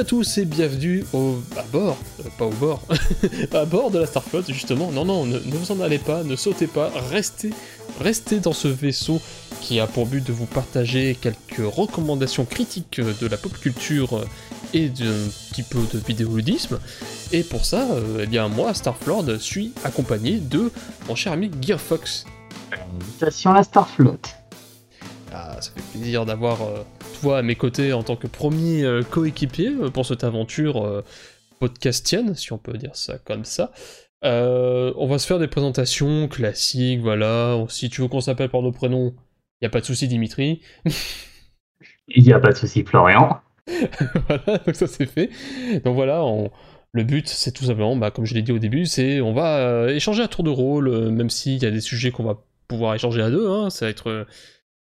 À 0.00 0.04
tous 0.04 0.38
et 0.38 0.46
bienvenue 0.46 1.04
au 1.12 1.36
bord, 1.70 1.98
euh, 2.20 2.28
pas 2.38 2.46
au 2.46 2.52
bord, 2.52 2.80
à 3.52 3.66
bord 3.66 3.90
de 3.90 3.98
la 3.98 4.06
Starflotte 4.06 4.50
justement. 4.50 4.90
Non 4.90 5.04
non, 5.04 5.26
ne, 5.26 5.38
vous 5.38 5.72
en 5.72 5.80
allez 5.80 5.98
pas, 5.98 6.24
ne 6.24 6.36
sautez 6.36 6.68
pas, 6.68 6.90
restez, 7.10 7.50
restez 8.00 8.40
dans 8.40 8.54
ce 8.54 8.66
vaisseau 8.66 9.20
qui 9.60 9.78
a 9.78 9.86
pour 9.86 10.06
but 10.06 10.26
de 10.26 10.32
vous 10.32 10.46
partager 10.46 11.18
quelques 11.20 11.60
recommandations 11.62 12.46
critiques 12.46 12.98
de 12.98 13.26
la 13.26 13.36
pop 13.36 13.52
culture 13.60 14.24
et 14.72 14.88
d'un 14.88 15.28
petit 15.50 15.64
peu 15.64 15.80
de 15.92 15.98
vidéoludisme. 15.98 16.80
Et 17.32 17.42
pour 17.42 17.66
ça, 17.66 17.82
euh, 17.90 18.22
eh 18.22 18.26
bien 18.26 18.48
moi, 18.48 18.72
Starflord, 18.72 19.38
suis 19.38 19.74
accompagné 19.84 20.38
de 20.38 20.72
mon 21.08 21.14
cher 21.14 21.34
ami 21.34 21.50
Gearfox. 21.60 22.24
Ah, 25.32 25.56
ça 25.60 25.70
fait 25.72 25.98
plaisir 25.98 26.26
d'avoir 26.26 26.58
euh, 26.62 27.34
à 27.36 27.42
mes 27.42 27.54
côtés 27.54 27.92
en 27.92 28.02
tant 28.02 28.16
que 28.16 28.26
premier 28.26 28.82
euh, 28.82 29.02
coéquipier 29.02 29.68
euh, 29.68 29.90
pour 29.90 30.04
cette 30.04 30.24
aventure 30.24 31.04
podcastienne, 31.60 32.34
si 32.34 32.52
on 32.52 32.58
peut 32.58 32.76
dire 32.76 32.96
ça 32.96 33.18
comme 33.18 33.44
ça. 33.44 33.72
on 34.22 35.06
va 35.06 35.18
se 35.18 35.26
faire 35.26 35.38
des 35.38 35.46
présentations 35.46 36.26
classiques, 36.28 37.00
voilà. 37.00 37.64
Si 37.68 37.90
tu 37.90 38.00
veux 38.00 38.08
qu'on 38.08 38.20
s'appelle 38.20 38.48
par 38.48 38.62
nos 38.62 38.72
prénoms, 38.72 39.14
il 39.60 39.64
n'y 39.64 39.66
a 39.66 39.70
pas 39.70 39.80
de 39.80 39.86
souci, 39.86 40.08
Dimitri. 40.08 40.62
Il 42.08 42.24
n'y 42.24 42.32
a 42.32 42.40
pas 42.40 42.50
de 42.50 42.56
souci, 42.56 42.82
Florian. 42.82 43.40
voilà, 44.26 44.58
donc 44.58 44.74
ça 44.74 44.88
c'est 44.88 45.06
fait. 45.06 45.30
Donc 45.84 45.94
voilà, 45.94 46.24
le 46.92 47.04
but 47.04 47.28
c'est 47.28 47.52
tout 47.52 47.64
simplement, 47.64 47.94
bah, 47.94 48.10
comme 48.10 48.24
je 48.24 48.34
l'ai 48.34 48.42
dit 48.42 48.50
au 48.50 48.58
début, 48.58 48.84
c'est 48.86 49.20
on 49.20 49.32
va 49.32 49.92
échanger 49.92 50.24
à 50.24 50.28
tour 50.28 50.42
de 50.42 50.50
rôle, 50.50 51.10
même 51.10 51.30
s'il 51.30 51.62
y 51.62 51.66
a 51.66 51.70
des 51.70 51.80
sujets 51.80 52.10
qu'on 52.10 52.24
va 52.24 52.42
pouvoir 52.66 52.96
échanger 52.96 53.22
à 53.22 53.30
deux, 53.30 53.48
hein, 53.48 53.70
ça 53.70 53.84
va 53.84 53.90
être 53.90 54.26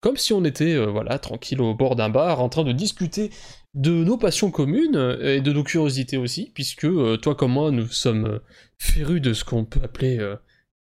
comme 0.02 0.18
si 0.18 0.34
on 0.34 0.46
était 0.46 0.76
euh, 0.76 0.86
voilà 0.86 1.18
tranquille 1.18 1.62
au 1.62 1.74
bord 1.74 1.96
d'un 1.96 2.10
bar 2.10 2.40
en 2.40 2.48
train 2.48 2.64
de 2.64 2.72
discuter 2.72 3.32
de 3.74 3.92
nos 4.04 4.18
passions 4.18 4.52
communes 4.52 4.96
euh, 4.96 5.36
et 5.36 5.42
de 5.42 5.52
nos 5.52 5.64
curiosités 5.64 6.18
aussi, 6.18 6.52
puisque 6.54 6.86
euh, 6.86 7.18
toi 7.18 7.34
comme 7.34 7.54
moi 7.54 7.72
nous 7.72 7.88
sommes 7.88 8.40
férus 8.78 9.22
de 9.22 9.34
ce 9.34 9.44
qu'on 9.44 9.66
peut 9.66 9.82
appeler 9.84 10.20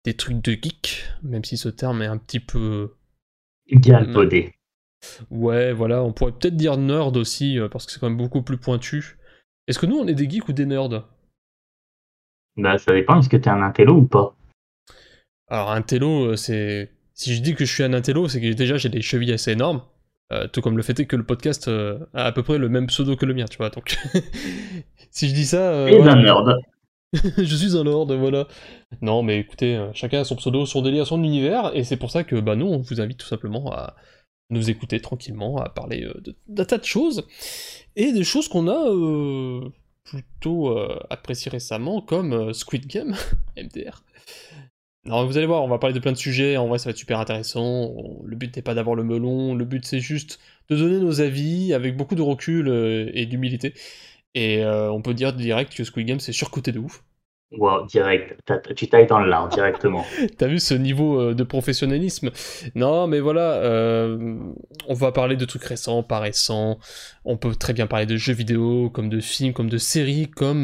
des 0.03 0.16
trucs 0.16 0.41
de 0.44 0.52
geek, 0.52 1.06
même 1.22 1.45
si 1.45 1.56
ce 1.56 1.69
terme 1.69 2.02
est 2.02 2.08
un 2.08 2.17
petit 2.17 2.41
peu 2.41 2.95
galvaudé. 3.72 4.53
Ouais, 5.30 5.73
voilà, 5.73 6.03
on 6.03 6.11
pourrait 6.11 6.31
peut-être 6.34 6.58
dire 6.58 6.78
nerd 6.78 7.16
aussi 7.16 7.59
parce 7.72 7.86
que 7.86 7.91
c'est 7.91 8.00
quand 8.00 8.09
même 8.09 8.17
beaucoup 8.17 8.41
plus 8.41 8.58
pointu. 8.58 9.17
Est-ce 9.67 9.80
que 9.80 9.86
nous 9.86 9.97
on 9.97 10.08
est 10.08 10.16
des 10.16 10.30
geeks 10.30 10.50
ou 10.50 10.53
des 10.53 10.66
nerds? 10.66 11.08
Bah 12.58 12.78
ça 12.78 12.94
dépend, 12.94 13.19
est-ce 13.19 13.30
que 13.30 13.38
t'es 13.38 13.50
un 13.50 13.61
intello 13.61 13.95
ou 13.95 14.06
pas? 14.06 14.36
Alors 15.47 15.72
un 15.72 15.81
télo 15.81 16.36
c'est 16.36 16.91
si 17.14 17.36
je 17.36 17.42
dis 17.42 17.56
que 17.56 17.66
je 17.66 17.73
suis 17.73 17.83
un 17.83 17.94
intello, 17.94 18.28
c'est 18.28 18.42
que 18.42 18.53
déjà 18.53 18.78
j'ai 18.78 18.89
des 18.89 19.02
chevilles 19.02 19.33
assez 19.33 19.52
énormes. 19.52 19.81
Euh, 20.31 20.47
tout 20.47 20.61
comme 20.61 20.78
le 20.78 20.83
fait 20.83 21.00
est 21.00 21.06
que 21.06 21.16
le 21.16 21.25
podcast 21.25 21.67
euh, 21.67 22.00
a 22.14 22.25
à 22.25 22.31
peu 22.31 22.44
près 22.44 22.58
le 22.58 22.69
même 22.69 22.88
pseudo 22.88 23.16
que 23.16 23.25
le 23.25 23.33
mien, 23.33 23.45
tu 23.45 23.58
vois. 23.58 23.69
Donc, 23.69 23.97
si 25.11 25.30
je 25.30 25.34
dis 25.34 25.45
ça. 25.45 25.72
Euh, 25.72 26.02
un 26.03 26.22
nerd. 26.22 26.58
je 27.14 27.56
suis 27.56 27.78
un 27.78 27.84
nerd, 27.84 28.11
voilà. 28.14 28.47
Non, 29.02 29.22
mais 29.22 29.39
écoutez, 29.39 29.80
chacun 29.94 30.22
a 30.22 30.23
son 30.23 30.36
pseudo, 30.36 30.66
son 30.66 30.81
délire, 30.81 31.06
son 31.06 31.23
univers, 31.23 31.72
et 31.75 31.84
c'est 31.84 31.97
pour 31.97 32.09
ça 32.09 32.23
que 32.23 32.36
bah, 32.38 32.56
nous, 32.56 32.66
on 32.66 32.80
vous 32.80 33.02
invite 33.02 33.17
tout 33.17 33.28
simplement 33.28 33.72
à 33.72 33.95
nous 34.50 34.69
écouter 34.69 35.00
tranquillement, 35.00 35.58
à 35.58 35.69
parler 35.69 36.08
d'un 36.47 36.66
tas 36.66 36.80
de 36.80 36.86
choses, 36.86 37.28
et 37.95 38.11
des 38.11 38.23
choses 38.23 38.47
qu'on 38.47 38.67
a 38.67 39.69
plutôt 40.03 40.75
appréciées 41.11 41.52
récemment, 41.52 42.02
comme 42.02 42.52
Squid 42.53 42.88
Game, 42.88 43.16
MDR. 43.58 44.03
Alors 45.06 45.26
vous 45.28 45.38
allez 45.38 45.46
voir, 45.46 45.64
on 45.64 45.68
va 45.68 45.80
parler 45.80 45.94
de 45.94 46.00
plein 46.00 46.14
de 46.14 46.18
sujets, 46.18 46.56
en 46.56 46.68
vrai 46.68 46.78
ça 46.80 46.86
va 46.86 46.92
être 46.92 46.98
super 46.98 47.19
intéressant, 47.19 47.94
le 48.24 48.36
but 48.38 48.56
n'est 48.56 48.62
pas 48.62 48.74
d'avoir 48.74 48.96
le 48.96 49.03
melon, 49.03 49.53
le 49.53 49.66
but 49.66 49.86
c'est 49.86 50.00
juste 50.00 50.40
de 50.69 50.78
donner 50.78 50.97
nos 51.00 51.19
avis 51.19 51.74
avec 51.74 51.97
beaucoup 51.97 52.16
de 52.16 52.22
recul 52.22 52.69
euh, 52.69 53.12
et 53.13 53.25
d'humilité. 53.25 53.74
Et 54.36 54.63
euh, 54.63 54.92
on 54.92 55.02
peut 55.02 55.13
dire 55.13 55.34
direct 55.34 55.75
que 55.75 55.84
Squid 55.84 56.08
Game 56.08 56.19
c'est 56.22 56.31
surcoté 56.34 56.72
de 56.72 56.80
ouf. 56.80 57.03
Wow, 57.58 57.86
direct, 57.86 58.36
tu 58.75 58.88
tailles 58.88 59.08
dans 59.08 59.19
l'art 59.19 59.47
directement. 59.50 60.03
T'as 60.38 60.47
vu 60.47 60.59
ce 60.59 60.74
niveau 60.74 61.19
euh, 61.19 61.34
de 61.34 61.44
professionnalisme? 61.44 62.31
Non, 62.75 63.08
mais 63.08 63.19
voilà, 63.19 63.62
on 64.88 64.94
va 64.94 65.12
parler 65.12 65.36
de 65.36 65.46
trucs 65.46 65.63
récents, 65.63 66.03
pas 66.03 66.19
récents. 66.19 66.80
On 67.25 67.38
peut 67.38 67.53
très 67.56 67.74
bien 67.74 67.88
parler 67.88 68.06
de 68.06 68.18
jeux 68.18 68.34
vidéo, 68.34 68.90
comme 68.90 69.09
de 69.09 69.19
films, 69.19 69.53
comme 69.53 69.69
de 69.69 69.78
séries, 69.78 70.30
comme 70.30 70.63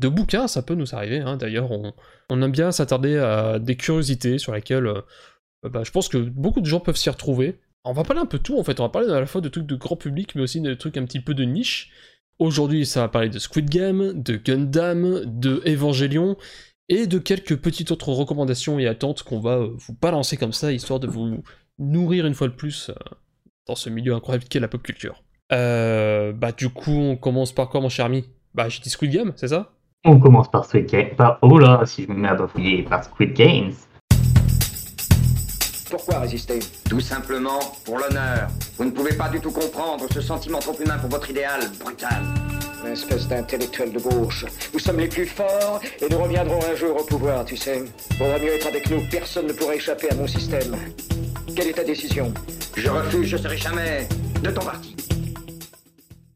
de 0.00 0.08
bouquins, 0.08 0.48
ça 0.48 0.62
peut 0.62 0.74
nous 0.74 0.94
arriver. 0.94 1.20
Hein. 1.20 1.36
D'ailleurs, 1.36 1.70
on, 1.70 2.42
aime 2.42 2.50
bien 2.50 2.72
s'attarder 2.72 3.18
à 3.18 3.58
des 3.58 3.76
curiosités 3.76 4.38
sur 4.38 4.54
lesquelles 4.54 4.86
euh, 4.86 5.02
bah, 5.62 5.82
je 5.84 5.90
pense 5.90 6.08
que 6.08 6.18
beaucoup 6.18 6.60
de 6.60 6.66
gens 6.66 6.80
peuvent 6.80 6.96
s'y 6.96 7.10
retrouver. 7.10 7.60
On 7.84 7.92
va 7.92 8.02
parler 8.02 8.20
un 8.20 8.26
peu 8.26 8.38
tout 8.38 8.58
en 8.58 8.64
fait, 8.64 8.78
on 8.80 8.82
va 8.82 8.88
parler 8.88 9.10
à 9.10 9.20
la 9.20 9.26
fois 9.26 9.40
de 9.40 9.48
trucs 9.48 9.66
de 9.66 9.74
grand 9.74 9.96
public 9.96 10.34
mais 10.34 10.42
aussi 10.42 10.60
de 10.60 10.74
trucs 10.74 10.96
un 10.96 11.04
petit 11.04 11.20
peu 11.20 11.34
de 11.34 11.44
niche. 11.44 11.90
Aujourd'hui 12.40 12.86
ça 12.86 13.02
va 13.02 13.08
parler 13.08 13.28
de 13.28 13.38
Squid 13.38 13.68
Game, 13.68 14.14
de 14.14 14.36
Gundam, 14.36 15.20
de 15.26 15.62
Evangelion 15.66 16.36
et 16.88 17.06
de 17.06 17.18
quelques 17.18 17.56
petites 17.56 17.90
autres 17.90 18.08
recommandations 18.12 18.78
et 18.78 18.86
attentes 18.86 19.22
qu'on 19.22 19.40
va 19.40 19.58
euh, 19.58 19.74
vous 19.76 19.94
balancer 20.00 20.38
comme 20.38 20.54
ça 20.54 20.72
histoire 20.72 21.00
de 21.00 21.06
vous 21.06 21.42
nourrir 21.78 22.24
une 22.24 22.32
fois 22.32 22.48
de 22.48 22.54
plus 22.54 22.88
euh, 22.88 22.94
dans 23.68 23.74
ce 23.74 23.90
milieu 23.90 24.14
incroyable 24.14 24.46
qu'est 24.48 24.58
la 24.58 24.68
pop 24.68 24.82
culture. 24.82 25.22
bah 25.50 26.52
du 26.56 26.70
coup 26.70 26.92
on 26.92 27.16
commence 27.16 27.52
par 27.52 27.68
quoi 27.68 27.82
mon 27.82 27.90
cher 27.90 28.06
ami? 28.06 28.24
Bah 28.54 28.70
j'ai 28.70 28.80
dit 28.80 28.88
Squid 28.88 29.12
Game, 29.12 29.34
c'est 29.36 29.48
ça? 29.48 29.72
On 30.06 30.18
commence 30.18 30.50
par 30.50 30.64
Squid 30.64 30.86
Games. 30.86 31.10
oh 31.42 31.58
là, 31.58 31.82
si 31.84 32.04
je 32.04 32.08
me 32.08 32.14
mets 32.14 32.28
à 32.28 32.34
bafouiller 32.36 32.84
par 32.84 33.04
Squid 33.04 33.34
Games. 33.34 33.72
Pourquoi 35.90 36.20
résister 36.20 36.60
Tout 36.88 37.00
simplement 37.00 37.58
pour 37.84 37.98
l'honneur. 37.98 38.46
Vous 38.78 38.84
ne 38.84 38.90
pouvez 38.90 39.12
pas 39.14 39.28
du 39.28 39.40
tout 39.40 39.50
comprendre 39.50 40.06
ce 40.12 40.20
sentiment 40.20 40.60
trop 40.60 40.76
humain 40.78 40.98
pour 40.98 41.10
votre 41.10 41.28
idéal 41.30 41.60
brutal. 41.82 42.22
Une 42.84 42.92
espèce 42.92 43.26
d'intellectuel 43.26 43.92
de 43.92 43.98
gauche. 43.98 44.46
Nous 44.72 44.78
sommes 44.78 44.98
les 45.00 45.08
plus 45.08 45.26
forts 45.26 45.80
et 46.00 46.08
nous 46.08 46.18
reviendrons 46.18 46.60
un 46.64 46.76
jour 46.76 46.96
au 47.00 47.04
pouvoir, 47.04 47.44
tu 47.44 47.56
sais. 47.56 47.82
Vaudra 48.18 48.38
mieux 48.38 48.54
être 48.54 48.68
avec 48.68 48.88
nous. 48.88 49.00
Personne 49.10 49.48
ne 49.48 49.52
pourra 49.52 49.74
échapper 49.74 50.10
à 50.10 50.14
mon 50.14 50.26
système. 50.28 50.76
Quelle 51.56 51.68
est 51.68 51.72
ta 51.74 51.84
décision 51.84 52.32
Je 52.76 52.88
refuse, 52.88 53.26
je 53.26 53.36
serai 53.36 53.56
jamais 53.56 54.08
de 54.42 54.50
ton 54.50 54.60
parti. 54.64 54.94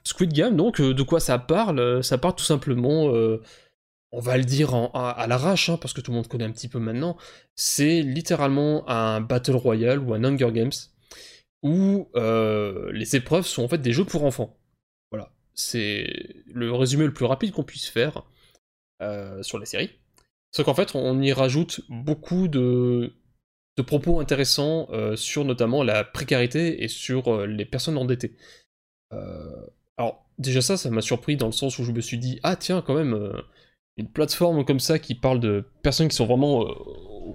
Squid 0.03 0.33
Game, 0.33 0.55
donc, 0.57 0.81
euh, 0.81 0.93
de 0.93 1.03
quoi 1.03 1.19
ça 1.21 1.39
parle? 1.39 1.79
Euh, 1.79 2.03
Ça 2.03 2.19
parle 2.19 2.35
tout 2.35 2.45
simplement, 2.45 3.09
euh, 3.15 3.41
on 4.15 4.21
va 4.21 4.37
le 4.37 4.45
dire 4.45 4.75
à, 4.95 5.27
l'arrache, 5.27 5.69
hein, 5.69 5.77
parce 5.77 5.93
que 5.93 6.01
tout 6.01 6.11
le 6.11 6.17
monde 6.17 6.29
connaît 6.29 6.45
un 6.45 6.53
petit 6.53 6.69
peu 6.69 6.79
maintenant, 6.79 7.17
c'est 7.55 8.03
littéralement 8.03 8.89
un 8.89 9.21
Battle 9.21 9.57
Royale 9.57 9.99
ou 9.99 10.15
un 10.15 10.25
Hunger 10.25 10.51
Games, 10.53 10.73
où 11.63 12.09
les 12.15 13.17
épreuves 13.17 13.47
sont 13.47 13.65
en 13.65 13.69
fait 13.69 13.79
des 13.79 13.93
jeux 13.93 14.05
pour 14.05 14.25
enfants. 14.25 14.57
Voilà, 15.11 15.33
c'est 15.55 16.07
le 16.47 16.73
résumé 16.73 17.05
le 17.05 17.13
plus 17.13 17.25
rapide 17.25 17.53
qu'on 17.53 17.65
puisse 17.65 17.89
faire 17.89 18.23
sur 19.43 19.59
la 19.59 19.67
série. 19.67 19.91
Sauf 20.53 20.67
qu'en 20.67 20.75
fait, 20.75 20.95
on 20.95 21.21
y 21.21 21.33
rajoute 21.33 21.81
beaucoup 21.89 22.49
de, 22.49 23.13
propos 23.87 24.21
intéressants 24.21 24.89
sur 25.17 25.45
notamment 25.45 25.83
la 25.83 26.05
précarité 26.05 26.85
et 26.85 26.89
sur 26.89 27.47
les 27.47 27.65
personnes 27.65 27.99
endettées. 27.99 28.37
Alors, 29.97 30.25
déjà 30.39 30.61
ça, 30.61 30.77
ça 30.77 30.91
m'a 30.91 31.01
surpris 31.01 31.37
dans 31.37 31.47
le 31.47 31.53
sens 31.53 31.79
où 31.79 31.85
je 31.85 31.93
me 31.93 32.01
suis 32.01 32.19
dit, 32.19 32.41
ah 32.43 32.57
tiens, 32.57 32.83
quand 32.83 32.95
même, 32.95 33.15
euh, 33.15 33.41
une 33.97 34.09
plateforme 34.09 34.65
comme 34.65 34.81
ça 34.81 34.99
qui 34.99 35.15
parle 35.15 35.41
de 35.41 35.65
personnes 35.83 36.09
qui 36.09 36.17
sont 36.17 36.27
vraiment 36.27 36.63
euh, 36.63 36.73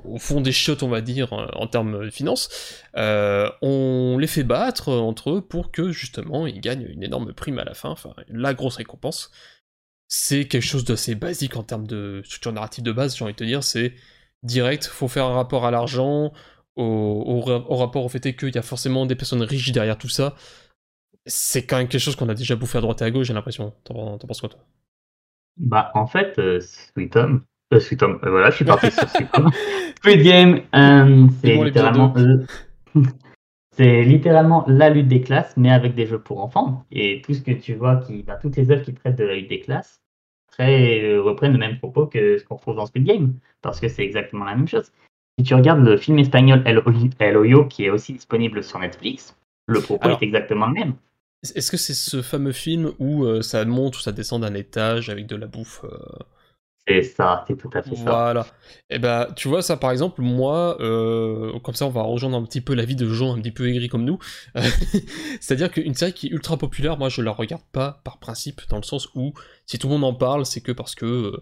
au 0.06 0.18
fond 0.18 0.42
des 0.42 0.52
chiottes, 0.52 0.84
on 0.84 0.90
va 0.90 1.02
dire, 1.02 1.34
euh, 1.34 1.47
en 1.53 1.68
termes 1.68 2.06
de 2.06 2.09
finances, 2.09 2.84
on 2.96 4.18
les 4.20 4.28
fait 4.28 4.44
battre 4.44 4.92
entre 4.92 5.31
eux 5.31 5.42
pour 5.42 5.72
que 5.72 5.92
justement 5.92 6.48
ils 6.48 6.62
gagnent 6.62 6.88
une 6.90 7.03
énorme 7.03 7.34
prime 7.34 7.59
à 7.59 7.64
la 7.64 7.74
fin, 7.74 7.90
enfin 7.90 8.14
la 8.28 8.53
grosse 8.53 8.75
récompense. 8.78 9.31
C'est 10.07 10.48
quelque 10.48 10.63
chose 10.63 10.86
d'assez 10.86 11.16
basique 11.16 11.56
en 11.56 11.63
termes 11.63 11.86
de 11.86 12.22
structure 12.25 12.51
narrative 12.51 12.84
de 12.84 12.92
base, 12.92 13.16
j'ai 13.16 13.24
envie 13.24 13.34
de 13.34 13.38
te 13.38 13.44
dire, 13.44 13.63
c'est 13.63 13.94
direct, 14.44 14.86
faut 14.86 15.07
faire 15.07 15.25
un 15.25 15.36
rapport 15.36 15.66
à 15.66 15.72
l'argent, 15.72 16.34
au, 16.75 17.44
au, 17.48 17.75
rapport 17.75 18.06
au 18.06 18.10
fait 18.10 18.36
qu'il 18.36 18.56
y 18.56 18.57
a 18.57 18.62
forcément 18.62 19.06
des 19.06 19.16
personnes 19.16 19.42
riches 19.44 19.72
derrière 19.72 19.98
tout 19.98 20.10
ça, 20.10 20.36
c'est 21.25 21.66
quand 21.66 21.78
même 21.78 21.88
quelque 21.88 22.01
chose 22.01 22.16
qu'on 22.16 22.30
a 22.30 22.34
déjà 22.36 22.56
bouffé 22.56 22.78
à 22.78 22.81
droite 22.81 23.01
et 23.01 23.06
à 23.06 23.12
gauche, 23.12 23.28
j'ai 23.28 23.34
l'impression. 23.34 23.74
T'en 23.84 24.18
penses 24.18 24.39
quoi, 24.42 24.50
toi? 24.50 24.60
Bah, 25.60 25.92
en 25.94 26.08
fait, 26.08 26.40
euh, 26.40 26.62
Sweet 26.62 27.16
Home, 27.18 27.42
euh, 27.74 27.80
Sweet 27.80 28.02
Home, 28.02 28.20
euh, 28.24 28.30
voilà, 28.30 28.50
je 28.50 28.56
suis 28.56 28.66
parti 28.66 28.90
sur 28.92 29.08
Sweet 29.10 29.30
Home. 29.38 29.52
Squid 29.98 30.24
Game, 30.24 30.62
c'est 31.42 31.56
littéralement. 31.56 32.14
c'est 33.74 34.04
littéralement 34.04 34.64
la 34.68 34.90
lutte 34.90 35.10
des 35.10 35.22
classes, 35.22 35.56
mais 35.58 35.70
avec 35.70 35.96
des 35.96 36.06
jeux 36.06 36.20
pour 36.20 36.42
enfants. 36.42 36.86
Et 36.92 37.22
tout 37.22 37.34
ce 37.34 37.42
que 37.42 37.52
tu 37.52 37.76
vois, 37.76 37.98
qui, 37.98 38.24
bah, 38.24 38.40
toutes 38.42 38.56
les 38.56 38.72
œuvres 38.72 38.84
qui 38.84 38.94
traitent 38.94 39.18
de 39.18 39.26
la 39.26 39.36
lutte 39.36 39.50
des 39.50 39.60
classes 39.60 40.02
très, 40.48 41.18
reprennent 41.18 41.54
le 41.54 41.60
même 41.60 41.78
propos 41.78 42.08
que 42.08 42.38
ce 42.38 42.46
qu'on 42.46 42.56
trouve 42.56 42.78
dans 42.78 42.86
Squid 42.86 43.04
Game, 43.04 43.34
parce 43.62 43.82
que 43.82 43.90
c'est 43.90 44.04
exactement 44.04 44.46
la 44.46 44.56
même 44.56 44.68
chose. 44.68 44.92
Si 45.38 45.44
tu 45.44 45.54
regardes 45.54 45.86
le 45.86 45.98
film 45.98 46.20
espagnol 46.20 46.64
El, 46.66 47.38
Hoyo, 47.38 47.66
qui 47.66 47.86
est 47.86 47.90
aussi 47.90 48.14
disponible 48.14 48.64
sur 48.64 48.80
Netflix, 48.80 49.38
le 49.68 49.82
propos 49.82 50.10
est 50.10 50.24
exactement 50.24 50.68
le 50.68 50.74
même. 50.74 50.94
Est-ce 51.44 51.71
que 51.71 51.77
c'est 51.77 51.94
ce 51.94 52.21
fameux 52.21 52.51
film 52.51 52.91
où 53.00 53.24
euh, 53.24 53.41
ça 53.41 53.63
monte 53.63 53.97
ou 53.97 54.01
ça 54.01 54.12
descend 54.12 54.41
d'un 54.41 54.53
étage 54.53 55.09
avec 55.09 55.25
de 55.25 55.38
la 55.38 55.47
bouffe 55.47 55.86
euh 55.86 55.97
C'est 56.86 57.01
ça, 57.01 57.45
c'est 57.47 57.56
tout 57.56 57.69
à 57.74 57.81
fait 57.81 57.95
ça. 57.95 58.03
Voilà. 58.03 58.45
Et 58.89 58.95
eh 58.95 59.00
ben, 59.00 59.27
tu 59.38 59.47
vois, 59.47 59.62
ça 59.62 59.77
par 59.77 59.91
exemple, 59.91 60.21
moi, 60.21 60.75
euh, 60.81 61.57
comme 61.59 61.75
ça, 61.75 61.86
on 61.86 61.91
va 61.91 62.01
rejoindre 62.01 62.38
un 62.38 62.44
petit 62.44 62.59
peu 62.59 62.74
la 62.74 62.83
vie 62.83 62.97
de 62.97 63.07
gens 63.07 63.33
un 63.33 63.39
petit 63.39 63.51
peu 63.51 63.69
aigris 63.69 63.88
comme 63.88 64.03
nous. 64.03 64.19
C'est-à-dire 65.39 65.71
qu'une 65.71 65.94
série 65.94 66.12
qui 66.12 66.27
est 66.27 66.31
ultra 66.31 66.57
populaire, 66.57 66.97
moi, 66.97 67.07
je 67.07 67.21
la 67.21 67.31
regarde 67.31 67.63
pas 67.71 68.01
par 68.03 68.19
principe, 68.19 68.62
dans 68.69 68.77
le 68.77 68.83
sens 68.83 69.07
où 69.15 69.33
si 69.65 69.80
tout 69.80 69.88
le 69.88 69.94
monde 69.94 70.03
en 70.03 70.13
parle, 70.13 70.45
c'est 70.45 70.62
que 70.62 70.74
parce 70.74 70.95
que 70.95 71.41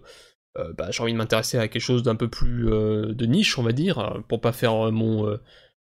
bah, 0.76 0.90
j'ai 0.90 1.04
envie 1.04 1.12
de 1.12 1.18
m'intéresser 1.18 1.56
à 1.56 1.68
quelque 1.68 1.82
chose 1.82 2.02
d'un 2.02 2.16
peu 2.16 2.28
plus 2.28 2.66
de 2.66 3.26
niche, 3.26 3.58
on 3.58 3.62
va 3.62 3.70
dire, 3.70 4.22
pour 4.28 4.40
pas 4.40 4.52
faire 4.52 4.92
mon 4.92 5.38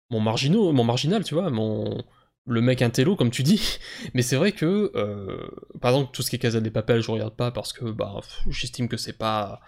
mon 0.10 0.20
marginaux, 0.20 0.72
mon 0.72 0.84
marginal, 0.84 1.24
tu 1.24 1.34
vois, 1.34 1.50
mon 1.50 2.04
le 2.48 2.62
mec 2.62 2.82
intello 2.82 3.16
comme 3.16 3.32
tu 3.32 3.44
dis, 3.44 3.80
mais 4.14 4.22
c'est 4.22 4.36
vrai 4.36 4.52
que 4.52 4.92
euh, 4.96 5.48
par 5.82 5.92
exemple 5.92 6.12
tout 6.14 6.22
ce 6.22 6.30
qui 6.30 6.36
est 6.36 6.40
Casa 6.40 6.62
des 6.62 6.72
Papel 6.72 7.02
je 7.02 7.12
regarde 7.12 7.36
pas 7.36 7.52
parce 7.52 7.74
que 7.74 7.86
bah 7.86 8.20
j'estime 8.50 8.88
que 8.88 8.98
c'est 8.98 9.18
pas 9.18 9.62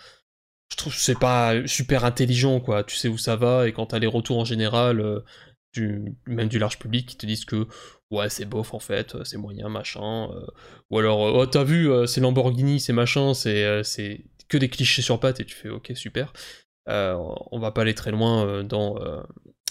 je 0.71 0.77
trouve 0.77 0.93
c'est 0.93 1.17
pas 1.17 1.65
super 1.65 2.05
intelligent 2.05 2.59
quoi, 2.59 2.83
tu 2.83 2.95
sais 2.95 3.07
où 3.07 3.17
ça 3.17 3.35
va 3.35 3.67
et 3.67 3.73
quand 3.73 3.87
t'as 3.87 3.99
les 3.99 4.07
retours 4.07 4.37
en 4.39 4.45
général 4.45 4.99
euh, 4.99 5.21
même 6.25 6.47
du 6.47 6.57
large 6.57 6.79
public 6.79 7.07
qui 7.07 7.17
te 7.17 7.25
disent 7.25 7.45
que 7.45 7.67
ouais 8.09 8.29
c'est 8.29 8.45
bof 8.45 8.73
en 8.73 8.79
fait, 8.79 9.23
c'est 9.23 9.37
moyen 9.37 9.69
machin 9.69 10.31
euh, 10.31 10.45
ou 10.89 10.97
alors 10.97 11.19
oh 11.19 11.45
t'as 11.45 11.63
vu 11.63 11.89
c'est 12.07 12.21
Lamborghini, 12.21 12.79
c'est 12.79 12.93
machin, 12.93 13.33
c'est 13.33 13.83
c'est 13.83 14.25
que 14.49 14.57
des 14.57 14.69
clichés 14.69 15.01
sur 15.01 15.19
pattes 15.19 15.39
et 15.39 15.45
tu 15.45 15.55
fais 15.55 15.69
OK 15.69 15.91
super. 15.93 16.33
on 16.87 17.59
va 17.59 17.71
pas 17.71 17.81
aller 17.81 17.93
très 17.93 18.11
loin 18.11 18.63
dans 18.63 18.97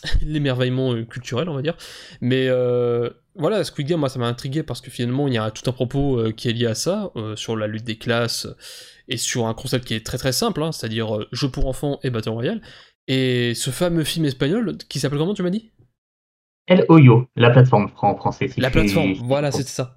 l'émerveillement 0.23 0.93
euh, 0.93 1.05
culturel, 1.05 1.49
on 1.49 1.55
va 1.55 1.63
dire. 1.63 1.77
Mais 2.21 2.47
euh, 2.49 3.11
voilà, 3.35 3.65
Squid 3.65 3.87
Game, 3.87 4.01
moi, 4.01 4.09
ça 4.09 4.19
m'a 4.19 4.27
intrigué 4.27 4.63
parce 4.63 4.81
que 4.81 4.91
finalement, 4.91 5.29
il 5.29 5.35
y 5.35 5.39
a 5.39 5.51
tout 5.51 5.69
un 5.69 5.73
propos 5.73 6.19
euh, 6.19 6.33
qui 6.33 6.49
est 6.49 6.53
lié 6.53 6.67
à 6.67 6.75
ça, 6.75 7.13
sur 7.35 7.57
la 7.57 7.67
lutte 7.67 7.85
des 7.85 7.97
classes, 7.97 8.49
et 9.09 9.17
sur 9.17 9.47
un 9.47 9.55
concept 9.55 9.85
qui 9.85 9.95
est 9.95 10.05
très 10.05 10.19
très 10.19 10.33
simple, 10.33 10.63
hein, 10.63 10.73
c'est-à-dire 10.73 11.27
jeu 11.33 11.49
pour 11.49 11.67
enfants 11.67 11.99
et 12.03 12.11
Battle 12.11 12.31
Royale. 12.31 12.61
Et 13.09 13.55
ce 13.55 13.71
fameux 13.71 14.05
film 14.05 14.25
espagnol, 14.25 14.77
qui 14.89 14.99
s'appelle 14.99 15.19
comment, 15.19 15.35
tu 15.35 15.43
m'as 15.43 15.51
dit? 15.51 15.71
El 16.67 16.85
Hoyo, 16.89 17.29
la 17.37 17.51
plateforme 17.51 17.89
en 18.03 18.17
français. 18.17 18.51
la 18.57 18.71
plateforme, 18.71 19.13
voilà, 19.13 19.53
c'était 19.53 19.71
ça. 19.71 19.97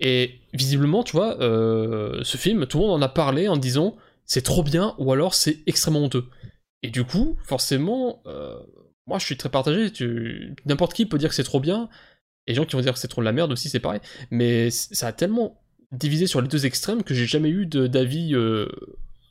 Et 0.00 0.40
visiblement, 0.52 1.02
tu 1.02 1.12
vois, 1.12 1.36
ce 1.40 2.36
film, 2.36 2.66
tout 2.66 2.78
le 2.78 2.84
monde 2.84 3.02
en 3.02 3.04
a 3.04 3.08
parlé 3.08 3.48
en 3.48 3.56
disant 3.56 3.96
c'est 4.26 4.42
trop 4.42 4.62
bien 4.62 4.94
ou 4.98 5.12
alors 5.12 5.34
c'est 5.34 5.58
extrêmement 5.66 6.00
honteux. 6.00 6.26
Et 6.82 6.90
du 6.90 7.04
coup, 7.04 7.38
forcément, 7.44 8.22
moi 9.06 9.18
je 9.18 9.24
suis 9.24 9.36
très 9.36 9.48
partagé, 9.48 9.90
tu... 9.92 10.54
n'importe 10.64 10.94
qui 10.94 11.06
peut 11.06 11.18
dire 11.18 11.30
que 11.30 11.34
c'est 11.34 11.44
trop 11.44 11.60
bien, 11.60 11.88
et 12.46 12.52
les 12.52 12.54
gens 12.54 12.64
qui 12.64 12.76
vont 12.76 12.82
dire 12.82 12.92
que 12.92 12.98
c'est 12.98 13.08
trop 13.08 13.22
de 13.22 13.26
la 13.26 13.32
merde 13.32 13.52
aussi, 13.52 13.68
c'est 13.68 13.80
pareil, 13.80 14.00
mais 14.30 14.70
ça 14.70 15.08
a 15.08 15.12
tellement 15.12 15.60
divisé 15.92 16.26
sur 16.26 16.40
les 16.40 16.48
deux 16.48 16.66
extrêmes 16.66 17.02
que 17.02 17.14
j'ai 17.14 17.26
jamais 17.26 17.50
eu 17.50 17.66
d'avis 17.66 18.34
euh, 18.34 18.68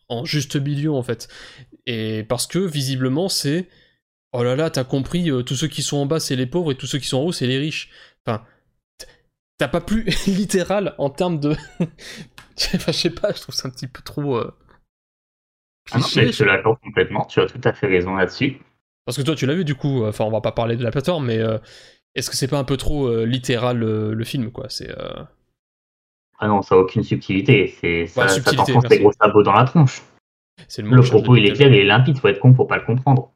en 0.09 0.25
juste 0.25 0.55
milieu 0.55 0.91
en 0.91 1.03
fait. 1.03 1.27
Et 1.85 2.23
parce 2.23 2.47
que 2.47 2.59
visiblement 2.59 3.29
c'est 3.29 3.67
oh 4.31 4.43
là 4.43 4.55
là, 4.55 4.69
t'as 4.69 4.83
compris, 4.83 5.29
euh, 5.29 5.43
tous 5.43 5.55
ceux 5.55 5.67
qui 5.67 5.81
sont 5.81 5.97
en 5.97 6.05
bas 6.05 6.19
c'est 6.19 6.35
les 6.35 6.45
pauvres 6.45 6.71
et 6.71 6.75
tous 6.75 6.87
ceux 6.87 6.99
qui 6.99 7.07
sont 7.07 7.17
en 7.17 7.23
haut 7.23 7.31
c'est 7.31 7.47
les 7.47 7.57
riches. 7.57 7.89
Enfin, 8.25 8.43
t'as 9.57 9.67
pas 9.67 9.81
plus 9.81 10.05
littéral 10.27 10.95
en 10.97 11.09
termes 11.09 11.39
de. 11.39 11.51
enfin, 11.79 12.91
je 12.91 12.97
sais 12.97 13.09
pas, 13.09 13.31
je 13.33 13.41
trouve 13.41 13.55
ça 13.55 13.67
un 13.67 13.71
petit 13.71 13.87
peu 13.87 14.01
trop. 14.01 14.37
Euh... 14.37 14.51
Ah 15.91 15.99
non, 15.99 16.07
mais 16.15 16.31
je 16.31 16.43
l'accorde 16.43 16.79
complètement, 16.81 17.25
tu 17.25 17.39
as 17.39 17.45
tout 17.45 17.61
à 17.63 17.73
fait 17.73 17.87
raison 17.87 18.15
là-dessus. 18.15 18.59
Parce 19.05 19.17
que 19.17 19.21
toi, 19.21 19.35
tu 19.35 19.45
l'as 19.45 19.53
vu 19.53 19.65
du 19.65 19.75
coup, 19.75 20.03
enfin, 20.05 20.25
on 20.25 20.31
va 20.31 20.41
pas 20.41 20.51
parler 20.51 20.75
de 20.75 20.83
la 20.83 20.91
plateforme, 20.91 21.27
mais 21.27 21.37
euh, 21.37 21.59
est-ce 22.15 22.29
que 22.29 22.35
c'est 22.35 22.47
pas 22.47 22.57
un 22.57 22.63
peu 22.63 22.77
trop 22.77 23.07
euh, 23.07 23.25
littéral 23.25 23.79
le 23.79 24.23
film, 24.23 24.51
quoi? 24.51 24.65
C'est. 24.69 24.89
Euh, 24.89 25.23
ah 26.39 26.47
non, 26.47 26.61
ça 26.61 26.75
n'a 26.75 26.81
aucune 26.81 27.03
subtilité. 27.03 27.67
C'est 27.79 28.07
ça, 28.07 28.27
ça 28.27 28.41
t'enfonce 28.41 28.85
des 28.85 28.99
gros 28.99 29.11
sabots 29.11 29.43
dans 29.43 29.53
la 29.53 29.65
tronche. 29.65 30.01
Le, 30.77 30.95
le 30.95 31.01
propos, 31.01 31.35
il 31.35 31.45
est 31.45 31.53
clair, 31.53 31.67
il 31.67 31.75
est 31.75 31.85
limpide, 31.85 32.17
faut 32.17 32.27
être 32.27 32.39
con 32.39 32.53
pour 32.53 32.67
pas 32.67 32.77
le 32.77 32.85
comprendre. 32.85 33.31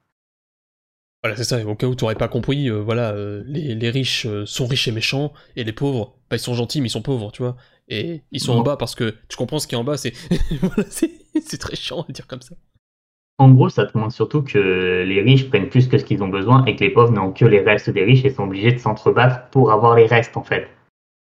Voilà, 1.22 1.36
c'est 1.36 1.44
ça. 1.44 1.66
Au 1.66 1.76
cas 1.76 1.86
où 1.86 1.96
tu 1.96 2.04
n'aurais 2.04 2.16
pas 2.16 2.30
compris, 2.30 2.70
voilà, 2.70 3.14
les, 3.46 3.76
les, 3.76 3.90
riches 3.90 4.26
sont 4.46 4.68
riches 4.68 4.88
et 4.88 4.92
méchants, 4.92 5.34
et 5.56 5.64
les 5.66 5.74
pauvres, 5.74 6.16
bah, 6.30 6.38
ils 6.38 6.40
sont 6.40 6.54
gentils, 6.54 6.82
mais 6.82 6.88
ils 6.88 6.92
sont 6.92 7.02
pauvres, 7.02 7.32
tu 7.32 7.44
vois. 7.44 7.58
Et 7.90 8.22
ils 8.32 8.40
sont 8.40 8.54
en 8.54 8.62
bas 8.62 8.78
parce 8.78 8.96
que 8.96 9.16
tu 9.28 9.36
comprends 9.36 9.60
ce 9.60 9.68
qui 9.68 9.76
est 9.76 9.78
en 9.78 9.84
bas, 9.84 9.98
c'est 9.98 10.14
voilà, 10.62 10.90
c'est 10.90 11.58
très 11.58 11.76
chiant 11.76 12.06
à 12.08 12.12
dire 12.12 12.28
comme 12.28 12.42
ça. 12.42 12.56
En 13.40 13.52
gros, 13.52 13.70
ça 13.70 13.86
te 13.86 13.98
montre 13.98 14.14
surtout 14.14 14.44
que 14.44 15.04
les 15.08 15.22
riches 15.22 15.50
prennent 15.50 15.70
plus 15.70 15.88
que 15.88 15.98
ce 15.98 16.04
qu'ils 16.04 16.22
ont 16.22 16.28
besoin 16.28 16.66
et 16.66 16.76
que 16.76 16.84
les 16.84 16.90
pauvres 16.90 17.14
n'ont 17.14 17.32
que 17.32 17.46
les 17.46 17.62
restes 17.62 17.90
des 17.90 18.04
riches 18.04 18.26
et 18.26 18.30
sont 18.30 18.44
obligés 18.44 18.74
de 18.74 18.78
s'entrebattre 18.78 19.50
pour 19.50 19.72
avoir 19.72 19.96
les 19.96 20.06
restes 20.06 20.36
en 20.36 20.44
fait. 20.44 20.68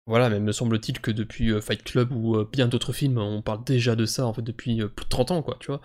Voilà, 0.05 0.29
mais 0.29 0.39
me 0.39 0.51
semble-t-il 0.51 0.99
que 0.99 1.11
depuis 1.11 1.51
euh, 1.51 1.61
Fight 1.61 1.83
Club 1.83 2.11
ou 2.11 2.35
euh, 2.35 2.49
bien 2.51 2.67
d'autres 2.67 2.91
films, 2.91 3.17
on 3.17 3.41
parle 3.41 3.63
déjà 3.63 3.95
de 3.95 4.05
ça 4.05 4.27
en 4.27 4.33
fait 4.33 4.41
depuis 4.41 4.81
euh, 4.81 4.89
plus 4.89 5.05
de 5.05 5.09
30 5.09 5.31
ans, 5.31 5.41
quoi, 5.41 5.57
tu 5.59 5.67
vois. 5.67 5.81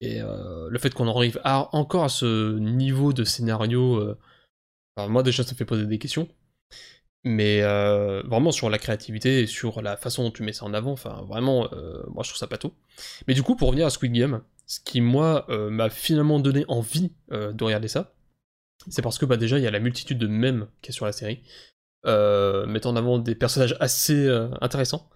Et 0.00 0.18
le 0.18 0.78
fait 0.80 0.92
qu'on 0.92 1.06
arrive 1.06 1.40
encore 1.44 2.02
à 2.02 2.08
ce 2.08 2.58
niveau 2.58 3.12
de 3.12 3.22
scénario, 3.22 4.16
moi 4.96 5.22
déjà 5.22 5.44
ça 5.44 5.52
me 5.52 5.56
fait 5.56 5.64
poser 5.64 5.86
des 5.86 6.00
questions, 6.00 6.26
mais 7.22 7.62
vraiment 7.62 8.50
sur 8.50 8.68
la 8.68 8.78
créativité 8.78 9.42
et 9.42 9.46
sur 9.46 9.80
la 9.80 9.96
façon 9.96 10.24
dont 10.24 10.32
tu 10.32 10.42
mets 10.42 10.52
ça 10.52 10.64
en 10.64 10.74
avant, 10.74 10.90
enfin 10.90 11.22
vraiment, 11.28 11.70
moi 12.08 12.24
je 12.24 12.30
trouve 12.30 12.36
ça 12.36 12.48
pas 12.48 12.58
tout. 12.58 12.72
Mais 13.28 13.34
du 13.34 13.44
coup, 13.44 13.54
pour 13.54 13.68
revenir 13.68 13.86
à 13.86 13.90
Squid 13.90 14.12
Game, 14.12 14.42
ce 14.72 14.80
qui, 14.80 15.02
moi, 15.02 15.44
euh, 15.50 15.68
m'a 15.68 15.90
finalement 15.90 16.40
donné 16.40 16.64
envie 16.66 17.12
euh, 17.30 17.52
de 17.52 17.62
regarder 17.62 17.88
ça, 17.88 18.14
c'est 18.88 19.02
parce 19.02 19.18
que 19.18 19.26
bah, 19.26 19.36
déjà, 19.36 19.58
il 19.58 19.62
y 19.62 19.66
a 19.66 19.70
la 19.70 19.80
multitude 19.80 20.16
de 20.16 20.26
mèmes 20.26 20.66
qui 20.80 20.92
est 20.92 20.94
sur 20.94 21.04
la 21.04 21.12
série, 21.12 21.42
euh, 22.06 22.64
mettant 22.64 22.88
en 22.88 22.96
avant 22.96 23.18
des 23.18 23.34
personnages 23.34 23.76
assez 23.80 24.26
intéressants. 24.62 25.10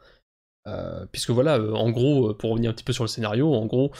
puisque 1.10 1.30
voilà, 1.30 1.58
en 1.58 1.90
gros, 1.90 2.34
pour 2.34 2.50
revenir 2.50 2.70
un 2.70 2.74
petit 2.74 2.84
peu 2.84 2.92
sur 2.92 3.04
le 3.04 3.08
scénario, 3.08 3.54
en 3.54 3.64
gros, 3.64 3.92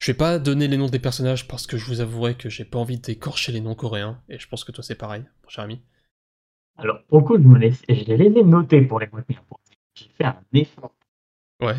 je 0.00 0.10
vais 0.10 0.16
pas 0.18 0.40
donner 0.40 0.66
les 0.66 0.76
noms 0.76 0.88
des 0.88 0.98
personnages 0.98 1.46
parce 1.46 1.68
que 1.68 1.76
je 1.76 1.86
vous 1.86 2.00
avouerai 2.00 2.34
que 2.34 2.48
j'ai 2.48 2.64
pas 2.64 2.80
envie 2.80 2.98
d'écorcher 2.98 3.52
les 3.52 3.60
noms 3.60 3.76
coréens, 3.76 4.20
et 4.28 4.40
je 4.40 4.48
pense 4.48 4.64
que 4.64 4.72
toi 4.72 4.82
c'est 4.82 4.96
pareil, 4.96 5.22
mon 5.44 5.48
cher 5.48 5.62
ami. 5.62 5.80
Alors, 6.76 6.98
le 7.12 7.20
coup, 7.20 7.36
je, 7.36 7.46
me 7.46 7.56
laisse... 7.56 7.84
je 7.88 8.14
les 8.14 8.36
ai 8.36 8.42
notés 8.42 8.82
pour 8.82 8.98
les 8.98 9.06
retenir. 9.06 9.44
J'ai 9.94 10.08
fait 10.18 10.24
un 10.24 10.42
effort. 10.54 10.92
Ouais. 11.60 11.76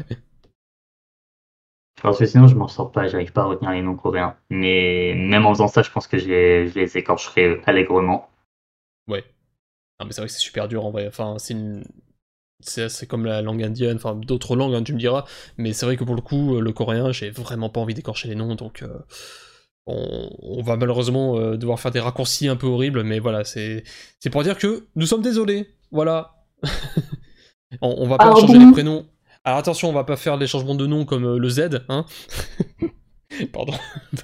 Parce 2.01 2.19
que 2.19 2.25
sinon, 2.25 2.47
je 2.47 2.55
m'en 2.55 2.67
sors 2.67 2.91
pas, 2.91 3.07
j'arrive 3.07 3.31
pas 3.31 3.41
à 3.41 3.45
retenir 3.45 3.71
les 3.71 3.81
noms 3.81 3.95
coréens. 3.95 4.35
Mais 4.49 5.13
même 5.15 5.45
en 5.45 5.53
faisant 5.53 5.67
ça, 5.67 5.81
je 5.81 5.91
pense 5.91 6.07
que 6.07 6.17
je 6.17 6.27
les, 6.27 6.67
je 6.67 6.75
les 6.75 6.97
écorcherai 6.97 7.61
allègrement. 7.65 8.29
Ouais. 9.07 9.23
Non, 9.99 10.05
mais 10.05 10.11
c'est 10.11 10.21
vrai 10.21 10.27
que 10.27 10.33
c'est 10.33 10.39
super 10.39 10.67
dur 10.67 10.85
en 10.85 10.91
vrai. 10.91 11.07
Enfin, 11.07 11.35
c'est 11.37 11.53
une... 11.53 11.83
C'est 12.61 13.05
comme 13.05 13.25
la 13.25 13.41
langue 13.41 13.61
indienne, 13.61 13.97
enfin 13.97 14.15
d'autres 14.15 14.55
langues, 14.55 14.73
hein, 14.73 14.81
tu 14.81 14.93
me 14.93 14.97
diras. 14.97 15.25
Mais 15.57 15.73
c'est 15.73 15.85
vrai 15.85 15.97
que 15.97 16.03
pour 16.03 16.15
le 16.15 16.21
coup, 16.21 16.59
le 16.59 16.71
coréen, 16.71 17.11
j'ai 17.11 17.29
vraiment 17.29 17.69
pas 17.69 17.79
envie 17.79 17.93
d'écorcher 17.93 18.27
les 18.27 18.33
noms, 18.33 18.55
donc 18.55 18.81
euh, 18.81 18.97
on, 19.85 20.63
va 20.63 20.75
malheureusement 20.75 21.37
euh, 21.37 21.57
devoir 21.57 21.79
faire 21.79 21.91
des 21.91 21.99
raccourcis 21.99 22.47
un 22.47 22.55
peu 22.55 22.65
horribles, 22.65 23.03
mais 23.03 23.19
voilà, 23.19 23.43
c'est 23.43 23.83
pour 24.31 24.41
dire 24.41 24.57
que 24.57 24.87
nous 24.95 25.05
sommes 25.05 25.21
désolés. 25.21 25.67
Voilà. 25.91 26.33
on, 27.81 27.95
on, 27.99 28.07
va 28.07 28.17
pas 28.17 28.33
changer 28.33 28.57
les 28.57 28.71
prénoms. 28.71 29.05
Alors 29.45 29.59
attention, 29.59 29.89
on 29.89 29.93
va 29.93 30.03
pas 30.03 30.17
faire 30.17 30.37
les 30.37 30.47
changements 30.47 30.73
de 30.73 30.87
nom 30.87 31.05
comme 31.05 31.23
euh, 31.23 31.37
le 31.37 31.49
Z, 31.49 31.85
hein 31.87 32.05
Pardon. 33.53 33.73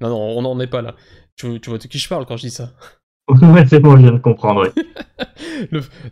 non, 0.00 0.08
non, 0.08 0.38
on 0.38 0.42
n'en 0.42 0.58
est 0.60 0.66
pas 0.66 0.80
là. 0.80 0.96
Tu, 1.36 1.58
vois 1.66 1.76
de 1.76 1.86
qui 1.86 1.98
je 1.98 2.08
parle 2.08 2.24
quand 2.24 2.38
je 2.38 2.46
dis 2.46 2.50
ça? 2.50 2.72
Ouais, 3.26 3.64
c'est 3.66 3.80
bon, 3.80 3.96
je 3.96 4.02
viens 4.02 4.12
de 4.12 4.18
comprendre. 4.18 4.70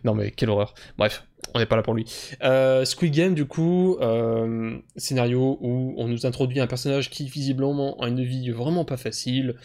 Non 0.03 0.15
mais 0.15 0.31
quelle 0.31 0.49
horreur. 0.49 0.73
Bref, 0.97 1.27
on 1.53 1.59
n'est 1.59 1.67
pas 1.67 1.75
là 1.75 1.83
pour 1.83 1.93
lui. 1.93 2.05
Euh, 2.41 2.85
Squid 2.85 3.13
Game, 3.13 3.35
du 3.35 3.45
coup, 3.45 3.97
euh, 4.01 4.79
scénario 4.95 5.59
où 5.61 5.93
on 5.97 6.07
nous 6.07 6.25
introduit 6.25 6.59
un 6.59 6.65
personnage 6.65 7.11
qui 7.11 7.29
visiblement 7.29 7.99
a 7.99 8.07
une 8.07 8.23
vie 8.23 8.49
vraiment 8.49 8.83
pas 8.83 8.97
facile, 8.97 9.57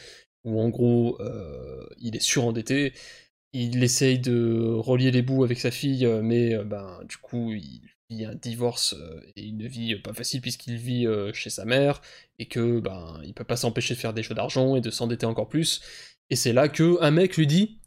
où 0.45 0.61
en 0.61 0.69
gros 0.69 1.19
il 1.97 2.17
est 2.17 2.23
surendetté, 2.23 2.93
il 3.55 3.83
essaye 3.83 4.19
de 4.19 4.75
relier 4.77 5.11
les 5.11 5.23
bouts 5.23 5.43
avec 5.43 5.59
sa 5.59 5.71
fille, 5.71 6.07
mais 6.23 6.55
ben 6.67 7.01
du 7.09 7.17
coup 7.17 7.53
il 7.55 7.81
un 8.11 8.35
divorce 8.35 8.95
euh, 8.95 9.21
et 9.37 9.47
une 9.47 9.67
vie 9.67 9.97
pas 9.97 10.13
facile 10.13 10.41
puisqu'il 10.41 10.77
vit 10.77 11.07
euh, 11.07 11.33
chez 11.33 11.51
sa 11.51 11.65
mère 11.65 12.01
et 12.39 12.47
que 12.47 12.81
ben 12.81 13.21
il 13.25 13.35
peut 13.35 13.45
pas 13.45 13.57
s'empêcher 13.57 13.95
de 13.95 13.99
faire 13.99 14.15
des 14.15 14.23
jeux 14.23 14.35
d'argent 14.35 14.77
et 14.77 14.81
de 14.81 14.91
s'endetter 14.91 15.27
encore 15.27 15.49
plus. 15.49 15.81
Et 16.31 16.37
c'est 16.37 16.53
là 16.53 16.69
que 16.69 17.01
un 17.03 17.11
mec 17.11 17.37
lui 17.37 17.47
dit 17.47 17.79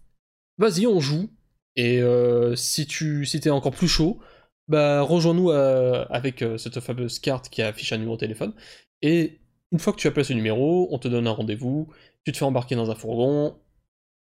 vas-y 0.58 0.86
on 0.88 1.00
joue 1.00 1.30
et 1.76 2.02
euh, 2.02 2.56
si 2.56 2.86
tu 2.86 3.26
si 3.26 3.40
t'es 3.40 3.50
encore 3.50 3.72
plus 3.72 3.88
chaud 3.88 4.20
bah 4.68 5.02
rejoins-nous 5.02 5.50
avec 5.52 6.46
cette 6.58 6.80
fameuse 6.80 7.20
carte 7.20 7.50
qui 7.50 7.62
affiche 7.62 7.92
un 7.92 7.98
numéro 7.98 8.16
de 8.16 8.22
téléphone. 8.22 8.54
Et 9.02 9.40
une 9.72 9.80
fois 9.80 9.92
que 9.92 9.98
tu 9.98 10.10
placé 10.12 10.30
ce 10.30 10.34
numéro 10.34 10.88
on 10.92 11.00
te 11.00 11.08
donne 11.08 11.28
un 11.28 11.32
rendez-vous. 11.32 11.90
Tu 12.24 12.32
te 12.32 12.38
fais 12.38 12.46
embarquer 12.46 12.76
dans 12.76 12.90
un 12.92 12.96
fourgon. 12.96 13.58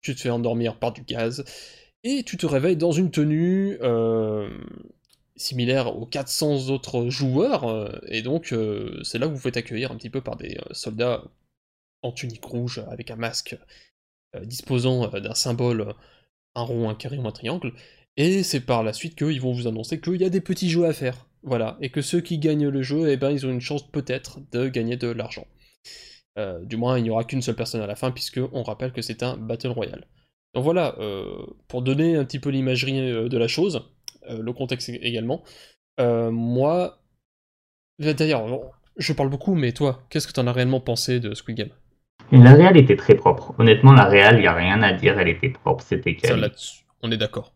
Tu 0.01 0.15
te 0.15 0.21
fais 0.21 0.31
endormir 0.31 0.79
par 0.79 0.93
du 0.93 1.03
gaz. 1.03 1.45
Et 2.05 2.23
tu 2.23 2.37
te 2.37 2.47
réveilles 2.47 2.77
dans 2.77 2.93
une 2.93 3.11
tenue 3.11 3.79
similaire 5.39 5.97
aux 5.97 6.07
400 6.07 6.69
autres 6.71 7.09
joueurs, 7.09 7.65
euh, 7.65 7.91
et 8.09 8.23
donc 8.23 8.53
euh, 8.53 9.03
c'est 9.05 9.19
là 9.19 9.27
que 9.27 9.33
vous 9.33 9.39
faites 9.39 9.57
accueillir 9.57 9.93
un 9.93 9.97
petit 9.97 10.11
peu 10.11 10.21
par 10.21 10.37
des 10.37 10.57
euh, 10.59 10.75
soldats 10.75 11.25
en 12.03 12.13
tunique 12.13 12.45
rouge 12.45 12.83
avec 12.91 13.11
un 13.11 13.17
masque 13.17 13.57
disposant 14.43 15.09
d'un 15.09 15.35
symbole, 15.35 15.95
un 16.55 16.63
rond, 16.63 16.91
un 16.91 16.95
carré 16.95 17.17
ou 17.17 17.27
un 17.27 17.33
triangle, 17.33 17.73
Et 18.17 18.43
c'est 18.43 18.61
par 18.61 18.83
la 18.83 18.93
suite 18.93 19.17
qu'ils 19.17 19.41
vont 19.41 19.53
vous 19.53 19.67
annoncer 19.67 20.01
qu'il 20.01 20.21
y 20.21 20.25
a 20.25 20.29
des 20.29 20.41
petits 20.43 20.69
jeux 20.71 20.85
à 20.85 20.93
faire. 20.93 21.27
Voilà, 21.43 21.79
et 21.81 21.91
que 21.91 22.03
ceux 22.03 22.21
qui 22.21 22.39
gagnent 22.39 22.69
le 22.69 22.83
jeu, 22.83 23.09
eh 23.11 23.17
ben, 23.17 23.31
ils 23.31 23.47
ont 23.47 23.51
une 23.51 23.61
chance 23.61 23.91
peut-être 23.91 24.41
de 24.53 24.69
gagner 24.69 24.97
de 24.97 25.09
l'argent. 25.09 25.47
Du 26.63 26.77
moins, 26.77 26.99
il 26.99 27.03
n'y 27.03 27.11
aura 27.11 27.25
qu'une 27.25 27.43
seule 27.43 27.57
personne 27.57 27.81
à 27.81 27.87
la 27.87 27.97
fin, 27.97 28.13
puisque 28.13 28.41
on 28.53 28.63
rappelle 28.63 28.93
que 28.93 29.03
c'est 29.03 29.23
un 29.23 29.37
Battle 29.37 29.69
Royale. 29.69 30.07
Donc 30.55 30.63
voilà, 30.63 30.97
pour 31.69 31.83
donner 31.83 32.17
un 32.17 32.25
petit 32.25 32.39
peu 32.39 32.51
l'imagerie 32.51 33.29
de 33.29 33.39
la 33.39 33.49
chose, 33.49 33.83
le 34.29 34.53
contexte 34.53 34.89
également, 34.89 35.43
moi, 35.99 36.99
d'ailleurs, 37.99 38.47
je 38.97 39.13
parle 39.13 39.31
beaucoup, 39.31 39.55
mais 39.55 39.73
toi, 39.73 40.03
qu'est-ce 40.11 40.27
que 40.27 40.33
tu 40.33 40.41
en 40.41 40.47
as 40.47 40.53
réellement 40.53 40.81
pensé 40.81 41.21
de 41.21 41.35
Squid 41.35 41.57
Game? 41.57 41.71
La 42.31 42.53
réal 42.53 42.77
était 42.77 42.97
très 42.97 43.15
propre. 43.15 43.55
Honnêtement, 43.59 43.93
la 43.93 44.05
réal, 44.05 44.37
il 44.37 44.41
n'y 44.41 44.47
a 44.47 44.55
rien 44.55 44.83
à 44.83 44.93
dire, 44.93 45.19
elle 45.19 45.29
était 45.29 45.49
propre, 45.49 45.83
c'était 45.83 46.15
calme. 46.15 46.47
On 47.03 47.11
est 47.11 47.17
d'accord. 47.17 47.55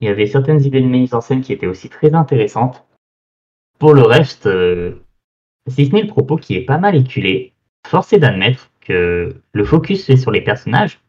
Il 0.00 0.06
y 0.06 0.10
avait 0.10 0.26
certaines 0.26 0.62
idées 0.62 0.80
de 0.80 0.86
mise 0.86 1.14
en 1.14 1.20
scène 1.20 1.40
qui 1.40 1.52
étaient 1.52 1.66
aussi 1.66 1.88
très 1.88 2.14
intéressantes. 2.14 2.84
Pour 3.80 3.94
le 3.94 4.02
reste, 4.02 4.46
euh, 4.46 5.02
si 5.66 5.86
ce 5.86 5.92
n'est 5.92 6.02
le 6.02 6.08
propos 6.08 6.36
qui 6.36 6.54
est 6.54 6.64
pas 6.64 6.78
mal 6.78 6.94
éculé, 6.94 7.54
force 7.86 8.12
est 8.12 8.18
d'admettre 8.18 8.70
que 8.80 9.42
le 9.52 9.64
focus 9.64 10.06
fait 10.06 10.16
sur 10.16 10.30
les 10.30 10.40
personnages. 10.40 11.00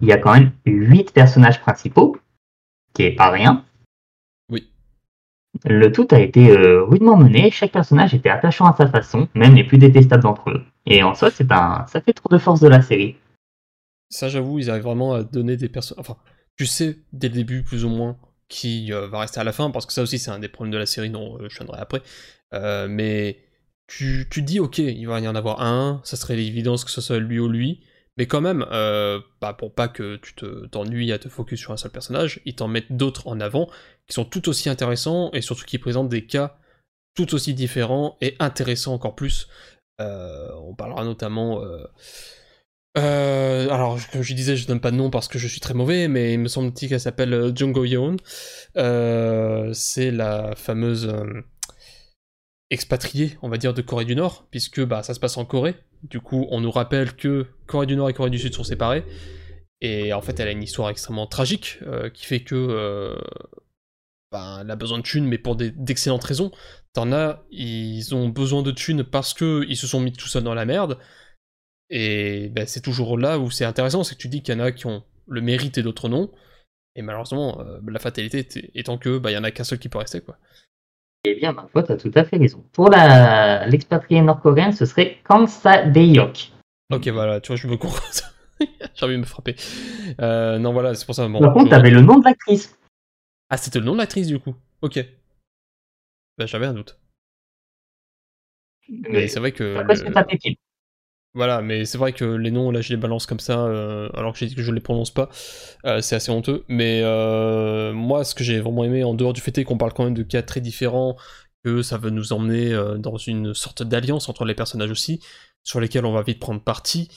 Il 0.00 0.08
y 0.08 0.12
a 0.12 0.18
quand 0.18 0.32
même 0.32 0.52
huit 0.64 1.12
personnages 1.12 1.60
principaux, 1.60 2.16
qui 2.94 3.02
est 3.02 3.14
pas 3.14 3.30
rien. 3.30 3.64
Oui. 4.50 4.68
Le 5.64 5.92
tout 5.92 6.06
a 6.10 6.20
été 6.20 6.50
euh, 6.50 6.84
rudement 6.84 7.16
mené, 7.16 7.50
chaque 7.50 7.72
personnage 7.72 8.14
était 8.14 8.30
attachant 8.30 8.66
à 8.66 8.76
sa 8.76 8.88
façon, 8.88 9.28
même 9.34 9.54
les 9.54 9.64
plus 9.64 9.78
détestables 9.78 10.22
d'entre 10.22 10.50
eux. 10.50 10.62
Et 10.86 11.02
en 11.02 11.14
soi, 11.14 11.30
c'est 11.30 11.50
un, 11.52 11.86
ça 11.86 12.00
fait 12.00 12.12
trop 12.12 12.28
de 12.28 12.38
force 12.38 12.60
de 12.60 12.68
la 12.68 12.82
série. 12.82 13.16
Ça, 14.08 14.28
j'avoue, 14.28 14.58
ils 14.58 14.70
arrivent 14.70 14.84
vraiment 14.84 15.14
à 15.14 15.22
donner 15.22 15.56
des 15.56 15.68
personnages. 15.68 16.00
Enfin, 16.00 16.16
tu 16.56 16.66
sais 16.66 16.98
dès 17.12 17.28
le 17.28 17.34
début, 17.34 17.62
plus 17.62 17.84
ou 17.84 17.88
moins, 17.88 18.16
qui 18.48 18.92
euh, 18.92 19.06
va 19.06 19.20
rester 19.20 19.40
à 19.40 19.44
la 19.44 19.52
fin, 19.52 19.70
parce 19.70 19.86
que 19.86 19.92
ça 19.92 20.02
aussi 20.02 20.18
c'est 20.18 20.30
un 20.30 20.40
des 20.40 20.48
problèmes 20.48 20.72
de 20.72 20.78
la 20.78 20.86
série 20.86 21.10
dont 21.10 21.38
euh, 21.38 21.48
je 21.48 21.56
viendrai 21.58 21.80
après. 21.80 22.02
Mais 22.88 23.38
tu, 23.86 24.26
tu 24.30 24.42
dis 24.42 24.60
ok, 24.60 24.78
il 24.78 25.06
va 25.06 25.20
y 25.20 25.28
en 25.28 25.34
avoir 25.34 25.62
un, 25.62 26.00
ça 26.04 26.16
serait 26.16 26.36
l'évidence 26.36 26.84
que 26.84 26.90
ce 26.90 27.00
soit 27.00 27.18
lui 27.18 27.38
ou 27.38 27.48
lui, 27.48 27.80
mais 28.16 28.26
quand 28.26 28.40
même, 28.40 28.66
bah, 29.40 29.54
pour 29.56 29.74
pas 29.74 29.88
que 29.88 30.16
tu 30.16 30.34
te, 30.34 30.66
t'ennuies 30.66 31.12
à 31.12 31.18
te 31.18 31.28
focus 31.28 31.60
sur 31.60 31.72
un 31.72 31.76
seul 31.76 31.90
personnage, 31.90 32.40
ils 32.44 32.54
t'en 32.54 32.68
mettent 32.68 32.92
d'autres 32.92 33.28
en 33.28 33.40
avant 33.40 33.68
qui 34.06 34.14
sont 34.14 34.24
tout 34.24 34.48
aussi 34.48 34.68
intéressants 34.68 35.30
et 35.32 35.40
surtout 35.40 35.64
qui 35.64 35.78
présentent 35.78 36.08
des 36.08 36.26
cas 36.26 36.56
tout 37.14 37.34
aussi 37.34 37.54
différents 37.54 38.16
et 38.20 38.36
intéressants 38.38 38.94
encore 38.94 39.14
plus. 39.14 39.48
on 39.98 40.74
parlera 40.76 41.04
notamment 41.04 41.62
euh, 42.98 43.68
alors, 43.70 43.98
comme 44.12 44.22
je 44.22 44.34
disais, 44.34 44.56
je 44.56 44.66
donne 44.66 44.80
pas 44.80 44.90
de 44.90 44.96
nom 44.96 45.10
parce 45.10 45.28
que 45.28 45.38
je 45.38 45.46
suis 45.46 45.60
très 45.60 45.74
mauvais, 45.74 46.08
mais 46.08 46.34
il 46.34 46.38
me 46.40 46.48
semble 46.48 46.72
t 46.72 46.88
qu'elle 46.88 47.00
s'appelle 47.00 47.32
euh, 47.32 47.52
Jungo 47.54 47.84
Yeon. 47.84 48.16
Euh, 48.76 49.72
c'est 49.72 50.10
la 50.10 50.54
fameuse 50.56 51.12
euh, 52.70 52.74
expatriée, 52.74 53.38
on 53.42 53.48
va 53.48 53.58
dire, 53.58 53.74
de 53.74 53.82
Corée 53.82 54.04
du 54.04 54.14
Nord, 54.14 54.46
puisque 54.50 54.84
bah, 54.84 55.02
ça 55.02 55.14
se 55.14 55.20
passe 55.20 55.36
en 55.36 55.44
Corée. 55.44 55.76
Du 56.02 56.20
coup, 56.20 56.46
on 56.50 56.60
nous 56.60 56.70
rappelle 56.70 57.14
que 57.14 57.46
Corée 57.66 57.86
du 57.86 57.96
Nord 57.96 58.10
et 58.10 58.14
Corée 58.14 58.30
du 58.30 58.38
Sud 58.38 58.54
sont 58.54 58.64
séparées. 58.64 59.04
Et 59.80 60.12
en 60.12 60.20
fait, 60.20 60.38
elle 60.40 60.48
a 60.48 60.52
une 60.52 60.62
histoire 60.62 60.90
extrêmement 60.90 61.26
tragique 61.26 61.78
qui 62.12 62.26
fait 62.26 62.40
que 62.40 63.16
bah, 64.30 64.58
elle 64.60 64.70
a 64.70 64.76
besoin 64.76 64.98
de 64.98 65.02
thunes, 65.02 65.26
mais 65.26 65.38
pour 65.38 65.56
d'excellentes 65.56 66.24
raisons. 66.24 66.52
T'en 66.92 67.12
as, 67.12 67.44
ils 67.50 68.14
ont 68.14 68.28
besoin 68.28 68.62
de 68.62 68.70
thunes 68.70 69.04
parce 69.04 69.34
qu'ils 69.34 69.76
se 69.76 69.86
sont 69.86 70.00
mis 70.00 70.12
tout 70.12 70.28
seuls 70.28 70.44
dans 70.44 70.54
la 70.54 70.64
merde. 70.64 70.98
Et 71.90 72.48
ben, 72.50 72.66
c'est 72.66 72.80
toujours 72.80 73.18
là 73.18 73.38
où 73.38 73.50
c'est 73.50 73.64
intéressant, 73.64 74.04
c'est 74.04 74.14
que 74.14 74.20
tu 74.20 74.28
dis 74.28 74.42
qu'il 74.42 74.54
y 74.54 74.56
en 74.56 74.60
a 74.60 74.70
qui 74.72 74.86
ont 74.86 75.02
le 75.26 75.40
mérite 75.40 75.78
et 75.78 75.82
d'autres 75.82 76.08
non. 76.08 76.30
Et 76.94 77.02
malheureusement, 77.02 77.60
euh, 77.60 77.80
la 77.86 77.98
fatalité 77.98 78.46
étant 78.74 78.98
que 78.98 79.18
bah, 79.18 79.30
en 79.38 79.44
a 79.44 79.50
qu'un 79.50 79.64
seul 79.64 79.78
qui 79.78 79.88
peut 79.88 79.98
rester. 79.98 80.20
quoi. 80.20 80.38
Eh 81.24 81.34
bien, 81.34 81.52
ma 81.52 81.66
foi, 81.68 81.82
tu 81.82 81.92
as 81.92 81.96
tout 81.96 82.10
à 82.14 82.24
fait 82.24 82.38
raison. 82.38 82.64
Pour 82.72 82.88
l'expatrié 82.90 84.22
nord-coréen, 84.22 84.72
ce 84.72 84.86
serait 84.86 85.18
Kansa 85.24 85.84
Deyok. 85.84 86.50
Ok, 86.90 87.08
voilà, 87.08 87.40
tu 87.40 87.48
vois, 87.48 87.56
je 87.56 87.66
me 87.66 87.76
comprends. 87.78 88.00
J'ai 88.94 89.04
envie 89.04 89.14
de 89.14 89.20
me 89.20 89.24
frapper. 89.24 89.56
Euh, 90.20 90.58
non, 90.58 90.72
voilà, 90.72 90.94
c'est 90.94 91.04
pour 91.04 91.14
ça. 91.14 91.28
Bon, 91.28 91.40
Par 91.40 91.52
contre, 91.52 91.70
t'avais 91.70 91.90
le 91.90 92.00
nom 92.00 92.18
de 92.18 92.24
l'actrice. 92.24 92.78
Ah, 93.50 93.56
c'était 93.56 93.78
le 93.78 93.84
nom 93.84 93.92
de 93.92 93.98
l'actrice, 93.98 94.28
du 94.28 94.38
coup. 94.38 94.54
Ok. 94.80 94.98
Bah, 96.38 96.46
j'avais 96.46 96.66
un 96.66 96.74
doute. 96.74 96.98
Mais, 98.88 99.28
c'est 99.28 99.40
vrai 99.40 99.52
que. 99.52 99.62
le... 99.64 100.54
Voilà, 101.34 101.62
mais 101.62 101.84
c'est 101.84 101.96
vrai 101.96 102.12
que 102.12 102.24
les 102.24 102.50
noms, 102.50 102.72
là, 102.72 102.80
je 102.80 102.88
les 102.90 102.96
balance 102.96 103.24
comme 103.26 103.38
ça, 103.38 103.64
euh, 103.64 104.08
alors 104.14 104.32
que 104.32 104.40
j'ai 104.40 104.46
dit 104.46 104.56
que 104.56 104.62
je 104.62 104.72
les 104.72 104.80
prononce 104.80 105.12
pas. 105.12 105.28
Euh, 105.86 106.00
c'est 106.00 106.16
assez 106.16 106.32
honteux. 106.32 106.64
Mais 106.68 107.02
euh, 107.04 107.92
moi, 107.92 108.24
ce 108.24 108.34
que 108.34 108.42
j'ai 108.42 108.58
vraiment 108.58 108.82
aimé, 108.82 109.04
en 109.04 109.14
dehors 109.14 109.32
du 109.32 109.40
fait 109.40 109.62
qu'on 109.64 109.78
parle 109.78 109.92
quand 109.92 110.04
même 110.04 110.14
de 110.14 110.24
cas 110.24 110.42
très 110.42 110.60
différents, 110.60 111.16
que 111.64 111.82
ça 111.82 111.98
veut 111.98 112.10
nous 112.10 112.32
emmener 112.32 112.74
dans 112.98 113.16
une 113.16 113.54
sorte 113.54 113.82
d'alliance 113.82 114.28
entre 114.28 114.44
les 114.44 114.54
personnages 114.54 114.90
aussi, 114.90 115.20
sur 115.62 115.78
lesquels 115.80 116.04
on 116.06 116.12
va 116.12 116.22
vite 116.22 116.40
prendre 116.40 116.62
parti. 116.62 117.08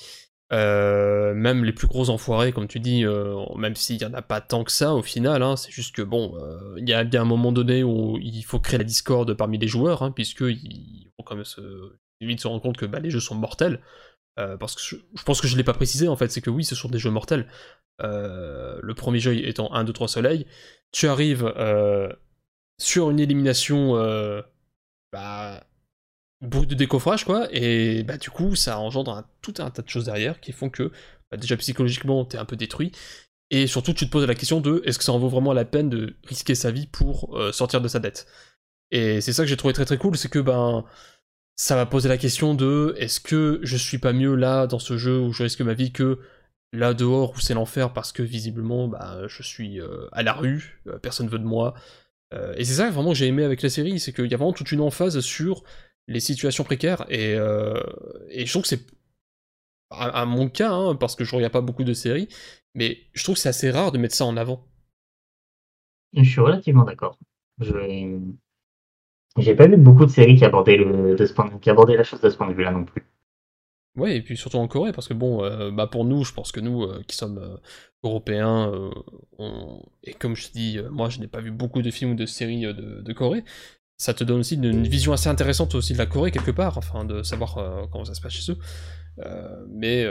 même 0.52 1.64
les 1.64 1.74
plus 1.74 1.88
gros 1.88 2.10
enfoirés, 2.10 2.52
comme 2.52 2.68
tu 2.68 2.80
dis, 2.80 3.06
même 3.58 3.76
s'il 3.76 4.02
y 4.02 4.06
en 4.06 4.14
a 4.14 4.22
pas 4.22 4.42
tant 4.42 4.64
que 4.64 4.72
ça 4.72 4.94
au 4.94 5.02
final, 5.02 5.42
hein, 5.44 5.56
c'est 5.56 5.72
juste 5.72 5.96
que 5.96 6.02
bon, 6.02 6.36
il 6.78 6.88
y 6.88 6.94
a 6.94 7.04
bien 7.06 7.22
un 7.22 7.26
moment 7.26 7.52
donné 7.54 7.84
où 7.84 8.18
il 8.22 8.44
faut 8.44 8.60
créer 8.60 8.78
la 8.78 8.84
discorde 8.84 9.34
parmi 9.34 9.58
les 9.58 9.68
joueurs, 9.68 10.04
hein, 10.04 10.12
puisqu'ils 10.12 11.12
vont 11.18 11.24
quand 11.24 11.36
même 11.36 11.46
se 11.46 11.62
vite 12.26 12.42
se 12.42 12.48
rendre 12.48 12.62
compte 12.62 12.78
que 12.78 12.86
bah, 12.86 13.00
les 13.00 13.10
jeux 13.10 13.20
sont 13.20 13.36
mortels. 13.36 13.80
Euh, 14.40 14.58
parce 14.58 14.74
que 14.74 14.82
je, 14.82 15.24
pense 15.24 15.42
que 15.42 15.48
je 15.48 15.56
l'ai 15.56 15.64
pas 15.64 15.74
précisé 15.74 16.08
en 16.08 16.16
fait, 16.16 16.32
c'est 16.32 16.42
que 16.42 16.50
oui, 16.50 16.64
ce 16.64 16.76
sont 16.76 16.90
des 16.90 17.00
jeux 17.00 17.12
mortels. 17.12 17.48
Euh, 18.02 18.80
le 18.82 18.96
premier 18.96 19.20
jeu 19.20 19.36
étant 19.48 19.72
1, 19.74 19.84
2, 19.84 19.94
3 19.94 20.08
soleil. 20.08 20.48
Tu 20.92 21.08
arrives 21.08 21.52
euh, 21.58 22.12
sur 22.80 23.12
une 23.12 23.20
élimination 23.20 23.94
bah, 25.12 25.64
bruit 26.42 26.66
de 26.66 26.74
décoffrage, 26.76 27.26
quoi, 27.26 27.48
et 27.52 28.04
bah, 28.04 28.18
du 28.18 28.32
coup, 28.32 28.56
ça 28.56 28.80
engendre 28.80 29.24
tout 29.42 29.54
un 29.60 29.70
tas 29.70 29.84
de 29.84 29.90
choses 29.90 30.06
derrière 30.06 30.40
qui 30.40 30.52
font 30.52 30.70
que 30.70 30.92
bah, 31.30 31.38
déjà 31.38 31.56
psychologiquement, 31.58 32.26
t'es 32.26 32.38
un 32.38 32.46
peu 32.46 32.56
détruit. 32.56 32.92
Et 33.52 33.68
surtout, 33.68 33.94
tu 33.94 34.08
te 34.08 34.12
poses 34.12 34.26
la 34.26 34.34
question 34.34 34.62
de 34.62 34.82
est-ce 34.86 34.98
que 34.98 35.04
ça 35.04 35.12
en 35.12 35.20
vaut 35.20 35.30
vraiment 35.30 35.54
la 35.54 35.66
peine 35.66 35.90
de 35.90 36.16
risquer 36.24 36.56
sa 36.56 36.72
vie 36.72 36.88
pour 36.88 37.38
sortir 37.52 37.82
de 37.82 37.88
sa 37.88 38.00
dette? 38.00 38.26
Et 38.90 39.22
c'est 39.22 39.34
ça 39.34 39.44
que 39.44 39.50
j'ai 39.50 39.58
trouvé 39.58 39.74
très 39.74 39.86
très 39.86 39.98
cool, 39.98 40.18
c'est 40.18 40.30
que 40.30 40.40
ben 40.40 40.86
ça 41.56 41.76
va 41.76 41.86
poser 41.86 42.10
la 42.10 42.18
question 42.18 42.56
de 42.56 42.96
est-ce 42.98 43.20
que 43.20 43.60
je 43.64 43.78
suis 43.78 44.00
pas 44.00 44.14
mieux 44.14 44.36
là 44.36 44.68
dans 44.68 44.80
ce 44.80 44.98
jeu 44.98 45.20
où 45.20 45.32
je 45.32 45.44
risque 45.44 45.62
ma 45.62 45.74
vie 45.74 45.92
que 45.92 46.20
là 46.72 46.94
dehors 46.94 47.34
où 47.36 47.40
c'est 47.40 47.54
l'enfer 47.54 47.94
parce 47.94 48.12
que 48.12 48.24
visiblement 48.24 48.88
bah, 48.88 49.28
je 49.28 49.44
suis 49.44 49.80
euh, 49.80 50.08
à 50.12 50.24
la 50.24 50.34
rue, 50.34 50.82
euh, 50.88 50.98
personne 50.98 51.28
veut 51.28 51.40
de 51.40 51.46
moi. 51.46 51.76
Euh, 52.34 52.54
et 52.58 52.64
c'est 52.64 52.76
ça 52.76 52.90
vraiment 52.90 53.12
que 53.12 53.18
j'ai 53.18 53.28
aimé 53.28 53.44
avec 53.44 53.62
la 53.62 53.70
série, 53.70 54.00
c'est 54.00 54.14
qu'il 54.14 54.26
y 54.26 54.34
a 54.34 54.38
vraiment 54.38 54.54
toute 54.54 54.72
une 54.72 54.82
emphase 54.82 55.20
sur 55.20 55.64
les 56.08 56.20
situations 56.20 56.64
précaires 56.64 57.06
et, 57.10 57.34
et 58.30 58.46
je 58.46 58.52
trouve 58.52 58.64
que 58.64 58.68
c'est 58.68 58.86
à, 59.90 60.26
mon 60.26 60.50
cas, 60.50 60.72
hein, 60.72 60.96
parce 60.96 61.16
que 61.16 61.24
je 61.24 61.36
regarde 61.36 61.54
pas 61.54 61.62
beaucoup 61.62 61.84
de 61.84 61.94
séries, 61.94 62.28
mais 62.74 62.98
je 63.14 63.24
trouve 63.24 63.36
que 63.36 63.42
c'est 63.42 63.50
assez 63.50 63.72
rare 63.72 63.92
de 63.92 63.98
mettre 63.98 64.16
ça 64.16 64.26
en 64.26 64.36
avant. 64.38 64.68
Je 66.14 66.24
suis 66.24 66.42
relativement 66.42 66.84
d'accord. 66.84 67.18
Je... 67.60 68.20
J'ai 69.38 69.56
pas 69.56 69.68
vu 69.68 69.78
beaucoup 69.78 70.06
de 70.06 70.12
séries 70.12 70.36
qui 70.36 70.46
abordaient, 70.46 70.78
le, 70.78 71.16
de 71.16 71.26
ce 71.26 71.34
point, 71.34 71.50
qui 71.60 71.70
abordaient 71.70 71.98
la 71.98 72.04
chose 72.04 72.22
de 72.22 72.30
ce 72.30 72.38
point 72.38 72.48
de 72.48 72.54
vue-là 72.54 72.72
non 72.72 72.86
plus. 72.86 73.04
Ouais, 73.96 74.18
et 74.18 74.22
puis 74.24 74.36
surtout 74.36 74.58
en 74.58 74.68
Corée, 74.68 74.92
parce 74.92 75.08
que 75.08 75.14
bon, 75.14 75.44
euh, 75.44 75.70
bah 75.70 75.86
pour 75.86 76.04
nous, 76.04 76.24
je 76.24 76.34
pense 76.34 76.52
que 76.52 76.60
nous, 76.60 76.84
euh, 76.84 77.04
qui 77.08 77.16
sommes 77.16 77.38
euh, 77.38 77.58
européens, 78.04 78.72
et 80.04 80.14
comme 80.14 80.36
je 80.36 80.48
te 80.48 80.54
dis, 80.54 80.80
moi 80.90 81.10
je 81.10 81.20
n'ai 81.20 81.28
pas 81.28 81.40
vu 81.42 81.52
beaucoup 81.52 81.82
de 81.82 81.92
films 81.92 82.12
ou 82.12 82.16
de 82.16 82.26
séries 82.26 82.64
de, 82.64 83.14
Corée, 83.14 83.44
ça 83.98 84.14
te 84.14 84.24
donne 84.24 84.40
aussi 84.40 84.56
une, 84.56 84.84
vision 84.88 85.14
assez 85.14 85.30
intéressante 85.30 85.76
aussi 85.76 85.94
de 85.94 86.00
la 86.00 86.06
Corée 86.08 86.32
quelque 86.32 86.52
part, 86.52 86.78
enfin 86.78 87.06
de 87.06 87.24
savoir 87.24 87.88
comment 87.92 88.04
ça 88.04 88.14
se 88.16 88.22
passe 88.22 88.34
chez 88.34 88.52
eux. 88.52 88.58
mais 89.70 90.04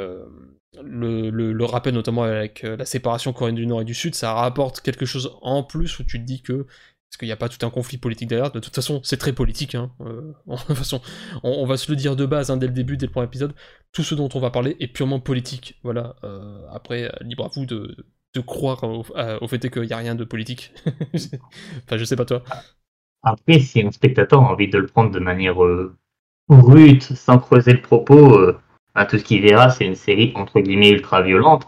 le, 0.82 1.28
le, 1.30 1.52
le, 1.52 1.64
rappel 1.66 1.92
notamment 1.92 2.22
avec 2.22 2.62
la 2.62 2.86
séparation 2.86 3.34
coréenne 3.34 3.56
du 3.56 3.66
Nord 3.66 3.82
et 3.82 3.84
du 3.84 3.94
Sud, 3.94 4.14
ça 4.14 4.32
rapporte 4.32 4.80
quelque 4.80 5.04
chose 5.04 5.36
en 5.42 5.62
plus 5.62 5.98
où 5.98 6.04
tu 6.04 6.18
te 6.18 6.24
dis 6.24 6.40
que 6.40 6.66
parce 7.12 7.18
qu'il 7.18 7.28
n'y 7.28 7.32
a 7.32 7.36
pas 7.36 7.50
tout 7.50 7.66
un 7.66 7.68
conflit 7.68 7.98
politique 7.98 8.30
derrière. 8.30 8.50
De 8.50 8.58
toute 8.58 8.74
façon, 8.74 9.02
c'est 9.04 9.18
très 9.18 9.34
politique. 9.34 9.74
Hein. 9.74 9.90
Euh, 10.00 10.32
façon, 10.74 11.02
on, 11.42 11.66
va 11.66 11.76
se 11.76 11.90
le 11.90 11.96
dire 11.96 12.16
de 12.16 12.24
base 12.24 12.50
hein, 12.50 12.56
dès 12.56 12.66
le 12.66 12.72
début, 12.72 12.96
dès 12.96 13.04
le 13.04 13.12
premier 13.12 13.26
épisode. 13.26 13.54
Tout 13.92 14.02
ce 14.02 14.14
dont 14.14 14.30
on 14.32 14.40
va 14.40 14.50
parler 14.50 14.78
est 14.80 14.86
purement 14.86 15.20
politique. 15.20 15.78
Voilà. 15.82 16.16
Euh, 16.24 16.62
après, 16.72 17.12
libre 17.20 17.44
à 17.44 17.48
vous 17.48 17.66
de, 17.66 18.06
croire 18.46 18.82
au, 18.84 19.02
fait 19.46 19.70
qu'il 19.70 19.82
n'y 19.82 19.92
a 19.92 19.98
rien 19.98 20.14
de 20.14 20.24
politique. 20.24 20.72
enfin, 21.14 21.98
je 21.98 22.04
sais 22.04 22.16
pas 22.16 22.24
toi. 22.24 22.44
Après, 23.22 23.58
si 23.58 23.82
un 23.82 23.90
spectateur 23.90 24.40
a 24.40 24.50
envie 24.50 24.68
de 24.68 24.78
le 24.78 24.86
prendre 24.86 25.10
de 25.10 25.20
manière 25.20 25.62
euh, 25.62 25.94
rude, 26.48 27.02
sans 27.02 27.38
creuser 27.38 27.74
le 27.74 27.82
propos, 27.82 28.40
bah, 28.94 29.04
tout 29.04 29.18
ce 29.18 29.24
qu'il 29.24 29.42
verra, 29.42 29.68
c'est 29.68 29.84
une 29.84 29.96
série 29.96 30.32
entre 30.34 30.60
guillemets 30.60 30.88
ultra 30.88 31.20
violente. 31.20 31.66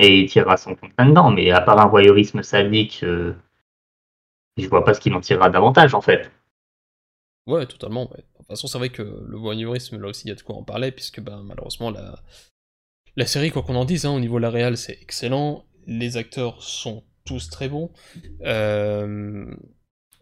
Et 0.00 0.18
il 0.18 0.28
tirera 0.28 0.56
son 0.56 0.74
compte 0.74 0.90
là-dedans. 0.98 1.30
Mais 1.30 1.52
à 1.52 1.60
part 1.60 1.80
un 1.80 1.86
voyeurisme 1.86 2.42
sadique 2.42 3.04
je 4.62 4.68
vois 4.68 4.84
pas 4.84 4.94
ce 4.94 5.00
qu'il 5.00 5.14
en 5.14 5.20
tirera 5.20 5.50
davantage 5.50 5.94
en 5.94 6.00
fait. 6.00 6.30
Ouais, 7.46 7.66
totalement. 7.66 8.04
De 8.04 8.22
toute 8.36 8.46
façon, 8.46 8.66
c'est 8.66 8.78
vrai 8.78 8.90
que 8.90 9.02
le 9.02 9.36
voyeurisme, 9.36 10.00
là 10.00 10.08
aussi, 10.08 10.26
il 10.26 10.28
y 10.28 10.32
a 10.32 10.34
de 10.34 10.42
quoi 10.42 10.56
en 10.56 10.62
parler, 10.62 10.92
puisque 10.92 11.20
ben, 11.20 11.42
malheureusement, 11.42 11.90
la... 11.90 12.22
la 13.16 13.26
série, 13.26 13.50
quoi 13.50 13.62
qu'on 13.62 13.74
en 13.74 13.84
dise, 13.84 14.06
hein, 14.06 14.12
au 14.12 14.20
niveau 14.20 14.36
de 14.36 14.42
la 14.42 14.50
réal, 14.50 14.76
c'est 14.76 14.98
excellent. 15.00 15.64
Les 15.86 16.16
acteurs 16.16 16.62
sont 16.62 17.02
tous 17.24 17.48
très 17.50 17.68
bons. 17.68 17.90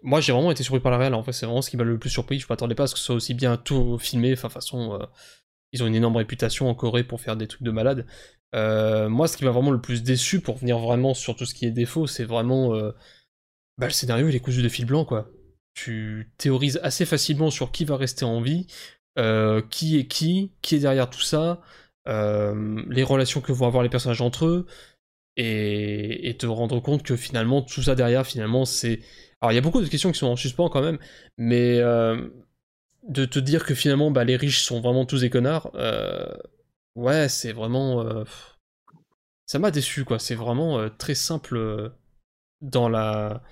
Moi, 0.02 0.20
j'ai 0.20 0.32
vraiment 0.32 0.52
été 0.52 0.62
surpris 0.62 0.80
par 0.80 0.92
la 0.92 0.98
réelle. 0.98 1.14
En 1.14 1.22
fait, 1.24 1.32
c'est 1.32 1.44
vraiment 1.44 1.60
ce 1.60 1.70
qui 1.70 1.76
m'a 1.76 1.84
le 1.84 1.98
plus 1.98 2.10
surpris. 2.10 2.38
Je 2.38 2.46
m'attendais 2.48 2.76
pas 2.76 2.84
à 2.84 2.86
ce 2.86 2.94
que 2.94 3.00
ce 3.00 3.06
soit 3.06 3.16
aussi 3.16 3.34
bien 3.34 3.56
tout 3.56 3.98
filmé. 3.98 4.32
Enfin, 4.32 4.48
façon, 4.48 4.98
ils 5.72 5.82
ont 5.82 5.86
une 5.86 5.96
énorme 5.96 6.16
réputation 6.16 6.70
en 6.70 6.74
Corée 6.74 7.04
pour 7.04 7.20
faire 7.20 7.36
des 7.36 7.48
trucs 7.48 7.64
de 7.64 7.72
malade. 7.72 8.06
moi, 8.54 9.28
ce 9.28 9.36
qui 9.36 9.44
m'a 9.44 9.50
vraiment 9.50 9.72
le 9.72 9.80
plus 9.80 10.02
déçu 10.02 10.40
pour 10.40 10.56
venir 10.56 10.78
vraiment 10.78 11.14
sur 11.14 11.36
tout 11.36 11.44
ce 11.44 11.54
qui 11.54 11.66
est 11.66 11.72
défaut, 11.72 12.06
c'est 12.06 12.24
vraiment 12.24 12.72
bah, 13.78 13.86
le 13.86 13.92
scénario, 13.92 14.28
il 14.28 14.34
est 14.34 14.40
cousu 14.40 14.62
de 14.62 14.68
fil 14.68 14.84
blanc, 14.84 15.04
quoi. 15.04 15.30
Tu 15.74 16.32
théorises 16.36 16.80
assez 16.82 17.06
facilement 17.06 17.50
sur 17.50 17.70
qui 17.70 17.84
va 17.84 17.96
rester 17.96 18.24
en 18.24 18.40
vie, 18.40 18.66
euh, 19.18 19.62
qui 19.70 19.98
est 19.98 20.06
qui, 20.06 20.52
qui 20.62 20.74
est 20.76 20.80
derrière 20.80 21.08
tout 21.08 21.20
ça, 21.20 21.62
euh, 22.08 22.82
les 22.88 23.04
relations 23.04 23.40
que 23.40 23.52
vont 23.52 23.66
avoir 23.66 23.84
les 23.84 23.88
personnages 23.88 24.20
entre 24.20 24.46
eux, 24.46 24.66
et, 25.36 26.36
te 26.38 26.46
rendre 26.46 26.80
compte 26.80 27.04
que 27.04 27.16
finalement, 27.16 27.62
tout 27.62 27.82
ça 27.82 27.94
derrière, 27.94 28.26
finalement, 28.26 28.64
c'est... 28.64 29.00
Alors, 29.40 29.52
il 29.52 29.54
y 29.54 29.58
a 29.58 29.60
beaucoup 29.60 29.80
de 29.80 29.86
questions 29.88 30.10
qui 30.10 30.18
sont 30.18 30.26
en 30.26 30.36
suspens 30.36 30.68
quand 30.68 30.82
même, 30.82 30.98
mais 31.36 31.78
euh, 31.78 32.28
de 33.08 33.24
te 33.24 33.38
dire 33.38 33.64
que 33.64 33.74
finalement, 33.74 34.10
bah, 34.10 34.24
les 34.24 34.36
riches 34.36 34.62
sont 34.62 34.80
vraiment 34.80 35.06
tous 35.06 35.20
des 35.20 35.30
connards, 35.30 35.70
ouais, 36.96 37.28
c'est 37.28 37.52
vraiment... 37.52 38.24
ça 39.46 39.60
m'a 39.60 39.70
déçu, 39.70 40.04
quoi. 40.04 40.18
C'est 40.18 40.34
vraiment 40.34 40.88
très 40.90 41.14
simple 41.14 41.92
dans 42.60 42.88
la 42.88 43.42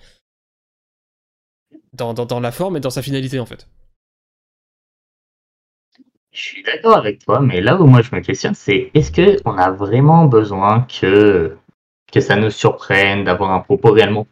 dans, 1.97 2.41
la 2.41 2.53
forme 2.53 2.76
et 2.76 2.81
dans 2.81 2.91
sa 2.91 3.03
finalité 3.03 3.41
en 3.41 3.47
fait. 3.47 3.69
Je 6.33 6.41
suis 6.41 6.62
d'accord 6.62 6.97
avec 6.97 7.25
toi, 7.25 7.41
mais 7.41 7.61
là 7.61 7.81
où 7.81 7.87
moi 7.87 8.03
je 8.03 8.15
me 8.15 8.21
questionne, 8.21 8.55
c'est 8.55 8.91
est-ce 8.93 9.11
qu'on 9.43 9.57
a 9.57 9.71
vraiment 9.71 10.26
besoin 10.26 10.83
que, 10.83 11.57
que 12.12 12.21
ça 12.21 12.37
nous 12.37 12.50
surprenne, 12.50 13.25
d'avoir 13.25 13.53
un 13.53 13.61
propos 13.61 13.93
réellement 13.93 14.26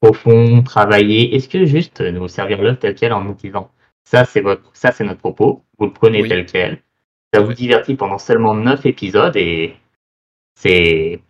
profond, 0.00 0.62
travaillé? 0.62 1.34
Est-ce 1.34 1.48
que 1.48 1.66
juste 1.66 2.00
nous 2.00 2.28
servir 2.28 2.62
l'œuvre 2.62 2.78
tel 2.78 2.94
quel 2.94 3.12
en 3.12 3.22
nous 3.22 3.34
disant 3.34 3.70
ça 4.04 4.24
c'est 4.24 4.40
votre 4.40 4.70
ça 4.74 4.90
c'est 4.92 5.04
notre 5.04 5.20
propos, 5.20 5.62
vous 5.78 5.86
le 5.86 5.92
prenez 5.92 6.26
tel 6.26 6.46
quel, 6.46 6.82
ça 7.32 7.40
vous 7.40 7.52
divertit 7.52 7.94
pendant 7.94 8.18
seulement 8.18 8.54
9 8.54 8.86
épisodes 8.86 9.36
et 9.36 9.76
c'est 10.54 11.20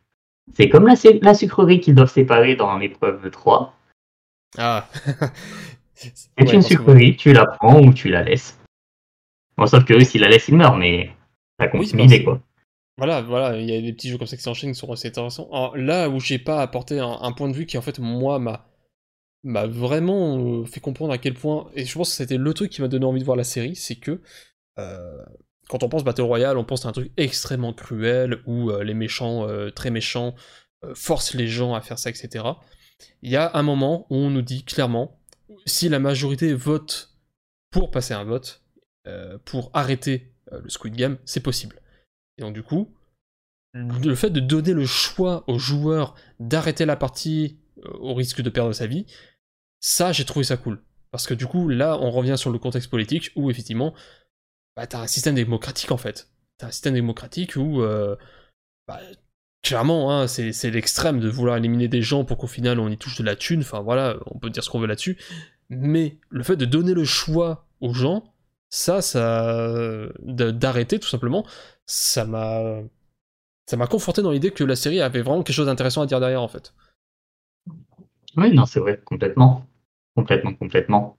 c'est 0.54 0.68
comme 0.68 0.86
la, 0.86 0.94
la 1.22 1.34
sucrerie 1.34 1.80
qu'ils 1.80 1.94
doivent 1.94 2.10
séparer 2.10 2.56
dans 2.56 2.76
l'épreuve 2.78 3.30
3. 3.30 3.74
Ah 4.58 4.88
C'est 6.00 6.52
une 6.52 6.62
sucrerie, 6.62 7.16
tu 7.16 7.32
la 7.32 7.46
prends 7.46 7.80
ou 7.80 7.92
tu 7.92 8.08
la 8.08 8.22
laisses. 8.22 8.58
Bon, 9.56 9.66
sauf 9.66 9.84
que 9.84 9.94
eux, 9.94 10.04
s'ils 10.04 10.22
la 10.22 10.28
laissent, 10.28 10.48
ils 10.48 10.56
meurent, 10.56 10.76
mais 10.76 11.10
ça 11.58 11.68
continue 11.68 12.24
quoi. 12.24 12.40
Voilà, 12.96 13.22
voilà, 13.22 13.56
il 13.58 13.68
y 13.68 13.74
a 13.74 13.80
des 13.80 13.92
petits 13.94 14.10
jeux 14.10 14.18
comme 14.18 14.26
ça 14.26 14.36
qui 14.36 14.42
s'enchaînent 14.42 14.72
qui 14.72 14.78
sont 14.78 14.92
assez 14.92 15.08
intéressants. 15.08 15.48
là 15.74 16.08
où 16.10 16.20
j'ai 16.20 16.38
pas 16.38 16.60
apporté 16.60 16.98
un, 16.98 17.32
point 17.32 17.48
de 17.48 17.54
vue 17.54 17.64
qui, 17.64 17.78
en 17.78 17.82
fait, 17.82 17.98
moi, 17.98 18.38
m'a 18.38 18.66
m'a 19.42 19.66
vraiment 19.66 20.38
euh, 20.38 20.66
fait 20.66 20.80
comprendre 20.80 21.14
à 21.14 21.18
quel 21.18 21.32
point, 21.32 21.70
et 21.74 21.86
je 21.86 21.94
pense 21.94 22.10
que 22.10 22.16
c'était 22.16 22.36
le 22.36 22.52
truc 22.52 22.70
qui 22.70 22.82
m'a 22.82 22.88
donné 22.88 23.06
envie 23.06 23.20
de 23.20 23.24
voir 23.24 23.38
la 23.38 23.44
série, 23.44 23.74
c'est 23.74 23.94
que 23.94 24.20
euh, 24.78 25.24
quand 25.68 25.82
on 25.82 25.88
pense 25.88 26.04
Battle 26.04 26.22
Royale, 26.22 26.58
on 26.58 26.64
pense 26.64 26.84
à 26.84 26.90
un 26.90 26.92
truc 26.92 27.10
extrêmement 27.16 27.72
cruel 27.72 28.42
où 28.44 28.70
euh, 28.70 28.84
les 28.84 28.92
méchants, 28.92 29.46
très 29.74 29.90
méchants, 29.90 30.34
forcent 30.94 31.34
les 31.34 31.46
gens 31.46 31.74
à 31.74 31.80
faire 31.80 31.98
ça, 31.98 32.10
etc. 32.10 32.44
Il 33.22 33.30
y 33.30 33.36
a 33.36 33.50
un 33.54 33.62
moment 33.62 34.06
où 34.10 34.16
on 34.16 34.30
nous 34.30 34.42
dit 34.42 34.64
clairement, 34.64 35.19
si 35.66 35.88
la 35.88 35.98
majorité 35.98 36.52
vote 36.54 37.16
pour 37.70 37.90
passer 37.90 38.14
un 38.14 38.24
vote, 38.24 38.62
euh, 39.06 39.38
pour 39.44 39.70
arrêter 39.72 40.32
euh, 40.52 40.60
le 40.60 40.68
Squid 40.68 40.94
Game, 40.94 41.18
c'est 41.24 41.40
possible. 41.40 41.80
Et 42.36 42.42
donc 42.42 42.54
du 42.54 42.62
coup, 42.62 42.94
le 43.72 44.14
fait 44.14 44.30
de 44.30 44.40
donner 44.40 44.72
le 44.72 44.86
choix 44.86 45.44
aux 45.46 45.58
joueurs 45.58 46.14
d'arrêter 46.40 46.84
la 46.84 46.96
partie 46.96 47.58
euh, 47.84 47.90
au 47.98 48.14
risque 48.14 48.42
de 48.42 48.50
perdre 48.50 48.72
sa 48.72 48.86
vie, 48.86 49.06
ça 49.80 50.12
j'ai 50.12 50.24
trouvé 50.24 50.44
ça 50.44 50.56
cool. 50.56 50.82
Parce 51.10 51.26
que 51.26 51.34
du 51.34 51.46
coup, 51.46 51.68
là, 51.68 51.98
on 51.98 52.10
revient 52.10 52.36
sur 52.36 52.50
le 52.50 52.58
contexte 52.58 52.90
politique 52.90 53.30
où 53.36 53.50
effectivement, 53.50 53.94
bah, 54.76 54.86
t'as 54.86 55.00
un 55.00 55.06
système 55.06 55.34
démocratique 55.34 55.90
en 55.92 55.96
fait. 55.96 56.30
T'as 56.58 56.68
un 56.68 56.70
système 56.70 56.94
démocratique 56.94 57.56
où 57.56 57.82
bah, 58.86 59.00
clairement, 59.62 60.12
hein, 60.12 60.26
c'est 60.26 60.70
l'extrême 60.70 61.20
de 61.20 61.28
vouloir 61.28 61.56
éliminer 61.56 61.88
des 61.88 62.02
gens 62.02 62.24
pour 62.24 62.38
qu'au 62.38 62.46
final 62.46 62.78
on 62.80 62.88
y 62.88 62.96
touche 62.96 63.18
de 63.18 63.24
la 63.24 63.36
thune, 63.36 63.60
enfin 63.60 63.80
voilà, 63.80 64.16
on 64.26 64.38
peut 64.38 64.50
dire 64.50 64.64
ce 64.64 64.70
qu'on 64.70 64.80
veut 64.80 64.86
là-dessus, 64.86 65.18
mais 65.68 66.18
le 66.28 66.42
fait 66.42 66.56
de 66.56 66.64
donner 66.64 66.94
le 66.94 67.04
choix 67.04 67.66
aux 67.80 67.94
gens, 67.94 68.24
ça, 68.68 69.02
ça, 69.02 69.64
d'arrêter 70.20 70.98
tout 70.98 71.08
simplement, 71.08 71.46
ça 71.86 72.24
m'a, 72.24 72.82
ça 73.66 73.76
m'a 73.76 73.86
conforté 73.86 74.22
dans 74.22 74.30
l'idée 74.30 74.50
que 74.50 74.64
la 74.64 74.76
série 74.76 75.00
avait 75.00 75.22
vraiment 75.22 75.42
quelque 75.42 75.54
chose 75.54 75.66
d'intéressant 75.66 76.02
à 76.02 76.06
dire 76.06 76.20
derrière 76.20 76.42
en 76.42 76.48
fait. 76.48 76.74
Oui, 78.36 78.52
non, 78.54 78.66
c'est 78.66 78.80
vrai, 78.80 79.00
complètement, 79.04 79.66
complètement, 80.14 80.54
complètement. 80.54 81.18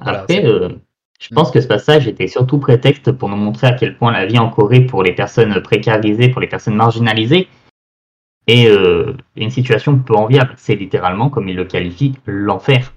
Après, 0.00 0.44
euh, 0.44 0.76
je 1.20 1.34
pense 1.34 1.50
que 1.50 1.60
ce 1.60 1.66
passage 1.66 2.08
était 2.08 2.26
surtout 2.26 2.58
prétexte 2.58 3.12
pour 3.12 3.28
nous 3.28 3.36
montrer 3.36 3.66
à 3.66 3.72
quel 3.72 3.96
point 3.96 4.12
la 4.12 4.26
vie 4.26 4.38
en 4.38 4.50
Corée 4.50 4.80
pour 4.80 5.02
les 5.02 5.14
personnes 5.14 5.60
précarisées, 5.62 6.28
pour 6.28 6.40
les 6.40 6.48
personnes 6.48 6.74
marginalisées, 6.74 7.48
est 8.46 8.66
euh, 8.66 9.16
une 9.36 9.50
situation 9.50 9.98
peu 9.98 10.14
enviable. 10.14 10.54
C'est 10.56 10.74
littéralement, 10.74 11.30
comme 11.30 11.48
il 11.48 11.56
le 11.56 11.64
qualifie, 11.64 12.14
l'enfer. 12.26 12.92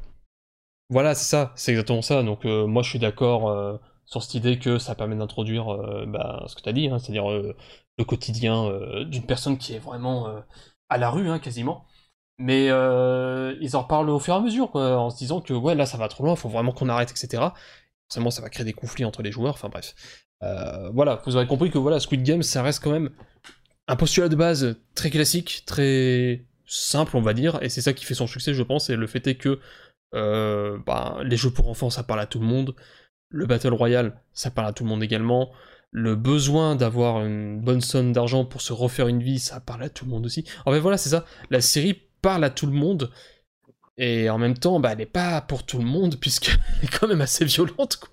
Voilà, 0.89 1.15
c'est 1.15 1.30
ça, 1.30 1.53
c'est 1.56 1.71
exactement 1.71 2.01
ça. 2.01 2.23
Donc 2.23 2.45
euh, 2.45 2.65
moi 2.65 2.82
je 2.82 2.89
suis 2.89 2.99
d'accord 2.99 3.49
euh, 3.49 3.77
sur 4.06 4.23
cette 4.23 4.36
idée 4.36 4.58
que 4.58 4.77
ça 4.77 4.95
permet 4.95 5.15
d'introduire 5.15 5.65
bah, 6.08 6.43
ce 6.47 6.56
que 6.56 6.62
tu 6.62 6.69
as 6.69 6.73
dit, 6.73 6.88
hein, 6.88 6.97
c'est-à-dire 6.99 7.30
le 7.30 8.06
quotidien 8.06 8.71
d'une 9.06 9.25
personne 9.25 9.58
qui 9.58 9.73
est 9.73 9.80
vraiment 9.80 10.27
à 10.88 10.97
la 10.97 11.10
rue, 11.10 11.30
hein, 11.30 11.39
quasiment. 11.39 11.84
Mais 12.39 12.67
ils 12.67 13.75
en 13.75 13.82
reparlent 13.82 14.10
au 14.10 14.19
fur 14.19 14.34
et 14.34 14.38
à 14.38 14.39
mesure, 14.39 14.73
en 14.77 15.10
se 15.10 15.17
disant 15.17 15.41
que 15.41 15.51
ouais 15.51 15.75
là 15.75 15.86
ça 15.86 15.97
va 15.97 16.08
trop 16.08 16.23
loin, 16.23 16.36
il 16.36 16.39
faut 16.39 16.47
vraiment 16.47 16.71
qu'on 16.71 16.88
arrête, 16.88 17.12
etc 17.12 17.49
forcément 18.09 18.31
ça 18.31 18.41
va 18.41 18.49
créer 18.49 18.65
des 18.65 18.73
conflits 18.73 19.05
entre 19.05 19.21
les 19.21 19.31
joueurs, 19.31 19.53
enfin 19.53 19.69
bref. 19.69 19.95
Euh, 20.43 20.89
voilà, 20.89 21.21
vous 21.25 21.35
aurez 21.35 21.47
compris 21.47 21.71
que 21.71 21.77
voilà, 21.77 21.99
Squid 21.99 22.23
Game, 22.23 22.43
ça 22.43 22.61
reste 22.61 22.83
quand 22.83 22.91
même 22.91 23.09
un 23.87 23.95
postulat 23.95 24.29
de 24.29 24.35
base 24.35 24.77
très 24.95 25.09
classique, 25.09 25.63
très 25.65 26.45
simple, 26.65 27.15
on 27.15 27.21
va 27.21 27.33
dire, 27.33 27.59
et 27.61 27.69
c'est 27.69 27.81
ça 27.81 27.93
qui 27.93 28.05
fait 28.05 28.13
son 28.13 28.27
succès, 28.27 28.53
je 28.53 28.63
pense, 28.63 28.89
et 28.89 28.95
le 28.95 29.07
fait 29.07 29.25
est 29.27 29.35
que 29.35 29.59
euh, 30.13 30.77
bah, 30.85 31.19
les 31.23 31.37
jeux 31.37 31.51
pour 31.51 31.69
enfants, 31.69 31.89
ça 31.89 32.03
parle 32.03 32.19
à 32.19 32.25
tout 32.25 32.39
le 32.39 32.45
monde, 32.45 32.75
le 33.29 33.45
Battle 33.45 33.73
Royale, 33.73 34.19
ça 34.33 34.51
parle 34.51 34.67
à 34.67 34.73
tout 34.73 34.83
le 34.83 34.89
monde 34.89 35.03
également, 35.03 35.51
le 35.91 36.15
besoin 36.15 36.75
d'avoir 36.75 37.25
une 37.25 37.61
bonne 37.61 37.81
somme 37.81 38.11
d'argent 38.11 38.45
pour 38.45 38.61
se 38.61 38.73
refaire 38.73 39.07
une 39.07 39.23
vie, 39.23 39.39
ça 39.39 39.59
parle 39.59 39.83
à 39.83 39.89
tout 39.89 40.05
le 40.05 40.11
monde 40.11 40.25
aussi. 40.25 40.45
En 40.65 40.71
fait, 40.71 40.79
voilà, 40.79 40.97
c'est 40.97 41.09
ça, 41.09 41.25
la 41.49 41.61
série 41.61 42.01
parle 42.21 42.43
à 42.43 42.49
tout 42.49 42.65
le 42.65 42.73
monde, 42.73 43.09
et 43.97 44.29
en 44.29 44.38
même 44.38 44.57
temps, 44.57 44.79
bah, 44.79 44.91
elle 44.91 44.99
n'est 44.99 45.05
pas 45.05 45.41
pour 45.41 45.65
tout 45.65 45.79
le 45.79 45.86
monde, 45.86 46.19
puisqu'elle 46.19 46.60
est 46.83 46.99
quand 46.99 47.07
même 47.07 47.21
assez 47.21 47.45
violente. 47.45 47.97
Quoi. 47.97 48.10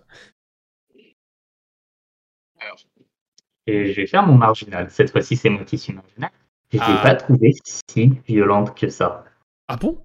et 3.67 3.93
je 3.93 4.01
vais 4.01 4.07
faire 4.07 4.27
mon 4.27 4.35
marginal. 4.35 4.91
Cette 4.91 5.11
fois-ci, 5.11 5.37
c'est 5.37 5.51
moi 5.51 5.65
qui 5.65 5.79
suis 5.79 5.93
marginal. 5.93 6.31
Je 6.73 6.79
ne 6.79 6.83
l'ai 6.83 6.95
ah. 6.99 7.03
pas 7.03 7.15
trouvée 7.15 7.53
si 7.65 8.13
violente 8.27 8.77
que 8.77 8.89
ça. 8.89 9.25
Ah 9.69 9.77
bon? 9.77 10.03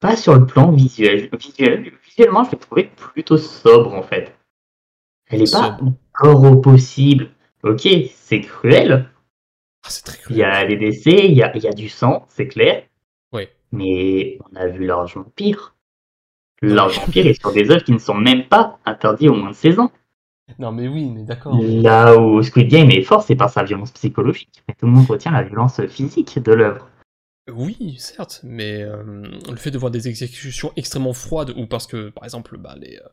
Pas 0.00 0.16
sur 0.16 0.34
le 0.34 0.46
plan 0.46 0.70
visuel. 0.70 1.30
Visuellement, 2.04 2.44
je 2.44 2.52
l'ai 2.52 2.58
trouvée 2.58 2.84
plutôt 2.84 3.38
sobre, 3.38 3.94
en 3.94 4.02
fait. 4.02 4.36
Elle 5.28 5.40
n'est 5.40 5.50
pas 5.50 5.78
encore 5.80 6.44
au 6.44 6.56
possible. 6.56 7.30
Ok, 7.62 7.88
c'est 8.14 8.40
cruel. 8.42 9.08
Ah, 9.82 9.88
c'est 9.90 10.04
très 10.04 10.18
cruel. 10.18 10.38
Il 10.38 10.40
y 10.40 10.44
a 10.44 10.64
des 10.66 10.76
décès, 10.76 11.26
il 11.26 11.34
y 11.34 11.42
a, 11.42 11.56
il 11.56 11.62
y 11.62 11.68
a 11.68 11.72
du 11.72 11.88
sang, 11.88 12.26
c'est 12.28 12.48
clair. 12.48 12.84
Mais 13.72 14.38
on 14.50 14.56
a 14.56 14.66
vu 14.66 14.86
largement 14.86 15.30
pire. 15.34 15.74
Largement 16.62 17.06
pire 17.06 17.26
et 17.26 17.34
sur 17.34 17.52
des 17.52 17.70
œuvres 17.70 17.84
qui 17.84 17.92
ne 17.92 17.98
sont 17.98 18.14
même 18.14 18.48
pas 18.48 18.78
interdites 18.84 19.28
au 19.28 19.34
moins 19.34 19.50
de 19.50 19.54
16 19.54 19.78
ans. 19.78 19.92
Non 20.58 20.72
mais 20.72 20.88
oui, 20.88 21.10
mais 21.10 21.24
d'accord. 21.24 21.58
Là 21.60 22.16
où 22.16 22.40
Squid 22.42 22.68
Game 22.68 22.90
est 22.90 23.02
fort, 23.02 23.22
c'est 23.22 23.36
par 23.36 23.50
sa 23.50 23.64
violence 23.64 23.90
psychologique. 23.90 24.62
Mais 24.68 24.74
tout 24.74 24.86
le 24.86 24.92
monde 24.92 25.06
retient 25.06 25.32
la 25.32 25.42
violence 25.42 25.84
physique 25.86 26.38
de 26.38 26.52
l'œuvre. 26.52 26.88
Oui, 27.52 27.96
certes, 27.98 28.40
mais 28.42 28.82
euh, 28.82 29.22
le 29.48 29.56
fait 29.56 29.70
de 29.70 29.78
voir 29.78 29.92
des 29.92 30.08
exécutions 30.08 30.72
extrêmement 30.74 31.12
froides, 31.12 31.52
ou 31.56 31.66
parce 31.66 31.86
que, 31.86 32.10
par 32.10 32.24
exemple, 32.24 32.58
bah, 32.58 32.74
les, 32.76 32.96
euh, 32.96 33.08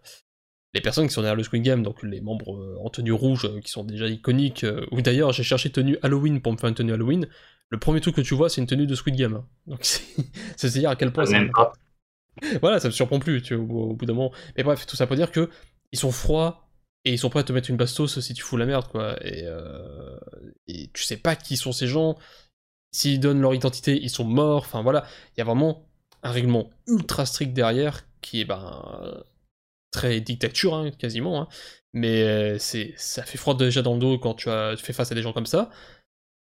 les 0.73 0.81
personnes 0.81 1.07
qui 1.07 1.13
sont 1.13 1.21
derrière 1.21 1.35
le 1.35 1.43
Squid 1.43 1.61
Game, 1.61 1.83
donc 1.83 2.01
les 2.01 2.19
membres 2.19 2.55
euh, 2.55 2.77
en 2.83 2.89
tenue 2.89 3.11
rouge, 3.11 3.47
qui 3.61 3.69
sont 3.69 3.83
déjà 3.83 4.07
iconiques, 4.07 4.65
ou 4.91 5.01
d'ailleurs 5.03 5.33
j'ai 5.33 5.43
cherché 5.43 5.71
tenue 5.71 5.97
Halloween 6.01 6.41
pour 6.41 6.51
me 6.51 6.57
faire 6.57 6.69
une 6.69 6.75
tenue 6.75 6.93
Halloween, 6.93 7.27
le 7.73 7.79
premier 7.79 8.01
truc 8.01 8.15
que 8.15 8.21
tu 8.21 8.35
vois, 8.35 8.49
c'est 8.49 8.61
une 8.61 8.67
tenue 8.67 8.85
de 8.85 8.93
Squid 8.93 9.15
Game. 9.15 9.33
Hein. 9.33 9.47
Donc 9.65 9.83
c'est 10.57 10.69
dire 10.73 10.91
à 10.91 10.95
quel 10.95 11.11
point. 11.11 11.25
Même 11.25 11.51
pas. 11.51 11.73
Voilà, 12.61 12.79
ça 12.79 12.87
me 12.87 12.91
surprend 12.91 13.19
plus, 13.19 13.41
tu 13.41 13.55
vois, 13.55 13.83
au, 13.83 13.93
bout 13.93 14.05
d'un 14.05 14.13
moment. 14.13 14.31
Mais 14.55 14.63
bref, 14.63 14.85
tout 14.85 14.95
ça 14.95 15.07
pour 15.07 15.15
dire 15.15 15.31
que 15.31 15.49
ils 15.91 15.99
sont 15.99 16.11
froids 16.11 16.67
et 17.03 17.13
ils 17.13 17.19
sont 17.19 17.29
prêts 17.29 17.39
à 17.39 17.43
te 17.43 17.53
mettre 17.53 17.69
une 17.69 17.77
bastos 17.77 18.19
si 18.19 18.33
tu 18.33 18.43
fous 18.43 18.57
la 18.57 18.65
merde, 18.65 18.87
quoi. 18.89 19.15
Et, 19.25 19.43
euh... 19.45 20.17
et 20.67 20.89
tu 20.93 21.03
sais 21.03 21.17
pas 21.17 21.35
qui 21.35 21.57
sont 21.57 21.71
ces 21.71 21.87
gens. 21.87 22.15
S'ils 22.91 23.19
donnent 23.19 23.41
leur 23.41 23.55
identité, 23.55 23.99
ils 24.01 24.09
sont 24.09 24.23
morts. 24.23 24.63
Enfin 24.65 24.83
voilà, 24.83 25.05
il 25.35 25.39
y 25.39 25.41
a 25.41 25.45
vraiment 25.45 25.87
un 26.21 26.31
règlement 26.31 26.69
ultra 26.87 27.25
strict 27.25 27.53
derrière 27.53 28.01
qui 28.21 28.41
est 28.41 28.45
ben 28.45 29.23
très 29.91 30.21
dictature 30.21 30.75
hein, 30.75 30.91
quasiment. 30.91 31.41
Hein. 31.41 31.47
Mais 31.93 32.23
euh, 32.23 32.57
c'est 32.59 32.93
ça 32.97 33.23
fait 33.23 33.37
froid 33.39 33.55
déjà 33.55 33.81
dans 33.81 33.93
le 33.93 33.99
dos 33.99 34.19
quand 34.19 34.35
tu, 34.35 34.49
as, 34.49 34.75
tu 34.75 34.83
fais 34.83 34.93
face 34.93 35.11
à 35.11 35.15
des 35.15 35.23
gens 35.23 35.33
comme 35.33 35.45
ça 35.47 35.71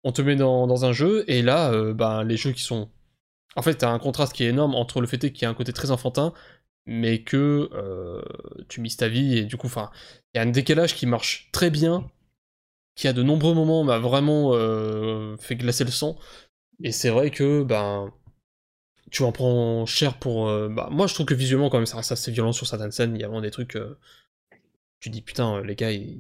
on 0.05 0.13
te 0.13 0.23
met 0.23 0.37
dans, 0.37 0.85
un 0.85 0.93
jeu, 0.93 1.25
et 1.29 1.43
là, 1.43 1.73
euh, 1.73 1.95
ben, 1.95 2.25
les 2.25 2.37
jeux 2.37 2.53
qui 2.53 2.63
sont 2.63 2.91
en 3.57 3.63
fait, 3.63 3.77
t'as 3.77 3.91
un 3.91 3.99
contraste 3.99 4.33
qui 4.33 4.45
est 4.45 4.49
énorme 4.49 4.75
entre 4.75 5.01
le 5.01 5.07
fait 5.07 5.19
qu'il 5.19 5.43
y 5.43 5.45
a 5.47 5.49
un 5.49 5.55
côté 5.55 5.73
très 5.73 5.91
enfantin, 5.93 6.33
mais 6.87 7.23
que 7.23 7.71
euh, 7.73 8.23
tu 8.69 8.81
mises 8.81 8.97
ta 8.97 9.09
vie, 9.09 9.39
et 9.39 9.45
du 9.45 9.57
coup, 9.57 9.69
enfin, 9.69 9.91
il 10.35 10.39
y 10.39 10.41
a 10.41 10.43
un 10.43 10.51
décalage 10.51 10.95
qui 10.95 11.07
marche 11.07 11.51
très 11.53 11.71
bien, 11.71 12.11
qui 12.97 13.09
a 13.09 13.13
de 13.13 13.23
nombreux 13.23 13.55
moments 13.55 13.85
m'a 13.85 13.99
vraiment 13.99 14.51
euh, 14.55 15.37
fait 15.39 15.57
glacer 15.57 15.85
le 15.85 15.91
sang, 15.91 16.19
et 16.83 16.93
c'est 16.93 17.11
vrai 17.11 17.31
que, 17.31 17.63
ben, 17.63 18.13
tu 19.11 19.23
en 19.23 19.33
prends 19.33 19.87
cher 19.87 20.19
pour... 20.19 20.47
Bah, 20.71 20.89
moi, 20.91 21.07
je 21.07 21.15
trouve 21.15 21.27
que 21.27 21.35
visuellement, 21.35 21.71
quand 21.71 21.79
même, 21.79 21.87
ça 21.87 21.97
reste 21.99 22.13
assez 22.13 22.33
violent 22.33 22.53
sur 22.53 22.67
certaines 22.67 22.93
scènes, 22.93 23.15
il 23.15 23.21
y 23.21 23.25
a 23.25 23.29
vraiment 23.29 23.43
des 23.43 23.53
trucs... 23.53 23.79
tu 25.01 25.11
dis, 25.11 25.23
putain, 25.23 25.63
les 25.63 25.77
gars, 25.77 25.93
ils, 25.93 26.19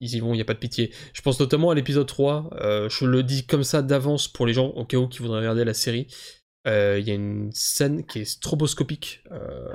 ils 0.00 0.14
y 0.14 0.20
vont, 0.20 0.32
il 0.32 0.36
n'y 0.36 0.42
a 0.42 0.44
pas 0.44 0.54
de 0.54 0.58
pitié. 0.58 0.92
Je 1.12 1.22
pense 1.22 1.40
notamment 1.40 1.70
à 1.70 1.74
l'épisode 1.74 2.06
3, 2.06 2.50
euh, 2.60 2.88
je 2.88 3.04
le 3.04 3.22
dis 3.22 3.46
comme 3.46 3.64
ça 3.64 3.82
d'avance 3.82 4.28
pour 4.28 4.46
les 4.46 4.52
gens 4.52 4.68
au 4.68 4.84
cas 4.84 4.96
où 4.96 5.08
qui 5.08 5.18
voudraient 5.20 5.40
regarder 5.40 5.64
la 5.64 5.74
série. 5.74 6.06
Euh, 6.66 6.98
il 7.00 7.08
y 7.08 7.10
a 7.10 7.14
une 7.14 7.50
scène 7.52 8.04
qui 8.04 8.20
est 8.20 8.24
stroboscopique, 8.24 9.24
euh, 9.32 9.74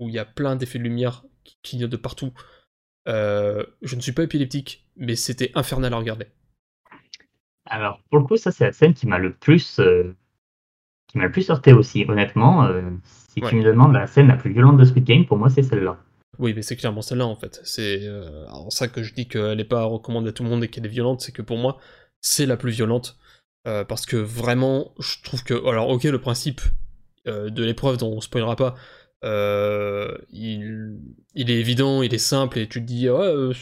où 0.00 0.08
il 0.08 0.14
y 0.14 0.18
a 0.18 0.24
plein 0.24 0.56
d'effets 0.56 0.78
de 0.78 0.84
lumière 0.84 1.24
qui 1.44 1.58
clignotent 1.62 1.90
de 1.90 1.96
partout. 1.96 2.32
je 3.06 3.96
ne 3.96 4.00
suis 4.00 4.12
pas 4.12 4.22
épileptique, 4.22 4.86
mais 4.96 5.16
c'était 5.16 5.52
infernal 5.54 5.92
à 5.92 5.98
regarder. 5.98 6.26
Alors, 7.66 8.00
pour 8.10 8.18
le 8.18 8.24
coup, 8.24 8.36
ça 8.36 8.50
c'est 8.50 8.64
la 8.64 8.72
scène 8.72 8.94
qui 8.94 9.06
m'a 9.06 9.18
le 9.18 9.34
plus 9.34 9.80
qui 11.08 11.18
m'a 11.18 11.24
le 11.24 11.32
plus 11.32 11.48
heurté 11.50 11.72
aussi, 11.72 12.04
honnêtement. 12.08 12.68
si 13.28 13.40
tu 13.40 13.56
me 13.56 13.62
demandes 13.62 13.92
la 13.92 14.06
scène 14.06 14.28
la 14.28 14.36
plus 14.36 14.52
violente 14.52 14.78
de 14.78 14.84
Squid 14.84 15.04
Game, 15.04 15.26
pour 15.26 15.36
moi 15.36 15.48
c'est 15.48 15.62
celle-là. 15.62 15.98
Oui, 16.38 16.52
mais 16.54 16.62
c'est 16.62 16.76
clairement 16.76 17.02
celle-là 17.02 17.26
en 17.26 17.36
fait. 17.36 17.60
C'est 17.64 18.00
euh, 18.02 18.46
ça 18.70 18.88
que 18.88 19.02
je 19.02 19.14
dis 19.14 19.28
qu'elle 19.28 19.56
n'est 19.56 19.64
pas 19.64 19.84
recommandée 19.84 20.30
à 20.30 20.32
tout 20.32 20.42
le 20.42 20.50
monde 20.50 20.64
et 20.64 20.68
qu'elle 20.68 20.86
est 20.86 20.88
violente, 20.88 21.20
c'est 21.20 21.32
que 21.32 21.42
pour 21.42 21.58
moi, 21.58 21.78
c'est 22.20 22.46
la 22.46 22.56
plus 22.56 22.72
violente. 22.72 23.16
Euh, 23.66 23.84
parce 23.84 24.04
que 24.04 24.16
vraiment, 24.16 24.94
je 25.00 25.22
trouve 25.22 25.42
que. 25.42 25.54
Alors, 25.68 25.88
ok, 25.88 26.04
le 26.04 26.20
principe 26.20 26.60
euh, 27.26 27.50
de 27.50 27.64
l'épreuve 27.64 27.96
dont 27.96 28.12
on 28.12 28.20
spoilera 28.20 28.56
pas, 28.56 28.74
il, 30.32 30.98
il, 31.34 31.50
est 31.50 31.58
évident, 31.58 32.02
il 32.02 32.12
est 32.12 32.18
simple, 32.18 32.58
et 32.58 32.68
tu 32.68 32.80
te 32.82 32.86
dis, 32.86 33.08
ouais, 33.08 33.52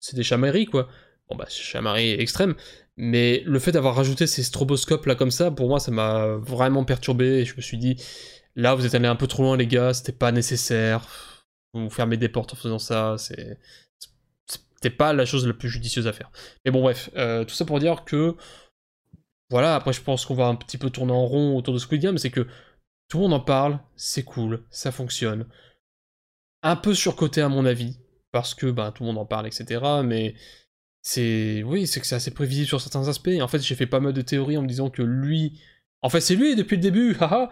c'est 0.00 0.16
des 0.16 0.24
chamailleries 0.24 0.66
quoi. 0.66 0.88
Bon, 1.28 1.36
bah, 1.36 1.46
chamaillerie 1.48 2.12
extrême. 2.12 2.54
Mais 2.96 3.44
le 3.46 3.60
fait 3.60 3.70
d'avoir 3.70 3.94
rajouté 3.94 4.26
ces 4.26 4.42
stroboscopes 4.42 5.06
là 5.06 5.14
comme 5.14 5.30
ça, 5.30 5.52
pour 5.52 5.68
moi, 5.68 5.78
ça 5.78 5.92
m'a 5.92 6.26
vraiment 6.36 6.84
perturbé. 6.84 7.40
Et 7.40 7.44
je 7.44 7.54
me 7.56 7.60
suis 7.60 7.78
dit, 7.78 7.96
là, 8.56 8.74
vous 8.74 8.86
êtes 8.86 8.94
allé 8.94 9.06
un 9.06 9.14
peu 9.16 9.28
trop 9.28 9.44
loin, 9.44 9.56
les 9.56 9.68
gars, 9.68 9.94
c'était 9.94 10.12
pas 10.12 10.32
nécessaire 10.32 11.06
vous 11.84 11.90
fermez 11.90 12.16
des 12.16 12.28
portes 12.28 12.52
en 12.52 12.56
faisant 12.56 12.78
ça, 12.78 13.16
c'est 13.18 14.90
pas 14.96 15.12
la 15.12 15.26
chose 15.26 15.46
la 15.46 15.54
plus 15.54 15.68
judicieuse 15.68 16.06
à 16.06 16.12
faire. 16.12 16.30
Mais 16.64 16.70
bon 16.70 16.80
bref, 16.82 17.10
euh, 17.16 17.44
tout 17.44 17.54
ça 17.54 17.64
pour 17.64 17.78
dire 17.80 18.04
que 18.04 18.36
voilà, 19.50 19.74
après 19.74 19.92
je 19.92 20.02
pense 20.02 20.24
qu'on 20.26 20.34
va 20.34 20.46
un 20.46 20.54
petit 20.54 20.78
peu 20.78 20.90
tourner 20.90 21.12
en 21.12 21.26
rond 21.26 21.56
autour 21.56 21.74
de 21.74 21.78
Squid 21.78 22.02
Game, 22.02 22.18
c'est 22.18 22.30
que 22.30 22.46
tout 23.08 23.18
le 23.18 23.22
monde 23.24 23.32
en 23.34 23.40
parle, 23.40 23.80
c'est 23.96 24.22
cool, 24.22 24.64
ça 24.70 24.92
fonctionne. 24.92 25.46
Un 26.62 26.76
peu 26.76 26.94
surcoté 26.94 27.40
à 27.40 27.48
mon 27.48 27.64
avis, 27.64 27.98
parce 28.32 28.54
que 28.54 28.66
ben, 28.66 28.92
tout 28.92 29.02
le 29.02 29.08
monde 29.08 29.18
en 29.18 29.26
parle, 29.26 29.46
etc. 29.46 29.80
Mais 30.04 30.34
c'est. 31.02 31.62
Oui, 31.64 31.86
c'est 31.86 32.00
que 32.00 32.06
c'est 32.06 32.16
assez 32.16 32.32
prévisible 32.32 32.66
sur 32.66 32.80
certains 32.80 33.08
aspects. 33.08 33.30
en 33.40 33.48
fait, 33.48 33.60
j'ai 33.60 33.74
fait 33.74 33.86
pas 33.86 34.00
mal 34.00 34.12
de 34.12 34.22
théories 34.22 34.56
en 34.58 34.62
me 34.62 34.68
disant 34.68 34.90
que 34.90 35.02
lui. 35.02 35.60
En 36.02 36.10
fait, 36.10 36.20
c'est 36.20 36.36
lui 36.36 36.54
depuis 36.56 36.76
le 36.76 36.82
début, 36.82 37.16
haha 37.20 37.50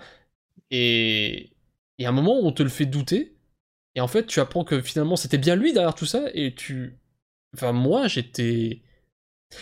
Et. 0.70 1.52
Il 1.98 2.02
y 2.02 2.06
a 2.06 2.10
un 2.10 2.12
moment 2.12 2.38
où 2.38 2.46
on 2.46 2.52
te 2.52 2.62
le 2.62 2.68
fait 2.68 2.84
douter, 2.84 3.35
et 3.96 4.00
en 4.00 4.08
fait, 4.08 4.26
tu 4.26 4.40
apprends 4.40 4.62
que 4.62 4.82
finalement, 4.82 5.16
c'était 5.16 5.38
bien 5.38 5.56
lui 5.56 5.72
derrière 5.72 5.94
tout 5.94 6.04
ça, 6.04 6.26
et 6.34 6.54
tu... 6.54 6.98
Enfin, 7.54 7.72
moi, 7.72 8.08
j'étais... 8.08 8.82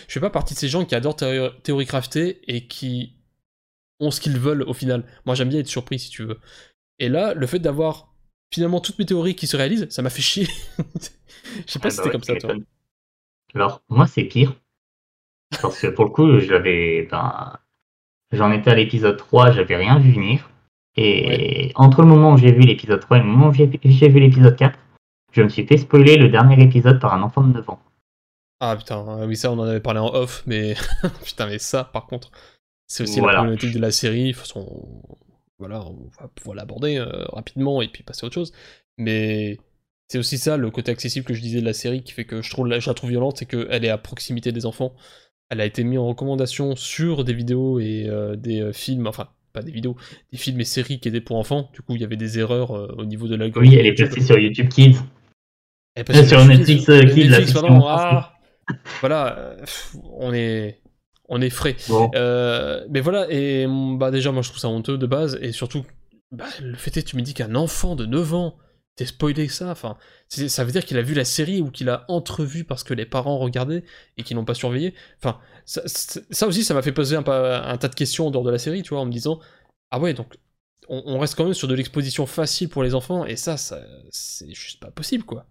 Je 0.07 0.13
fais 0.13 0.19
pas 0.19 0.29
partie 0.29 0.53
de 0.53 0.59
ces 0.59 0.67
gens 0.67 0.83
qui 0.83 0.93
adorent 0.93 1.15
théorie 1.15 1.85
crafter 1.85 2.41
et 2.53 2.67
qui 2.67 3.15
ont 4.01 4.11
ce 4.11 4.19
qu'ils 4.19 4.37
veulent 4.37 4.63
au 4.63 4.73
final. 4.73 5.05
Moi, 5.25 5.35
j'aime 5.35 5.47
bien 5.47 5.59
être 5.59 5.67
surpris, 5.67 5.99
si 5.99 6.09
tu 6.09 6.23
veux. 6.23 6.39
Et 6.99 7.07
là, 7.07 7.33
le 7.33 7.47
fait 7.47 7.59
d'avoir 7.59 8.13
finalement 8.53 8.81
toutes 8.81 8.99
mes 8.99 9.05
théories 9.05 9.35
qui 9.35 9.47
se 9.47 9.55
réalisent, 9.55 9.87
ça 9.89 10.01
m'a 10.01 10.09
fait 10.09 10.21
chier. 10.21 10.47
Je 11.65 11.71
sais 11.71 11.79
pas 11.79 11.87
ah 11.87 11.91
si 11.91 11.97
bah 11.97 12.03
c'était 12.03 12.09
comme 12.09 12.23
ça, 12.23 12.35
toi. 12.35 12.55
Alors, 13.53 13.83
moi, 13.87 14.05
c'est 14.05 14.25
pire. 14.25 14.53
Parce 15.61 15.79
que 15.79 15.87
pour 15.87 16.05
le 16.05 16.11
coup, 16.11 16.39
j'avais... 16.39 17.07
Ben... 17.09 17.57
J'en 18.33 18.51
étais 18.51 18.71
à 18.71 18.75
l'épisode 18.75 19.15
3, 19.15 19.51
j'avais 19.51 19.77
rien 19.77 19.97
vu 19.97 20.11
venir. 20.11 20.49
Et 20.97 21.71
entre 21.75 22.01
le 22.01 22.07
moment 22.07 22.33
où 22.33 22.37
j'ai 22.37 22.51
vu 22.51 22.61
l'épisode 22.61 23.01
3 23.01 23.17
et 23.17 23.19
le 23.19 23.25
moment 23.25 23.49
où 23.49 23.53
j'ai 23.53 23.67
vu 24.09 24.19
l'épisode 24.19 24.55
4, 24.55 24.79
je 25.31 25.41
me 25.41 25.49
suis 25.49 25.65
fait 25.65 25.77
spoiler 25.77 26.15
le 26.17 26.29
dernier 26.29 26.61
épisode 26.63 26.99
par 26.99 27.13
un 27.13 27.21
enfant 27.21 27.41
de 27.41 27.53
9 27.53 27.69
ans. 27.69 27.79
Ah 28.61 28.75
putain, 28.77 29.05
euh, 29.19 29.27
oui 29.27 29.35
ça 29.35 29.51
on 29.51 29.59
en 29.59 29.63
avait 29.63 29.81
parlé 29.81 29.99
en 29.99 30.13
off, 30.13 30.43
mais 30.47 30.75
putain 31.25 31.47
mais 31.47 31.59
ça 31.59 31.83
par 31.83 32.07
contre, 32.07 32.31
c'est 32.87 33.03
aussi 33.03 33.19
la 33.19 33.33
problématique 33.33 33.73
de 33.73 33.79
la 33.79 33.91
série, 33.91 34.27
de 34.27 34.31
toute 34.31 34.41
façon, 34.41 35.19
voilà, 35.59 35.81
on 35.81 36.09
va 36.21 36.29
pouvoir 36.29 36.55
l'aborder 36.55 36.97
euh, 36.97 37.25
rapidement 37.33 37.81
et 37.81 37.89
puis 37.89 38.03
passer 38.03 38.23
à 38.23 38.27
autre 38.27 38.35
chose, 38.35 38.53
mais 38.97 39.57
c'est 40.07 40.19
aussi 40.19 40.37
ça 40.37 40.55
le 40.55 40.71
côté 40.71 40.91
accessible 40.91 41.25
que 41.25 41.33
je 41.33 41.41
disais 41.41 41.59
de 41.59 41.65
la 41.65 41.73
série 41.73 42.01
qui 42.01 42.13
fait 42.13 42.23
que 42.23 42.41
je, 42.41 42.49
trouve, 42.49 42.71
je 42.71 42.89
la 42.89 42.93
trouve 42.93 43.09
violente, 43.09 43.37
c'est 43.37 43.45
qu'elle 43.45 43.83
est 43.83 43.89
à 43.89 43.97
proximité 43.97 44.53
des 44.53 44.65
enfants, 44.65 44.95
elle 45.49 45.59
a 45.59 45.65
été 45.65 45.83
mise 45.83 45.99
en 45.99 46.07
recommandation 46.07 46.77
sur 46.77 47.25
des 47.25 47.33
vidéos 47.33 47.81
et 47.81 48.05
euh, 48.07 48.37
des 48.37 48.71
films, 48.71 49.07
enfin 49.07 49.27
pas 49.55 49.63
des 49.63 49.71
vidéos, 49.71 49.95
des 50.31 50.37
films 50.37 50.59
et 50.59 50.65
séries 50.65 50.99
qui 50.99 51.07
étaient 51.07 51.21
pour 51.21 51.37
enfants. 51.37 51.69
Du 51.73 51.81
coup, 51.81 51.95
il 51.95 52.01
y 52.01 52.03
avait 52.03 52.17
des 52.17 52.37
erreurs 52.37 52.71
euh, 52.71 52.93
au 52.97 53.05
niveau 53.05 53.27
de 53.27 53.35
l'algorithme. 53.35 53.73
Oui, 53.73 53.79
elle 53.79 53.87
est 53.87 53.93
passée 53.93 54.21
sur 54.21 54.37
YouTube 54.37 54.69
Kids. 54.69 54.97
Elle 55.95 56.01
est 56.01 56.03
passée 56.03 56.27
sur 56.27 56.45
Netflix, 56.45 56.87
euh, 56.89 57.01
Kids. 57.01 57.29
Netflix, 57.29 57.53
ah, 57.87 58.33
voilà, 58.99 59.37
euh, 59.37 59.65
on 60.17 60.33
est 60.33 60.81
on 61.29 61.41
est 61.41 61.49
frais. 61.49 61.75
mais 62.89 62.99
voilà, 62.99 63.27
et 63.31 63.65
bah 63.97 64.11
déjà, 64.11 64.31
moi 64.31 64.43
je 64.43 64.49
trouve 64.49 64.59
ça 64.59 64.69
honteux 64.69 64.97
de 64.97 65.07
base, 65.07 65.39
et 65.41 65.51
surtout, 65.51 65.85
bah, 66.31 66.45
le 66.61 66.75
fait 66.75 66.97
est, 66.97 67.03
tu 67.03 67.15
me 67.15 67.21
dis 67.21 67.33
qu'un 67.33 67.55
enfant 67.55 67.95
de 67.95 68.05
9 68.05 68.33
ans 68.33 68.57
t'es 68.95 69.05
spoilé 69.05 69.47
ça, 69.47 69.71
enfin, 69.71 69.97
ça 70.29 70.63
veut 70.63 70.71
dire 70.71 70.85
qu'il 70.85 70.97
a 70.97 71.01
vu 71.01 71.13
la 71.13 71.25
série 71.25 71.61
ou 71.61 71.69
qu'il 71.69 71.89
a 71.89 72.05
entrevu 72.07 72.63
parce 72.63 72.83
que 72.83 72.93
les 72.93 73.05
parents 73.05 73.37
regardaient 73.37 73.83
et 74.17 74.23
qu'ils 74.23 74.37
n'ont 74.37 74.45
pas 74.45 74.53
surveillé. 74.53 74.93
Enfin, 75.17 75.39
ça, 75.65 76.47
aussi, 76.47 76.63
ça 76.63 76.73
m'a 76.73 76.81
fait 76.81 76.93
poser 76.93 77.15
un, 77.15 77.23
un, 77.27 77.77
tas 77.77 77.87
de 77.87 77.95
questions 77.95 78.27
en 78.27 78.31
dehors 78.31 78.43
de 78.43 78.51
la 78.51 78.57
série, 78.57 78.83
tu 78.83 78.89
vois, 78.89 79.01
en 79.01 79.05
me 79.05 79.11
disant, 79.11 79.39
ah 79.91 79.99
ouais, 79.99 80.13
donc 80.13 80.35
on, 80.87 81.19
reste 81.19 81.35
quand 81.35 81.43
même 81.43 81.53
sur 81.53 81.67
de 81.67 81.75
l'exposition 81.75 82.25
facile 82.25 82.69
pour 82.69 82.83
les 82.83 82.95
enfants 82.95 83.25
et 83.25 83.35
ça, 83.35 83.57
ça 83.57 83.79
c'est 84.11 84.53
juste 84.53 84.79
pas 84.79 84.91
possible, 84.91 85.23
quoi. 85.23 85.45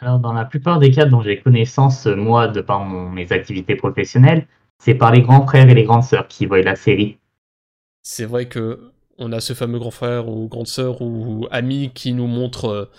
Alors, 0.00 0.18
dans 0.18 0.32
la 0.32 0.44
plupart 0.44 0.78
des 0.78 0.90
cas 0.90 1.04
dont 1.04 1.20
j'ai 1.20 1.40
connaissance, 1.40 2.06
moi, 2.06 2.48
de 2.48 2.60
par 2.60 2.86
mes 2.86 3.32
activités 3.32 3.76
professionnelles, 3.76 4.46
c'est 4.78 4.94
par 4.94 5.12
les 5.12 5.20
grands 5.20 5.46
frères 5.46 5.68
et 5.68 5.74
les 5.74 5.84
grandes 5.84 6.04
sœurs 6.04 6.26
qui 6.26 6.46
voient 6.46 6.62
la 6.62 6.76
série. 6.76 7.18
C'est 8.02 8.24
vrai 8.24 8.48
que 8.48 8.92
on 9.20 9.32
a 9.32 9.40
ce 9.40 9.52
fameux 9.52 9.78
grand 9.78 9.90
frère 9.90 10.28
ou 10.28 10.48
grande 10.48 10.66
sœur 10.66 11.02
ou 11.02 11.46
ami 11.50 11.92
qui 11.94 12.12
nous 12.12 12.26
montre, 12.26 12.64
euh, 12.64 12.90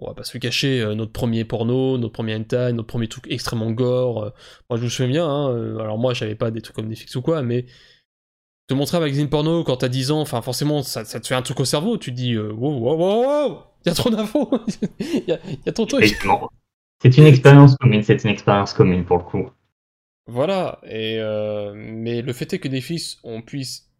on 0.00 0.08
va 0.08 0.14
pas 0.14 0.24
se 0.24 0.36
le 0.36 0.40
cacher, 0.40 0.80
euh, 0.80 0.94
notre 0.94 1.12
premier 1.12 1.44
porno, 1.44 1.96
notre 1.96 2.12
premier 2.12 2.34
hentai, 2.34 2.72
notre 2.72 2.88
premier 2.88 3.08
truc 3.08 3.26
extrêmement 3.30 3.70
gore. 3.70 4.24
Euh. 4.24 4.30
moi 4.68 4.78
je 4.78 4.84
me 4.84 4.88
souviens 4.88 5.08
bien, 5.10 5.26
hein, 5.26 5.78
alors 5.78 5.98
moi 5.98 6.12
j'avais 6.14 6.34
pas 6.34 6.50
des 6.50 6.60
trucs 6.60 6.76
comme 6.76 6.88
Netflix 6.88 7.14
ou 7.14 7.22
quoi, 7.22 7.42
mais 7.42 7.66
te 8.66 8.74
montrer 8.74 8.96
un 8.96 9.00
magazine 9.00 9.28
porno 9.28 9.62
quand 9.62 9.76
t'as 9.76 9.88
10 9.88 10.10
ans, 10.10 10.20
enfin 10.20 10.42
forcément 10.42 10.82
ça, 10.82 11.04
te 11.04 11.26
fait 11.26 11.34
un 11.34 11.42
truc 11.42 11.60
au 11.60 11.64
cerveau, 11.64 11.96
tu 11.96 12.10
te 12.10 12.16
dis 12.16 12.36
wow 12.36 12.78
wow 12.78 12.96
wow 12.96 13.24
wow, 13.24 13.58
y 13.86 13.88
a 13.88 13.94
trop 13.94 14.10
d'infos, 14.10 14.50
y, 15.00 15.30
a, 15.30 15.38
y 15.64 15.68
a 15.68 15.72
trop 15.72 15.84
de 15.84 15.90
trucs. 15.90 16.18
C'est 17.00 17.16
une 17.18 17.24
expérience 17.24 17.76
commune, 17.76 18.02
c'est 18.02 18.22
une 18.24 18.30
expérience 18.30 18.72
commune 18.74 19.04
pour 19.04 19.18
le 19.18 19.24
coup. 19.24 19.50
Voilà, 20.26 20.80
et 20.84 21.20
mais 21.74 22.20
le 22.20 22.32
fait 22.32 22.52
est 22.52 22.58
que 22.58 22.68
des 22.68 22.80
fils 22.80 23.18
on 23.22 23.42
puisse 23.42 23.91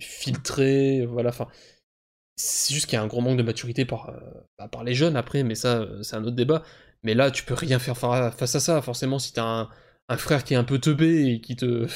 filtré, 0.00 1.06
voilà, 1.06 1.30
enfin. 1.30 1.48
C'est 2.36 2.72
juste 2.74 2.86
qu'il 2.86 2.96
y 2.96 2.98
a 2.98 3.02
un 3.02 3.06
gros 3.06 3.20
manque 3.20 3.36
de 3.36 3.42
maturité 3.42 3.84
par, 3.84 4.10
euh, 4.10 4.18
bah, 4.58 4.68
par 4.68 4.82
les 4.84 4.94
jeunes 4.94 5.16
après, 5.16 5.42
mais 5.42 5.54
ça, 5.54 5.80
euh, 5.80 6.02
c'est 6.02 6.16
un 6.16 6.24
autre 6.24 6.36
débat. 6.36 6.62
Mais 7.02 7.14
là, 7.14 7.30
tu 7.30 7.44
peux 7.44 7.54
rien 7.54 7.78
faire 7.78 7.96
face 7.96 8.54
à 8.54 8.60
ça. 8.60 8.80
Forcément, 8.82 9.18
si 9.18 9.32
t'as 9.32 9.68
un, 10.08 10.16
frère 10.16 10.44
qui 10.44 10.54
est 10.54 10.56
un 10.56 10.64
peu 10.64 10.78
teubé 10.78 11.26
et 11.34 11.40
qui 11.40 11.56
te. 11.56 11.86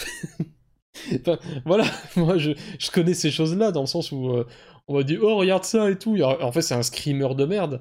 voilà, 1.65 1.85
moi 2.17 2.39
je, 2.39 2.53
je, 2.79 2.91
connais 2.91 3.15
ces 3.15 3.31
choses-là 3.31 3.73
dans 3.73 3.81
le 3.81 3.87
sens 3.87 4.13
où 4.13 4.31
euh, 4.31 4.47
on 4.87 4.95
va 4.97 5.03
dire 5.03 5.21
oh 5.23 5.37
regarde 5.37 5.65
ça 5.65 5.91
et 5.91 5.99
tout. 5.99 6.21
En 6.23 6.53
fait, 6.53 6.63
c'est 6.63 6.75
un 6.75 6.83
screamer 6.83 7.35
de 7.35 7.45
merde 7.47 7.81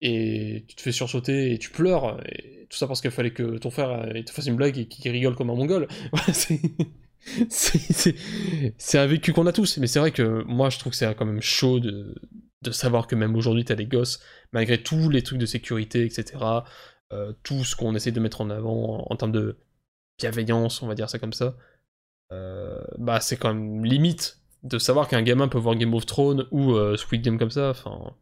et 0.00 0.64
tu 0.68 0.76
te 0.76 0.82
fais 0.82 0.92
sursauter 0.92 1.52
et 1.52 1.58
tu 1.58 1.70
pleures. 1.70 2.20
Et 2.26 2.66
tout 2.70 2.78
ça 2.78 2.86
parce 2.86 3.00
qu'il 3.00 3.10
fallait 3.10 3.32
que 3.32 3.58
ton 3.58 3.70
frère 3.70 4.06
te 4.24 4.30
fasse 4.30 4.46
une 4.46 4.56
blague 4.56 4.78
et 4.78 4.86
qu'il 4.88 5.10
rigole 5.12 5.36
comme 5.36 5.50
un 5.50 5.54
mongol. 5.54 5.88
c'est 7.48 8.98
un 8.98 9.06
vécu 9.06 9.32
qu'on 9.32 9.46
a 9.46 9.52
tous, 9.52 9.78
mais 9.78 9.86
c'est 9.86 9.98
vrai 9.98 10.10
que 10.10 10.42
moi 10.44 10.70
je 10.70 10.78
trouve 10.78 10.92
que 10.92 10.96
c'est 10.96 11.14
quand 11.14 11.26
même 11.26 11.42
chaud 11.42 11.80
de, 11.80 12.14
savoir 12.70 13.06
que 13.06 13.14
même 13.14 13.36
aujourd'hui 13.36 13.64
t'as 13.64 13.74
des 13.74 13.86
gosses, 13.86 14.22
malgré 14.52 14.82
tous 14.82 15.08
les 15.10 15.22
trucs 15.22 15.38
de 15.38 15.46
sécurité, 15.46 16.04
etc., 16.04 16.38
euh, 17.12 17.32
tout 17.42 17.64
ce 17.64 17.76
qu'on 17.76 17.94
essaie 17.94 18.12
de 18.12 18.20
mettre 18.20 18.40
en 18.40 18.50
avant 18.50 19.06
en, 19.10 19.16
termes 19.16 19.32
de 19.32 19.58
bienveillance, 20.18 20.82
on 20.82 20.86
va 20.86 20.94
dire 20.94 21.10
ça 21.10 21.18
comme 21.18 21.32
ça, 21.32 21.56
euh, 22.32 22.80
bah 22.98 23.20
c'est 23.20 23.36
quand 23.36 23.52
même 23.52 23.84
limite 23.84 24.38
de 24.62 24.78
savoir 24.78 25.08
qu'un 25.08 25.22
gamin 25.22 25.48
peut 25.48 25.58
voir 25.58 25.74
Game 25.74 25.94
of 25.94 26.06
Thrones 26.06 26.46
ou 26.50 26.72
euh, 26.72 26.96
Squid 26.96 27.22
Game 27.22 27.38
comme 27.38 27.50
ça, 27.50 27.70
enfin... 27.70 28.14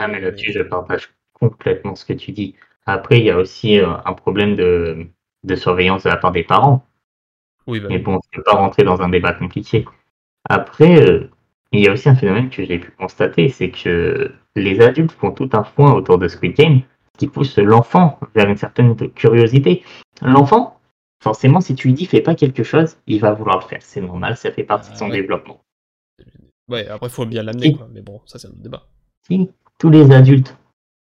Ah 0.00 0.08
mais 0.08 0.20
là-dessus 0.20 0.52
je 0.52 0.62
partage 0.62 1.14
complètement 1.32 1.94
ce 1.94 2.04
que 2.04 2.12
tu 2.12 2.32
dis. 2.32 2.56
Après 2.86 3.20
il 3.20 3.24
y 3.24 3.30
a 3.30 3.38
aussi 3.38 3.78
un 3.78 4.12
problème 4.14 4.56
de, 4.56 5.06
de 5.44 5.54
surveillance 5.54 6.02
de 6.02 6.08
la 6.08 6.16
part 6.16 6.32
des 6.32 6.42
parents 6.42 6.84
Oui, 7.66 7.80
bah 7.80 7.88
Mais 7.90 7.98
bon, 7.98 8.20
vais 8.34 8.42
pas 8.42 8.54
rentrer 8.54 8.84
dans 8.84 9.00
un 9.02 9.08
débat 9.08 9.32
compliqué. 9.32 9.84
Après, 10.48 11.02
euh, 11.02 11.30
il 11.72 11.80
y 11.80 11.88
a 11.88 11.92
aussi 11.92 12.08
un 12.08 12.14
phénomène 12.14 12.50
que 12.50 12.64
j'ai 12.64 12.78
pu 12.78 12.90
constater, 12.92 13.48
c'est 13.48 13.70
que 13.70 14.32
les 14.54 14.80
adultes 14.80 15.12
font 15.12 15.32
tout 15.32 15.50
un 15.52 15.64
foin 15.64 15.92
autour 15.92 16.18
de 16.18 16.28
Squid 16.28 16.54
Game, 16.56 16.80
qui 17.18 17.26
pousse 17.26 17.58
l'enfant 17.58 18.20
vers 18.34 18.48
une 18.48 18.56
certaine 18.56 18.94
curiosité. 19.12 19.82
L'enfant, 20.22 20.78
forcément, 21.22 21.60
si 21.60 21.74
tu 21.74 21.88
lui 21.88 21.94
dis 21.94 22.06
fais 22.06 22.20
pas 22.20 22.34
quelque 22.34 22.62
chose, 22.62 22.96
il 23.06 23.20
va 23.20 23.32
vouloir 23.32 23.58
le 23.58 23.64
faire. 23.64 23.80
C'est 23.82 24.00
normal, 24.00 24.36
ça 24.36 24.52
fait 24.52 24.64
partie 24.64 24.92
de 24.92 24.96
son 24.96 25.06
Ah 25.06 25.08
ouais. 25.10 25.16
développement. 25.16 25.60
Ouais, 26.68 26.86
après, 26.88 27.08
faut 27.08 27.26
bien 27.26 27.42
l'amener. 27.42 27.76
Mais 27.92 28.02
bon, 28.02 28.20
ça, 28.26 28.38
c'est 28.38 28.48
un 28.48 28.50
autre 28.50 28.62
débat. 28.62 28.86
Si 29.26 29.50
tous 29.78 29.90
les 29.90 30.12
adultes, 30.12 30.56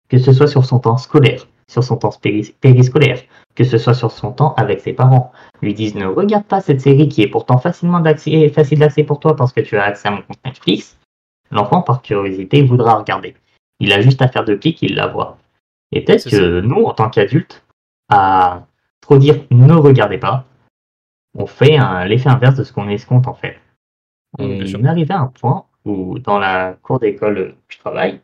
que 0.09 0.17
ce 0.17 0.31
soit 0.33 0.47
sur 0.47 0.65
son 0.65 0.79
temps 0.79 0.97
scolaire, 0.97 1.47
sur 1.67 1.83
son 1.83 1.97
temps 1.97 2.11
péri- 2.21 2.53
périscolaire, 2.59 3.21
que 3.55 3.63
ce 3.63 3.77
soit 3.77 3.93
sur 3.93 4.11
son 4.11 4.31
temps 4.31 4.53
avec 4.55 4.79
ses 4.81 4.93
parents, 4.93 5.31
lui 5.63 5.73
disent 5.73 5.95
ne 5.95 6.05
regarde 6.05 6.45
pas 6.45 6.61
cette 6.61 6.81
série 6.81 7.07
qui 7.09 7.21
est 7.21 7.27
pourtant 7.27 7.57
facilement 7.57 7.99
d'accès, 7.99 8.49
facile 8.49 8.79
d'accès 8.79 9.03
pour 9.03 9.19
toi 9.19 9.35
parce 9.35 9.53
que 9.53 9.61
tu 9.61 9.77
as 9.77 9.83
accès 9.83 10.07
à 10.07 10.11
mon 10.11 10.21
compte 10.21 10.39
Netflix, 10.45 10.97
l'enfant 11.51 11.81
par 11.81 12.01
curiosité 12.01 12.61
voudra 12.63 12.95
regarder. 12.95 13.35
Il 13.79 13.91
a 13.93 14.01
juste 14.01 14.21
à 14.21 14.27
faire 14.27 14.45
deux 14.45 14.57
clics, 14.57 14.81
il 14.81 14.95
la 14.95 15.07
voit. 15.07 15.37
Et 15.91 16.01
peut-être 16.03 16.29
que 16.29 16.61
nous, 16.61 16.83
en 16.83 16.93
tant 16.93 17.09
qu'adultes, 17.09 17.63
à 18.09 18.65
trop 19.01 19.17
dire 19.17 19.35
ne 19.51 19.73
regardez 19.73 20.17
pas, 20.17 20.45
on 21.35 21.45
fait 21.45 21.77
un- 21.77 22.05
l'effet 22.05 22.29
inverse 22.29 22.55
de 22.55 22.63
ce 22.63 22.71
qu'on 22.73 22.89
escompte 22.89 23.27
en 23.27 23.33
fait. 23.33 23.59
Sûr. 24.65 24.79
On 24.79 24.85
est 24.85 24.87
arrivé 24.89 25.13
à 25.13 25.19
un 25.19 25.27
point 25.27 25.65
où 25.85 26.17
dans 26.19 26.39
la 26.39 26.73
cour 26.81 26.99
d'école 26.99 27.55
où 27.55 27.61
je 27.67 27.77
travaille, 27.77 28.21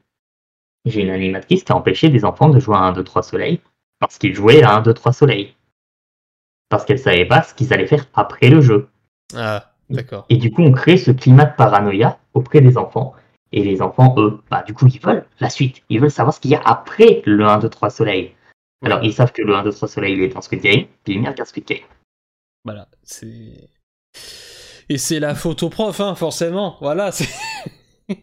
j'ai 0.85 1.01
une 1.01 1.09
animatrice 1.09 1.63
qui 1.63 1.71
a 1.71 1.75
empêché 1.75 2.09
des 2.09 2.25
enfants 2.25 2.49
de 2.49 2.59
jouer 2.59 2.75
à 2.75 2.79
1, 2.79 2.93
2, 2.93 3.03
3 3.03 3.21
soleil 3.21 3.59
parce 3.99 4.17
qu'ils 4.17 4.33
jouaient 4.33 4.63
à 4.63 4.75
1, 4.75 4.81
2, 4.81 4.93
3 4.93 5.11
soleil. 5.13 5.53
Parce 6.69 6.85
qu'elle 6.85 6.99
savait 6.99 7.25
pas 7.25 7.41
ce 7.41 7.53
qu'ils 7.53 7.73
allaient 7.73 7.87
faire 7.87 8.05
après 8.13 8.49
le 8.49 8.61
jeu. 8.61 8.87
Ah, 9.35 9.71
d'accord. 9.89 10.25
Et 10.29 10.37
du 10.37 10.51
coup, 10.51 10.61
on 10.61 10.71
crée 10.71 10.97
ce 10.97 11.11
climat 11.11 11.45
de 11.45 11.55
paranoïa 11.55 12.19
auprès 12.33 12.61
des 12.61 12.77
enfants. 12.77 13.13
Et 13.51 13.63
les 13.63 13.81
enfants, 13.81 14.13
eux, 14.17 14.39
bah, 14.51 14.63
du 14.65 14.73
coup, 14.73 14.87
ils 14.87 15.01
veulent 15.01 15.25
la 15.39 15.49
suite. 15.49 15.81
Ils 15.89 15.99
veulent 15.99 16.11
savoir 16.11 16.33
ce 16.33 16.39
qu'il 16.39 16.51
y 16.51 16.55
a 16.55 16.61
après 16.61 17.23
le 17.25 17.43
1, 17.43 17.59
2, 17.59 17.69
3 17.69 17.89
soleil. 17.89 18.35
Alors, 18.85 19.03
ils 19.03 19.13
savent 19.13 19.31
que 19.31 19.41
le 19.41 19.55
1, 19.55 19.63
2, 19.63 19.71
3 19.71 19.87
soleil, 19.87 20.13
il 20.13 20.21
est 20.21 20.29
dans 20.29 20.41
Squid 20.41 20.61
Game, 20.61 20.85
puis 21.03 21.15
ils 21.15 21.17
regardent 21.17 21.45
Squid 21.45 21.65
Game. 21.65 21.79
Voilà, 22.63 22.87
c'est. 23.03 23.69
Et 24.89 24.97
c'est 24.97 25.19
la 25.19 25.35
photo 25.35 25.69
prof, 25.69 25.99
hein, 25.99 26.15
forcément. 26.15 26.77
Voilà, 26.79 27.11
c'est. 27.11 27.29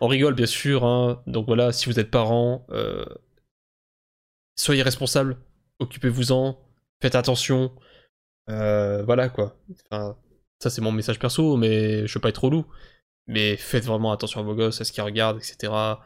On 0.00 0.08
rigole, 0.08 0.34
bien 0.34 0.46
sûr. 0.46 0.84
Hein. 0.84 1.22
Donc 1.26 1.46
voilà, 1.46 1.72
si 1.72 1.86
vous 1.86 1.98
êtes 1.98 2.10
parent, 2.10 2.66
euh, 2.70 3.04
soyez 4.56 4.82
responsable, 4.82 5.36
occupez-vous-en, 5.78 6.58
faites 7.02 7.14
attention. 7.16 7.72
Euh, 8.48 9.02
voilà 9.02 9.28
quoi. 9.28 9.56
Enfin, 9.90 10.16
ça, 10.60 10.70
c'est 10.70 10.80
mon 10.80 10.92
message 10.92 11.18
perso, 11.18 11.56
mais 11.56 12.06
je 12.06 12.14
veux 12.14 12.20
pas 12.20 12.28
être 12.28 12.44
relou. 12.44 12.64
Mais 13.26 13.56
faites 13.56 13.84
vraiment 13.84 14.12
attention 14.12 14.40
à 14.40 14.44
vos 14.44 14.54
gosses, 14.54 14.80
à 14.80 14.84
ce 14.84 14.92
qu'ils 14.92 15.02
regardent, 15.02 15.38
etc. 15.38 15.72
À 15.72 15.98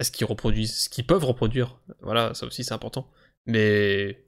ce 0.00 0.10
qu'ils 0.10 0.26
reproduisent, 0.26 0.84
ce 0.84 0.88
qu'ils 0.88 1.06
peuvent 1.06 1.24
reproduire. 1.24 1.80
Voilà, 2.00 2.34
ça 2.34 2.46
aussi, 2.46 2.62
c'est 2.62 2.74
important. 2.74 3.10
Mais 3.46 4.24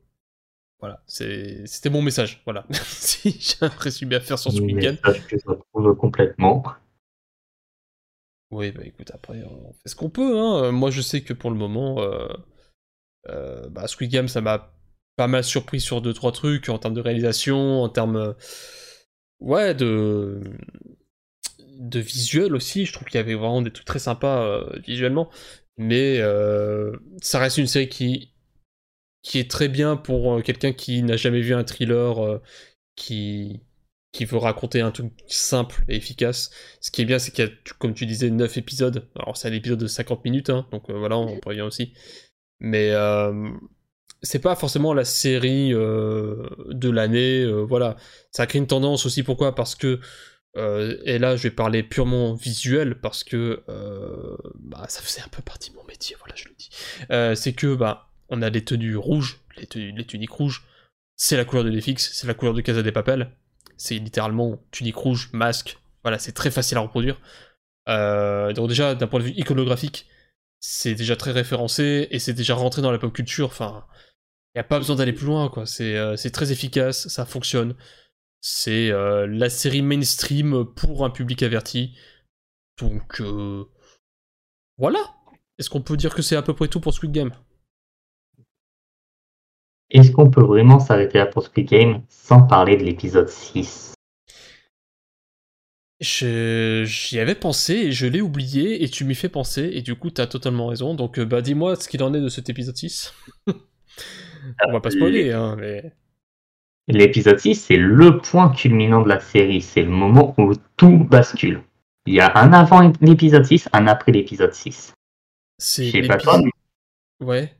voilà, 0.80 1.02
c'était 1.06 1.90
mon 1.90 2.02
message. 2.02 2.42
Voilà. 2.44 2.66
si 2.72 3.30
j'ai 3.38 3.56
un 3.60 3.68
résumé 3.68 4.16
à 4.16 4.20
faire 4.20 4.38
sur 4.38 4.52
ce 4.52 4.60
week-end. 4.60 4.96
je 5.04 5.36
retrouve 5.46 5.96
complètement. 5.96 6.64
Oui, 8.50 8.70
bah 8.70 8.82
écoute, 8.84 9.10
après, 9.12 9.42
on 9.42 9.72
fait 9.72 9.88
ce 9.88 9.96
qu'on 9.96 10.10
peut. 10.10 10.38
Hein. 10.38 10.70
Moi, 10.72 10.90
je 10.90 11.02
sais 11.02 11.22
que 11.22 11.32
pour 11.32 11.50
le 11.50 11.56
moment, 11.56 12.00
euh, 12.00 12.28
euh, 13.28 13.68
bah, 13.68 13.86
Squid 13.88 14.10
Game, 14.10 14.28
ça 14.28 14.40
m'a 14.40 14.72
pas 15.16 15.26
mal 15.28 15.44
surpris 15.44 15.80
sur 15.80 16.02
deux 16.02 16.12
trois 16.12 16.32
trucs 16.32 16.68
en 16.68 16.78
termes 16.78 16.94
de 16.94 17.00
réalisation, 17.00 17.82
en 17.82 17.88
termes, 17.88 18.16
euh, 18.16 18.32
ouais, 19.40 19.74
de 19.74 20.40
de 21.78 22.00
visuel 22.00 22.54
aussi. 22.54 22.86
Je 22.86 22.92
trouve 22.92 23.06
qu'il 23.08 23.16
y 23.16 23.20
avait 23.20 23.34
vraiment 23.34 23.62
des 23.62 23.70
trucs 23.72 23.86
très 23.86 23.98
sympas 23.98 24.42
euh, 24.44 24.78
visuellement, 24.86 25.30
mais 25.78 26.18
euh, 26.20 26.92
ça 27.22 27.38
reste 27.38 27.58
une 27.58 27.66
série 27.66 27.88
qui 27.88 28.32
qui 29.22 29.38
est 29.38 29.50
très 29.50 29.68
bien 29.68 29.96
pour 29.96 30.42
quelqu'un 30.42 30.72
qui 30.72 31.02
n'a 31.02 31.16
jamais 31.16 31.40
vu 31.40 31.54
un 31.54 31.64
thriller 31.64 32.40
qui 32.96 33.60
qui 34.12 34.24
veut 34.24 34.38
raconter 34.38 34.80
un 34.80 34.92
truc 34.92 35.12
simple 35.26 35.84
et 35.88 35.96
efficace. 35.96 36.50
Ce 36.80 36.90
qui 36.90 37.02
est 37.02 37.04
bien, 37.04 37.18
c'est 37.18 37.32
qu'il 37.32 37.44
y 37.44 37.48
a, 37.48 37.50
comme 37.78 37.94
tu 37.94 38.06
disais, 38.06 38.30
9 38.30 38.56
épisodes. 38.56 39.08
Alors, 39.16 39.36
c'est 39.36 39.48
un 39.48 39.52
épisode 39.52 39.80
de 39.80 39.86
50 39.86 40.24
minutes, 40.24 40.50
hein, 40.50 40.66
donc 40.72 40.90
voilà, 40.90 41.18
on 41.18 41.38
prévient 41.40 41.62
aussi. 41.62 41.92
Mais 42.60 42.92
c'est 44.22 44.38
pas 44.38 44.56
forcément 44.56 44.94
la 44.94 45.04
série 45.04 45.72
euh, 45.72 46.48
de 46.68 46.90
l'année, 46.90 47.42
euh, 47.42 47.62
voilà. 47.62 47.96
Ça 48.30 48.46
crée 48.46 48.58
une 48.58 48.66
tendance 48.66 49.06
aussi, 49.06 49.22
pourquoi? 49.22 49.54
Parce 49.54 49.74
que, 49.74 50.00
euh, 50.56 50.96
et 51.04 51.18
là, 51.18 51.36
je 51.36 51.44
vais 51.44 51.50
parler 51.50 51.82
purement 51.82 52.34
visuel, 52.34 53.00
parce 53.00 53.24
que 53.24 53.62
bah, 54.54 54.86
ça 54.88 55.02
faisait 55.02 55.22
un 55.22 55.28
peu 55.28 55.42
partie 55.42 55.70
de 55.70 55.76
mon 55.76 55.84
métier, 55.84 56.16
voilà, 56.18 56.34
je 56.34 56.44
le 56.48 56.54
dis. 56.54 56.70
C'est 57.36 57.52
que, 57.52 57.74
bah, 57.74 58.08
on 58.28 58.42
a 58.42 58.50
les 58.50 58.64
tenues 58.64 58.96
rouges, 58.96 59.40
les, 59.56 59.66
tenues- 59.66 60.06
tuniques 60.06 60.30
rouges, 60.30 60.64
c'est 61.16 61.36
la 61.36 61.44
couleur 61.44 61.64
de 61.64 61.70
Netflix, 61.70 62.10
c'est 62.12 62.26
la 62.26 62.34
couleur 62.34 62.54
de 62.54 62.60
Casa 62.60 62.82
des 62.82 62.92
Papel. 62.92 63.30
C'est 63.76 63.94
littéralement 63.94 64.58
tunique 64.70 64.96
rouge, 64.96 65.30
masque. 65.32 65.78
Voilà, 66.02 66.18
c'est 66.18 66.32
très 66.32 66.50
facile 66.50 66.78
à 66.78 66.80
reproduire. 66.80 67.20
Donc 67.86 68.68
déjà, 68.68 68.94
d'un 68.94 69.06
point 69.06 69.20
de 69.20 69.24
vue 69.26 69.34
iconographique, 69.36 70.06
c'est 70.60 70.94
déjà 70.94 71.16
très 71.16 71.32
référencé 71.32 72.08
et 72.10 72.18
c'est 72.18 72.32
déjà 72.32 72.54
rentré 72.54 72.82
dans 72.82 72.90
la 72.90 72.98
pop 72.98 73.12
culture. 73.12 73.46
Enfin, 73.46 73.86
il 74.54 74.58
n'y 74.58 74.60
a 74.60 74.64
pas 74.64 74.78
besoin 74.78 74.96
d'aller 74.96 75.12
plus 75.12 75.26
loin, 75.26 75.48
quoi. 75.48 75.66
C'est 75.66 75.96
euh, 75.96 76.16
très 76.32 76.52
efficace, 76.52 77.08
ça 77.08 77.26
fonctionne. 77.26 77.74
C'est 78.40 78.90
euh, 78.90 79.26
la 79.26 79.50
série 79.50 79.82
mainstream 79.82 80.64
pour 80.76 81.04
un 81.04 81.10
public 81.10 81.42
averti. 81.42 81.96
Donc, 82.78 83.20
euh, 83.20 83.64
voilà. 84.78 85.00
Est-ce 85.58 85.70
qu'on 85.70 85.82
peut 85.82 85.96
dire 85.96 86.14
que 86.14 86.22
c'est 86.22 86.36
à 86.36 86.42
peu 86.42 86.54
près 86.54 86.68
tout 86.68 86.80
pour 86.80 86.92
Squid 86.92 87.12
Game? 87.12 87.32
Est-ce 89.90 90.10
qu'on 90.10 90.30
peut 90.30 90.42
vraiment 90.42 90.80
s'arrêter 90.80 91.18
là 91.18 91.26
pour 91.26 91.44
Squid 91.44 91.68
Game 91.68 92.02
sans 92.08 92.42
parler 92.42 92.76
de 92.76 92.82
l'épisode 92.84 93.28
6 93.28 93.94
Je- 93.94 93.95
J'y 96.00 97.18
avais 97.18 97.34
pensé 97.34 97.74
et 97.74 97.92
je 97.92 98.06
l'ai 98.06 98.20
oublié 98.20 98.84
et 98.84 98.88
tu 98.88 99.04
m'y 99.04 99.14
fais 99.14 99.30
penser 99.30 99.70
et 99.72 99.82
du 99.82 99.94
coup 99.94 100.10
t'as 100.10 100.26
totalement 100.26 100.66
raison. 100.66 100.94
Donc 100.94 101.18
euh, 101.18 101.24
bah 101.24 101.40
dis-moi 101.40 101.76
ce 101.76 101.88
qu'il 101.88 102.02
en 102.02 102.12
est 102.12 102.20
de 102.20 102.28
cet 102.28 102.50
épisode 102.50 102.76
6. 102.76 103.14
On 104.66 104.72
va 104.72 104.80
pas 104.80 104.90
spoiler 104.90 105.32
hein, 105.32 105.56
mais... 105.58 105.92
L'épisode 106.88 107.38
6, 107.40 107.56
c'est 107.56 107.76
le 107.76 108.18
point 108.18 108.50
culminant 108.50 109.02
de 109.02 109.08
la 109.08 109.18
série. 109.18 109.60
C'est 109.60 109.82
le 109.82 109.90
moment 109.90 110.34
où 110.38 110.52
tout 110.76 110.98
bascule. 110.98 111.62
Il 112.06 112.14
y 112.14 112.20
a 112.20 112.38
un 112.38 112.52
avant 112.52 112.92
l'épisode 113.00 113.44
6, 113.44 113.68
un 113.72 113.88
après 113.88 114.12
l'épisode 114.12 114.52
6. 114.52 114.94
Je 115.58 115.64
C'est 115.64 115.90
sais 115.90 116.02
pas 116.02 116.16
toi, 116.16 116.34
l'épisode... 116.34 116.52
mais 117.20 117.26
Ouais. 117.26 117.56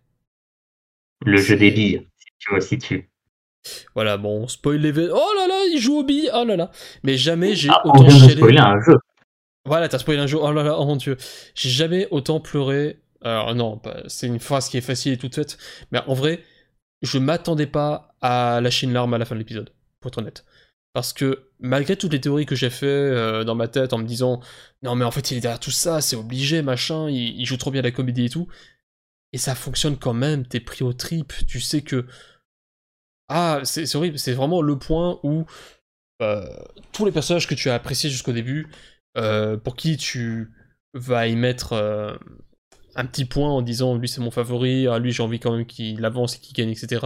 le 1.25 1.39
jeu 1.39 1.57
des 1.57 1.73
billes, 1.73 2.07
si 2.17 2.27
tu 2.39 2.55
me 2.55 2.61
situes. 2.61 3.11
Voilà, 3.97 4.17
bon, 4.17 4.45
on 4.45 4.49
spoil 4.49 4.81
les... 4.81 4.93
Oh 4.97 5.33
là, 5.37 5.46
il 5.77 5.81
joue 5.81 5.99
aux 5.99 6.05
billes 6.05 6.31
Oh 6.35 6.45
là 6.45 6.57
là 6.57 6.71
Mais 7.03 7.17
jamais 7.17 7.55
j'ai 7.55 7.69
Ah, 7.71 7.81
on 7.85 7.91
autant 7.91 8.11
chialé... 8.11 8.59
un 8.59 8.81
jeu. 8.81 8.97
Voilà, 9.65 9.89
t'as 9.89 9.99
spoilé 9.99 10.21
un 10.21 10.27
jour. 10.27 10.43
Oh 10.45 10.53
là 10.53 10.63
là, 10.63 10.77
oh 10.79 10.85
mon 10.85 10.97
dieu. 10.97 11.17
J'ai 11.55 11.71
jamais 11.71 12.07
autant 12.11 12.41
pleuré. 12.41 13.01
Alors 13.23 13.55
non, 13.55 13.79
pas- 13.79 14.03
c'est 14.07 14.27
une 14.27 14.39
phrase 14.39 14.69
qui 14.69 14.77
est 14.77 14.81
facile 14.83 15.13
et 15.15 15.17
toute 15.17 15.35
faite. 15.35 15.59
Mais 15.91 16.01
en 16.07 16.15
vrai, 16.15 16.43
je 17.03 17.19
m'attendais 17.19 17.67
pas 17.67 18.15
à 18.21 18.61
lâcher 18.61 18.87
une 18.87 18.93
larme 18.93 19.15
à 19.15 19.19
la 19.19 19.25
fin 19.25 19.35
de 19.35 19.41
l'épisode, 19.41 19.71
pour 20.01 20.11
être 20.11 20.19
honnête. 20.19 20.45
Parce 20.93 21.13
que 21.13 21.49
malgré 21.61 21.97
toutes 21.97 22.13
les 22.13 22.21
théories 22.21 22.47
que 22.47 22.55
j'ai 22.55 22.71
fait 22.71 22.87
euh, 22.87 23.45
dans 23.45 23.55
ma 23.55 23.69
tête 23.69 23.93
en 23.93 23.99
me 23.99 24.05
disant 24.07 24.41
non 24.83 24.95
mais 24.95 25.05
en 25.05 25.11
fait 25.11 25.31
il 25.31 25.37
est 25.37 25.41
derrière 25.41 25.61
tout 25.61 25.71
ça, 25.71 26.01
c'est 26.01 26.17
obligé, 26.17 26.63
machin, 26.63 27.11
il, 27.11 27.39
il 27.39 27.45
joue 27.45 27.57
trop 27.59 27.71
bien 27.71 27.83
la 27.83 27.91
comédie 27.91 28.27
et 28.27 28.31
tout. 28.31 28.47
Et 29.33 29.39
ça 29.39 29.55
fonctionne 29.55 29.99
quand 29.99 30.15
même, 30.15 30.47
t'es 30.47 30.61
pris 30.61 30.85
au 30.85 30.93
trip, 30.93 31.33
tu 31.47 31.61
sais 31.61 31.83
que... 31.83 32.07
Ah, 33.29 33.61
c'est 33.65 33.93
horrible, 33.97 34.19
c'est 34.19 34.33
vraiment 34.33 34.63
le 34.63 34.79
point 34.79 35.19
où 35.23 35.47
euh, 36.23 36.47
tous 36.93 37.05
les 37.05 37.13
personnages 37.13 37.47
que 37.47 37.55
tu 37.55 37.69
as 37.71 37.75
appréciés 37.75 38.09
jusqu'au 38.09 38.33
début, 38.33 38.69
euh, 39.17 39.57
pour 39.57 39.77
qui 39.77 39.97
tu 39.97 40.53
vas 40.95 41.27
y 41.27 41.37
mettre 41.37 41.73
euh, 41.73 42.17
un 42.95 43.05
petit 43.05 43.25
point 43.25 43.51
en 43.51 43.63
disant 43.63 43.97
lui 43.97 44.09
c'est 44.09 44.21
mon 44.21 44.31
favori, 44.31 44.87
ah, 44.87 44.99
lui 44.99 45.13
j'ai 45.13 45.23
envie 45.23 45.41
quand 45.41 45.53
même 45.53 45.67
qu'il 45.67 46.05
avance 46.05 46.37
et 46.37 46.39
qu'il 46.39 46.55
gagne, 46.55 46.71
etc. 46.71 47.05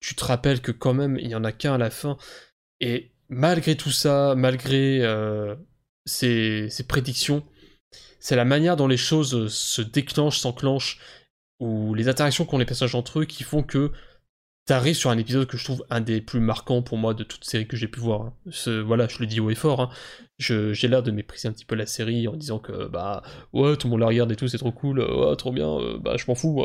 Tu 0.00 0.14
te 0.14 0.24
rappelles 0.24 0.60
que 0.60 0.72
quand 0.72 0.94
même 0.94 1.18
il 1.18 1.28
y 1.28 1.34
en 1.34 1.44
a 1.44 1.52
qu'un 1.52 1.74
à 1.74 1.78
la 1.78 1.90
fin. 1.90 2.16
Et 2.80 3.10
malgré 3.28 3.76
tout 3.76 3.90
ça, 3.90 4.34
malgré 4.36 5.02
ces, 6.06 6.70
ces 6.70 6.86
prédictions, 6.86 7.44
c'est 8.20 8.36
la 8.36 8.44
manière 8.44 8.76
dont 8.76 8.86
les 8.86 8.96
choses 8.96 9.48
se 9.52 9.82
déclenchent, 9.82 10.38
s'enclenchent, 10.38 11.00
ou 11.60 11.94
les 11.94 12.08
interactions 12.08 12.44
qu'ont 12.44 12.58
les 12.58 12.64
personnages 12.64 12.94
entre 12.94 13.20
eux 13.20 13.24
qui 13.24 13.42
font 13.42 13.62
que 13.62 13.92
t'arrives 14.68 14.94
sur 14.94 15.10
un 15.10 15.18
épisode 15.18 15.46
que 15.46 15.56
je 15.56 15.64
trouve 15.64 15.84
un 15.90 16.00
des 16.00 16.20
plus 16.20 16.40
marquants 16.40 16.82
pour 16.82 16.96
moi 16.98 17.14
de 17.14 17.24
toute 17.24 17.44
série 17.44 17.66
que 17.66 17.76
j'ai 17.76 17.88
pu 17.88 18.00
voir. 18.00 18.20
hein. 18.22 18.32
Ce- 18.50 18.80
voilà, 18.80 19.08
je 19.08 19.18
le 19.18 19.26
dis 19.26 19.40
haut 19.40 19.50
et 19.50 19.54
fort. 19.54 19.80
hein. 19.80 19.90
J'ai 20.38 20.86
l'air 20.88 21.02
de 21.02 21.10
mépriser 21.10 21.48
un 21.48 21.52
petit 21.52 21.64
peu 21.64 21.74
la 21.74 21.86
série 21.86 22.28
en 22.28 22.36
disant 22.36 22.58
que 22.60 22.86
bah 22.86 23.22
ouais 23.52 23.76
tout 23.76 23.88
le 23.88 23.90
monde 23.90 24.00
la 24.00 24.06
regarde 24.06 24.30
et 24.30 24.36
tout, 24.36 24.46
c'est 24.46 24.58
trop 24.58 24.70
cool, 24.70 25.00
euh, 25.00 25.34
trop 25.34 25.50
bien, 25.52 25.68
euh, 25.68 25.98
bah 25.98 26.16
je 26.16 26.24
m'en 26.28 26.34
fous. 26.36 26.62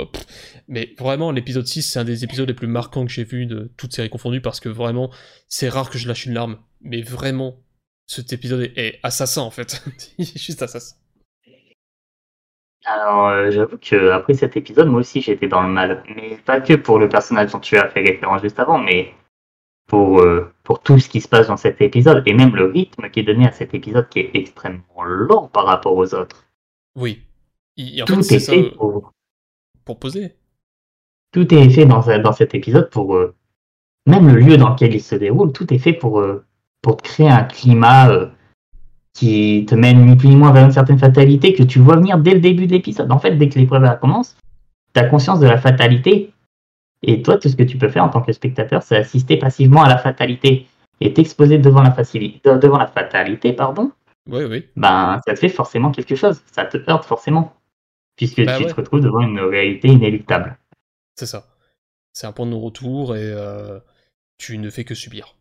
Mais 0.68 0.94
vraiment 1.00 1.32
l'épisode 1.32 1.66
6 1.66 1.82
c'est 1.82 1.98
un 2.00 2.04
des 2.04 2.24
épisodes 2.24 2.48
les 2.48 2.54
plus 2.54 2.68
marquants 2.68 3.04
que 3.06 3.12
j'ai 3.12 3.24
vu 3.24 3.46
de 3.48 3.72
toute 3.78 3.94
série 3.94 4.10
confondue 4.12 4.42
parce 4.42 4.60
que 4.60 4.70
vraiment 4.70 5.10
c'est 5.48 5.70
rare 5.70 5.90
que 5.90 5.98
je 5.98 6.08
lâche 6.08 6.26
une 6.28 6.34
larme. 6.36 6.58
Mais 6.82 7.02
vraiment 7.02 7.56
cet 8.06 8.32
épisode 8.34 8.62
est, 8.62 8.74
est 8.78 9.00
assassin 9.02 9.42
en 9.42 9.50
fait. 9.52 9.82
Juste 10.20 10.62
assassin. 10.62 10.96
Alors, 12.86 13.28
euh, 13.28 13.52
j'avoue 13.52 13.78
que 13.78 14.10
après 14.12 14.34
cet 14.34 14.58
épisode, 14.58 14.88
moi 14.88 15.00
aussi 15.00 15.22
j'étais 15.22 15.48
dans 15.48 15.62
le 15.62 15.70
mal. 15.70 16.04
Mais 16.16 16.38
pas 16.46 16.62
que 16.62 16.74
pour 16.74 17.00
le 17.00 17.10
personnage 17.10 17.52
dont 17.52 17.60
tu 17.60 17.78
as 17.78 17.90
fait 17.90 18.02
référence 18.02 18.42
juste 18.42 18.60
avant, 18.60 18.78
mais 18.78 19.14
pour, 19.88 20.20
euh, 20.20 20.54
pour 20.64 20.82
tout 20.82 21.00
ce 21.00 21.08
qui 21.10 21.22
se 21.22 21.28
passe 21.28 21.48
dans 21.48 21.58
cet 21.58 21.82
épisode, 21.82 22.24
et 22.26 22.34
même 22.34 22.56
le 22.56 22.66
rythme 22.66 23.10
qui 23.10 23.22
est 23.22 23.24
donné 23.24 23.48
à 23.48 23.52
cet 23.52 23.74
épisode 23.74 24.10
qui 24.10 24.20
est 24.20 24.32
extrêmement 24.34 25.04
lent 25.04 25.48
par 25.48 25.66
rapport 25.66 25.96
aux 25.96 26.14
autres. 26.14 26.46
Oui. 26.96 27.22
En 28.02 28.06
tout 28.06 28.22
fait 28.22 28.36
est 28.36 28.40
ça 28.40 28.54
fait 28.54 28.66
euh, 28.66 28.76
pour, 28.76 29.12
pour 29.86 30.00
poser. 30.00 30.36
tout 31.32 31.52
est 31.54 31.70
fait 31.70 31.86
dans, 31.86 32.02
dans 32.20 32.34
cet 32.34 32.54
épisode 32.54 32.90
pour 32.90 33.16
euh, 33.16 33.34
même 34.06 34.28
le 34.28 34.40
lieu 34.40 34.58
dans 34.58 34.70
lequel 34.70 34.94
il 34.94 35.02
se 35.02 35.16
déroule, 35.16 35.54
tout 35.54 35.74
est 35.74 35.80
fait 35.80 35.94
pour, 35.94 36.20
euh, 36.20 36.46
pour 36.82 36.98
créer 36.98 37.30
un 37.30 37.44
climat 37.44 38.10
euh, 38.10 38.28
qui 39.14 39.66
te 39.68 39.76
mène 39.76 40.06
ni 40.06 40.16
plus 40.16 40.30
ni 40.30 40.36
moins 40.36 40.52
vers 40.52 40.66
une 40.66 40.72
certaine 40.72 40.98
fatalité 40.98 41.54
que 41.54 41.64
tu 41.64 41.80
vois 41.80 41.96
venir 41.98 42.18
dès 42.18 42.34
le 42.34 42.40
début 42.40 42.68
de 42.68 42.72
l'épisode. 42.72 43.12
En 43.12 43.20
fait, 43.20 43.36
dès 43.36 43.50
que 43.50 43.60
l'épreuve 43.60 44.00
commence, 44.00 44.36
tu 44.94 45.00
as 45.00 45.06
conscience 45.06 45.40
de 45.40 45.48
la 45.48 45.58
fatalité. 45.58 46.32
Et 47.04 47.22
toi, 47.22 47.38
tout 47.38 47.50
ce 47.50 47.56
que 47.56 47.64
tu 47.64 47.78
peux 47.78 47.90
faire 47.90 48.04
en 48.04 48.10
tant 48.10 48.22
que 48.22 48.32
spectateur, 48.32 48.82
c'est 48.82 48.96
assister 48.96 49.38
passivement 49.38 49.84
à 49.84 49.90
la 49.90 49.98
fatalité 49.98 50.68
et 51.02 51.14
t'exposer 51.14 51.58
devant 51.58 51.82
la 51.82 51.92
facilité, 51.92 52.40
devant 52.58 52.78
la 52.78 52.88
fatalité, 52.88 53.54
pardon. 53.54 53.92
Oui, 54.30 54.46
oui. 54.46 54.66
Ben, 54.78 55.20
ça 55.28 55.34
te 55.34 55.40
fait 55.40 55.50
forcément 55.50 55.92
quelque 55.92 56.16
chose. 56.16 56.42
Ça 56.52 56.66
te 56.66 56.78
heurte 56.90 57.04
forcément, 57.04 57.54
puisque 58.16 58.44
Bah 58.46 58.58
tu 58.58 58.64
ouais. 58.64 58.70
te 58.70 58.76
retrouves 58.76 59.02
devant 59.02 59.20
une 59.22 59.40
réalité 59.40 59.90
inéluctable. 59.90 60.58
C'est 61.16 61.26
ça. 61.26 61.46
C'est 62.14 62.26
un 62.26 62.32
point 62.32 62.46
de 62.46 62.52
non-retour 62.52 63.16
et 63.16 63.22
euh, 63.22 63.80
tu 64.38 64.58
ne 64.58 64.70
fais 64.70 64.86
que 64.86 64.96
subir. 64.96 65.36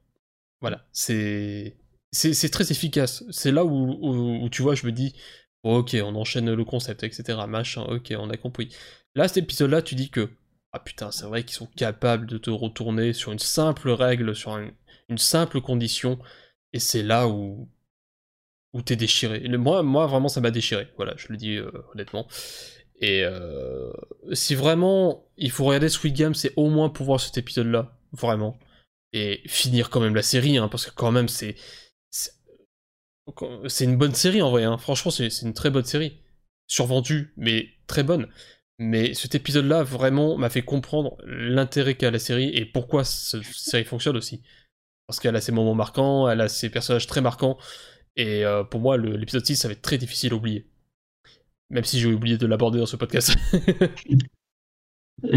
Voilà. 0.61 0.81
C'est 0.91 1.77
c'est 2.13 2.51
très 2.51 2.71
efficace. 2.71 3.25
C'est 3.31 3.53
là 3.53 3.65
où, 3.65 3.99
où, 4.43 4.49
tu 4.51 4.63
vois, 4.63 4.75
je 4.75 4.87
me 4.87 4.93
dis, 4.93 5.15
ok, 5.63 5.97
on 6.03 6.15
enchaîne 6.15 6.53
le 6.53 6.65
concept, 6.65 7.03
etc. 7.05 7.39
Machin, 7.49 7.83
ok, 7.83 8.15
on 8.19 8.31
a 8.31 8.37
compris. 8.37 8.75
Là, 9.15 9.29
cet 9.29 9.39
épisode-là, 9.39 9.83
tu 9.83 9.95
dis 9.95 10.11
que, 10.11 10.31
ah 10.73 10.79
putain, 10.79 11.11
c'est 11.11 11.27
vrai 11.27 11.45
qu'ils 11.45 11.57
sont 11.57 11.67
capables 11.67 12.27
de 12.27 12.39
te 12.39 12.51
retourner 12.51 13.13
sur 13.13 13.33
une 13.33 13.39
simple 13.39 13.91
règle, 13.91 14.35
sur 14.35 14.57
une, 14.59 14.73
simple 15.19 15.61
condition, 15.61 16.19
et 16.73 16.79
c'est 16.79 17.03
là 17.03 17.29
où, 17.29 17.69
où 18.73 18.83
t'es 18.83 18.97
déchiré. 18.97 19.47
Moi, 19.49 19.83
vraiment, 20.07 20.29
ça 20.29 20.41
m'a 20.41 20.51
déchiré. 20.51 20.89
Voilà, 20.97 21.15
je 21.19 21.27
le 21.29 21.37
dis 21.37 21.57
euh, 21.57 21.71
honnêtement. 21.93 22.27
Et 23.03 23.25
euh, 23.25 23.93
si 24.33 24.55
vraiment 24.55 25.27
il 25.37 25.51
faut 25.51 25.65
regarder 25.65 25.89
Squid 25.89 26.15
Game, 26.15 26.35
c'est 26.35 26.53
au 26.57 26.71
moins 26.71 26.89
pour 26.89 27.05
voir 27.05 27.21
cet 27.21 27.37
épisode-là, 27.37 27.99
vraiment. 28.13 28.59
Et 29.13 29.43
finir 29.47 29.91
quand 29.91 30.01
même 30.01 30.15
la 30.15 30.23
série, 30.23 30.57
hein, 30.57 30.69
parce 30.69 30.87
que 30.87 30.95
quand 30.95 31.11
même 31.13 31.29
c'est 31.29 31.57
c'est- 33.27 33.69
c'est 33.69 33.85
une 33.85 33.97
bonne 33.97 34.15
série 34.15 34.43
en 34.43 34.51
vrai. 34.51 34.65
hein. 34.65 34.79
Franchement, 34.79 35.11
c'est 35.11 35.29
une 35.43 35.55
très 35.55 35.71
bonne 35.71 35.85
série, 35.85 36.19
survendue, 36.67 37.33
mais 37.37 37.69
très 37.87 38.03
bonne. 38.03 38.29
Mais 38.79 39.15
cet 39.15 39.35
épisode-là 39.35 39.83
vraiment 39.85 40.37
m'a 40.37 40.51
fait 40.51 40.63
comprendre 40.63 41.17
l'intérêt 41.25 41.95
qu'a 41.95 42.11
la 42.11 42.19
série 42.19 42.49
et 42.55 42.65
pourquoi 42.65 43.05
cette 43.05 43.45
série 43.45 43.85
fonctionne 43.85 44.17
aussi. 44.17 44.43
Parce 45.07 45.21
qu'elle 45.21 45.37
a 45.37 45.41
ses 45.41 45.53
moments 45.53 45.75
marquants, 45.75 46.29
elle 46.29 46.41
a 46.41 46.49
ses 46.49 46.71
personnages 46.71 47.07
très 47.07 47.21
marquants. 47.21 47.59
Et 48.17 48.45
euh, 48.45 48.65
pour 48.65 48.81
moi, 48.81 48.97
l'épisode 48.97 49.45
6, 49.47 49.57
ça 49.57 49.69
va 49.69 49.73
être 49.73 49.83
très 49.83 49.99
difficile 49.99 50.33
à 50.33 50.37
oublier. 50.37 50.67
Même 51.71 51.85
si 51.85 52.01
j'ai 52.01 52.13
oublié 52.13 52.39
de 52.39 52.47
l'aborder 52.47 52.79
dans 52.79 52.87
ce 52.87 52.97
podcast. 52.97 53.35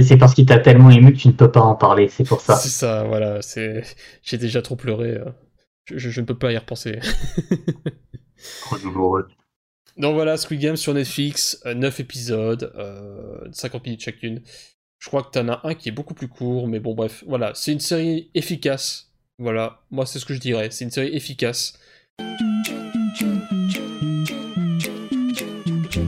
C'est 0.01 0.17
parce 0.17 0.33
qu'il 0.33 0.45
t'a 0.45 0.57
tellement 0.59 0.89
ému 0.89 1.13
que 1.13 1.17
tu 1.19 1.27
ne 1.27 1.33
peux 1.33 1.51
pas 1.51 1.61
en 1.61 1.75
parler, 1.75 2.07
c'est 2.07 2.23
pour 2.23 2.41
ça. 2.41 2.55
c'est 2.55 2.69
ça, 2.69 3.03
voilà. 3.03 3.39
J'ai 4.23 4.37
déjà 4.37 4.61
trop 4.63 4.75
pleuré. 4.75 5.09
euh. 5.11 5.25
Je, 5.85 5.97
je- 5.97 6.09
je 6.09 6.21
ne 6.21 6.25
peux 6.25 6.37
pas 6.37 6.51
y 6.51 6.57
repenser. 6.57 6.99
Donc 9.97 10.13
voilà, 10.15 10.37
Squid 10.37 10.59
Game 10.59 10.75
sur 10.75 10.93
Netflix, 10.93 11.61
9 11.65 11.99
épisodes, 11.99 12.71
euh, 12.75 13.39
50 13.51 13.85
minutes 13.85 14.01
chacune. 14.01 14.41
Je 14.99 15.07
crois 15.07 15.23
que 15.23 15.31
t'en 15.31 15.47
as 15.49 15.61
un 15.63 15.73
qui 15.75 15.89
est 15.89 15.93
beaucoup 15.93 16.13
plus 16.13 16.27
court, 16.27 16.67
mais 16.67 16.79
bon 16.79 16.93
bref, 16.95 17.23
voilà, 17.27 17.53
c'est 17.55 17.71
une 17.71 17.79
série 17.79 18.29
efficace. 18.33 19.11
Voilà, 19.39 19.81
moi 19.91 20.05
c'est 20.05 20.19
ce 20.19 20.25
que 20.25 20.33
je 20.33 20.39
dirais, 20.39 20.69
c'est 20.71 20.85
une 20.85 20.91
série 20.91 21.15
efficace. 21.15 21.77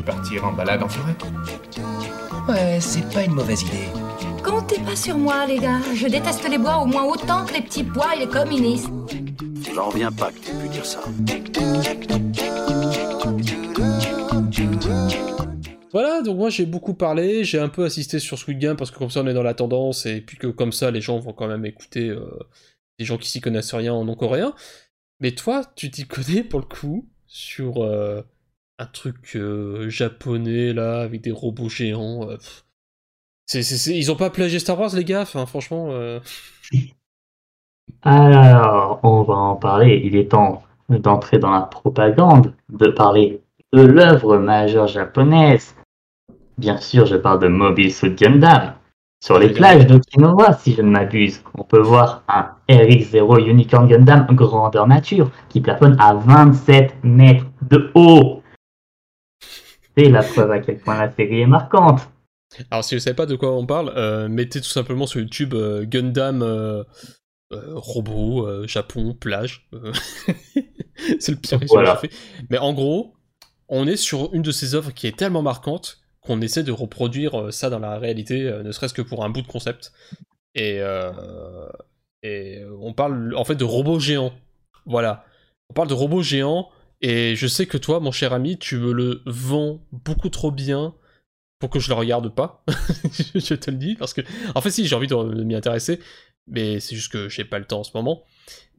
Partir 0.06 0.46
en 0.46 0.54
balade 0.54 0.82
en 0.84 0.88
forêt? 0.88 1.16
Ouais, 2.50 2.80
c'est 2.80 3.08
pas 3.13 3.24
une 3.26 3.34
mauvaise 3.34 3.62
idée. 3.63 3.90
Comptez 4.44 4.80
pas 4.80 4.96
sur 4.96 5.18
moi, 5.18 5.46
les 5.46 5.60
gars. 5.60 5.82
Je 5.94 6.08
déteste 6.08 6.48
les 6.50 6.58
bois 6.58 6.78
au 6.78 6.86
moins 6.86 7.04
autant 7.04 7.46
que 7.46 7.54
les 7.54 7.62
petits 7.62 7.84
pois 7.84 8.16
et 8.16 8.20
les 8.20 8.28
communistes. 8.28 8.88
J'en 9.73 9.89
reviens 9.89 10.12
pas 10.12 10.32
que 10.32 10.39
tu 10.39 10.51
pu 10.53 10.69
dire 10.69 10.86
ça. 10.86 10.99
Voilà, 15.93 16.21
donc 16.21 16.38
moi 16.38 16.49
j'ai 16.49 16.65
beaucoup 16.65 16.93
parlé, 16.93 17.43
j'ai 17.43 17.60
un 17.60 17.69
peu 17.69 17.86
assisté 17.86 18.19
sur 18.19 18.38
Squid 18.38 18.60
Game 18.60 18.75
parce 18.77 18.91
que 18.91 18.97
comme 18.97 19.10
ça 19.10 19.21
on 19.21 19.27
est 19.27 19.34
dans 19.34 19.43
la 19.43 19.53
tendance 19.53 20.06
et 20.06 20.21
puis 20.21 20.38
que 20.38 20.47
comme 20.47 20.71
ça 20.71 20.91
les 20.91 21.01
gens 21.01 21.17
vont 21.19 21.34
quand 21.34 21.47
même 21.47 21.65
écouter 21.65 22.10
euh, 22.10 22.30
des 22.99 23.06
gens 23.06 23.17
qui 23.17 23.30
s'y 23.30 23.41
connaissent 23.41 23.73
rien 23.73 23.93
en 23.93 24.03
non-coréen. 24.06 24.53
Mais 25.19 25.32
toi, 25.32 25.63
tu 25.75 25.89
t'y 25.89 26.06
connais 26.06 26.43
pour 26.43 26.60
le 26.60 26.65
coup 26.65 27.10
sur 27.25 27.84
euh, 27.84 28.21
un 28.77 28.86
truc 28.86 29.36
euh, 29.36 29.89
japonais 29.89 30.73
là 30.73 31.01
avec 31.01 31.21
des 31.21 31.32
robots 31.32 31.69
géants. 31.69 32.30
euh, 32.30 32.38
pff. 32.38 32.65
c'est, 33.45 33.63
c'est- 33.63 33.77
c'est- 33.77 33.97
Ils 33.97 34.12
ont 34.12 34.15
pas 34.15 34.30
plagié 34.30 34.60
Star 34.60 34.80
Wars 34.80 34.93
les 34.95 35.06
gars, 35.06 35.21
enfin, 35.21 35.45
franchement. 35.45 35.89
Alors, 38.02 39.00
on 39.04 39.23
va 39.23 39.36
en 39.36 39.56
parler. 39.56 40.02
Il 40.04 40.15
est 40.15 40.32
temps 40.32 40.63
d'entrer 40.89 41.39
dans 41.39 41.52
la 41.52 41.62
propagande, 41.62 42.54
de 42.69 42.88
parler 42.88 43.41
de 43.73 43.82
l'œuvre 43.82 44.38
majeure 44.38 44.88
japonaise. 44.88 45.76
Bien 46.58 46.78
sûr, 46.78 47.06
je 47.06 47.15
parle 47.15 47.39
de 47.39 47.47
Mobile 47.47 47.93
Suit 47.93 48.15
Gundam. 48.15 48.73
Sur 49.23 49.39
les 49.39 49.50
plages 49.50 49.88
d'Okinawa, 49.88 50.54
si 50.54 50.73
je 50.73 50.82
ne 50.82 50.89
m'abuse, 50.89 51.43
on 51.56 51.63
peut 51.63 51.82
voir 51.82 52.23
un 52.28 52.52
RX-0 52.69 53.47
Unicorn 53.47 53.88
Gundam 53.88 54.28
grandeur 54.32 54.88
nature 54.88 55.32
qui 55.50 55.60
plafonne 55.60 55.97
à 56.00 56.13
27 56.13 57.04
mètres 57.04 57.45
de 57.69 57.91
haut. 57.95 58.43
C'est 59.97 60.10
la 60.10 60.21
preuve 60.21 60.52
à 60.52 60.60
quel 60.60 60.78
point 60.78 60.97
la 60.97 61.12
série 61.12 61.41
est 61.41 61.47
marquante. 61.47 62.08
Alors, 62.71 62.84
si 62.84 62.95
vous 62.95 63.02
savez 63.02 63.15
pas 63.15 63.26
de 63.26 63.36
quoi 63.36 63.52
on 63.52 63.65
parle, 63.65 63.91
euh, 63.97 64.30
mettez 64.30 64.62
tout 64.62 64.69
simplement 64.69 65.08
sur 65.08 65.19
YouTube 65.19 65.54
euh, 65.56 65.84
Gundam 65.86 66.41
euh, 66.41 66.84
euh, 67.53 67.73
robot, 67.75 68.45
euh, 68.47 68.67
Japon, 68.67 69.13
plage. 69.13 69.67
euh, 69.73 69.91
c'est 71.19 71.31
le 71.31 71.38
pire 71.38 71.60
Voilà. 71.69 71.95
que 71.95 72.01
j'ai 72.01 72.07
fait. 72.10 72.15
Mais 72.49 72.57
en 72.57 72.73
gros, 72.73 73.13
on 73.69 73.88
est 73.88 73.97
sur 73.97 74.33
une 74.33 74.41
de 74.41 74.51
ces 74.51 74.75
œuvres 74.75 74.91
qui 74.91 75.07
est 75.07 75.17
tellement 75.17 75.41
marquante 75.41 75.99
qu'on 76.21 76.41
essaie 76.41 76.63
de 76.63 76.71
reproduire 76.71 77.39
euh, 77.39 77.51
ça 77.51 77.69
dans 77.69 77.79
la 77.79 77.97
réalité, 77.99 78.43
euh, 78.43 78.63
ne 78.63 78.71
serait-ce 78.71 78.93
que 78.93 79.01
pour 79.01 79.23
un 79.23 79.29
bout 79.29 79.41
de 79.41 79.47
concept. 79.47 79.93
Et, 80.55 80.81
et 82.23 82.63
on 82.81 82.93
parle 82.93 83.36
en 83.36 83.45
fait 83.45 83.53
de 83.55 83.63
robots 83.63 83.99
géants. 83.99 84.33
Voilà. 84.88 85.23
On 85.69 85.73
parle 85.73 85.88
de 85.88 85.93
robots 85.93 86.23
géants. 86.23 86.69
Et 86.99 87.36
je 87.36 87.45
sais 87.45 87.67
que 87.67 87.77
toi, 87.77 87.99
mon 87.99 88.12
cher 88.12 88.33
ami, 88.33 88.57
tu 88.57 88.77
me 88.77 88.91
le 88.91 89.21
vends 89.27 89.86
beaucoup 89.91 90.29
trop 90.29 90.49
bien 90.49 90.95
pour 91.60 91.69
que 91.69 91.79
je 91.79 91.89
le 91.89 91.93
regarde 91.93 92.33
pas. 92.33 92.63
je 93.36 93.53
te 93.53 93.69
le 93.69 93.77
dis, 93.77 93.93
parce 93.93 94.15
que. 94.15 94.21
En 94.55 94.62
fait, 94.62 94.71
si, 94.71 94.88
j'ai 94.88 94.95
envie 94.95 95.05
de 95.05 95.43
m'y 95.43 95.53
intéresser, 95.53 95.99
mais 96.47 96.79
c'est 96.79 96.95
juste 96.95 97.12
que 97.12 97.29
j'ai 97.29 97.45
pas 97.45 97.60
le 97.60 97.65
temps 97.65 97.79
en 97.79 97.83
ce 97.83 97.91
moment. 97.95 98.23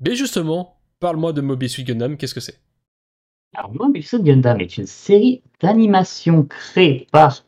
Mais 0.00 0.14
justement, 0.14 0.76
parle-moi 1.00 1.32
de 1.32 1.40
Moby 1.40 1.68
Suit 1.68 1.84
Gundam, 1.84 2.16
qu'est-ce 2.16 2.34
que 2.34 2.40
c'est? 2.40 2.60
Alors, 3.54 3.72
Mobile 3.72 4.06
Suit 4.06 4.22
Gundam 4.22 4.60
est 4.60 4.76
une 4.76 4.86
série 4.86 5.42
d'animation 5.60 6.44
créée 6.44 7.06
par. 7.12 7.44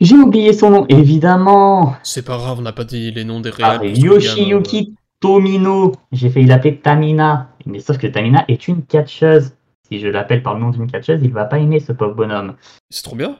J'ai 0.00 0.16
oublié 0.16 0.52
son 0.52 0.70
nom, 0.70 0.86
évidemment. 0.88 1.96
C'est 2.02 2.24
pas 2.24 2.36
grave, 2.36 2.58
on 2.58 2.62
n'a 2.62 2.72
pas 2.72 2.84
dit 2.84 3.10
les 3.10 3.24
noms 3.24 3.40
des 3.40 3.50
Par 3.50 3.80
réels. 3.80 3.98
Yoshiyuki 3.98 4.94
Tomino. 5.20 5.92
J'ai 6.12 6.30
failli 6.30 6.46
l'appeler 6.46 6.78
Tamina. 6.78 7.50
Mais 7.66 7.80
sauf 7.80 7.98
que 7.98 8.06
Tamina 8.06 8.44
est 8.48 8.68
une 8.68 8.84
catcheuse. 8.84 9.52
Si 9.88 10.00
je 10.00 10.08
l'appelle 10.08 10.42
par 10.42 10.54
le 10.54 10.60
nom 10.60 10.70
d'une 10.70 10.90
catcheuse, 10.90 11.20
il 11.22 11.32
va 11.32 11.44
pas 11.46 11.58
aimer 11.58 11.80
ce 11.80 11.92
pauvre 11.92 12.14
bonhomme. 12.14 12.54
C'est 12.90 13.02
trop 13.02 13.16
bien. 13.16 13.38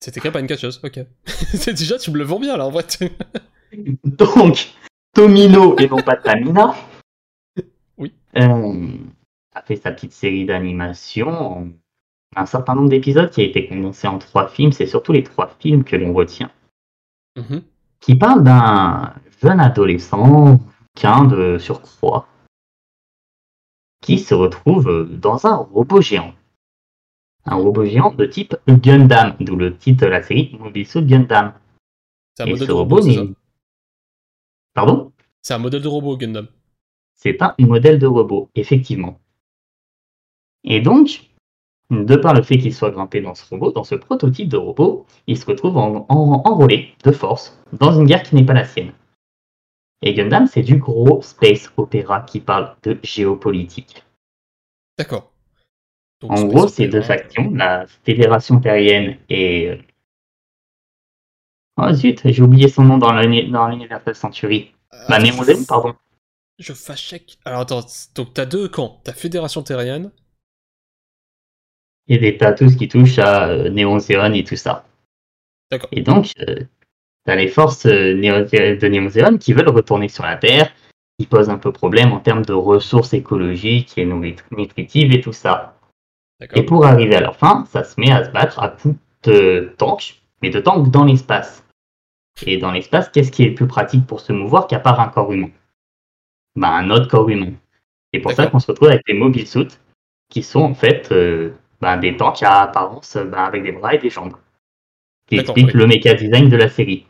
C'est 0.00 0.16
écrit 0.16 0.30
par 0.30 0.40
une 0.40 0.46
catcheuse, 0.46 0.80
ok. 0.82 1.00
déjà, 1.66 1.98
tu 1.98 2.10
me 2.10 2.16
le 2.16 2.24
vends 2.24 2.40
bien 2.40 2.56
là, 2.56 2.66
en 2.66 2.70
vrai. 2.70 2.84
Donc, 4.04 4.74
Tomino 5.14 5.78
et 5.78 5.88
non 5.88 6.02
pas 6.02 6.16
Tamina. 6.16 6.74
Oui. 7.98 8.12
euh, 8.36 8.88
a 9.54 9.62
fait 9.62 9.76
sa 9.76 9.92
petite 9.92 10.12
série 10.12 10.44
d'animation. 10.44 11.72
Un 12.36 12.46
certain 12.46 12.74
nombre 12.76 12.88
d'épisodes 12.88 13.30
qui 13.30 13.40
a 13.40 13.44
été 13.44 13.66
condensé 13.66 14.06
en 14.06 14.18
trois 14.18 14.48
films. 14.48 14.72
C'est 14.72 14.86
surtout 14.86 15.12
les 15.12 15.24
trois 15.24 15.48
films 15.58 15.84
que 15.84 15.96
l'on 15.96 16.12
retient. 16.12 16.50
Mhm. 17.36 17.62
qui 18.00 18.16
parle 18.16 18.42
d'un 18.42 19.14
jeune 19.40 19.60
adolescent, 19.60 20.58
qu'un 20.96 21.24
de 21.24 21.58
surcroît, 21.58 22.26
qui 24.02 24.18
se 24.18 24.34
retrouve 24.34 25.08
dans 25.10 25.46
un 25.46 25.56
robot 25.56 26.00
géant. 26.00 26.34
Un 27.44 27.56
robot 27.56 27.84
géant 27.84 28.12
de 28.12 28.26
type 28.26 28.56
Gundam, 28.66 29.36
d'où 29.40 29.56
le 29.56 29.76
titre 29.76 30.06
de 30.06 30.10
la 30.10 30.22
série 30.22 30.56
Mobile 30.58 30.86
Suit 30.86 31.04
Gundam. 31.04 31.52
Et 32.44 32.56
ce 32.56 32.72
robot 32.72 33.00
robot, 33.00 33.34
Pardon? 34.74 35.12
C'est 35.42 35.54
un 35.54 35.58
modèle 35.58 35.82
de 35.82 35.88
robot, 35.88 36.16
Gundam. 36.16 36.48
C'est 37.14 37.40
un 37.42 37.54
modèle 37.58 37.98
de 37.98 38.06
robot, 38.06 38.48
effectivement. 38.54 39.18
Et 40.64 40.80
donc, 40.80 41.30
de 41.90 42.16
par 42.16 42.34
le 42.34 42.42
fait 42.42 42.58
qu'il 42.58 42.74
soit 42.74 42.90
grimpé 42.90 43.20
dans 43.20 43.34
ce 43.34 43.48
robot, 43.48 43.72
dans 43.72 43.84
ce 43.84 43.94
prototype 43.94 44.48
de 44.48 44.56
robot, 44.56 45.06
il 45.26 45.36
se 45.36 45.46
retrouve 45.46 45.76
en- 45.76 46.06
en- 46.08 46.42
enrôlé 46.44 46.94
de 47.04 47.12
force 47.12 47.58
dans 47.72 47.92
une 47.92 48.06
guerre 48.06 48.22
qui 48.22 48.34
n'est 48.36 48.44
pas 48.44 48.54
la 48.54 48.64
sienne. 48.64 48.92
Et 50.02 50.14
Gundam, 50.14 50.46
c'est 50.46 50.62
du 50.62 50.76
gros 50.76 51.20
space 51.20 51.70
opéra 51.76 52.22
qui 52.22 52.40
parle 52.40 52.76
de 52.82 52.98
géopolitique. 53.02 54.04
D'accord. 54.96 55.30
En 56.22 56.44
gros, 56.44 56.68
c'est 56.68 56.88
deux 56.88 57.02
factions, 57.02 57.50
la 57.50 57.86
Fédération 57.86 58.60
terrienne 58.60 59.18
et... 59.28 59.78
euh, 61.84 61.88
Oh 61.90 61.94
zut, 61.94 62.20
j'ai 62.24 62.42
oublié 62.42 62.68
son 62.68 62.84
nom 62.84 62.98
dans 62.98 63.12
l'uni- 63.12 63.50
dans 63.50 63.68
l'Universal 63.68 64.14
Century. 64.14 64.72
Bah, 64.90 65.16
Attends, 65.16 65.22
Némosine, 65.24 65.60
je- 65.62 65.66
pardon. 65.66 65.94
Je 66.58 66.72
fasse 66.74 67.00
check. 67.00 67.38
Alors 67.44 67.60
attends, 67.60 67.80
donc 68.14 68.34
t'as 68.34 68.44
deux 68.46 68.68
camps. 68.68 69.00
T'as 69.04 69.12
Fédération 69.12 69.62
Terrienne. 69.62 70.10
Et 72.08 72.18
des 72.18 72.36
tas 72.36 72.52
tous 72.52 72.76
qui 72.76 72.88
touchent 72.88 73.18
à 73.18 73.48
euh, 73.48 73.70
Néon 73.70 73.98
et 73.98 74.44
tout 74.44 74.56
ça. 74.56 74.84
D'accord. 75.70 75.88
Et 75.92 76.02
donc, 76.02 76.32
euh, 76.40 76.56
t'as 77.24 77.36
les 77.36 77.48
forces 77.48 77.86
euh, 77.86 78.14
de 78.14 78.86
Néon 78.88 79.38
qui 79.38 79.52
veulent 79.52 79.68
retourner 79.68 80.08
sur 80.08 80.24
la 80.24 80.36
Terre, 80.36 80.72
qui 81.18 81.26
posent 81.26 81.50
un 81.50 81.58
peu 81.58 81.72
problème 81.72 82.12
en 82.12 82.18
termes 82.20 82.44
de 82.44 82.52
ressources 82.52 83.14
écologiques 83.14 83.96
et 83.96 84.04
nutri- 84.04 84.42
nutritives 84.50 85.12
et 85.14 85.20
tout 85.20 85.32
ça. 85.32 85.76
Et 86.54 86.62
pour 86.64 86.84
arriver 86.86 87.14
à 87.16 87.20
leur 87.20 87.36
fin, 87.36 87.64
ça 87.66 87.84
se 87.84 88.00
met 88.00 88.10
à 88.10 88.24
se 88.24 88.30
battre 88.30 88.58
à 88.60 88.68
coups 88.70 88.96
de 89.24 89.72
tanks, 89.78 90.20
mais 90.42 90.50
de 90.50 90.58
tanks 90.58 90.90
dans 90.90 91.04
l'espace. 91.04 91.62
Et 92.46 92.58
dans 92.58 92.72
l'espace, 92.72 93.08
qu'est-ce 93.08 93.30
qui 93.30 93.44
est 93.44 93.50
le 93.50 93.54
plus 93.54 93.66
pratique 93.66 94.06
pour 94.06 94.20
se 94.20 94.32
mouvoir 94.32 94.66
qu'à 94.66 94.80
part 94.80 95.00
un 95.00 95.08
corps 95.08 95.32
humain? 95.32 95.50
Bah, 96.56 96.74
Un 96.74 96.90
autre 96.90 97.08
corps 97.08 97.28
humain. 97.28 97.52
C'est 98.12 98.20
pour 98.20 98.32
ça 98.32 98.46
qu'on 98.46 98.58
se 98.58 98.66
retrouve 98.66 98.88
avec 98.88 99.06
des 99.06 99.14
mobile 99.14 99.46
suits, 99.46 99.68
qui 100.28 100.42
sont 100.42 100.62
en 100.62 100.74
fait 100.74 101.12
euh, 101.12 101.52
bah, 101.80 101.96
des 101.96 102.16
tanks 102.16 102.42
à 102.42 102.62
apparence 102.62 103.16
bah, 103.16 103.44
avec 103.44 103.62
des 103.62 103.72
bras 103.72 103.94
et 103.94 103.98
des 103.98 104.10
jambes. 104.10 104.34
Qui 105.26 105.38
explique 105.38 105.68
oui. 105.68 105.74
le 105.74 105.86
méca 105.86 106.14
design 106.14 106.48
de 106.48 106.56
la 106.56 106.68
série. 106.68 107.06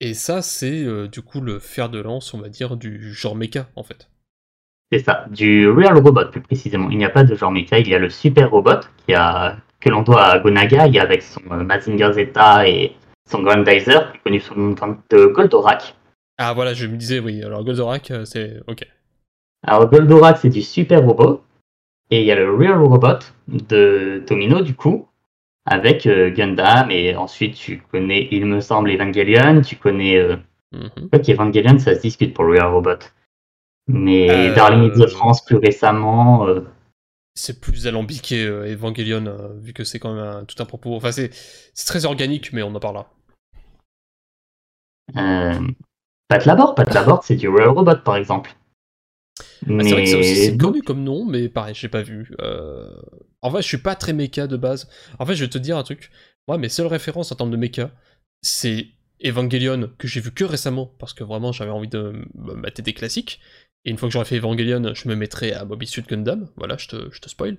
Et 0.00 0.14
ça, 0.14 0.42
c'est 0.42 0.84
euh, 0.84 1.08
du 1.08 1.22
coup 1.22 1.40
le 1.40 1.58
fer 1.58 1.88
de 1.88 2.00
lance, 2.00 2.34
on 2.34 2.38
va 2.38 2.48
dire, 2.48 2.76
du 2.76 3.12
genre 3.12 3.34
mecha, 3.34 3.68
en 3.74 3.82
fait. 3.82 4.08
C'est 4.92 4.98
ça, 4.98 5.26
du 5.30 5.70
Real 5.70 5.96
Robot 5.96 6.26
plus 6.30 6.42
précisément. 6.42 6.90
Il 6.90 6.98
n'y 6.98 7.04
a 7.04 7.10
pas 7.10 7.24
de 7.24 7.34
genre 7.34 7.50
méca, 7.50 7.78
il 7.78 7.88
y 7.88 7.94
a 7.94 7.98
le 7.98 8.10
Super 8.10 8.50
Robot 8.50 8.80
qui 9.06 9.14
a, 9.14 9.56
que 9.80 9.88
l'on 9.88 10.02
doit 10.02 10.22
à 10.22 10.38
Gonagai 10.38 10.98
avec 10.98 11.22
son 11.22 11.40
euh, 11.50 11.64
Mazinger 11.64 12.12
Z 12.12 12.18
et 12.66 12.92
Grandizer, 13.30 14.12
qui 14.12 14.18
est 14.18 14.20
connu 14.22 14.40
sous 14.40 14.54
le 14.54 14.62
nom 14.62 14.98
de 15.10 15.26
Goldorak. 15.26 15.94
Ah 16.38 16.52
voilà, 16.52 16.74
je 16.74 16.86
me 16.86 16.96
disais, 16.96 17.18
oui, 17.18 17.42
alors 17.42 17.64
Goldorak, 17.64 18.10
euh, 18.10 18.24
c'est... 18.24 18.60
Ok. 18.66 18.86
Alors 19.66 19.88
Goldorak 19.88 20.38
c'est 20.38 20.48
du 20.48 20.62
Super 20.62 21.02
Robot, 21.02 21.42
et 22.10 22.20
il 22.20 22.26
y 22.26 22.32
a 22.32 22.36
le 22.36 22.54
Real 22.54 22.82
Robot 22.82 23.18
de 23.48 24.22
Tomino 24.26 24.60
du 24.60 24.74
coup, 24.74 25.08
avec 25.66 26.06
euh, 26.06 26.30
Gundam, 26.30 26.90
et 26.90 27.16
ensuite 27.16 27.54
tu 27.54 27.82
connais, 27.90 28.28
il 28.30 28.46
me 28.46 28.60
semble, 28.60 28.90
Evangelion, 28.90 29.62
tu 29.62 29.76
connais... 29.76 30.16
Euh, 30.16 30.36
je 30.72 31.06
crois 31.06 31.18
qu'Evangelion 31.18 31.78
ça 31.78 31.94
se 31.94 32.00
discute 32.00 32.34
pour 32.34 32.44
le 32.44 32.54
Real 32.54 32.72
Robot. 32.72 32.98
Mais 33.88 34.50
Euh, 34.50 34.54
Darling 34.54 34.90
in 34.90 35.04
the 35.04 35.08
France 35.08 35.44
plus 35.44 35.56
récemment... 35.56 36.46
C'est 37.34 37.60
plus 37.60 37.86
alambiqué, 37.86 38.44
euh, 38.44 38.70
Evangelion, 38.72 39.26
euh, 39.26 39.58
vu 39.58 39.72
que 39.72 39.84
c'est 39.84 39.98
quand 39.98 40.14
même 40.14 40.22
un- 40.22 40.44
tout 40.44 40.60
un 40.62 40.66
propos... 40.66 40.94
Enfin, 40.94 41.12
c'est 41.12 41.30
très 41.86 42.04
organique, 42.04 42.52
mais 42.52 42.62
on 42.62 42.74
en 42.74 42.80
parlera. 42.80 43.10
Euh, 45.16 45.68
Pat 46.28 46.44
Labor, 46.46 46.74
Pat 46.74 46.92
Labor, 46.94 47.24
c'est 47.24 47.36
du 47.36 47.48
Real 47.48 47.68
Robot 47.70 47.96
par 48.04 48.16
exemple. 48.16 48.54
Ah, 49.80 49.82
c'est 49.82 49.90
vrai 49.92 50.04
que 50.04 50.10
c'est 50.22 50.56
connu 50.56 50.82
comme 50.82 51.02
nom, 51.04 51.24
mais 51.24 51.48
pareil, 51.48 51.74
j'ai 51.74 51.88
pas 51.88 52.02
vu. 52.02 52.30
En 53.42 53.50
vrai, 53.50 53.62
je 53.62 53.68
suis 53.68 53.78
pas 53.78 53.94
très 53.94 54.12
méca 54.12 54.46
de 54.46 54.56
base. 54.56 54.88
En 55.18 55.26
fait, 55.26 55.34
je 55.34 55.44
vais 55.44 55.50
te 55.50 55.58
dire 55.58 55.76
un 55.76 55.82
truc. 55.82 56.10
Moi, 56.48 56.58
mes 56.58 56.68
seules 56.68 56.86
références 56.86 57.32
en 57.32 57.34
termes 57.36 57.50
de 57.50 57.56
méca, 57.56 57.90
c'est 58.42 58.86
Evangelion, 59.24 59.90
que 59.98 60.08
j'ai 60.08 60.20
vu 60.20 60.32
que 60.32 60.44
récemment, 60.44 60.86
parce 60.98 61.12
que 61.14 61.24
vraiment, 61.24 61.52
j'avais 61.52 61.70
envie 61.70 61.88
de 61.88 62.24
me 62.34 62.54
mater 62.54 62.82
des 62.82 62.92
classiques. 62.94 63.40
Et 63.84 63.90
une 63.90 63.98
fois 63.98 64.08
que 64.08 64.12
j'aurai 64.12 64.24
fait 64.24 64.36
Evangelion, 64.36 64.94
je 64.94 65.08
me 65.08 65.14
mettrai 65.16 65.52
à 65.52 65.64
Mobile 65.64 65.88
Suit 65.88 66.02
Gundam. 66.02 66.48
Voilà, 66.56 66.76
je 66.76 66.88
te, 66.88 67.10
je 67.12 67.20
te 67.20 67.28
spoil. 67.28 67.58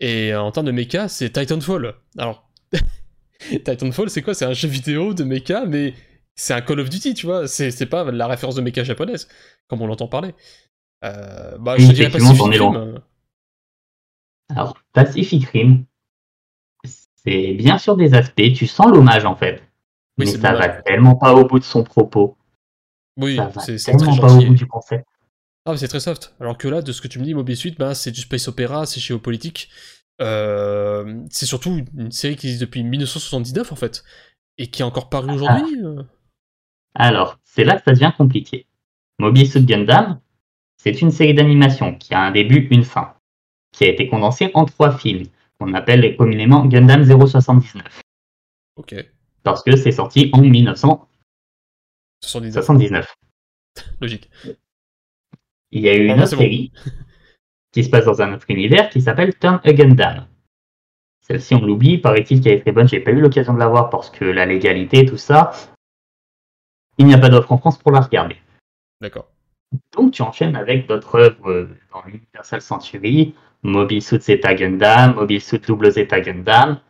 Et 0.00 0.32
euh, 0.32 0.40
en 0.42 0.50
termes 0.52 0.66
de 0.66 0.72
mecha, 0.72 1.08
c'est 1.08 1.30
Titanfall. 1.30 1.94
Alors, 2.16 2.48
Titanfall, 3.64 4.10
c'est 4.10 4.22
quoi? 4.22 4.34
C'est 4.34 4.46
un 4.46 4.52
jeu 4.54 4.68
vidéo 4.68 5.12
de 5.14 5.24
mecha, 5.24 5.66
mais 5.66 5.94
c'est 6.34 6.54
un 6.54 6.62
Call 6.62 6.80
of 6.80 6.88
Duty, 6.88 7.14
tu 7.14 7.26
vois. 7.26 7.46
C'est 7.46 7.70
c'est 7.70 7.86
pas 7.86 8.10
la 8.10 8.26
référence 8.26 8.54
de 8.54 8.62
mecha 8.62 8.84
japonaise, 8.84 9.28
comme 9.68 9.82
on 9.82 9.86
l'entend 9.86 10.08
parler. 10.08 10.34
Euh, 11.04 11.58
bah, 11.58 11.76
je 11.78 11.92
dirais 11.92 12.10
Pacific 12.10 12.40
Rim. 12.42 12.76
euh, 12.76 12.98
Alors, 14.48 14.76
Pacific 14.92 15.44
Rim, 15.48 15.84
c'est 17.24 17.52
bien 17.54 17.78
sûr 17.78 17.96
des 17.96 18.14
aspects, 18.14 18.52
tu 18.54 18.66
sens 18.66 18.88
l'hommage 18.88 19.24
en 19.24 19.36
fait. 19.36 19.62
Oui, 20.18 20.26
mais 20.26 20.26
ça 20.26 20.52
va 20.54 20.68
tellement 20.68 21.16
pas 21.16 21.34
au 21.34 21.44
bout 21.46 21.58
de 21.58 21.64
son 21.64 21.84
propos. 21.84 22.36
Oui, 23.16 23.36
ça 23.36 23.46
va 23.48 23.60
c'est 23.60 23.76
très 23.78 23.96
tellement 23.96 24.16
pas 24.16 24.32
au 24.34 24.42
bout 24.42 24.54
du 24.54 24.66
concept. 24.66 25.06
Ah, 25.72 25.76
c'est 25.76 25.88
très 25.88 26.00
soft. 26.00 26.34
Alors 26.40 26.58
que 26.58 26.68
là, 26.68 26.82
de 26.82 26.92
ce 26.92 27.00
que 27.00 27.08
tu 27.08 27.18
me 27.18 27.24
dis, 27.24 27.34
Mobile 27.34 27.56
Suit, 27.56 27.74
bah, 27.78 27.94
c'est 27.94 28.10
du 28.10 28.20
space 28.20 28.48
opéra, 28.48 28.86
c'est 28.86 29.00
géopolitique. 29.00 29.70
Euh, 30.20 31.22
c'est 31.30 31.46
surtout 31.46 31.84
une- 31.96 32.12
série 32.12 32.36
qui 32.36 32.46
existe 32.46 32.60
depuis 32.60 32.82
1979 32.84 33.72
en 33.72 33.76
fait, 33.76 34.04
et 34.58 34.70
qui 34.70 34.82
est 34.82 34.84
encore 34.84 35.08
parue 35.08 35.32
aujourd'hui. 35.32 35.76
euh. 35.82 36.02
Alors, 36.94 37.38
c'est 37.44 37.64
là 37.64 37.78
que 37.78 37.84
ça 37.84 37.92
devient 37.92 38.12
compliqué. 38.16 38.66
Mobile 39.18 39.48
Suit 39.50 39.64
Gundam, 39.64 40.20
c'est 40.76 41.00
une 41.00 41.10
série 41.10 41.34
d'animation 41.34 41.94
qui 41.96 42.12
a 42.14 42.20
un 42.20 42.30
début, 42.32 42.68
une 42.70 42.84
fin, 42.84 43.14
qui 43.72 43.84
a 43.84 43.88
été 43.88 44.08
condensée 44.08 44.50
en 44.54 44.64
trois 44.66 44.96
films, 44.96 45.26
qu'on 45.58 45.72
appelle 45.74 46.16
communément 46.16 46.64
Gundam 46.66 47.04
079, 47.04 48.02
Ok. 48.76 48.94
parce 49.42 49.62
que 49.62 49.76
c'est 49.76 49.92
sorti 49.92 50.30
en 50.32 50.40
1979. 50.40 52.64
79. 52.64 53.14
Logique. 54.00 54.30
Il 55.72 55.82
y 55.82 55.88
a 55.88 55.94
eu 55.96 56.08
Ah, 56.08 56.12
une 56.12 56.16
bah, 56.18 56.24
autre 56.24 56.32
bon. 56.36 56.42
série 56.42 56.72
qui 57.72 57.84
se 57.84 57.90
passe 57.90 58.04
dans 58.04 58.20
un 58.22 58.34
autre 58.34 58.46
univers 58.48 58.90
qui 58.90 59.00
s'appelle 59.00 59.34
Turn 59.38 59.60
a 59.62 59.72
Gundam. 59.72 60.26
Celle-ci, 61.20 61.54
on 61.54 61.64
l'oublie, 61.64 61.98
paraît-il 61.98 62.40
qu'elle 62.40 62.54
est 62.54 62.60
très 62.60 62.72
bonne. 62.72 62.88
J'ai 62.88 62.98
pas 63.00 63.12
eu 63.12 63.20
l'occasion 63.20 63.54
de 63.54 63.58
la 63.60 63.68
voir 63.68 63.88
parce 63.90 64.10
que 64.10 64.24
la 64.24 64.46
légalité, 64.46 65.06
tout 65.06 65.16
ça, 65.16 65.52
il 66.98 67.06
n'y 67.06 67.14
a 67.14 67.18
pas 67.18 67.28
d'offre 67.28 67.52
en 67.52 67.58
France 67.58 67.78
pour 67.78 67.92
la 67.92 68.00
regarder. 68.00 68.36
D'accord. 69.00 69.28
Donc, 69.96 70.12
tu 70.12 70.22
enchaînes 70.22 70.56
avec 70.56 70.88
d'autres 70.88 71.14
œuvres 71.16 71.68
dans 71.92 72.02
l'Universal 72.04 72.60
Century, 72.60 73.34
Mobile 73.62 74.02
Suit 74.02 74.20
Zeta 74.20 74.54
Gundam, 74.54 75.14
Mobile 75.14 75.40
Suit 75.40 75.60
Double 75.60 75.92
Zeta 75.92 76.20
Gundam. 76.20 76.80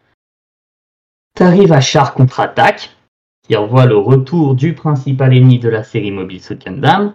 T'arrives 1.35 1.73
à 1.73 1.83
Char 1.83 2.15
contre-attaque, 2.15 2.97
qui 3.43 3.55
revoit 3.55 3.85
le 3.85 3.97
retour 3.99 4.55
du 4.55 4.75
principal 4.75 5.35
ennemi 5.37 5.59
de 5.59 5.69
la 5.69 5.85
série 5.85 6.11
Mobile 6.11 6.43
Suit 6.43 6.57
Gundam, 6.57 7.15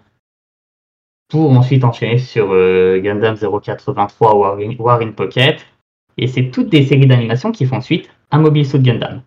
pour 1.30 1.52
ensuite 1.52 1.84
enchaîner 1.84 2.18
sur 2.18 2.52
euh, 2.52 3.00
Gundam 3.00 3.36
083 3.36 4.36
War 4.36 4.58
in, 4.60 4.76
War 4.78 5.02
in 5.02 5.12
Pocket. 5.12 5.66
Et 6.18 6.28
c'est 6.28 6.50
toutes 6.50 6.70
des 6.70 6.86
séries 6.86 7.08
d'animation 7.08 7.52
qui 7.52 7.66
font 7.66 7.82
suite 7.82 8.10
à 8.32 8.38
Mobile 8.38 8.66
Suit 8.66 8.80
Gundam. 8.80 9.22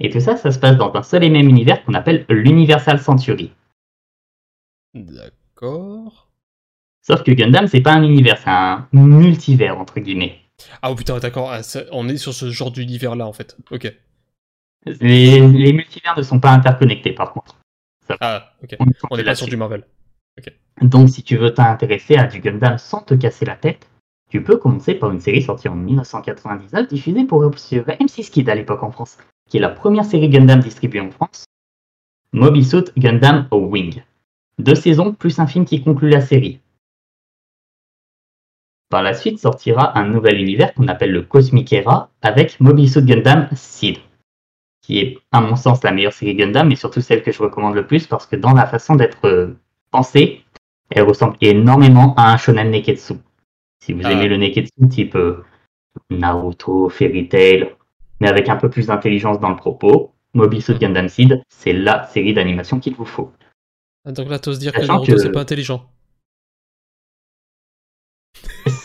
Et 0.00 0.10
tout 0.10 0.20
ça, 0.20 0.36
ça 0.36 0.50
se 0.50 0.58
passe 0.58 0.76
dans 0.76 0.92
un 0.94 1.02
seul 1.02 1.22
et 1.22 1.30
même 1.30 1.48
univers 1.48 1.84
qu'on 1.84 1.94
appelle 1.94 2.24
l'Universal 2.28 2.98
Century. 2.98 3.52
D'accord. 4.94 6.28
Sauf 7.02 7.22
que 7.22 7.30
Gundam, 7.30 7.68
c'est 7.68 7.80
pas 7.80 7.92
un 7.92 8.02
univers, 8.02 8.38
c'est 8.38 8.50
un 8.50 8.88
multivers, 8.92 9.78
entre 9.78 10.00
guillemets. 10.00 10.40
Ah 10.82 10.90
oh, 10.90 10.94
putain, 10.94 11.18
d'accord. 11.18 11.52
ah, 11.52 11.60
on 11.92 12.08
est 12.08 12.16
sur 12.16 12.32
ce 12.32 12.50
genre 12.50 12.70
d'univers 12.70 13.16
là 13.16 13.26
en 13.26 13.32
fait. 13.32 13.56
Ok. 13.70 13.92
Les, 14.86 15.40
les 15.40 15.72
multivers 15.72 16.16
ne 16.16 16.22
sont 16.22 16.40
pas 16.40 16.50
interconnectés, 16.50 17.12
par 17.12 17.32
contre. 17.32 17.56
Ah, 18.20 18.52
ok. 18.62 18.76
On 18.80 18.86
est, 18.86 18.96
On 19.10 19.16
est 19.16 19.24
pas 19.24 19.34
sur 19.34 19.46
du 19.46 19.56
Marvel. 19.56 19.84
Donc, 20.80 21.08
si 21.08 21.22
tu 21.22 21.36
veux 21.36 21.54
t'intéresser 21.54 22.16
à 22.16 22.26
du 22.26 22.40
Gundam 22.40 22.78
sans 22.78 23.00
te 23.00 23.14
casser 23.14 23.44
la 23.44 23.56
tête, 23.56 23.88
tu 24.28 24.42
peux 24.42 24.56
commencer 24.56 24.94
par 24.94 25.10
une 25.12 25.20
série 25.20 25.42
sortie 25.42 25.68
en 25.68 25.76
1999, 25.76 26.88
diffusée 26.88 27.24
pour 27.24 27.48
sur 27.56 27.84
M6 27.84 28.30
Kid 28.30 28.48
à 28.48 28.54
l'époque 28.54 28.82
en 28.82 28.90
France, 28.90 29.16
qui 29.48 29.58
est 29.58 29.60
la 29.60 29.68
première 29.68 30.04
série 30.04 30.28
Gundam 30.28 30.60
distribuée 30.60 31.00
en 31.00 31.10
France. 31.10 31.44
Mobile 32.32 32.66
Suit 32.66 32.90
Gundam 32.98 33.46
Wing. 33.52 34.02
Deux 34.58 34.74
saisons 34.74 35.12
plus 35.12 35.38
un 35.38 35.46
film 35.46 35.64
qui 35.64 35.82
conclut 35.84 36.08
la 36.08 36.20
série. 36.20 36.60
Par 38.90 39.02
la 39.02 39.14
suite 39.14 39.38
sortira 39.38 39.96
un 39.98 40.08
nouvel 40.08 40.40
univers 40.40 40.74
qu'on 40.74 40.88
appelle 40.88 41.12
le 41.12 41.22
Cosmic 41.22 41.72
Era 41.72 42.10
avec 42.22 42.58
Mobile 42.60 42.90
Suit 42.90 43.04
Gundam 43.04 43.48
Seed, 43.54 43.98
qui 44.82 44.98
est 44.98 45.18
à 45.30 45.40
mon 45.40 45.54
sens 45.54 45.82
la 45.84 45.92
meilleure 45.92 46.12
série 46.12 46.34
Gundam, 46.34 46.68
mais 46.68 46.76
surtout 46.76 47.00
celle 47.00 47.22
que 47.22 47.30
je 47.30 47.42
recommande 47.42 47.74
le 47.74 47.86
plus 47.86 48.06
parce 48.08 48.26
que 48.26 48.36
dans 48.36 48.52
la 48.52 48.66
façon 48.66 48.96
d'être 48.96 49.26
euh, 49.26 49.56
pensée, 49.98 50.42
elle 50.90 51.04
ressemble 51.10 51.36
énormément 51.40 52.14
à 52.16 52.32
un 52.32 52.36
shonen 52.36 52.68
neketsu. 52.70 53.14
Si 53.82 53.92
vous 53.92 54.02
Ah. 54.04 54.12
aimez 54.12 54.28
le 54.28 54.36
neketsu 54.36 54.88
type 54.90 55.14
euh, 55.14 55.44
Naruto, 56.10 56.88
Fairy 56.96 57.28
Tail, 57.28 57.60
mais 58.20 58.28
avec 58.28 58.48
un 58.48 58.56
peu 58.56 58.68
plus 58.74 58.86
d'intelligence 58.88 59.38
dans 59.38 59.50
le 59.50 59.56
propos, 59.56 60.12
Mobile 60.34 60.62
Suit 60.62 60.78
Gundam 60.82 61.08
Seed, 61.08 61.42
c'est 61.48 61.72
la 61.72 61.96
série 62.12 62.34
d'animation 62.34 62.80
qu'il 62.80 62.94
vous 62.96 63.04
faut. 63.14 63.30
Ah, 64.04 64.10
Donc 64.12 64.28
là, 64.28 64.38
t'oses 64.40 64.58
dire 64.58 64.72
que 64.72 64.84
Naruto, 64.84 65.12
que- 65.12 65.18
c'est 65.18 65.30
pas 65.38 65.42
intelligent. 65.48 65.80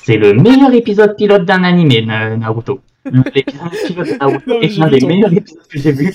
C'est 0.06 0.18
le 0.18 0.34
meilleur 0.34 0.74
épisode 0.74 1.16
pilote 1.16 1.46
d'un 1.46 1.64
animé, 1.64 2.06
Na- 2.06 2.38
Naruto. 2.38 2.82
L'épisode 3.06 3.72
pilote 3.88 4.08
de 4.08 4.18
Naruto 4.20 4.50
Non, 4.54 4.62
est 4.62 4.78
l'un 4.78 4.88
des 4.90 5.06
meilleurs 5.06 5.34
épisodes 5.34 5.68
que 5.72 5.80
j'ai 5.80 5.92
vu. 5.92 6.14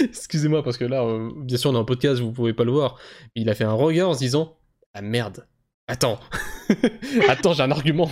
Excusez-moi, 0.02 0.62
parce 0.62 0.76
que 0.78 0.84
là, 0.84 1.02
euh, 1.04 1.30
bien 1.36 1.56
sûr, 1.56 1.70
on 1.70 1.74
est 1.74 1.78
en 1.78 1.84
podcast, 1.84 2.20
vous 2.20 2.32
pouvez 2.32 2.52
pas 2.52 2.64
le 2.64 2.72
voir. 2.72 2.96
Il 3.34 3.48
a 3.48 3.54
fait 3.54 3.64
un 3.64 3.72
regard 3.72 4.10
en 4.10 4.14
se 4.14 4.18
disant 4.20 4.56
Ah 4.94 5.02
merde, 5.02 5.46
attends, 5.88 6.18
attends, 7.28 7.52
j'ai 7.54 7.62
un 7.62 7.70
argument. 7.70 8.10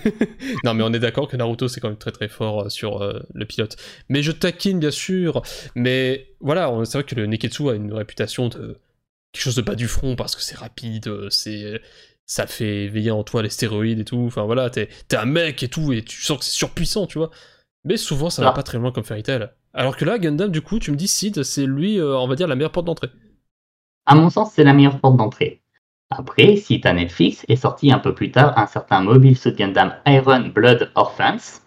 non, 0.64 0.74
mais 0.74 0.82
on 0.82 0.92
est 0.92 0.98
d'accord 0.98 1.28
que 1.28 1.36
Naruto, 1.36 1.68
c'est 1.68 1.80
quand 1.80 1.88
même 1.88 1.98
très 1.98 2.12
très 2.12 2.28
fort 2.28 2.62
euh, 2.64 2.68
sur 2.68 3.02
euh, 3.02 3.20
le 3.34 3.44
pilote. 3.46 3.76
Mais 4.08 4.22
je 4.22 4.32
taquine, 4.32 4.78
bien 4.78 4.90
sûr. 4.90 5.42
Mais 5.74 6.34
voilà, 6.40 6.72
c'est 6.84 6.98
vrai 6.98 7.04
que 7.04 7.14
le 7.14 7.26
Neketsu 7.26 7.68
a 7.70 7.74
une 7.74 7.92
réputation 7.92 8.48
de 8.48 8.78
quelque 9.32 9.42
chose 9.42 9.56
de 9.56 9.62
bas 9.62 9.74
du 9.74 9.88
front 9.88 10.16
parce 10.16 10.34
que 10.36 10.42
c'est 10.42 10.56
rapide, 10.56 11.30
c'est. 11.30 11.80
Ça 12.28 12.48
fait 12.48 12.86
éveiller 12.86 13.12
en 13.12 13.22
toi 13.22 13.40
les 13.40 13.50
stéroïdes 13.50 14.00
et 14.00 14.04
tout. 14.04 14.24
Enfin 14.26 14.42
voilà, 14.46 14.68
t'es 14.68 14.88
un 15.12 15.26
mec 15.26 15.62
et 15.62 15.68
tout, 15.68 15.92
et 15.92 16.02
tu 16.02 16.20
sens 16.22 16.38
que 16.40 16.44
c'est 16.44 16.50
surpuissant, 16.50 17.06
tu 17.06 17.18
vois. 17.18 17.30
Mais 17.84 17.96
souvent, 17.96 18.30
ça 18.30 18.42
va 18.42 18.48
Ah. 18.48 18.52
pas 18.52 18.64
très 18.64 18.78
loin 18.78 18.90
comme 18.90 19.04
Fairy 19.04 19.22
Tail. 19.22 19.48
Alors 19.76 19.96
que 19.96 20.04
là, 20.06 20.18
Gundam, 20.18 20.50
du 20.50 20.62
coup, 20.62 20.78
tu 20.78 20.90
me 20.90 20.96
dis 20.96 21.06
Sid, 21.06 21.42
c'est 21.42 21.66
lui, 21.66 22.00
euh, 22.00 22.16
on 22.16 22.26
va 22.26 22.34
dire, 22.34 22.48
la 22.48 22.54
meilleure 22.56 22.72
porte 22.72 22.86
d'entrée. 22.86 23.10
À 24.06 24.14
mon 24.14 24.30
sens, 24.30 24.52
c'est 24.52 24.64
la 24.64 24.72
meilleure 24.72 25.00
porte 25.00 25.16
d'entrée. 25.16 25.60
Après, 26.10 26.56
si 26.56 26.80
t'as 26.80 26.94
Netflix, 26.94 27.44
est 27.48 27.56
sorti 27.56 27.92
un 27.92 27.98
peu 27.98 28.14
plus 28.14 28.30
tard 28.30 28.56
un 28.58 28.66
certain 28.66 29.02
Mobile 29.02 29.36
Suit 29.36 29.52
Gundam 29.52 29.94
Iron 30.06 30.48
Blood 30.54 30.90
Orphans, 30.94 31.60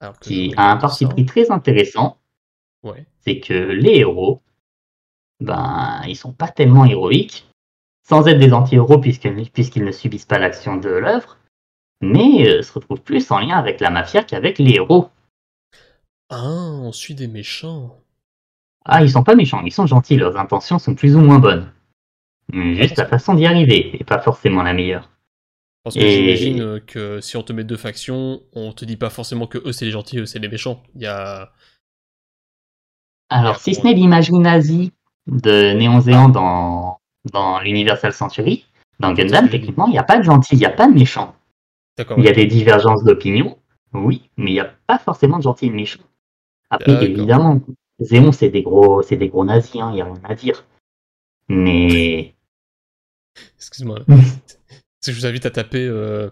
Alors 0.00 0.18
que 0.18 0.24
qui 0.24 0.54
a 0.56 0.72
un 0.72 0.76
parti 0.76 1.06
pris 1.06 1.24
très 1.24 1.50
intéressant, 1.50 2.18
Ouais. 2.82 3.06
c'est 3.20 3.38
que 3.38 3.52
les 3.54 3.98
héros, 3.98 4.42
ben, 5.38 6.00
ils 6.08 6.16
sont 6.16 6.32
pas 6.32 6.48
tellement 6.48 6.84
héroïques, 6.84 7.46
sans 8.08 8.26
être 8.26 8.40
des 8.40 8.52
anti-héros 8.52 8.98
puisqu'ils 8.98 9.84
ne 9.84 9.92
subissent 9.92 10.26
pas 10.26 10.38
l'action 10.38 10.76
de 10.78 10.88
l'œuvre, 10.88 11.38
mais 12.00 12.48
euh, 12.48 12.62
se 12.62 12.72
retrouvent 12.72 13.02
plus 13.02 13.30
en 13.30 13.38
lien 13.38 13.56
avec 13.56 13.78
la 13.78 13.90
mafia 13.90 14.24
qu'avec 14.24 14.58
les 14.58 14.72
héros. 14.72 15.10
Ah, 16.32 16.70
on 16.80 16.92
suit 16.92 17.14
des 17.14 17.28
méchants. 17.28 17.98
Ah, 18.84 19.02
ils 19.04 19.10
sont 19.10 19.22
pas 19.22 19.34
méchants, 19.34 19.62
ils 19.64 19.72
sont 19.72 19.86
gentils, 19.86 20.16
leurs 20.16 20.36
intentions 20.36 20.78
sont 20.78 20.94
plus 20.94 21.14
ou 21.14 21.20
moins 21.20 21.38
bonnes. 21.38 21.70
Mais 22.52 22.74
Juste 22.74 22.98
Ah, 22.98 23.02
la 23.02 23.08
façon 23.08 23.34
d'y 23.34 23.46
arriver, 23.46 23.96
et 24.00 24.02
pas 24.02 24.18
forcément 24.18 24.62
la 24.62 24.72
meilleure. 24.72 25.10
Parce 25.84 25.94
que 25.96 26.00
Et- 26.00 26.10
j'imagine 26.36 26.80
que 26.80 27.20
si 27.20 27.36
on 27.36 27.42
te 27.42 27.52
met 27.52 27.64
deux 27.64 27.76
factions, 27.76 28.40
on 28.54 28.72
te 28.72 28.84
dit 28.84 28.96
pas 28.96 29.10
forcément 29.10 29.46
que 29.46 29.58
eux 29.58 29.72
c'est 29.72 29.84
les 29.84 29.90
gentils, 29.90 30.18
eux 30.20 30.26
c'est 30.26 30.38
les 30.38 30.48
méchants. 30.48 30.82
Il 30.94 31.02
y 31.02 31.06
a. 31.06 31.52
Alors, 33.28 33.56
si 33.56 33.74
ce 33.74 33.82
n'est 33.82 33.94
l'imagerie 33.94 34.38
nazie 34.38 34.92
de 35.26 35.72
Néon 35.72 36.00
Zéan 36.00 36.28
dans, 36.28 36.98
dans 37.32 37.60
l'Universal 37.60 38.12
Century, 38.12 38.66
dans 39.00 39.12
Gundam, 39.12 39.48
techniquement, 39.48 39.86
il 39.86 39.92
n'y 39.92 39.98
a 39.98 40.02
pas 40.02 40.18
de 40.18 40.22
gentils, 40.22 40.54
il 40.54 40.58
n'y 40.58 40.66
a 40.66 40.70
pas 40.70 40.88
de 40.88 40.94
méchants. 40.94 41.34
D'accord. 41.96 42.18
Il 42.18 42.24
y 42.24 42.28
a 42.28 42.32
des 42.32 42.46
divergences 42.46 43.04
d'opinion, 43.04 43.58
oui, 43.92 44.30
mais 44.36 44.50
il 44.50 44.54
n'y 44.54 44.60
a 44.60 44.72
pas 44.86 44.98
forcément 44.98 45.38
de 45.38 45.42
gentils 45.42 45.66
et 45.66 45.70
de 45.70 45.74
méchants. 45.74 46.02
Après, 46.72 46.92
D'accord. 46.92 47.08
évidemment, 47.08 47.60
Zéon, 48.00 48.32
c'est 48.32 48.48
des 48.48 48.62
gros, 48.62 49.02
c'est 49.02 49.16
des 49.16 49.28
gros 49.28 49.44
nazis, 49.44 49.80
hein, 49.80 49.90
il 49.92 49.94
n'y 49.96 50.00
a 50.00 50.06
rien 50.06 50.20
à 50.24 50.34
dire. 50.34 50.64
Mais 51.48 52.34
Excuse-moi. 53.58 54.00
Si 55.00 55.12
je 55.12 55.18
vous 55.18 55.26
invite 55.26 55.46
à 55.46 55.50
taper 55.50 55.84
euh, 55.84 56.30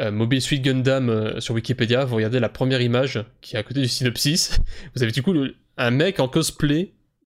euh, 0.00 0.10
Mobile 0.10 0.42
Suit 0.42 0.60
Gundam 0.60 1.08
euh, 1.08 1.40
sur 1.40 1.54
Wikipédia, 1.54 2.04
vous 2.04 2.16
regardez 2.16 2.40
la 2.40 2.48
première 2.48 2.80
image 2.82 3.24
qui 3.40 3.56
est 3.56 3.58
à 3.58 3.62
côté 3.62 3.80
du 3.80 3.88
synopsis. 3.88 4.58
Vous 4.94 5.02
avez 5.02 5.12
du 5.12 5.22
coup 5.22 5.32
le- 5.32 5.54
un 5.76 5.90
mec 5.90 6.18
en 6.20 6.28
cosplay 6.28 6.94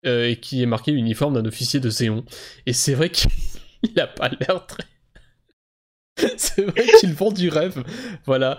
euh, 0.06 0.28
et 0.28 0.36
qui 0.36 0.62
est 0.62 0.66
marqué 0.66 0.92
uniforme 0.92 1.34
d'un 1.34 1.44
officier 1.46 1.80
de 1.80 1.90
Zéon. 1.90 2.24
Et 2.66 2.72
c'est 2.72 2.94
vrai 2.94 3.10
qu'il 3.10 3.30
a 3.98 4.06
pas 4.06 4.28
l'air 4.28 4.66
très. 4.66 4.84
c'est 6.36 6.62
vrai 6.64 6.86
qu'il 7.00 7.12
vend 7.14 7.32
du 7.32 7.48
rêve. 7.48 7.82
Voilà. 8.24 8.58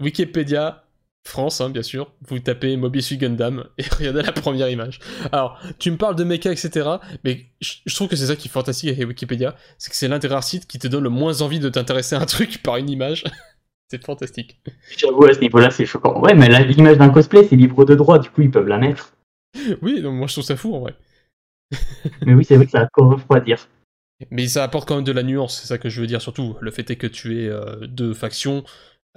Wikipédia. 0.00 0.84
France, 1.24 1.60
hein, 1.60 1.70
bien 1.70 1.82
sûr. 1.82 2.12
Vous 2.22 2.38
tapez 2.40 2.76
Mobile 2.76 3.02
Suit 3.02 3.16
Gundam 3.16 3.64
et 3.78 3.84
regardez 3.96 4.22
la 4.22 4.32
première 4.32 4.68
image. 4.68 5.00
Alors, 5.30 5.60
tu 5.78 5.90
me 5.90 5.96
parles 5.96 6.16
de 6.16 6.24
mecha, 6.24 6.50
etc. 6.50 6.88
Mais 7.24 7.46
je, 7.60 7.94
trouve 7.94 8.08
que 8.08 8.16
c'est 8.16 8.26
ça 8.26 8.36
qui 8.36 8.48
est 8.48 8.50
fantastique 8.50 8.90
avec 8.90 9.08
Wikipédia, 9.08 9.54
c'est 9.78 9.90
que 9.90 9.96
c'est 9.96 10.08
l'un 10.08 10.18
des 10.18 10.28
rares 10.28 10.44
sites 10.44 10.66
qui 10.66 10.78
te 10.78 10.88
donne 10.88 11.04
le 11.04 11.10
moins 11.10 11.40
envie 11.42 11.60
de 11.60 11.68
t'intéresser 11.68 12.16
à 12.16 12.20
un 12.20 12.26
truc 12.26 12.62
par 12.62 12.76
une 12.76 12.90
image. 12.90 13.24
c'est 13.88 14.04
fantastique. 14.04 14.60
j'avoue, 14.96 15.24
à 15.24 15.34
ce 15.34 15.40
niveau-là, 15.40 15.70
c'est 15.70 15.86
choquant. 15.86 16.20
Ouais, 16.20 16.34
mais 16.34 16.48
l'image 16.64 16.98
d'un 16.98 17.10
cosplay, 17.10 17.44
c'est 17.44 17.56
libre 17.56 17.84
de 17.84 17.94
droit, 17.94 18.18
du 18.18 18.30
coup, 18.30 18.42
ils 18.42 18.50
peuvent 18.50 18.68
la 18.68 18.78
mettre. 18.78 19.14
Oui, 19.82 20.00
donc 20.00 20.14
moi 20.14 20.26
je 20.26 20.32
trouve 20.32 20.44
ça 20.44 20.56
fou 20.56 20.74
en 20.74 20.80
vrai. 20.80 20.94
Mais 22.22 22.32
oui, 22.32 22.44
c'est 22.44 22.56
vrai 22.56 22.64
que 22.64 22.70
ça 22.70 22.80
va 22.80 22.88
refroidir. 22.96 23.68
Mais 24.30 24.46
ça 24.46 24.64
apporte 24.64 24.88
quand 24.88 24.96
même 24.96 25.04
de 25.04 25.12
la 25.12 25.22
nuance, 25.22 25.60
c'est 25.60 25.66
ça 25.66 25.78
que 25.78 25.88
je 25.88 26.00
veux 26.00 26.06
dire 26.06 26.22
surtout. 26.22 26.56
Le 26.60 26.70
fait 26.70 26.90
est 26.90 26.96
que 26.96 27.06
tu 27.06 27.42
es 27.42 27.48
euh, 27.48 27.86
deux 27.86 28.14
factions, 28.14 28.64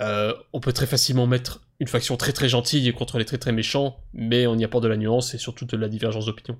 euh, 0.01 0.33
on 0.51 0.59
peut 0.59 0.73
très 0.73 0.87
facilement 0.87 1.27
mettre 1.27 1.61
une 1.79 1.87
faction 1.87 2.17
très 2.17 2.31
très 2.31 2.49
gentille 2.49 2.93
contre 2.93 3.17
les 3.17 3.25
très 3.25 3.37
très 3.37 3.51
méchants, 3.51 3.97
mais 4.13 4.47
on 4.47 4.55
y 4.57 4.63
apporte 4.63 4.83
de 4.83 4.89
la 4.89 4.97
nuance 4.97 5.33
et 5.33 5.37
surtout 5.37 5.65
de 5.65 5.77
la 5.77 5.87
divergence 5.89 6.25
d'opinion. 6.25 6.57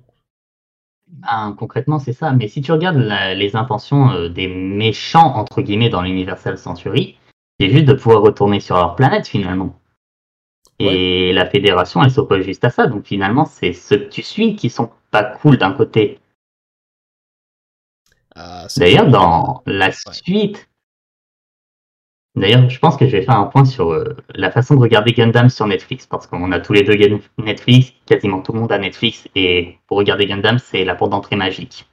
Ben, 1.08 1.54
concrètement, 1.56 1.98
c'est 1.98 2.12
ça. 2.12 2.32
Mais 2.32 2.48
si 2.48 2.60
tu 2.62 2.72
regardes 2.72 2.96
la- 2.96 3.34
les 3.34 3.54
intentions 3.56 4.10
euh, 4.10 4.28
des 4.28 4.48
méchants, 4.48 5.36
entre 5.36 5.62
guillemets, 5.62 5.88
dans 5.88 6.02
l'Universal 6.02 6.58
Century, 6.58 7.16
c'est 7.60 7.70
juste 7.70 7.84
de 7.84 7.92
pouvoir 7.94 8.22
retourner 8.22 8.60
sur 8.60 8.76
leur 8.76 8.96
planète, 8.96 9.26
finalement. 9.28 9.78
Et 10.78 11.32
la 11.32 11.46
fédération, 11.46 12.02
elle 12.02 12.10
s'oppose 12.10 12.44
juste 12.44 12.64
à 12.64 12.70
ça. 12.70 12.86
Donc 12.86 13.06
finalement, 13.06 13.46
c'est 13.46 13.72
ceux 13.72 13.96
que 13.98 14.08
tu 14.10 14.22
suis 14.22 14.56
qui 14.56 14.68
sont 14.68 14.90
pas 15.10 15.22
cool 15.24 15.56
d'un 15.56 15.72
côté. 15.72 16.18
Ah, 18.34 18.66
D'ailleurs, 18.76 19.08
dans 19.08 19.62
la 19.66 19.90
suite. 19.92 20.68
D'ailleurs, 22.36 22.68
je 22.68 22.78
pense 22.78 22.98
que 22.98 23.06
je 23.06 23.12
vais 23.12 23.22
faire 23.22 23.38
un 23.38 23.46
point 23.46 23.64
sur 23.64 23.92
euh, 23.92 24.14
la 24.34 24.50
façon 24.50 24.74
de 24.74 24.80
regarder 24.80 25.12
Gundam 25.12 25.48
sur 25.48 25.66
Netflix, 25.66 26.06
parce 26.06 26.26
qu'on 26.26 26.52
a 26.52 26.60
tous 26.60 26.74
les 26.74 26.82
deux 26.82 26.94
Netflix, 27.38 27.94
quasiment 28.04 28.42
tout 28.42 28.52
le 28.52 28.60
monde 28.60 28.72
a 28.72 28.78
Netflix, 28.78 29.26
et 29.34 29.78
pour 29.86 29.96
regarder 29.96 30.26
Gundam, 30.26 30.58
c'est 30.58 30.84
la 30.84 30.94
porte 30.94 31.12
d'entrée 31.12 31.36
magique. 31.36 31.86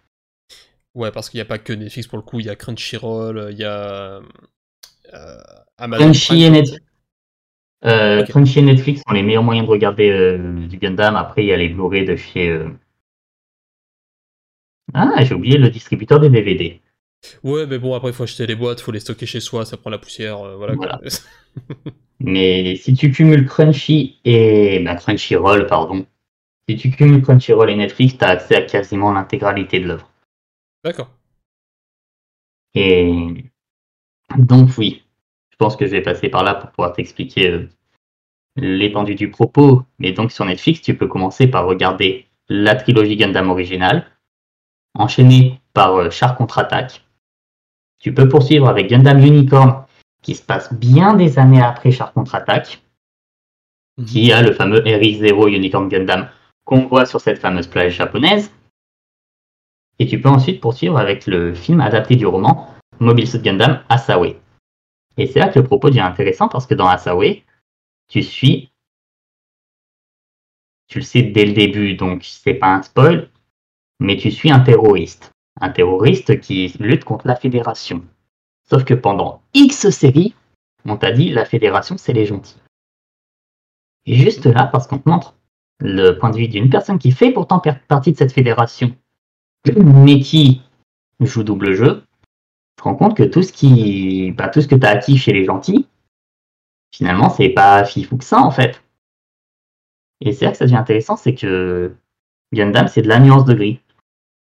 Ouais, 0.96 1.12
parce 1.12 1.30
qu'il 1.30 1.38
n'y 1.38 1.44
a 1.44 1.46
pas 1.46 1.60
que 1.60 1.72
Netflix 1.72 2.08
pour 2.08 2.18
le 2.18 2.24
coup, 2.24 2.41
il 2.41 2.46
y 2.46 2.50
a 2.50 2.56
Crunchyroll, 2.58 3.48
il 3.52 3.58
y 3.58 3.64
a 3.64 4.20
euh, 5.14 5.38
Amazon 5.78 6.04
Crunchy 6.06 6.44
et 6.44 6.48
je 6.48 6.52
Net- 6.52 6.68
sais. 6.68 6.80
Euh. 7.86 8.24
Crunchy 8.24 8.60
et 8.60 8.64
Netflix 8.64 9.02
sont 9.08 9.14
les 9.14 9.24
meilleurs 9.24 9.44
moyens 9.44 9.66
de 9.66 9.72
regarder 9.72 10.38
du 10.68 10.78
Gundam. 10.78 11.16
Après, 11.16 11.44
il 11.44 11.48
y 11.48 11.54
a 11.54 11.58
les 11.58 11.70
Blu-ray 11.70 12.06
de 12.06 12.16
chez. 12.16 12.66
Ah, 14.94 15.24
j'ai 15.24 15.34
oublié 15.34 15.58
le 15.58 15.70
distributeur 15.70 16.20
des 16.20 16.30
DVD. 16.30 16.82
Ouais, 17.43 17.65
mais 17.65 17.78
bon, 17.78 17.93
après, 17.93 18.09
il 18.09 18.13
faut 18.13 18.24
acheter 18.24 18.45
les 18.47 18.55
boîtes, 18.55 18.82
faut 18.82 18.91
les 18.91 18.99
stocker 18.99 19.26
chez 19.26 19.39
soi, 19.39 19.65
ça 19.65 19.78
prend 19.78 19.89
la 19.89 19.97
poussière, 19.97 20.39
euh, 20.41 20.55
voilà. 20.55 20.76
quoi. 20.76 20.99
Mais 22.19 22.78
si 22.78 22.93
tu 22.93 23.11
cumules 23.11 23.45
Crunchy 23.45 24.19
et. 24.24 24.80
Bah, 24.80 24.95
Crunchyroll, 24.95 25.67
pardon. 25.67 26.05
Si 26.69 26.78
tu 26.78 26.89
cumules 26.89 27.21
Crunchyroll 27.21 27.69
et 27.69 27.76
Netflix, 27.76 28.17
tu 28.17 28.24
as 28.24 28.30
accès 28.30 28.55
à 28.55 28.61
quasiment 28.61 29.11
l'intégralité 29.11 29.82
de 29.82 29.88
l'œuvre. 29.88 30.09
D'accord. 30.86 31.09
Et. 32.76 33.43
Donc, 34.38 34.69
oui. 34.78 35.03
Je 35.51 35.57
pense 35.57 35.76
que 35.76 35.86
je 35.86 35.91
vais 35.91 36.01
passer 36.01 36.30
par 36.30 36.43
là 36.43 36.55
pour 36.55 36.71
pouvoir 36.71 36.93
t'expliquer 36.93 37.51
euh, 37.51 37.69
l'étendue 38.55 39.15
du 39.15 39.30
propos. 39.30 39.84
Mais 39.99 40.13
donc, 40.13 40.32
sur 40.32 40.45
Netflix, 40.45 40.82
tu 40.82 40.95
peux 40.95 41.07
commencer 41.07 41.47
par 41.47 41.65
regarder 41.65 42.28
la 42.47 42.76
trilogie 42.76 43.17
Gundam 43.17 43.49
originale, 43.49 44.07
enchaîner 44.93 45.59
par 45.74 45.95
euh, 45.95 46.09
Char 46.09 46.36
contre-attaque. 46.36 47.03
Tu 48.04 48.14
peux 48.14 48.28
poursuivre 48.28 48.68
avec 48.68 48.89
Gundam 48.89 49.24
Unicorn, 49.24 49.86
qui 50.22 50.36
se 50.36 50.43
passe 50.43 50.74
bien 50.74 51.14
des 51.14 51.39
années 51.39 51.62
après 51.62 51.89
Char 51.89 52.12
contre-attaque, 52.12 52.84
qui 54.06 54.34
a 54.34 54.41
le 54.41 54.51
fameux 54.51 54.80
RX-0 54.80 55.47
Unicorn 55.56 55.88
Gundam 55.88 56.28
qu'on 56.66 56.86
voit 56.86 57.06
sur 57.06 57.22
cette 57.22 57.39
fameuse 57.39 57.68
plage 57.68 57.95
japonaise. 57.95 58.51
Et 59.99 60.06
tu 60.06 60.20
peux 60.20 60.28
ensuite 60.28 60.60
poursuivre 60.60 60.97
avec 60.97 61.28
le 61.28 61.54
film 61.54 61.80
adapté 61.80 62.18
du 62.18 62.26
roman 62.26 62.76
Mobile 62.99 63.26
Suit 63.26 63.39
Gundam 63.39 63.82
Asawe. 63.88 64.36
Et 65.16 65.28
c'est 65.28 65.39
là 65.39 65.47
que 65.47 65.60
le 65.60 65.66
propos 65.66 65.89
devient 65.89 66.01
intéressant 66.01 66.49
parce 66.49 66.68
que 66.68 66.74
dans 66.74 66.89
Asawe, 66.89 67.41
tu 68.10 68.22
suis, 68.22 68.74
tu 70.88 70.99
le 70.99 71.06
sais 71.06 71.22
dès 71.22 71.45
le 71.45 71.54
début, 71.54 71.93
donc 71.95 72.26
c'est 72.26 72.56
pas 72.56 72.76
un 72.76 72.82
spoil, 72.82 73.30
mais 74.01 74.18
tu 74.18 74.30
suis 74.30 74.51
un 74.51 74.60
terroriste. 74.60 75.32
Un 75.62 75.70
terroriste 75.70 76.39
qui 76.39 76.76
lutte 76.80 77.04
contre 77.04 77.28
la 77.28 77.36
Fédération. 77.36 78.04
Sauf 78.70 78.86
que 78.86 78.93
pendant 78.93 79.41
X 79.54 79.89
séries, 79.89 80.36
on 80.86 80.97
t'a 80.97 81.12
dit 81.12 81.30
la 81.30 81.45
Fédération 81.45 81.97
c'est 81.97 82.14
les 82.14 82.26
gentils. 82.26 82.60
Et 84.06 84.16
juste 84.16 84.45
là, 84.45 84.66
parce 84.66 84.88
qu'on 84.88 84.97
te 84.97 85.08
montre 85.08 85.36
le 85.80 86.14
point 86.14 86.30
de 86.30 86.38
vue 86.38 86.47
d'une 86.47 86.70
personne 86.70 86.99
qui 86.99 87.12
fait 87.12 87.32
pourtant 87.32 87.62
partie 87.88 88.12
de 88.12 88.18
cette 88.18 88.34
fédération, 88.34 88.95
mais 89.78 90.20
qui 90.20 90.62
joue 91.20 91.43
double 91.43 91.74
jeu, 91.74 92.04
tu 92.76 92.78
te 92.78 92.84
rends 92.84 92.95
compte 92.95 93.16
que 93.16 93.24
tout 93.24 93.43
ce 93.43 93.54
qui, 93.54 94.32
bah, 94.32 94.49
tout 94.49 94.62
ce 94.62 94.68
que 94.68 94.76
tu 94.76 94.86
as 94.86 94.89
acquis 94.89 95.18
chez 95.18 95.32
les 95.32 95.45
gentils, 95.45 95.88
finalement, 96.91 97.30
c'est 97.30 97.49
pas 97.49 97.86
fifou 97.86 98.18
que 98.18 98.26
ça 98.26 98.41
en 98.41 98.51
fait. 98.51 98.84
Et 100.22 100.32
c'est 100.32 100.45
là 100.45 100.51
que 100.51 100.58
ça 100.58 100.66
devient 100.66 100.78
intéressant, 100.78 101.16
c'est 101.16 101.36
que 101.36 101.95
Gundam, 102.54 102.88
c'est 102.88 103.01
de 103.01 103.08
la 103.08 103.20
nuance 103.20 103.45
de 103.45 103.54
gris. 103.54 103.80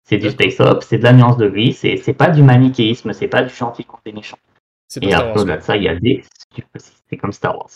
C'est 0.05 0.19
du 0.19 0.31
space 0.31 0.59
op, 0.61 0.83
c'est 0.83 0.99
de 0.99 1.05
la 1.05 1.13
nuance 1.13 1.37
de 1.37 1.49
gris, 1.49 1.73
c'est 1.73 2.15
pas 2.15 2.31
du 2.31 2.43
manichéisme, 2.43 3.13
c'est 3.13 3.29
pas 3.29 3.43
du 3.43 3.55
gentil 3.55 3.85
contre 3.85 4.03
des 4.05 4.13
méchants. 4.13 4.39
Et 5.01 5.15
après, 5.15 5.41
au-delà 5.41 5.59
de 5.59 5.63
ça, 5.63 5.77
il 5.77 5.85
y 5.85 5.89
a 5.89 5.95
des. 5.95 6.25
C'est 7.09 7.17
comme 7.17 7.33
Star 7.33 7.57
Wars. 7.57 7.71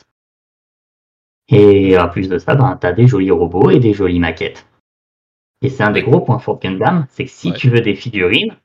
Et 1.48 1.96
en 1.98 2.08
plus 2.08 2.28
de 2.28 2.38
ça, 2.38 2.54
ben, 2.54 2.76
tu 2.80 2.86
as 2.86 2.92
des 2.92 3.06
jolis 3.06 3.30
robots 3.30 3.70
et 3.70 3.78
des 3.78 3.92
jolies 3.92 4.18
maquettes. 4.18 4.66
Et 5.62 5.68
c'est 5.68 5.82
un 5.82 5.90
des 5.90 6.02
gros 6.02 6.20
points 6.20 6.38
forts 6.38 6.58
de 6.58 6.68
Gundam, 6.68 7.06
c'est 7.10 7.24
que 7.24 7.30
si 7.30 7.52
tu 7.52 7.70
veux 7.70 7.80
des 7.80 7.94
figurines, 7.94 8.56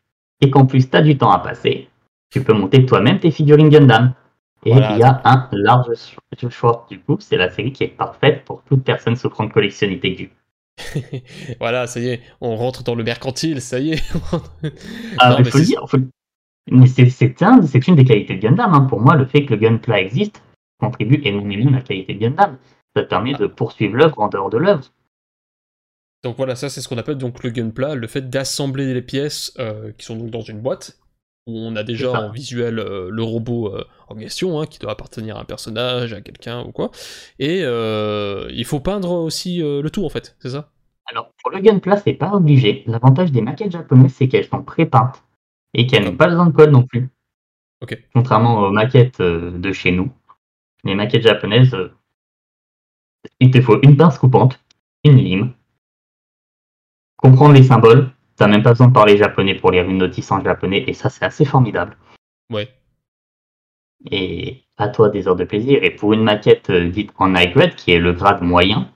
et 0.42 0.50
qu'en 0.50 0.66
plus 0.66 0.90
tu 0.90 0.98
as 0.98 1.02
du 1.02 1.18
temps 1.18 1.32
à 1.32 1.40
passer, 1.40 1.90
tu 2.32 2.44
peux 2.44 2.54
monter 2.54 2.86
toi-même 2.86 3.20
tes 3.20 3.32
figurines 3.32 3.70
Gundam. 3.70 4.14
Et 4.66 4.72
il 4.72 4.98
y 4.98 5.04
a 5.04 5.22
un 5.24 5.48
large 5.54 5.94
choix. 6.50 6.86
Du 6.90 7.00
coup, 7.00 7.18
c'est 7.20 7.38
la 7.38 7.50
série 7.50 7.72
qui 7.72 7.86
est 7.86 7.88
parfaite 7.88 8.44
pour 8.44 8.62
toute 8.64 8.84
personne 8.84 9.16
souffrant 9.16 9.46
de 9.46 9.54
collectionnité 9.54 10.10
du. 10.12 10.32
voilà, 11.60 11.88
ça 11.88 12.00
y 12.00 12.10
est, 12.10 12.22
on 12.42 12.56
rentre 12.56 12.84
dans 12.84 12.96
le 12.96 13.04
mercantile, 13.04 13.62
ça 13.62 13.80
y 13.80 13.94
est. 13.94 14.04
ah, 15.20 15.36
il 15.40 15.46
faut 15.46 15.58
le 15.58 15.66
dire. 15.66 15.86
Mais 16.72 16.88
c'est 16.88 17.88
une 17.88 17.96
des 17.96 18.06
qualités 18.06 18.36
de 18.36 18.42
Gundam. 18.42 18.74
Hein. 18.74 18.82
Pour 18.82 19.00
moi, 19.00 19.16
le 19.16 19.26
fait 19.26 19.46
que 19.46 19.54
le 19.54 19.60
Gunpla 19.60 20.00
existe 20.00 20.42
contribue 20.80 21.22
énormément 21.24 21.72
à 21.72 21.78
la 21.78 21.82
qualité 21.82 22.14
de 22.14 22.20
Gundam. 22.20 22.58
Ça 22.96 23.04
permet 23.04 23.34
de 23.34 23.48
poursuivre 23.48 23.96
l'œuvre 23.96 24.20
en 24.20 24.30
dehors 24.30 24.50
de 24.50 24.58
l'œuvre. 24.58 24.92
Donc 26.24 26.36
voilà, 26.38 26.56
ça 26.56 26.70
c'est 26.70 26.82
ce 26.82 26.90
qu'on 26.90 26.98
appelle 26.98 27.18
donc 27.18 27.44
le 27.44 27.50
gunpla, 27.50 27.96
le 27.96 28.08
fait 28.08 28.30
d'assembler 28.30 28.94
les 28.94 29.02
pièces 29.02 29.54
euh, 29.58 29.94
qui 29.98 30.06
sont 30.06 30.18
donc 30.18 30.30
dans 30.30 30.42
une 30.42 30.60
boîte, 30.60 31.00
où 31.50 31.58
on 31.58 31.76
a 31.76 31.84
déjà 31.84 32.12
en 32.12 32.32
visuel 32.32 32.80
euh, 32.80 33.10
le 33.10 33.24
robot 33.24 33.76
euh, 33.76 33.84
en 34.08 34.16
question, 34.16 34.60
hein, 34.60 34.66
qui 34.66 34.80
doit 34.80 34.92
appartenir 34.92 35.38
à 35.38 35.42
un 35.42 35.46
personnage, 35.46 36.14
à 36.14 36.22
quelqu'un 36.22 36.64
ou 36.64 36.72
quoi. 36.72 36.92
Et 37.40 37.60
il 37.62 38.66
faut 38.66 38.80
peindre 38.80 39.12
aussi 39.12 39.60
le 39.60 39.90
tout 39.90 40.06
en 40.06 40.10
fait, 40.10 40.36
c'est 40.40 40.50
ça? 40.50 40.72
Alors 41.12 41.32
pour 41.42 41.52
le 41.52 41.60
gunpla, 41.60 41.98
c'est 41.98 42.14
pas 42.14 42.32
obligé. 42.34 42.84
L'avantage 42.86 43.32
des 43.32 43.42
maquettes 43.42 43.72
japonaises, 43.72 44.14
c'est 44.14 44.28
qu'elles 44.28 44.46
sont 44.46 44.62
pré-peintes 44.62 45.24
et 45.74 45.88
qu'elles 45.88 46.06
n'ont 46.06 46.16
pas 46.16 46.28
besoin 46.28 46.46
de 46.46 46.52
code 46.52 46.72
non 46.72 46.84
plus. 46.84 47.10
Contrairement 48.14 48.60
aux 48.60 48.72
maquettes 48.72 49.22
de 49.22 49.72
chez 49.72 49.92
nous, 49.92 50.12
les 50.84 50.96
maquettes 50.96 51.24
japonaises, 51.24 51.76
il 53.40 53.52
te 53.52 53.62
faut 53.62 53.80
une 53.82 53.98
pince 53.98 54.18
coupante, 54.18 54.60
une 55.04 55.18
lime, 55.18 55.54
comprendre 57.18 57.54
les 57.54 57.64
symboles. 57.64 58.12
T'as 58.40 58.48
même 58.48 58.64
pas 58.64 58.70
besoin 58.70 58.88
de 58.88 58.94
parler 58.94 59.18
japonais 59.18 59.54
pour 59.54 59.72
lire 59.72 59.84
une 59.84 59.98
notice 59.98 60.32
en 60.32 60.42
japonais, 60.42 60.86
et 60.88 60.94
ça, 60.94 61.10
c'est 61.10 61.26
assez 61.26 61.44
formidable. 61.44 61.98
Ouais. 62.50 62.70
Et 64.10 64.64
à 64.78 64.88
toi 64.88 65.10
des 65.10 65.28
heures 65.28 65.36
de 65.36 65.44
plaisir. 65.44 65.84
Et 65.84 65.92
pour 65.92 66.14
une 66.14 66.24
maquette 66.24 66.70
euh, 66.70 66.90
dite 66.90 67.12
en 67.18 67.36
high 67.36 67.54
grade, 67.54 67.76
qui 67.76 67.92
est 67.92 68.00
le 68.00 68.14
grade 68.14 68.42
moyen, 68.42 68.90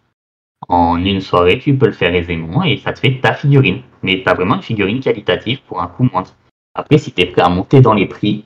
en 0.70 0.96
une 1.04 1.20
soirée, 1.20 1.60
tu 1.60 1.78
peux 1.78 1.88
le 1.88 1.92
faire 1.92 2.16
aisément 2.16 2.64
et 2.64 2.78
ça 2.78 2.94
te 2.94 3.00
fait 3.00 3.20
ta 3.20 3.34
figurine. 3.34 3.82
Mais 4.02 4.24
t'as 4.24 4.34
vraiment 4.34 4.56
une 4.56 4.62
figurine 4.62 5.02
qualitative 5.02 5.62
pour 5.68 5.82
un 5.82 5.88
coût 5.88 6.08
moindre. 6.10 6.34
Après, 6.74 6.98
si 6.98 7.12
t'es 7.12 7.26
prêt 7.26 7.42
à 7.42 7.50
monter 7.50 7.82
dans 7.82 7.94
les 7.94 8.06
prix, 8.06 8.46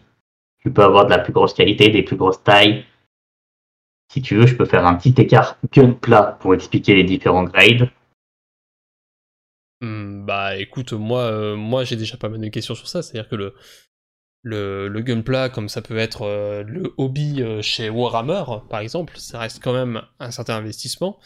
tu 0.64 0.72
peux 0.72 0.84
avoir 0.84 1.06
de 1.06 1.12
la 1.12 1.20
plus 1.20 1.32
grosse 1.32 1.54
qualité, 1.54 1.90
des 1.90 2.02
plus 2.02 2.16
grosses 2.16 2.44
tailles. 2.44 2.86
Si 4.12 4.24
tu 4.24 4.36
veux, 4.36 4.48
je 4.48 4.56
peux 4.56 4.66
faire 4.66 4.88
un 4.88 4.96
petit 4.96 5.14
écart 5.22 5.58
gun 5.72 5.92
plat 5.92 6.38
pour 6.40 6.56
expliquer 6.56 6.96
les 6.96 7.04
différents 7.04 7.44
grades. 7.44 7.92
Mmh, 9.82 10.26
bah 10.26 10.58
écoute, 10.58 10.94
moi, 10.94 11.22
euh, 11.24 11.56
moi 11.56 11.84
j'ai 11.84 11.96
déjà 11.96 12.18
pas 12.18 12.30
mal 12.30 12.40
de 12.42 12.48
questions 12.48 12.76
sur 12.76 12.88
ça, 12.88 13.02
c'est-à-dire 13.02 13.30
que 13.30 13.36
le, 13.36 13.54
le, 14.42 14.88
le 14.88 15.02
gunpla, 15.02 15.50
comme 15.50 15.70
ça 15.70 15.82
peut 15.82 15.98
être 15.98 16.24
euh, 16.24 16.64
le 16.64 16.94
hobby 16.98 17.42
euh, 17.44 17.62
chez 17.62 17.90
Warhammer, 17.90 18.44
par 18.70 18.80
exemple, 18.80 19.14
ça 19.18 19.40
reste 19.40 19.62
quand 19.64 19.74
même 19.74 20.02
un 20.20 20.32
certain 20.32 20.56
investissement. 20.56 21.20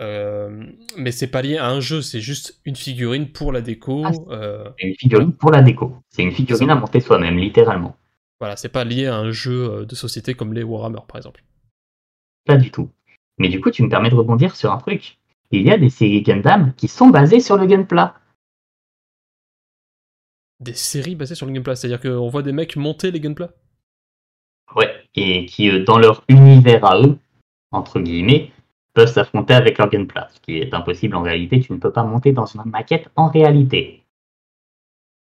mais 0.00 1.10
c'est 1.10 1.26
pas 1.26 1.42
lié 1.42 1.56
à 1.58 1.68
un 1.68 1.80
jeu, 1.80 2.02
c'est 2.02 2.20
juste 2.20 2.60
une 2.64 2.76
figurine 2.76 3.32
pour 3.32 3.52
la 3.52 3.62
déco. 3.62 4.04
Ah, 4.06 4.72
une 4.78 4.94
figurine 4.94 5.32
pour 5.32 5.50
la 5.50 5.62
déco. 5.62 5.96
C'est 6.08 6.22
une 6.22 6.32
figurine 6.32 6.70
à 6.70 6.76
monter 6.76 7.00
soi-même, 7.00 7.36
littéralement. 7.36 7.96
Voilà, 8.38 8.54
c'est 8.56 8.68
pas 8.68 8.84
lié 8.84 9.06
à 9.06 9.16
un 9.16 9.32
jeu 9.32 9.84
de 9.84 9.94
société 9.96 10.34
comme 10.34 10.54
les 10.54 10.62
Warhammer, 10.62 11.00
par 11.08 11.16
exemple. 11.16 11.42
Pas 12.46 12.56
du 12.56 12.70
tout. 12.70 12.90
Mais 13.38 13.48
du 13.48 13.60
coup, 13.60 13.72
tu 13.72 13.82
me 13.82 13.88
permets 13.88 14.10
de 14.10 14.14
rebondir 14.14 14.54
sur 14.54 14.72
un 14.72 14.78
truc 14.78 15.18
il 15.50 15.62
y 15.62 15.70
a 15.70 15.78
des 15.78 15.90
séries 15.90 16.22
Gundam 16.22 16.74
qui 16.76 16.88
sont 16.88 17.08
basées 17.08 17.40
sur 17.40 17.56
le 17.56 17.66
Gunpla. 17.66 18.14
Des 20.60 20.74
séries 20.74 21.14
basées 21.14 21.34
sur 21.34 21.46
le 21.46 21.52
Gunpla, 21.52 21.76
c'est-à-dire 21.76 22.00
qu'on 22.00 22.28
voit 22.28 22.42
des 22.42 22.52
mecs 22.52 22.76
monter 22.76 23.10
les 23.10 23.20
Gunpla 23.20 23.50
Ouais, 24.74 24.92
et 25.14 25.46
qui, 25.46 25.70
euh, 25.70 25.84
dans 25.84 25.98
leur 25.98 26.24
univers 26.28 26.84
à 26.84 27.00
eux, 27.00 27.18
entre 27.70 28.00
guillemets, 28.00 28.50
peuvent 28.92 29.10
s'affronter 29.10 29.54
avec 29.54 29.78
leur 29.78 29.88
Gunpla, 29.88 30.28
ce 30.34 30.40
qui 30.40 30.58
est 30.58 30.74
impossible 30.74 31.16
en 31.16 31.22
réalité, 31.22 31.60
tu 31.60 31.72
ne 31.72 31.78
peux 31.78 31.92
pas 31.92 32.02
monter 32.02 32.32
dans 32.32 32.46
une 32.46 32.64
maquette 32.64 33.08
en 33.16 33.28
réalité. 33.28 34.04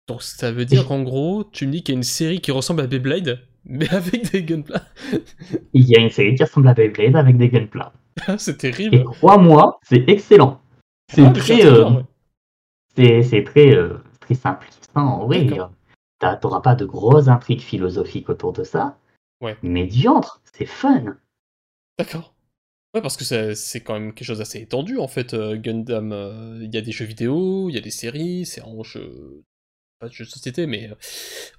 Donc 0.08 0.24
ça 0.24 0.52
veut 0.52 0.66
dire 0.66 0.88
qu'en 0.88 1.04
gros, 1.04 1.44
tu 1.44 1.68
me 1.68 1.72
dis 1.72 1.84
qu'il 1.84 1.94
y 1.94 1.98
a 1.98 2.00
une 2.00 2.04
série 2.04 2.40
qui 2.40 2.52
ressemble 2.52 2.82
à 2.82 2.88
Beyblade, 2.88 3.42
mais 3.66 3.90
avec 3.90 4.32
des 4.32 4.44
Gunpla 4.44 4.82
Il 5.74 5.88
y 5.88 5.96
a 5.96 6.00
une 6.00 6.10
série 6.10 6.36
qui 6.36 6.44
ressemble 6.44 6.68
à 6.68 6.74
Beyblade 6.74 7.16
avec 7.16 7.38
des 7.38 7.50
Gunpla. 7.50 7.92
c'est 8.38 8.58
terrible. 8.58 8.96
Et 8.96 9.04
crois-moi, 9.04 9.80
c'est 9.84 10.08
excellent. 10.08 10.62
C'est 11.14 11.26
ah, 11.26 11.32
très, 11.32 11.66
euh, 11.66 12.02
c'est 12.96 13.44
très, 13.44 13.76
euh, 13.76 13.98
très 14.20 14.36
simpliste. 14.36 14.90
Hein, 14.96 15.04
en 15.04 15.26
vrai, 15.26 15.48
t'auras 16.42 16.62
pas 16.62 16.76
de 16.76 16.86
grosses 16.86 17.28
intrigues 17.28 17.62
philosophiques 17.62 18.30
autour 18.30 18.54
de 18.54 18.64
ça. 18.64 18.98
Ouais. 19.42 19.58
Mais 19.62 19.86
diantre, 19.86 20.42
c'est 20.54 20.66
fun. 20.66 21.18
D'accord. 22.00 22.34
Ouais, 22.94 23.02
parce 23.02 23.18
que 23.18 23.54
c'est 23.54 23.82
quand 23.82 23.94
même 23.94 24.14
quelque 24.14 24.26
chose 24.26 24.38
d'assez 24.40 24.60
étendu 24.60 24.98
en 24.98 25.10
fait. 25.10 25.34
Euh, 25.34 25.58
Gundam, 25.58 26.60
il 26.62 26.74
y 26.74 26.78
a 26.78 26.82
des 26.82 26.94
jeux 26.94 27.06
vidéo, 27.06 27.70
il 27.70 27.76
y 27.76 27.78
a 27.78 27.82
des 27.82 27.92
séries, 27.92 28.46
c'est 28.46 28.62
en 28.62 28.84
jeu. 28.84 29.44
Pas 30.00 30.08
de 30.08 30.14
jeux 30.14 30.26
de 30.26 30.30
société, 30.30 30.66
mais 30.66 30.90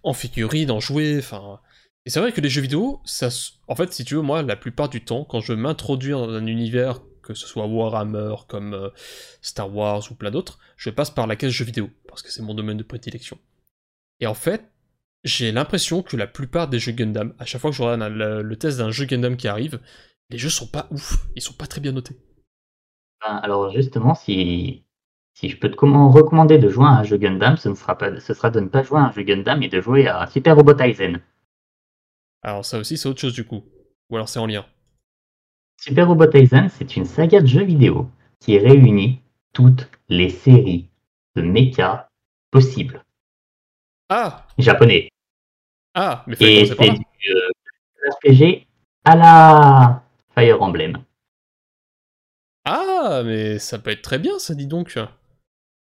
en 0.03 0.15
figurine, 0.15 0.71
en 0.71 0.81
jouet, 0.81 1.19
enfin. 1.19 1.61
Et 2.07 2.11
c'est 2.11 2.21
vrai 2.21 2.31
que 2.31 2.41
les 2.41 2.49
jeux 2.49 2.63
vidéo, 2.63 3.01
ça, 3.05 3.29
en 3.67 3.75
fait, 3.75 3.93
si 3.93 4.05
tu 4.05 4.15
veux, 4.15 4.23
moi, 4.23 4.41
la 4.43 4.55
plupart 4.55 4.89
du 4.89 5.05
temps, 5.05 5.25
quand 5.25 5.41
je 5.41 5.53
veux 5.53 5.59
m'introduire 5.59 6.21
dans 6.21 6.33
un 6.33 6.47
univers, 6.47 7.01
que 7.21 7.35
ce 7.35 7.49
soit 7.49 7.67
Warhammer, 7.67 8.37
comme 8.47 8.75
euh, 8.75 8.91
Star 9.43 9.75
Wars 9.75 10.05
ou 10.13 10.15
plein 10.15 10.31
d'autres, 10.31 10.61
je 10.77 10.89
passe 10.91 11.11
par 11.11 11.27
la 11.27 11.35
case 11.35 11.51
jeux 11.51 11.65
vidéo, 11.65 11.91
parce 12.07 12.23
que 12.23 12.31
c'est 12.31 12.43
mon 12.43 12.55
domaine 12.55 12.77
de 12.77 12.85
prédilection. 12.85 13.39
Et 14.21 14.29
en 14.29 14.35
fait, 14.35 14.71
j'ai 15.25 15.51
l'impression 15.51 16.05
que 16.05 16.17
la 16.17 16.29
plupart 16.29 16.69
des 16.69 16.79
jeux 16.79 16.93
Gundam, 16.93 17.35
à 17.41 17.45
chaque 17.45 17.61
fois 17.61 17.71
que 17.71 17.77
je 17.77 17.83
regarde 17.83 18.13
le, 18.13 18.57
test 18.57 18.79
d'un 18.79 18.93
jeu 18.93 19.07
Gundam 19.07 19.37
qui 19.37 19.49
arrive, 19.49 19.81
les 20.31 20.39
jeux 20.39 20.49
sont 20.49 20.69
pas 20.69 20.87
ouf, 20.93 21.27
ils 21.35 21.43
sont 21.43 21.55
pas 21.55 21.67
très 21.67 21.81
bien 21.81 21.91
notés. 21.91 22.17
Ben, 23.21 23.35
alors 23.43 23.73
justement, 23.73 24.15
si, 24.15 24.85
si 25.35 25.49
je 25.49 25.59
peux 25.59 25.73
te 25.73 25.77
recommander 25.77 26.59
de 26.59 26.69
jouer 26.69 26.87
à 26.87 27.01
un 27.01 27.03
jeu 27.03 27.17
Gundam, 27.17 27.57
ce, 27.57 27.69
ne 27.69 27.75
sera 27.75 27.99
pas, 27.99 28.21
ce 28.21 28.33
sera 28.33 28.51
de 28.51 28.61
ne 28.61 28.69
pas 28.69 28.85
jouer 28.85 29.01
à 29.01 29.07
un 29.07 29.11
jeu 29.11 29.23
Gundam 29.23 29.61
et 29.65 29.69
de 29.69 29.81
jouer 29.81 30.07
à 30.07 30.29
Super 30.29 30.55
Robot 30.55 30.79
Aizen. 30.79 31.21
Alors 32.47 32.65
ça 32.65 32.79
aussi 32.79 32.97
c'est 32.97 33.09
autre 33.09 33.21
chose 33.21 33.35
du 33.35 33.45
coup. 33.45 33.65
Ou 34.09 34.15
alors 34.15 34.29
c'est 34.29 34.39
en 34.39 34.47
lien. 34.47 34.65
Super 35.81 36.07
Robot 36.07 36.31
Aizen, 36.33 36.69
c'est 36.69 36.97
une 36.97 37.05
saga 37.05 37.41
de 37.41 37.47
jeux 37.47 37.65
vidéo 37.65 38.09
qui 38.39 38.57
réunit 38.57 39.21
toutes 39.53 39.91
les 40.09 40.31
séries 40.31 40.89
de 41.35 41.43
mecha 41.43 42.09
possibles. 42.53 43.05
Ah 44.09 44.47
Japonais. 44.59 45.09
Ah, 45.95 46.23
mais 46.29 46.37
Et 46.39 46.67
c'est 46.67 46.77
du 46.77 47.33
euh, 47.33 48.11
RPG 48.13 48.65
à 49.05 49.17
la 49.17 50.05
Fire 50.33 50.63
Emblem. 50.63 51.03
Ah, 52.65 53.23
mais 53.25 53.59
ça 53.59 53.81
peut 53.81 53.91
être 53.91 54.03
très 54.03 54.21
bien, 54.21 54.39
ça 54.39 54.55
dit 54.55 54.69
donc. 54.69 54.97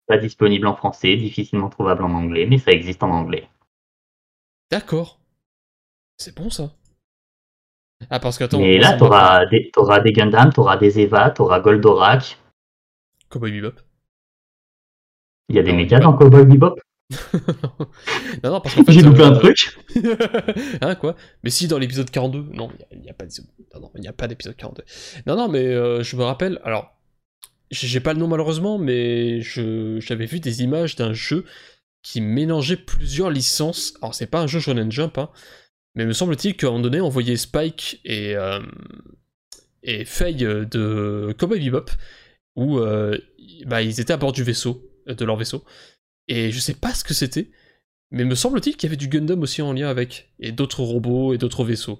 Pas 0.08 0.18
disponible 0.18 0.66
en 0.66 0.74
français, 0.74 1.16
difficilement 1.16 1.68
trouvable 1.68 2.02
en 2.02 2.14
anglais, 2.14 2.46
mais 2.46 2.58
ça 2.58 2.72
existe 2.72 3.04
en 3.04 3.10
anglais. 3.10 3.48
D'accord. 4.72 5.17
C'est 6.18 6.34
bon 6.36 6.50
ça. 6.50 6.72
Ah, 8.10 8.20
parce 8.20 8.38
que 8.38 8.44
attends. 8.44 8.60
Et 8.60 8.78
là, 8.78 8.96
t'auras 8.96 9.46
des, 9.46 9.70
auras 9.76 10.00
des 10.00 10.12
Gundam, 10.12 10.52
t'auras 10.52 10.76
des 10.76 11.00
Eva, 11.00 11.30
t'auras 11.30 11.60
Goldorak. 11.60 12.38
Cowboy 13.28 13.52
Bebop. 13.52 13.80
Il 15.48 15.56
y 15.56 15.58
a 15.58 15.62
des 15.62 15.72
médias 15.72 16.00
dans 16.00 16.12
Cowboy 16.12 16.44
Bebop? 16.44 16.78
Non, 18.44 18.50
non, 18.52 18.60
parce 18.60 18.74
qu'en 18.74 18.84
fait. 18.84 18.92
J'ai 18.92 19.02
loupé 19.02 19.22
un 19.22 19.32
truc 19.32 19.78
Hein, 20.80 20.94
quoi? 20.94 21.16
Mais 21.42 21.50
si, 21.50 21.66
dans 21.66 21.78
l'épisode 21.78 22.10
42. 22.10 22.50
Non, 22.52 22.70
il 22.92 23.00
n'y 23.00 23.08
a 23.08 24.12
pas 24.12 24.28
d'épisode 24.28 24.56
42. 24.56 24.84
Non, 25.26 25.36
non, 25.36 25.48
mais 25.48 25.66
euh, 25.66 26.02
je 26.02 26.16
me 26.16 26.22
rappelle. 26.22 26.60
Alors, 26.64 26.94
j'ai 27.70 28.00
pas 28.00 28.12
le 28.12 28.20
nom 28.20 28.28
malheureusement, 28.28 28.78
mais 28.78 29.40
j'avais 29.40 30.26
vu 30.26 30.40
des 30.40 30.62
images 30.62 30.96
d'un 30.96 31.12
jeu 31.12 31.44
qui 32.02 32.20
mélangeait 32.20 32.76
plusieurs 32.76 33.30
licences. 33.30 33.94
Alors, 34.02 34.14
c'est 34.14 34.26
pas 34.26 34.40
un 34.40 34.46
jeu 34.46 34.60
Shonen 34.60 34.92
Jump, 34.92 35.18
hein, 35.18 35.30
mais 35.98 36.06
me 36.06 36.12
semble-t-il 36.12 36.56
qu'à 36.56 36.68
un 36.68 36.70
moment 36.70 36.82
donné, 36.84 37.00
on 37.00 37.08
voyait 37.08 37.36
Spike 37.36 38.00
et, 38.04 38.36
euh, 38.36 38.60
et 39.82 40.04
Faye 40.04 40.36
de 40.36 41.34
Cowboy 41.36 41.58
Bebop, 41.58 41.90
où 42.54 42.78
bah, 43.66 43.82
ils 43.82 43.98
étaient 44.00 44.12
à 44.12 44.16
bord 44.16 44.30
du 44.30 44.44
vaisseau, 44.44 44.80
de 45.08 45.24
leur 45.24 45.34
vaisseau. 45.34 45.64
Et 46.28 46.52
je 46.52 46.60
sais 46.60 46.74
pas 46.74 46.94
ce 46.94 47.02
que 47.02 47.14
c'était, 47.14 47.50
mais 48.12 48.24
me 48.24 48.36
semble-t-il 48.36 48.76
qu'il 48.76 48.88
y 48.88 48.90
avait 48.90 48.96
du 48.96 49.08
Gundam 49.08 49.42
aussi 49.42 49.60
en 49.60 49.72
lien 49.72 49.88
avec, 49.88 50.32
et 50.38 50.52
d'autres 50.52 50.84
robots 50.84 51.34
et 51.34 51.38
d'autres 51.38 51.64
vaisseaux. 51.64 51.98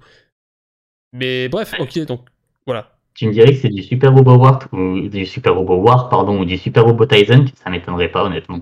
Mais 1.13 1.49
bref, 1.49 1.75
ok, 1.81 1.99
donc 2.07 2.21
voilà. 2.67 3.01
Tu 3.15 3.27
me 3.27 3.33
dirais 3.33 3.51
que 3.51 3.59
c'est 3.59 3.69
du 3.69 3.83
Super 3.83 4.15
Robot 4.15 4.37
War 4.37 4.69
ou 4.73 5.09
du 5.09 5.27
Super 5.27 5.57
Robot 5.57 5.79
War, 5.79 6.09
pardon, 6.09 6.39
ou 6.39 6.45
du 6.45 6.57
Super 6.57 6.85
Robot 6.85 7.07
Tyson, 7.07 7.47
ça 7.65 7.69
m'étonnerait 7.69 8.13
pas 8.13 8.23
honnêtement. 8.23 8.61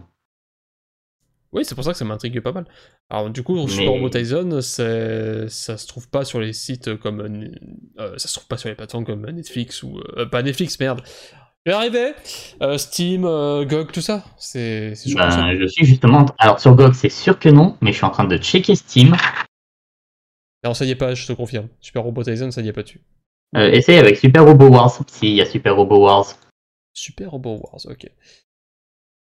Oui, 1.57 1.65
c'est 1.65 1.75
pour 1.75 1.85
ça 1.85 1.93
que 1.93 1.99
ça 1.99 2.05
m'intrigue 2.05 2.39
pas 2.41 2.53
mal. 2.53 2.67
Alors 3.11 3.31
du 3.31 3.43
coup, 3.43 3.67
Super 3.67 3.93
Robot 3.93 4.11
Tyson, 4.11 4.61
ça 4.61 5.77
se 5.79 5.87
trouve 5.87 6.09
pas 6.09 6.25
sur 6.25 6.39
les 6.39 6.53
sites 6.53 6.95
comme... 6.97 7.21
Euh, 7.99 8.19
ça 8.19 8.29
se 8.29 8.35
trouve 8.35 8.47
pas 8.47 8.59
sur 8.59 8.69
les 8.69 8.75
plateformes 8.75 9.07
comme 9.07 9.29
Netflix 9.31 9.83
ou... 9.83 9.99
Euh, 10.17 10.27
pas 10.27 10.43
Netflix, 10.43 10.79
merde. 10.79 11.01
Je 11.65 11.73
vais 11.73 11.77
arriver 11.77 12.13
euh, 12.63 12.77
Steam, 12.77 13.23
GOG, 13.23 13.91
tout 13.91 14.03
ça 14.03 14.23
C'est 14.37 14.93
ben, 15.15 15.57
Je 15.59 15.67
suis 15.67 15.87
justement... 15.87 16.27
Alors 16.39 16.61
sur 16.61 16.75
GOG, 16.75 16.93
c'est 16.93 17.09
sûr 17.09 17.39
que 17.39 17.49
non, 17.49 17.79
mais 17.81 17.93
je 17.93 17.97
suis 17.97 18.07
en 18.07 18.11
train 18.11 18.25
de 18.25 18.37
checker 18.37 18.75
Steam. 18.75 19.17
Non, 20.63 20.75
ça 20.75 20.85
y 20.85 20.91
est 20.91 20.97
pas, 20.97 21.15
je 21.15 21.27
te 21.27 21.33
confirme. 21.33 21.69
Super 21.81 22.03
Robot 22.03 22.25
Tyson, 22.25 22.51
ça 22.51 22.61
y 22.61 22.69
est 22.69 22.73
pas 22.73 22.83
dessus. 22.83 23.01
Euh, 23.57 23.71
essaye 23.71 23.99
avec 23.99 24.17
Super 24.19 24.45
Robot 24.45 24.69
Wars, 24.69 24.91
si, 25.07 25.29
il 25.29 25.35
y 25.35 25.41
a 25.41 25.47
Super 25.47 25.77
Robot 25.77 26.01
Wars. 26.01 26.27
Super 26.93 27.31
Robot 27.31 27.61
Wars, 27.63 27.87
ok. 27.87 28.11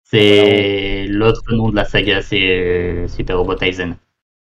C'est 0.05 1.07
l'autre 1.09 1.43
nom 1.53 1.71
de 1.71 1.77
la 1.77 1.85
saga, 1.85 2.23
c'est 2.23 2.49
euh, 2.49 3.09
Super 3.09 3.39
Robot 3.39 3.57
Tyson. 3.57 3.97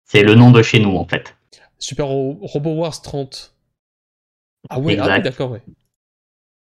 C'est 0.05 0.23
le 0.23 0.35
nom 0.35 0.51
de 0.51 0.63
chez 0.63 0.81
nous, 0.81 0.97
en 0.97 1.07
fait. 1.07 1.37
Super 1.79 2.07
Robot 2.07 2.75
Wars 2.75 3.01
30. 3.01 3.55
Ah 4.71 4.79
ouais, 4.79 4.99
ah 4.99 5.21
d'accord, 5.21 5.51
ouais. 5.51 5.63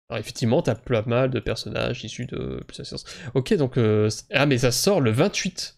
Alors 0.10 0.20
effectivement, 0.20 0.62
t'as 0.62 0.76
plein 0.76 1.04
mal 1.04 1.30
de 1.30 1.40
personnages 1.40 2.04
issus 2.04 2.26
de 2.26 2.64
Ok, 3.36 3.54
donc... 3.56 3.78
Euh, 3.78 4.10
ah, 4.32 4.46
mais 4.46 4.58
ça 4.58 4.72
sort 4.72 5.02
le 5.02 5.12
28. 5.12 5.78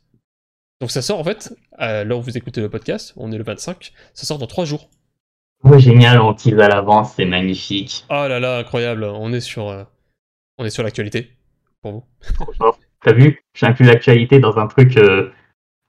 Donc 0.79 0.91
ça 0.91 1.01
sort, 1.01 1.19
en 1.19 1.23
fait, 1.23 1.53
là 1.77 2.15
où 2.15 2.21
vous 2.21 2.37
écoutez 2.37 2.61
le 2.61 2.69
podcast, 2.69 3.13
on 3.17 3.31
est 3.31 3.37
le 3.37 3.43
25, 3.43 3.91
ça 4.13 4.25
sort 4.25 4.37
dans 4.37 4.47
3 4.47 4.65
jours. 4.65 4.89
Oh, 5.63 5.77
génial, 5.77 6.19
on 6.19 6.33
tease 6.33 6.59
à 6.59 6.67
l'avance, 6.67 7.13
c'est 7.15 7.25
magnifique. 7.25 8.05
Oh 8.09 8.27
là 8.27 8.39
là, 8.39 8.57
incroyable, 8.57 9.03
on 9.03 9.31
est 9.31 9.41
sur, 9.41 9.69
euh, 9.69 9.83
on 10.57 10.65
est 10.65 10.71
sur 10.71 10.83
l'actualité, 10.83 11.31
pour 11.81 11.91
vous. 11.91 12.03
T'as 13.03 13.13
vu? 13.13 13.43
J'inclus 13.53 13.85
l'actualité 13.85 14.39
dans 14.39 14.57
un 14.57 14.67
truc, 14.67 14.97
euh, 14.97 15.31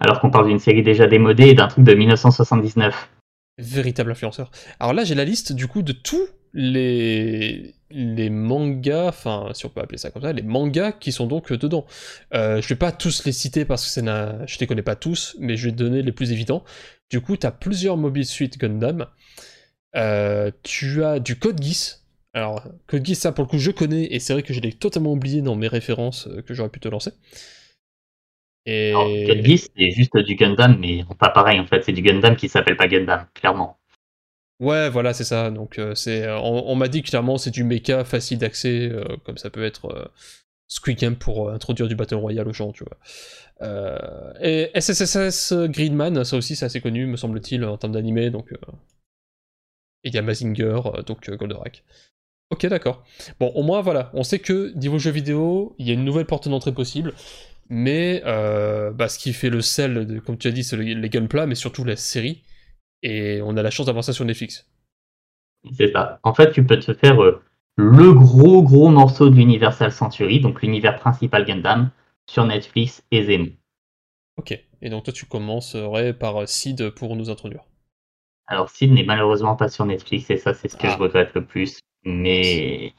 alors 0.01 0.21
qu'on 0.21 0.31
parle 0.31 0.49
d'une 0.49 0.59
série 0.59 0.83
déjà 0.83 1.07
démodée 1.07 1.49
et 1.49 1.55
d'un 1.55 1.69
truc 1.69 1.85
de 1.85 1.95
1979. 1.95 3.11
Véritable 3.59 4.11
influenceur. 4.13 4.51
Alors 4.81 4.95
là, 4.95 5.05
j'ai 5.05 5.15
la 5.15 5.25
liste, 5.25 5.53
du 5.53 5.69
coup, 5.69 5.83
de 5.83 5.93
tous 5.93 6.27
les, 6.55 7.75
les 7.91 8.31
mangas, 8.31 9.09
enfin, 9.09 9.51
si 9.53 9.67
on 9.67 9.69
peut 9.69 9.81
appeler 9.81 9.99
ça 9.99 10.11
comme 10.11 10.23
ça, 10.23 10.33
les 10.33 10.43
mangas 10.43 10.93
qui 10.93 11.13
sont 11.13 11.27
donc 11.27 11.53
dedans. 11.53 11.87
Euh, 12.35 12.61
je 12.61 12.69
vais 12.69 12.77
pas 12.77 12.93
tous 12.93 13.25
les 13.25 13.33
citer 13.33 13.65
parce 13.65 13.95
que 13.95 14.01
je 14.01 14.59
les 14.59 14.67
connais 14.67 14.83
pas 14.83 14.97
tous, 14.97 15.37
mais 15.39 15.57
je 15.57 15.67
vais 15.69 15.73
donner 15.73 16.03
les 16.03 16.13
plus 16.13 16.33
évidents. 16.33 16.65
Du 17.11 17.21
coup, 17.21 17.37
tu 17.37 17.47
as 17.47 17.51
plusieurs 17.51 17.97
Mobile 17.97 18.27
Suit 18.27 18.51
Gundam. 18.59 19.07
Euh, 19.97 20.51
tu 20.63 21.05
as 21.05 21.19
du 21.19 21.39
Code 21.39 21.63
Geass. 21.63 22.02
Alors, 22.35 22.65
Code 22.87 23.05
Geass, 23.05 23.21
ça 23.21 23.33
pour 23.33 23.45
le 23.45 23.49
coup, 23.49 23.59
je 23.59 23.71
connais, 23.71 24.05
et 24.13 24.19
c'est 24.19 24.33
vrai 24.33 24.43
que 24.43 24.55
je 24.55 24.61
l'ai 24.61 24.73
totalement 24.73 25.13
oublié 25.13 25.43
dans 25.43 25.55
mes 25.55 25.69
références 25.69 26.29
euh, 26.29 26.41
que 26.41 26.55
j'aurais 26.55 26.71
pu 26.71 26.81
te 26.81 26.89
lancer. 26.89 27.13
Et... 28.65 28.93
Code 28.93 29.45
Geass, 29.45 29.69
c'est 29.77 29.91
juste 29.91 30.17
du 30.17 30.35
Gundam, 30.37 30.79
mais 30.79 31.05
pas 31.19 31.31
pareil 31.31 31.61
en 31.61 31.67
fait, 31.67 31.83
c'est 31.85 31.93
du 31.93 32.01
Gundam 32.01 32.37
qui 32.37 32.49
s'appelle 32.49 32.77
pas 32.77 32.89
Gundam, 32.89 33.27
clairement. 33.35 33.79
Ouais, 34.61 34.89
voilà, 34.89 35.13
c'est 35.13 35.25
ça. 35.25 35.51
Donc, 35.51 35.79
euh, 35.79 35.95
c'est, 35.95 36.31
on, 36.31 36.75
m'a 36.77 36.89
dit 36.89 37.03
clairement 37.03 37.37
c'est 37.37 37.51
du 37.51 37.65
mecha 37.65 38.05
facile 38.05 38.39
d'accès, 38.39 38.93
comme 39.25 39.37
ça 39.37 39.51
peut 39.51 39.65
être 39.65 40.13
Squid 40.69 40.99
Game 40.99 41.17
pour 41.17 41.51
introduire 41.51 41.89
du 41.89 41.97
Battle 41.97 42.15
Royale 42.15 42.49
aux 42.49 42.53
gens, 42.53 42.73
tu 42.73 42.85
vois. 42.85 44.39
et 44.41 44.71
SSSS 44.75 45.53
Greenman, 45.69 46.25
ça 46.25 46.37
aussi 46.37 46.55
c'est 46.55 46.65
assez 46.65 46.81
connu, 46.81 47.07
me 47.07 47.17
semble-t-il, 47.17 47.65
en 47.65 47.77
termes 47.77 47.93
d'animé, 47.93 48.31
donc 48.31 48.53
et 50.05 50.09
il 50.09 50.15
y 50.15 50.19
a 50.19 50.23
Mazinger, 50.23 50.81
euh, 50.87 51.03
donc 51.03 51.29
euh, 51.29 51.37
Goldorak. 51.37 51.85
Ok, 52.53 52.67
d'accord. 52.67 53.03
Bon, 53.41 53.51
au 53.55 53.63
moins, 53.63 53.81
voilà, 53.81 54.11
on 54.13 54.25
sait 54.25 54.39
que 54.39 54.75
niveau 54.77 54.99
jeu 54.99 55.11
vidéo, 55.11 55.75
il 55.79 55.89
y 55.89 55.91
a 55.91 55.95
une 55.95 56.05
nouvelle 56.05 56.27
porte 56.27 56.51
d'entrée 56.51 56.75
possible, 56.75 57.15
mais 57.71 58.23
euh, 58.27 58.91
bah, 58.91 59.09
ce 59.09 59.19
qui 59.19 59.33
fait 59.33 59.49
le 59.49 59.63
sel, 59.63 60.07
de, 60.07 60.19
comme 60.19 60.37
tu 60.37 60.49
as 60.49 60.51
dit, 60.51 60.63
c'est 60.63 60.77
les 60.77 61.09
gunpla, 61.09 61.47
mais 61.47 61.55
surtout 61.55 61.83
la 61.83 61.97
série, 61.97 62.43
et 63.03 63.41
on 63.43 63.57
a 63.57 63.63
la 63.63 63.71
chance 63.71 63.87
d'avoir 63.87 64.05
ça 64.05 64.13
sur 64.13 64.27
Netflix. 64.27 64.69
C'est 65.73 65.93
ça. 65.93 66.21
En 66.25 66.35
fait, 66.35 66.53
tu 66.53 66.67
peux 66.67 66.79
te 66.79 66.93
faire 66.93 67.17
le 67.77 68.13
gros 68.13 68.63
gros 68.63 68.91
morceau 68.91 69.31
de 69.31 69.35
l'Universal 69.35 69.91
Century, 69.91 70.41
donc 70.41 70.61
l'univers 70.61 70.99
principal 70.99 71.47
Gundam, 71.47 71.91
sur 72.29 72.45
Netflix 72.45 73.03
aisément. 73.11 73.49
Ok, 74.37 74.63
et 74.83 74.91
donc 74.91 75.05
toi 75.05 75.13
tu 75.13 75.25
commencerais 75.25 76.13
par 76.13 76.47
Sid 76.47 76.91
pour 76.91 77.17
nous 77.17 77.31
introduire. 77.31 77.65
Alors, 78.47 78.69
Sid 78.69 78.93
n'est 78.93 79.05
malheureusement 79.05 79.57
pas 79.57 79.69
sur 79.69 79.87
Netflix 79.87 80.29
et 80.29 80.37
ça, 80.37 80.53
c'est 80.53 80.69
ce 80.69 80.77
que 80.77 80.87
je 80.87 80.93
ah. 80.93 80.97
regrette 80.97 81.33
le 81.33 81.47
plus. 81.47 81.81
Mais 82.05 82.87
il 82.87 82.95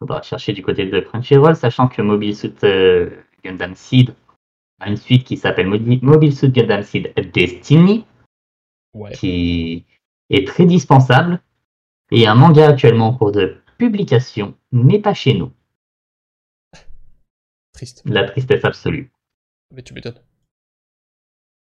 faudra 0.00 0.22
chercher 0.22 0.52
du 0.52 0.62
côté 0.62 0.86
de 0.86 1.00
Crunchyroll, 1.00 1.56
sachant 1.56 1.88
que 1.88 2.02
Mobile 2.02 2.36
Suit 2.36 2.54
euh, 2.64 3.10
Gundam 3.44 3.74
Seed 3.74 4.14
a 4.80 4.88
une 4.88 4.96
suite 4.96 5.24
qui 5.24 5.36
s'appelle 5.36 5.66
Mobile 5.66 6.34
Suit 6.34 6.50
Gundam 6.50 6.82
Seed 6.82 7.12
Destiny, 7.32 8.04
qui 9.14 9.84
est 10.30 10.46
très 10.46 10.66
dispensable, 10.66 11.40
et 12.10 12.26
un 12.26 12.34
manga 12.34 12.68
actuellement 12.68 13.08
en 13.08 13.14
cours 13.14 13.32
de 13.32 13.56
publication, 13.76 14.54
mais 14.72 14.98
pas 14.98 15.14
chez 15.14 15.34
nous. 15.34 15.52
Triste. 17.72 18.02
La 18.04 18.24
tristesse 18.24 18.64
absolue. 18.64 19.10
Mais 19.72 19.82
tu 19.82 19.94
m'étonnes. 19.94 20.20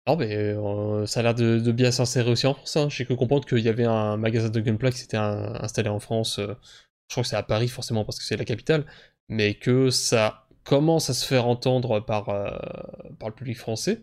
Ah, 0.06 0.16
mais 0.16 0.34
euh, 0.34 1.06
ça 1.06 1.20
a 1.20 1.22
l'air 1.22 1.34
de, 1.34 1.72
bien 1.72 1.90
s'insérer 1.90 2.30
aussi 2.30 2.46
en 2.46 2.54
France. 2.54 2.76
Hein. 2.76 2.88
J'ai 2.88 3.04
cru 3.04 3.16
comprendre 3.16 3.46
qu'il 3.46 3.58
y 3.58 3.68
avait 3.68 3.84
un 3.84 4.16
magasin 4.16 4.48
de 4.48 4.60
Gunpla 4.60 4.90
qui 4.90 4.98
s'était 4.98 5.16
installé 5.16 5.88
en 5.88 6.00
France. 6.00 6.38
Euh, 6.38 6.54
je 7.08 7.14
crois 7.14 7.22
que 7.22 7.28
c'est 7.28 7.36
à 7.36 7.42
Paris, 7.42 7.68
forcément, 7.68 8.04
parce 8.04 8.18
que 8.18 8.24
c'est 8.24 8.36
la 8.36 8.44
capitale. 8.44 8.86
Mais 9.28 9.54
que 9.54 9.90
ça 9.90 10.46
commence 10.64 11.10
à 11.10 11.14
se 11.14 11.26
faire 11.26 11.46
entendre 11.46 12.00
par, 12.00 12.28
euh, 12.30 12.50
par 13.18 13.28
le 13.28 13.34
public 13.34 13.58
français. 13.58 14.02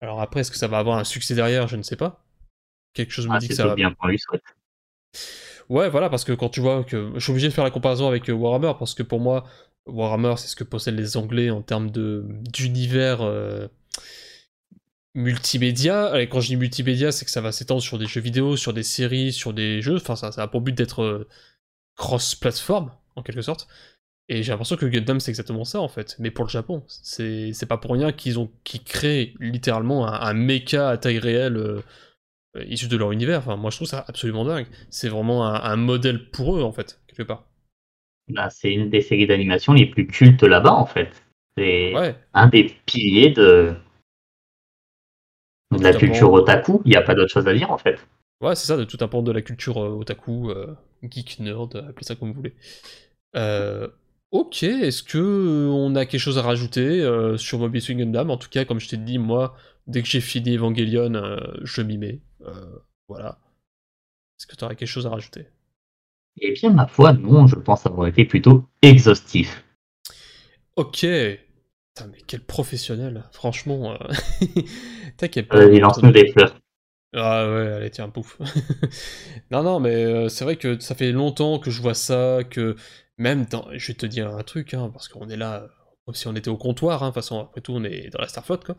Alors 0.00 0.20
après, 0.20 0.40
est-ce 0.40 0.50
que 0.50 0.56
ça 0.56 0.68
va 0.68 0.78
avoir 0.78 0.98
un 0.98 1.04
succès 1.04 1.34
derrière 1.34 1.66
Je 1.66 1.76
ne 1.76 1.82
sais 1.82 1.96
pas. 1.96 2.24
Quelque 2.94 3.10
chose 3.10 3.26
me 3.26 3.34
ah, 3.34 3.38
dit 3.38 3.48
que 3.48 3.54
ça 3.54 3.66
va. 3.66 3.74
bien 3.74 3.90
pour 3.90 4.06
lui, 4.06 4.20
Ouais, 5.68 5.88
voilà, 5.88 6.10
parce 6.10 6.24
que 6.24 6.32
quand 6.32 6.48
tu 6.48 6.60
vois 6.60 6.84
que. 6.84 7.12
Je 7.14 7.20
suis 7.20 7.32
obligé 7.32 7.48
de 7.48 7.52
faire 7.52 7.64
la 7.64 7.70
comparaison 7.70 8.06
avec 8.06 8.28
Warhammer, 8.28 8.74
parce 8.78 8.94
que 8.94 9.02
pour 9.02 9.18
moi, 9.18 9.44
Warhammer, 9.86 10.34
c'est 10.36 10.48
ce 10.48 10.56
que 10.56 10.64
possèdent 10.64 10.96
les 10.96 11.16
Anglais 11.16 11.50
en 11.50 11.62
termes 11.62 11.90
d'univers 11.90 13.20
multimédia. 15.14 16.20
Et 16.20 16.28
quand 16.28 16.40
je 16.40 16.48
dis 16.48 16.56
multimédia, 16.56 17.12
c'est 17.12 17.24
que 17.24 17.30
ça 17.30 17.40
va 17.40 17.52
s'étendre 17.52 17.82
sur 17.82 17.98
des 17.98 18.06
jeux 18.06 18.20
vidéo, 18.20 18.56
sur 18.56 18.72
des 18.72 18.82
séries, 18.82 19.32
sur 19.32 19.52
des 19.52 19.80
jeux. 19.80 19.96
Enfin, 19.96 20.16
ça, 20.16 20.32
ça 20.32 20.42
a 20.42 20.48
pour 20.48 20.60
but 20.60 20.74
d'être 20.74 21.02
euh, 21.02 21.28
cross-platform, 21.96 22.90
en 23.16 23.22
quelque 23.22 23.42
sorte. 23.42 23.68
Et 24.28 24.42
j'ai 24.42 24.52
l'impression 24.52 24.76
que 24.76 24.86
Gundam, 24.86 25.20
c'est 25.20 25.30
exactement 25.30 25.64
ça, 25.64 25.80
en 25.80 25.88
fait. 25.88 26.16
Mais 26.18 26.30
pour 26.30 26.44
le 26.44 26.50
Japon. 26.50 26.82
C'est 26.88 27.68
pas 27.68 27.76
pour 27.78 27.92
rien 27.92 28.12
qu'ils 28.12 28.38
ont 28.38 28.50
qui 28.64 28.82
créent 28.82 29.34
littéralement 29.38 30.06
un, 30.08 30.20
un 30.20 30.34
mecha 30.34 30.88
à 30.88 30.96
taille 30.96 31.18
réelle 31.18 31.56
euh, 31.56 31.82
euh, 32.56 32.64
issu 32.64 32.88
de 32.88 32.96
leur 32.96 33.12
univers. 33.12 33.40
Enfin, 33.40 33.56
moi, 33.56 33.70
je 33.70 33.76
trouve 33.76 33.88
ça 33.88 34.04
absolument 34.08 34.44
dingue. 34.44 34.66
C'est 34.90 35.08
vraiment 35.08 35.44
un, 35.46 35.76
modèle 35.76 36.30
pour 36.30 36.56
eux, 36.56 36.62
en 36.62 36.72
fait, 36.72 37.00
quelque 37.06 37.22
part. 37.22 37.46
Bah, 38.28 38.48
c'est 38.48 38.72
une 38.72 38.88
des 38.88 39.02
séries 39.02 39.26
d'animation 39.26 39.74
les 39.74 39.86
plus 39.86 40.06
cultes 40.06 40.42
là-bas, 40.42 40.72
en 40.72 40.86
fait. 40.86 41.10
C'est 41.56 41.92
un 42.32 42.48
des 42.48 42.74
piliers 42.86 43.30
de, 43.30 43.76
de 45.76 45.82
la 45.82 45.92
culture 45.92 46.32
otaku, 46.32 46.80
il 46.84 46.90
n'y 46.90 46.96
a 46.96 47.02
pas 47.02 47.14
d'autre 47.14 47.32
chose 47.32 47.46
à 47.46 47.54
dire 47.54 47.70
en 47.70 47.78
fait. 47.78 47.98
Ouais, 48.40 48.54
c'est 48.54 48.66
ça, 48.66 48.76
de 48.76 48.84
tout 48.84 48.98
un 49.00 49.08
pan 49.08 49.22
de 49.22 49.32
la 49.32 49.42
culture 49.42 49.82
euh, 49.82 49.90
otaku, 49.90 50.50
euh, 50.50 50.74
geek, 51.02 51.38
nerd, 51.40 51.76
appelez 51.76 52.04
ça 52.04 52.14
comme 52.14 52.28
vous 52.28 52.34
voulez. 52.34 52.54
Euh, 53.36 53.88
ok, 54.32 54.62
est-ce 54.64 55.02
que 55.02 55.68
on 55.70 55.94
a 55.94 56.04
quelque 56.04 56.20
chose 56.20 56.38
à 56.38 56.42
rajouter 56.42 57.02
sur 57.36 57.58
Mobile 57.58 57.80
Suit 57.80 57.94
Gundam 57.96 58.30
En 58.30 58.36
tout 58.36 58.48
cas, 58.48 58.64
comme 58.64 58.80
je 58.80 58.88
t'ai 58.88 58.96
dit, 58.96 59.18
moi, 59.18 59.56
dès 59.86 60.02
que 60.02 60.08
j'ai 60.08 60.20
fini 60.20 60.56
Evangelion, 60.56 61.38
je 61.62 61.82
m'y 61.82 61.98
mets. 61.98 62.20
voilà. 63.08 63.38
Est-ce 64.38 64.46
que 64.46 64.56
tu 64.56 64.64
aurais 64.64 64.76
quelque 64.76 64.88
chose 64.88 65.06
à 65.06 65.10
rajouter? 65.10 65.46
Eh 66.40 66.52
bien, 66.52 66.70
ma 66.70 66.86
foi, 66.86 67.12
non, 67.12 67.46
je 67.46 67.56
pense 67.56 67.86
avoir 67.86 68.08
été 68.08 68.24
plutôt 68.24 68.64
exhaustif. 68.82 69.64
Ok, 70.76 71.06
Putain, 71.94 72.10
mais 72.10 72.18
quel 72.26 72.40
professionnel, 72.40 73.24
franchement. 73.30 73.92
Euh... 73.92 74.14
T'inquiète 75.16 75.48
pas. 75.48 75.64
il 75.64 75.80
lance-nous 75.80 76.10
des 76.10 76.32
fleurs. 76.32 76.58
Ah 77.14 77.48
ouais, 77.48 77.68
allez, 77.68 77.90
tiens, 77.90 78.08
pouf. 78.08 78.38
non, 79.52 79.62
non, 79.62 79.78
mais 79.78 79.94
euh, 80.04 80.28
c'est 80.28 80.42
vrai 80.42 80.56
que 80.56 80.80
ça 80.80 80.96
fait 80.96 81.12
longtemps 81.12 81.60
que 81.60 81.70
je 81.70 81.80
vois 81.80 81.94
ça, 81.94 82.40
que 82.50 82.74
même 83.18 83.44
dans... 83.46 83.68
Je 83.72 83.86
vais 83.86 83.94
te 83.94 84.06
dire 84.06 84.28
un 84.28 84.42
truc, 84.42 84.74
hein, 84.74 84.90
parce 84.92 85.06
qu'on 85.06 85.28
est 85.28 85.36
là, 85.36 85.68
comme 86.04 86.16
si 86.16 86.26
on 86.26 86.34
était 86.34 86.48
au 86.48 86.56
comptoir, 86.56 87.04
hein, 87.04 87.10
de 87.10 87.10
toute 87.12 87.22
façon, 87.22 87.38
après 87.38 87.60
tout, 87.60 87.72
on 87.72 87.84
est 87.84 88.10
dans 88.10 88.20
la 88.20 88.26
Starflotte, 88.26 88.64
quoi. 88.64 88.76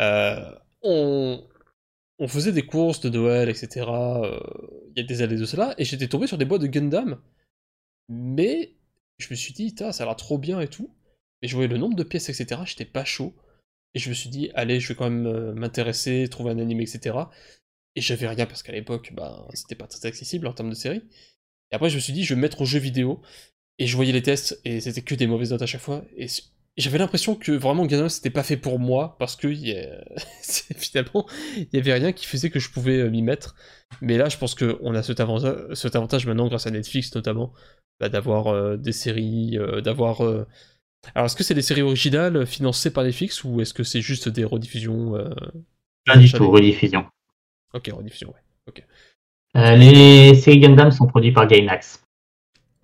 Euh, 0.00 0.50
on... 0.80 1.46
on 2.18 2.28
faisait 2.28 2.52
des 2.52 2.64
courses 2.64 3.00
de 3.00 3.10
Noël, 3.10 3.50
etc. 3.50 3.86
Euh, 3.90 4.40
il 4.96 5.02
y 5.02 5.04
a 5.04 5.06
des 5.06 5.20
années 5.20 5.36
de 5.36 5.44
cela, 5.44 5.74
et 5.76 5.84
j'étais 5.84 6.08
tombé 6.08 6.26
sur 6.26 6.38
des 6.38 6.46
boîtes 6.46 6.62
de 6.62 6.66
Gundam 6.68 7.20
Mais 8.08 8.72
je 9.18 9.26
me 9.30 9.34
suis 9.34 9.52
dit, 9.52 9.74
ça 9.76 9.90
a 9.90 10.06
l'air 10.06 10.16
trop 10.16 10.38
bien 10.38 10.60
et 10.60 10.68
tout. 10.68 10.90
Et 11.44 11.46
je 11.46 11.54
voyais 11.56 11.68
le 11.68 11.76
nombre 11.76 11.94
de 11.94 12.02
pièces, 12.04 12.30
etc. 12.30 12.62
J'étais 12.64 12.86
pas 12.86 13.04
chaud. 13.04 13.34
Et 13.92 13.98
je 13.98 14.08
me 14.08 14.14
suis 14.14 14.30
dit, 14.30 14.50
allez, 14.54 14.80
je 14.80 14.88
vais 14.88 14.94
quand 14.94 15.10
même 15.10 15.26
euh, 15.26 15.52
m'intéresser, 15.52 16.26
trouver 16.30 16.52
un 16.52 16.58
anime, 16.58 16.80
etc. 16.80 17.18
Et 17.94 18.00
j'avais 18.00 18.26
rien 18.26 18.46
parce 18.46 18.62
qu'à 18.62 18.72
l'époque, 18.72 19.12
bah, 19.12 19.46
c'était 19.52 19.74
pas 19.74 19.86
très 19.86 20.08
accessible 20.08 20.46
en 20.46 20.54
termes 20.54 20.70
de 20.70 20.74
série. 20.74 21.02
Et 21.70 21.76
après, 21.76 21.90
je 21.90 21.96
me 21.96 22.00
suis 22.00 22.14
dit, 22.14 22.24
je 22.24 22.30
vais 22.30 22.36
me 22.36 22.40
mettre 22.40 22.62
au 22.62 22.64
jeu 22.64 22.78
vidéo. 22.78 23.20
Et 23.78 23.86
je 23.86 23.94
voyais 23.94 24.12
les 24.12 24.22
tests 24.22 24.58
et 24.64 24.80
c'était 24.80 25.02
que 25.02 25.14
des 25.14 25.26
mauvaises 25.26 25.50
notes 25.50 25.60
à 25.60 25.66
chaque 25.66 25.82
fois. 25.82 26.02
Et 26.16 26.28
j'avais 26.78 26.96
l'impression 26.96 27.34
que 27.34 27.52
vraiment 27.52 27.84
Gundam 27.84 28.08
c'était 28.08 28.30
pas 28.30 28.44
fait 28.44 28.56
pour 28.56 28.78
moi 28.78 29.16
parce 29.18 29.36
que 29.36 29.48
finalement 30.76 31.26
il 31.56 31.68
y 31.72 31.78
avait 31.78 31.92
rien 31.92 32.12
qui 32.12 32.24
faisait 32.24 32.50
que 32.50 32.60
je 32.60 32.70
pouvais 32.70 33.00
euh, 33.00 33.10
m'y 33.10 33.20
mettre. 33.20 33.54
Mais 34.00 34.16
là, 34.16 34.28
je 34.28 34.38
pense 34.38 34.54
qu'on 34.54 34.94
a 34.94 35.02
cet 35.02 35.20
avantage, 35.20 35.74
cet 35.74 35.94
avantage 35.94 36.24
maintenant 36.26 36.48
grâce 36.48 36.66
à 36.68 36.70
Netflix 36.70 37.14
notamment, 37.14 37.52
bah, 38.00 38.08
d'avoir 38.08 38.46
euh, 38.46 38.76
des 38.78 38.92
séries, 38.92 39.58
d'avoir. 39.82 40.22
Alors, 41.14 41.26
est-ce 41.26 41.36
que 41.36 41.44
c'est 41.44 41.54
des 41.54 41.62
séries 41.62 41.82
originales 41.82 42.46
financées 42.46 42.92
par 42.92 43.04
Netflix 43.04 43.44
ou 43.44 43.60
est-ce 43.60 43.74
que 43.74 43.82
c'est 43.84 44.00
juste 44.00 44.28
des 44.28 44.44
rediffusions 44.44 45.12
Pas 46.06 46.16
du 46.16 46.30
tout, 46.30 46.50
rediffusion. 46.50 47.06
Ok, 47.72 47.90
rediffusion, 47.92 48.28
ouais. 48.28 48.42
Ok. 48.68 48.84
les 49.54 50.34
séries 50.34 50.60
Gundam 50.60 50.90
sont 50.90 51.06
produites 51.06 51.34
par 51.34 51.46
Gainax. 51.46 52.04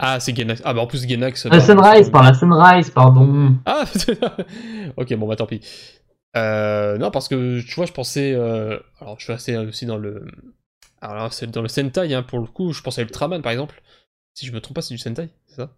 Ah, 0.02 0.18
c'est 0.18 0.34
Genax. 0.34 0.62
Ah, 0.64 0.72
bah 0.72 0.80
en 0.80 0.86
plus, 0.86 1.06
Genax. 1.06 1.44
La 1.46 1.60
Sunrise, 1.60 2.08
par 2.08 2.22
la 2.22 2.32
Sunrise, 2.32 2.90
pardon. 2.90 3.56
Ah, 3.66 3.84
ok, 4.96 5.14
bon, 5.14 5.28
bah 5.28 5.36
tant 5.36 5.46
pis. 5.46 5.60
Euh, 6.36 6.96
non, 6.96 7.10
parce 7.10 7.28
que 7.28 7.60
tu 7.60 7.74
vois, 7.74 7.84
je 7.84 7.92
pensais. 7.92 8.32
Euh, 8.32 8.78
alors, 9.00 9.18
je 9.18 9.24
suis 9.24 9.32
assez 9.32 9.56
aussi 9.58 9.84
dans 9.84 9.98
le. 9.98 10.26
Alors 11.02 11.32
c'est 11.32 11.50
dans 11.50 11.60
le 11.60 11.68
Sentai, 11.68 12.14
hein, 12.14 12.22
pour 12.22 12.38
le 12.38 12.46
coup. 12.46 12.72
Je 12.72 12.82
pensais 12.82 13.02
à 13.02 13.04
Ultraman, 13.04 13.42
par 13.42 13.52
exemple. 13.52 13.82
Si 14.34 14.46
je 14.46 14.52
me 14.52 14.60
trompe 14.60 14.76
pas, 14.76 14.82
c'est 14.82 14.94
du 14.94 14.98
Sentai, 14.98 15.28
c'est 15.46 15.56
ça? 15.56 15.70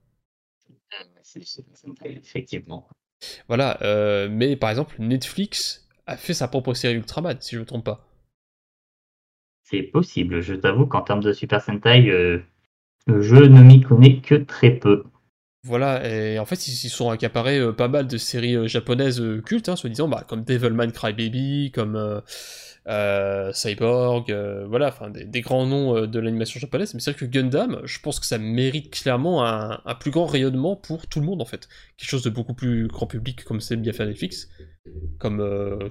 Effectivement. 2.04 2.88
Voilà, 3.48 3.78
euh, 3.82 4.28
mais 4.30 4.56
par 4.56 4.70
exemple, 4.70 4.96
Netflix 4.98 5.88
a 6.06 6.16
fait 6.16 6.34
sa 6.34 6.48
propre 6.48 6.74
série 6.74 6.94
Ultraman, 6.94 7.36
si 7.40 7.54
je 7.54 7.60
me 7.60 7.64
trompe 7.64 7.84
pas. 7.84 8.08
C'est 9.62 9.82
possible. 9.82 10.40
Je 10.40 10.54
t'avoue 10.54 10.86
qu'en 10.86 11.02
termes 11.02 11.22
de 11.22 11.32
Super 11.32 11.62
Sentai, 11.62 12.06
je 13.06 13.36
ne 13.36 13.62
m'y 13.62 13.80
connais 13.80 14.20
que 14.20 14.34
très 14.34 14.70
peu. 14.70 15.04
Voilà, 15.64 16.04
et 16.08 16.40
en 16.40 16.44
fait, 16.44 16.66
ils 16.66 16.72
s'y 16.72 16.88
sont 16.88 17.10
accaparés 17.10 17.60
euh, 17.60 17.72
pas 17.72 17.86
mal 17.86 18.08
de 18.08 18.16
séries 18.16 18.56
euh, 18.56 18.66
japonaises 18.66 19.20
euh, 19.20 19.40
cultes, 19.40 19.68
hein, 19.68 19.76
soi-disant, 19.76 20.08
bah, 20.08 20.24
comme 20.28 20.42
Devilman 20.42 20.90
Crybaby, 20.90 21.70
comme 21.72 22.22
Cyborg, 22.86 24.34
voilà, 24.68 24.88
enfin, 24.88 25.10
des, 25.10 25.40
grands 25.40 25.66
noms 25.66 26.06
de 26.06 26.18
l'animation 26.18 26.58
japonaise. 26.58 26.94
Mais 26.94 27.00
c'est 27.00 27.12
vrai 27.12 27.20
que 27.20 27.24
Gundam, 27.24 27.80
je 27.84 27.98
pense 28.00 28.18
que 28.18 28.26
ça 28.26 28.38
mérite 28.38 28.90
clairement 28.90 29.44
un, 29.44 29.94
plus 30.00 30.10
grand 30.10 30.26
rayonnement 30.26 30.76
pour 30.76 31.06
tout 31.06 31.20
le 31.20 31.26
monde, 31.26 31.42
en 31.42 31.46
fait. 31.46 31.68
Quelque 31.96 32.10
chose 32.10 32.22
de 32.22 32.30
beaucoup 32.30 32.54
plus 32.54 32.88
grand 32.88 33.06
public, 33.06 33.44
comme 33.44 33.60
c'est 33.60 33.76
bien 33.76 33.92
fait 33.92 34.06
Netflix. 34.06 34.48
Comme 35.18 35.38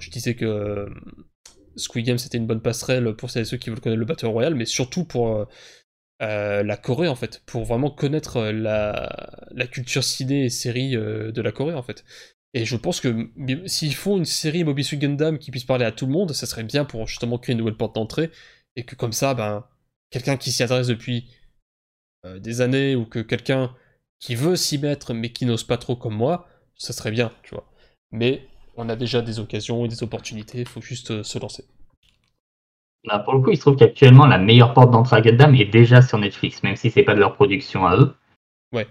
je 0.00 0.10
disais 0.10 0.34
que 0.34 0.86
Squid 1.76 2.06
Game, 2.06 2.18
c'était 2.18 2.38
une 2.38 2.46
bonne 2.46 2.60
passerelle 2.60 3.14
pour 3.14 3.30
celles 3.30 3.42
et 3.42 3.46
ceux 3.46 3.56
qui 3.56 3.70
veulent 3.70 3.80
connaître 3.80 4.00
le 4.00 4.04
Battle 4.06 4.26
Royale, 4.26 4.54
mais 4.54 4.66
surtout 4.66 5.04
pour 5.04 5.46
euh, 6.22 6.62
la 6.62 6.76
Corée 6.76 7.08
en 7.08 7.16
fait, 7.16 7.42
pour 7.46 7.64
vraiment 7.64 7.90
connaître 7.90 8.36
euh, 8.36 8.52
la, 8.52 9.66
culture 9.66 10.04
ciné 10.04 10.44
et 10.44 10.50
série 10.50 10.94
euh, 10.96 11.32
de 11.32 11.42
la 11.42 11.50
Corée 11.50 11.74
en 11.74 11.82
fait. 11.82 12.04
Et 12.54 12.64
je 12.64 12.76
pense 12.76 13.00
que 13.00 13.30
s'ils 13.66 13.94
font 13.94 14.18
une 14.18 14.24
série 14.24 14.64
Mobisu 14.64 14.98
Gundam 14.98 15.38
qui 15.38 15.50
puisse 15.50 15.64
parler 15.64 15.84
à 15.84 15.92
tout 15.92 16.06
le 16.06 16.12
monde, 16.12 16.32
ça 16.32 16.46
serait 16.46 16.64
bien 16.64 16.84
pour 16.84 17.06
justement 17.06 17.38
créer 17.38 17.54
une 17.54 17.58
nouvelle 17.58 17.76
porte 17.76 17.94
d'entrée 17.94 18.30
et 18.76 18.84
que 18.84 18.94
comme 18.94 19.12
ça, 19.12 19.34
ben, 19.34 19.64
quelqu'un 20.10 20.36
qui 20.36 20.52
s'y 20.52 20.62
intéresse 20.62 20.86
depuis 20.86 21.30
des 22.38 22.60
années 22.60 22.94
ou 22.94 23.04
que 23.06 23.18
quelqu'un 23.18 23.74
qui 24.20 24.34
veut 24.34 24.56
s'y 24.56 24.78
mettre 24.78 25.14
mais 25.14 25.30
qui 25.30 25.46
n'ose 25.46 25.64
pas 25.64 25.78
trop 25.78 25.96
comme 25.96 26.14
moi, 26.14 26.46
ça 26.76 26.92
serait 26.92 27.10
bien, 27.10 27.32
tu 27.42 27.54
vois. 27.54 27.68
Mais 28.10 28.46
on 28.76 28.88
a 28.88 28.96
déjà 28.96 29.22
des 29.22 29.40
occasions 29.40 29.84
et 29.84 29.88
des 29.88 30.02
opportunités, 30.02 30.60
il 30.60 30.68
faut 30.68 30.80
juste 30.80 31.22
se 31.22 31.38
lancer. 31.38 31.64
Bah, 33.04 33.18
pour 33.18 33.34
le 33.34 33.40
coup, 33.40 33.50
il 33.50 33.56
se 33.56 33.62
trouve 33.62 33.76
qu'actuellement, 33.76 34.26
la 34.26 34.38
meilleure 34.38 34.74
porte 34.74 34.90
d'entrée 34.90 35.16
à 35.16 35.20
Gundam 35.20 35.54
est 35.54 35.64
déjà 35.64 36.02
sur 36.02 36.18
Netflix, 36.18 36.62
même 36.62 36.76
si 36.76 36.90
c'est 36.90 37.02
pas 37.02 37.14
de 37.14 37.20
leur 37.20 37.34
production 37.34 37.84
à 37.86 37.96
eux. 37.96 38.14
Ouais. 38.72 38.86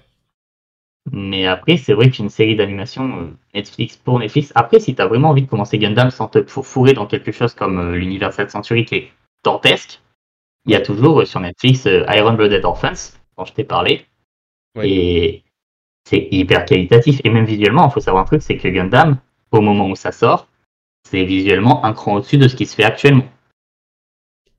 Mais 1.09 1.47
après, 1.47 1.77
c'est 1.77 1.93
vrai 1.93 2.11
qu'une 2.11 2.29
série 2.29 2.55
d'animation 2.55 3.17
euh, 3.17 3.31
Netflix 3.55 3.97
pour 3.97 4.19
Netflix. 4.19 4.51
Après, 4.55 4.79
si 4.79 4.93
t'as 4.93 5.07
vraiment 5.07 5.29
envie 5.29 5.41
de 5.41 5.49
commencer 5.49 5.79
Gundam 5.79 6.11
sans 6.11 6.27
te 6.27 6.43
fourrer 6.43 6.93
dans 6.93 7.07
quelque 7.07 7.31
chose 7.31 7.53
comme 7.55 7.79
euh, 7.79 7.97
l'Universal 7.97 8.49
Century 8.49 8.85
qui 8.85 8.95
est 8.95 9.11
dantesque, 9.43 9.99
il 10.65 10.73
y 10.73 10.75
a 10.75 10.81
toujours 10.81 11.21
euh, 11.21 11.25
sur 11.25 11.39
Netflix 11.39 11.85
Iron 11.85 12.33
Blooded 12.33 12.63
Orphans, 12.63 13.17
dont 13.37 13.45
je 13.45 13.53
t'ai 13.53 13.63
parlé. 13.63 14.05
Et 14.81 15.43
c'est 16.07 16.27
hyper 16.31 16.65
qualitatif. 16.65 17.19
Et 17.23 17.29
même 17.29 17.45
visuellement, 17.45 17.87
il 17.87 17.91
faut 17.91 17.99
savoir 17.99 18.23
un 18.23 18.27
truc, 18.27 18.41
c'est 18.41 18.57
que 18.57 18.67
Gundam, 18.67 19.17
au 19.51 19.61
moment 19.61 19.89
où 19.89 19.95
ça 19.95 20.11
sort, 20.11 20.47
c'est 21.03 21.25
visuellement 21.25 21.83
un 21.83 21.93
cran 21.93 22.15
au-dessus 22.15 22.37
de 22.37 22.47
ce 22.47 22.55
qui 22.55 22.65
se 22.65 22.75
fait 22.75 22.83
actuellement. 22.83 23.27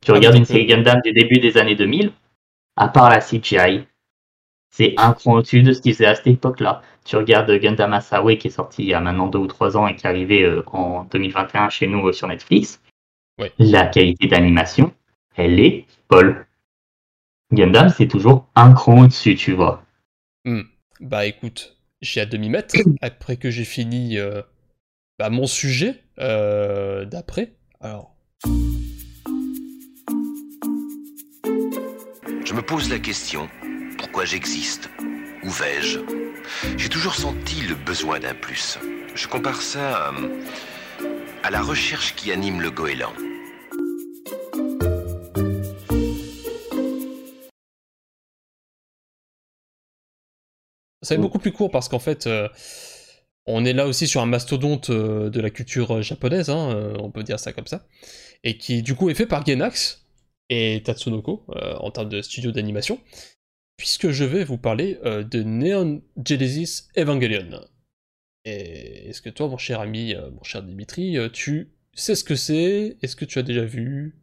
Tu 0.04 0.10
ah, 0.10 0.14
regardes 0.14 0.36
une 0.36 0.44
série 0.44 0.66
Gundam 0.66 1.00
du 1.04 1.12
début 1.12 1.38
des 1.38 1.56
années 1.56 1.76
2000, 1.76 2.12
à 2.76 2.88
part 2.88 3.08
la 3.08 3.20
CGI, 3.20 3.86
c'est 4.72 4.94
un 4.96 5.12
cran 5.12 5.34
au-dessus 5.34 5.62
de 5.62 5.72
ce 5.72 5.82
qu'ils 5.82 5.92
faisaient 5.92 6.06
à 6.06 6.14
cette 6.14 6.26
époque-là. 6.26 6.82
Tu 7.04 7.16
regardes 7.16 7.50
Gundam 7.50 7.92
Asawe 7.92 8.36
qui 8.36 8.48
est 8.48 8.50
sorti 8.50 8.82
il 8.82 8.88
y 8.88 8.94
a 8.94 9.00
maintenant 9.00 9.26
deux 9.28 9.38
ou 9.38 9.46
trois 9.46 9.76
ans 9.76 9.86
et 9.86 9.94
qui 9.94 10.06
est 10.06 10.08
arrivé 10.08 10.42
euh, 10.42 10.62
en 10.68 11.04
2021 11.04 11.68
chez 11.68 11.86
nous 11.86 12.08
euh, 12.08 12.12
sur 12.12 12.26
Netflix. 12.26 12.80
La 13.58 13.86
qualité 13.86 14.28
d'animation, 14.28 14.92
elle 15.36 15.60
est 15.60 15.86
folle. 16.10 16.46
Gundam, 17.52 17.90
c'est 17.90 18.08
toujours 18.08 18.46
un 18.54 18.72
cran 18.72 19.02
au-dessus, 19.02 19.36
tu 19.36 19.52
vois. 19.52 19.84
Hmm. 20.44 20.62
Bah 21.00 21.26
écoute, 21.26 21.76
j'ai 22.00 22.22
hâte 22.22 22.30
de 22.30 22.38
m'y 22.38 22.48
mettre 22.48 22.74
après 23.02 23.36
que 23.36 23.50
j'ai 23.50 23.64
fini 23.64 24.18
euh, 24.18 24.40
bah, 25.18 25.28
mon 25.28 25.46
sujet 25.46 26.02
d'après. 26.16 27.52
Alors. 27.80 28.14
Je 32.44 32.54
me 32.54 32.62
pose 32.62 32.90
la 32.90 32.98
question, 32.98 33.48
pourquoi 34.02 34.24
j'existe 34.24 34.90
Où 35.44 35.48
vais-je? 35.48 36.00
J'ai 36.76 36.88
toujours 36.88 37.14
senti 37.14 37.60
le 37.60 37.76
besoin 37.76 38.18
d'un 38.18 38.34
plus. 38.34 38.76
Je 39.14 39.28
compare 39.28 39.62
ça 39.62 40.08
à, 40.08 40.14
à 41.44 41.50
la 41.50 41.62
recherche 41.62 42.16
qui 42.16 42.32
anime 42.32 42.60
le 42.60 42.72
goéland. 42.72 43.12
Ça 51.02 51.14
être 51.14 51.20
beaucoup 51.20 51.38
plus 51.38 51.52
court 51.52 51.70
parce 51.70 51.88
qu'en 51.88 52.00
fait, 52.00 52.26
euh, 52.26 52.48
on 53.46 53.64
est 53.64 53.72
là 53.72 53.86
aussi 53.86 54.08
sur 54.08 54.20
un 54.20 54.26
mastodonte 54.26 54.90
euh, 54.90 55.30
de 55.30 55.40
la 55.40 55.50
culture 55.50 55.98
euh, 55.98 56.02
japonaise, 56.02 56.50
hein, 56.50 56.92
on 56.98 57.12
peut 57.12 57.22
dire 57.22 57.38
ça 57.38 57.52
comme 57.52 57.68
ça, 57.68 57.86
et 58.42 58.58
qui 58.58 58.82
du 58.82 58.96
coup 58.96 59.10
est 59.10 59.14
fait 59.14 59.26
par 59.26 59.46
Genax, 59.46 60.02
et 60.52 60.82
Tatsunoko 60.84 61.46
euh, 61.56 61.76
en 61.76 61.90
termes 61.90 62.08
de 62.08 62.20
studio 62.20 62.52
d'animation, 62.52 63.00
puisque 63.82 64.10
je 64.10 64.22
vais 64.22 64.44
vous 64.44 64.58
parler 64.58 65.00
euh, 65.04 65.24
de 65.24 65.42
Neon 65.42 66.02
Genesis 66.24 66.88
Evangelion. 66.96 67.66
Et 68.44 69.08
est-ce 69.08 69.20
que 69.20 69.28
toi, 69.28 69.48
mon 69.48 69.58
cher 69.58 69.80
ami, 69.80 70.14
euh, 70.14 70.30
mon 70.30 70.44
cher 70.44 70.62
Dimitri, 70.62 71.18
tu 71.32 71.72
sais 71.92 72.14
ce 72.14 72.22
que 72.22 72.36
c'est? 72.36 72.96
Est-ce 73.02 73.16
que 73.16 73.24
tu 73.24 73.40
as 73.40 73.42
déjà 73.42 73.64
vu? 73.64 74.14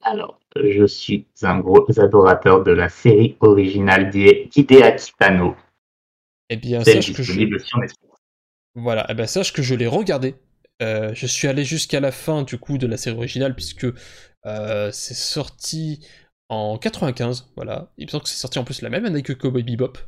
Alors, 0.00 0.38
je 0.54 0.86
suis 0.86 1.26
un 1.42 1.58
gros 1.58 1.84
adorateur 1.98 2.62
de 2.62 2.70
la 2.70 2.88
série 2.88 3.36
originale 3.40 4.10
d'Hideaki 4.10 5.12
Tano. 5.18 5.56
Eh 6.50 6.56
bien, 6.56 6.84
sache 6.84 7.12
que 7.12 7.22
je... 7.24 7.32
Voilà, 8.76 9.06
eh 9.08 9.14
bien, 9.14 9.26
sache 9.26 9.52
que 9.52 9.62
je 9.62 9.74
l'ai 9.74 9.88
regardé. 9.88 10.36
je 10.80 11.26
suis 11.26 11.48
allé 11.48 11.64
jusqu'à 11.64 11.98
la 11.98 12.12
fin 12.12 12.44
du 12.44 12.58
coup 12.58 12.78
de 12.78 12.86
la 12.86 12.96
série 12.96 13.16
originale 13.16 13.56
puisque 13.56 13.88
euh, 14.46 14.90
c'est 14.92 15.14
sorti 15.14 16.06
en 16.48 16.78
95, 16.78 17.50
voilà. 17.56 17.92
Il 17.98 18.06
me 18.06 18.10
semble 18.10 18.24
que 18.24 18.28
c'est 18.28 18.36
sorti 18.36 18.58
en 18.58 18.64
plus 18.64 18.82
la 18.82 18.90
même 18.90 19.04
année 19.04 19.22
que 19.22 19.32
Cowboy 19.32 19.62
Bebop. 19.62 19.98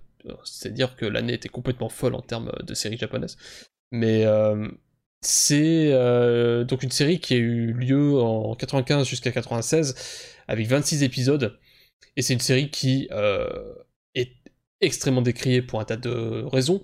C'est-à-dire 0.44 0.96
que 0.96 1.06
l'année 1.06 1.34
était 1.34 1.48
complètement 1.48 1.88
folle 1.88 2.14
en 2.14 2.20
termes 2.20 2.52
de 2.62 2.74
séries 2.74 2.98
japonaises. 2.98 3.36
Mais 3.92 4.24
euh, 4.26 4.68
c'est 5.20 5.92
euh, 5.92 6.64
donc 6.64 6.82
une 6.82 6.90
série 6.90 7.20
qui 7.20 7.34
a 7.34 7.36
eu 7.36 7.72
lieu 7.72 8.20
en 8.20 8.54
95 8.54 9.06
jusqu'à 9.06 9.30
96 9.32 9.94
avec 10.48 10.66
26 10.66 11.04
épisodes. 11.04 11.58
Et 12.16 12.22
c'est 12.22 12.32
une 12.34 12.40
série 12.40 12.70
qui 12.70 13.08
est 14.14 14.32
extrêmement 14.80 15.22
décriée 15.22 15.62
pour 15.62 15.80
un 15.80 15.84
tas 15.84 15.96
de 15.96 16.44
raisons. 16.44 16.82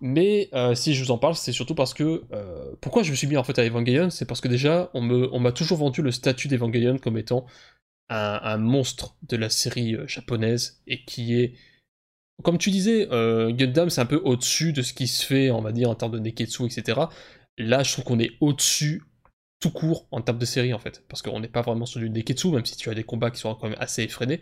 Mais 0.00 0.50
si 0.74 0.94
je 0.94 1.04
vous 1.04 1.10
en 1.12 1.18
parle, 1.18 1.34
c'est 1.34 1.52
surtout 1.52 1.74
parce 1.74 1.94
que... 1.94 2.22
pourquoi 2.80 3.02
je 3.02 3.10
me 3.10 3.16
suis 3.16 3.26
mis 3.26 3.36
en 3.36 3.44
fait 3.44 3.58
à 3.58 3.64
Evangelion 3.64 4.10
C'est 4.10 4.26
parce 4.26 4.40
que 4.40 4.48
déjà, 4.48 4.90
on 4.94 5.40
m'a 5.40 5.52
toujours 5.52 5.78
vendu 5.78 6.02
le 6.02 6.10
statut 6.10 6.48
d'Evangelion 6.48 6.98
comme 6.98 7.16
étant 7.16 7.46
un, 8.12 8.58
monstre 8.58 9.16
de 9.22 9.36
la 9.36 9.50
série 9.50 9.96
japonaise, 10.06 10.82
et 10.86 11.04
qui 11.04 11.34
est... 11.34 11.54
Comme 12.42 12.58
tu 12.58 12.70
disais, 12.70 13.06
Gundam 13.06 13.90
c'est 13.90 14.00
un 14.00 14.06
peu 14.06 14.20
au-dessus 14.24 14.72
de 14.72 14.82
ce 14.82 14.92
qui 14.92 15.06
se 15.06 15.24
fait, 15.24 15.50
on 15.50 15.60
va 15.60 15.72
dire, 15.72 15.90
en 15.90 15.94
termes 15.94 16.12
de 16.12 16.18
Neketsu, 16.18 16.64
etc. 16.64 17.00
Là, 17.58 17.82
je 17.82 17.92
trouve 17.92 18.04
qu'on 18.04 18.18
est 18.18 18.32
au-dessus 18.40 19.02
tout 19.60 19.70
court 19.70 20.08
en 20.10 20.22
termes 20.22 20.38
de 20.38 20.44
série 20.44 20.74
en 20.74 20.78
fait, 20.78 21.04
parce 21.08 21.22
qu'on 21.22 21.38
n'est 21.38 21.48
pas 21.48 21.62
vraiment 21.62 21.86
sur 21.86 22.00
du 22.00 22.10
Neketsu, 22.10 22.48
même 22.48 22.66
si 22.66 22.76
tu 22.76 22.90
as 22.90 22.94
des 22.94 23.04
combats 23.04 23.30
qui 23.30 23.38
sont 23.38 23.54
quand 23.54 23.68
même 23.68 23.78
assez 23.78 24.02
effrénés. 24.02 24.40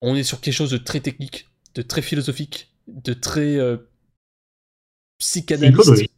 On 0.00 0.16
est 0.16 0.22
sur 0.22 0.40
quelque 0.40 0.54
chose 0.54 0.70
de 0.70 0.78
très 0.78 1.00
technique, 1.00 1.48
de 1.74 1.82
très 1.82 2.00
philosophique, 2.00 2.74
de 2.86 3.12
très 3.12 3.58
psychanalyste, 5.18 6.10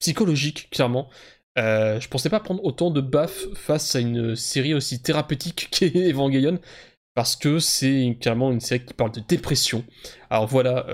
psychologique, 0.00 0.68
clairement. 0.70 1.08
Je 1.56 2.08
pensais 2.08 2.30
pas 2.30 2.40
prendre 2.40 2.64
autant 2.64 2.90
de 2.90 3.00
baffes 3.00 3.46
face 3.54 3.94
à 3.96 4.00
une 4.00 4.36
série 4.36 4.74
aussi 4.74 5.02
thérapeutique 5.02 5.68
qu'est 5.72 6.10
Evangelion, 6.10 6.58
parce 7.14 7.36
que 7.36 7.58
c'est 7.58 8.16
clairement 8.20 8.52
une 8.52 8.60
série 8.60 8.84
qui 8.84 8.94
parle 8.94 9.12
de 9.12 9.20
dépression. 9.20 9.84
Alors 10.30 10.46
voilà, 10.46 10.86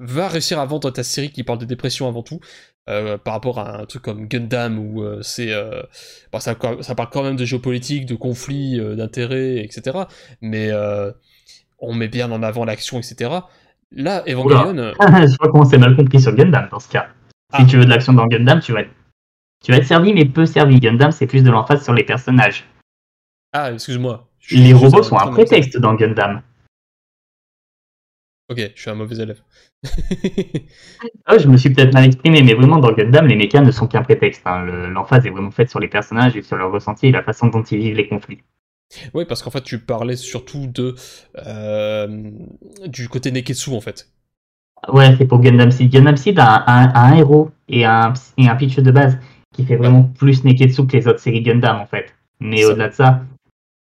va 0.00 0.28
réussir 0.28 0.58
à 0.58 0.66
vendre 0.66 0.90
ta 0.90 1.02
série 1.02 1.30
qui 1.30 1.44
parle 1.44 1.58
de 1.58 1.64
dépression 1.64 2.08
avant 2.08 2.22
tout, 2.22 2.40
euh, 2.88 3.18
par 3.18 3.34
rapport 3.34 3.58
à 3.58 3.82
un 3.82 3.84
truc 3.84 4.00
comme 4.00 4.28
Gundam 4.28 4.78
où 4.78 5.02
euh, 5.02 5.18
c'est 5.20 5.52
euh, 5.52 5.82
ça, 6.38 6.54
ça, 6.80 6.94
parle 6.94 7.08
quand 7.12 7.22
même 7.22 7.36
de 7.36 7.44
géopolitique, 7.44 8.06
de 8.06 8.14
conflits, 8.14 8.80
d'intérêts, 8.96 9.58
etc. 9.58 9.98
Mais 10.40 10.70
on 11.78 11.94
met 11.94 12.08
bien 12.08 12.30
en 12.32 12.42
avant 12.42 12.64
l'action, 12.64 12.98
etc. 12.98 13.30
Là, 13.92 14.22
Evangelion. 14.26 14.74
je 15.00 15.36
vois 15.38 15.50
comment 15.52 15.64
c'est 15.64 15.78
mal 15.78 15.96
compris 15.96 16.20
sur 16.20 16.34
Gundam 16.34 16.68
dans 16.70 16.80
ce 16.80 16.88
cas. 16.88 17.08
Si 17.54 17.62
ah. 17.62 17.66
tu 17.68 17.76
veux 17.76 17.84
de 17.84 17.90
l'action 17.90 18.12
dans 18.14 18.26
Gundam, 18.26 18.60
tu 18.60 18.72
vas 18.72 18.80
être, 18.80 18.90
tu 19.64 19.72
vas 19.72 19.78
être 19.78 19.86
servi, 19.86 20.12
mais 20.12 20.24
peu 20.24 20.46
servi. 20.46 20.80
Gundam, 20.80 21.10
c'est 21.10 21.26
plus 21.26 21.42
de 21.42 21.50
l'emphase 21.50 21.82
sur 21.82 21.92
les 21.92 22.04
personnages. 22.04 22.64
Ah, 23.52 23.72
excuse-moi. 23.72 24.28
Les 24.50 24.72
robots 24.72 25.02
sont 25.02 25.18
un 25.18 25.28
prétexte 25.28 25.76
dans 25.78 25.94
Gundam. 25.94 26.42
Ok, 28.50 28.58
je 28.74 28.80
suis 28.80 28.90
un 28.90 28.94
mauvais 28.94 29.16
élève. 29.16 29.42
oh, 29.84 31.36
je 31.38 31.48
me 31.48 31.58
suis 31.58 31.70
peut-être 31.70 31.92
mal 31.92 32.06
exprimé, 32.06 32.42
mais 32.42 32.54
vraiment 32.54 32.78
dans 32.78 32.92
Gundam, 32.92 33.26
les 33.26 33.36
mécas 33.36 33.60
ne 33.60 33.70
sont 33.70 33.86
qu'un 33.86 34.02
prétexte. 34.02 34.42
Hein. 34.46 34.64
L'emphase 34.88 35.26
est 35.26 35.30
vraiment 35.30 35.50
faite 35.50 35.68
sur 35.68 35.80
les 35.80 35.88
personnages 35.88 36.34
et 36.34 36.42
sur 36.42 36.56
leur 36.56 36.72
ressenti 36.72 37.08
et 37.08 37.12
la 37.12 37.22
façon 37.22 37.48
dont 37.48 37.62
ils 37.62 37.78
vivent 37.78 37.96
les 37.96 38.08
conflits. 38.08 38.38
Oui, 39.12 39.26
parce 39.26 39.42
qu'en 39.42 39.50
fait, 39.50 39.62
tu 39.62 39.78
parlais 39.78 40.16
surtout 40.16 40.66
de 40.66 40.94
euh, 41.46 42.30
du 42.86 43.08
côté 43.08 43.30
Neketsu, 43.30 43.74
en 43.74 43.82
fait. 43.82 44.08
Ouais, 44.90 45.14
c'est 45.18 45.26
pour 45.26 45.40
Gundam 45.40 45.70
Seed. 45.70 45.92
Gundam 45.92 46.16
Seed 46.16 46.38
a 46.38 46.64
un, 46.66 47.16
héros 47.16 47.50
et 47.68 47.84
un, 47.84 48.14
et 48.38 48.48
un 48.48 48.56
pitch 48.56 48.76
de 48.76 48.90
base 48.90 49.18
qui 49.58 49.66
fait 49.66 49.76
vraiment 49.76 50.04
plus 50.04 50.44
Neketsu 50.44 50.86
que 50.86 50.96
les 50.96 51.08
autres 51.08 51.18
séries 51.18 51.42
Gundam, 51.42 51.80
en 51.80 51.86
fait. 51.86 52.14
Mais 52.38 52.64
au-delà 52.64 52.90
de 52.90 52.94
ça, 52.94 53.24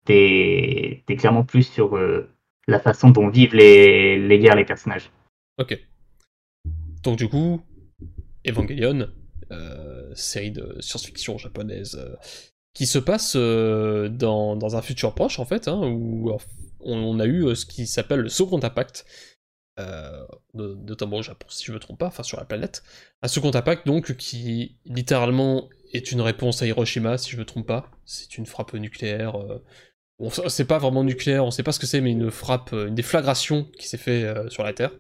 t'es 0.06 1.04
es 1.06 1.16
clairement 1.18 1.44
plus 1.44 1.64
sur 1.64 1.98
euh, 1.98 2.30
la 2.70 2.80
façon 2.80 3.10
dont 3.10 3.28
vivent 3.28 3.54
les, 3.54 4.18
les 4.18 4.40
guerres 4.40 4.56
les 4.56 4.64
personnages. 4.64 5.12
Ok. 5.58 5.78
Donc 7.04 7.18
du 7.18 7.28
coup, 7.28 7.62
Evangelion, 8.48 9.10
euh, 9.52 10.10
série 10.16 10.52
de 10.52 10.78
science-fiction 10.80 11.38
japonaise 11.38 12.00
euh, 12.00 12.16
qui 12.74 12.86
se 12.86 12.98
passe 12.98 13.34
euh, 13.36 14.08
dans, 14.08 14.78
un 14.78 14.82
futur 14.82 15.14
proche 15.14 15.38
en 15.38 15.46
fait, 15.46 15.68
hein, 15.68 15.82
où 15.84 16.32
on, 16.80 17.20
a 17.20 17.26
eu 17.26 17.54
ce 17.58 17.66
qui 17.66 17.88
s'appelle 17.88 18.22
le 18.22 18.30
second 18.30 18.60
impact, 18.64 19.06
notamment 20.54 21.18
au 21.18 21.22
Japon 21.22 21.48
si 21.50 21.66
je 21.66 21.72
me 21.72 21.80
trompe 21.80 22.00
pas, 22.00 22.08
enfin 22.08 22.24
sur 22.24 22.38
la 22.38 22.46
planète. 22.46 22.84
Un 23.22 23.28
second 23.28 23.52
impact 23.52 23.86
donc 23.86 24.16
qui 24.16 24.78
littéralement 24.86 25.70
est 25.94 26.12
une 26.12 26.22
réponse 26.22 26.62
à 26.62 26.68
Hiroshima 26.68 27.18
si 27.18 27.32
je 27.32 27.38
me 27.38 27.46
trompe 27.46 27.68
pas. 27.68 27.92
C'est 28.06 28.38
une 28.38 28.46
frappe 28.46 28.74
nucléaire. 28.74 29.38
c'est 30.48 30.68
pas 30.68 30.78
vraiment 30.78 31.04
nucléaire, 31.04 31.46
on 31.46 31.52
sait 31.52 31.64
pas 31.64 31.72
ce 31.72 31.80
que 31.80 31.86
c'est, 31.86 32.02
mais 32.02 32.12
une 32.12 32.32
frappe, 32.32 32.72
une 32.74 32.96
déflagration 32.96 33.66
qui 33.78 33.88
s'est 33.88 33.98
fait 33.98 34.34
sur 34.50 34.64
la 34.64 34.74
Terre 34.74 34.92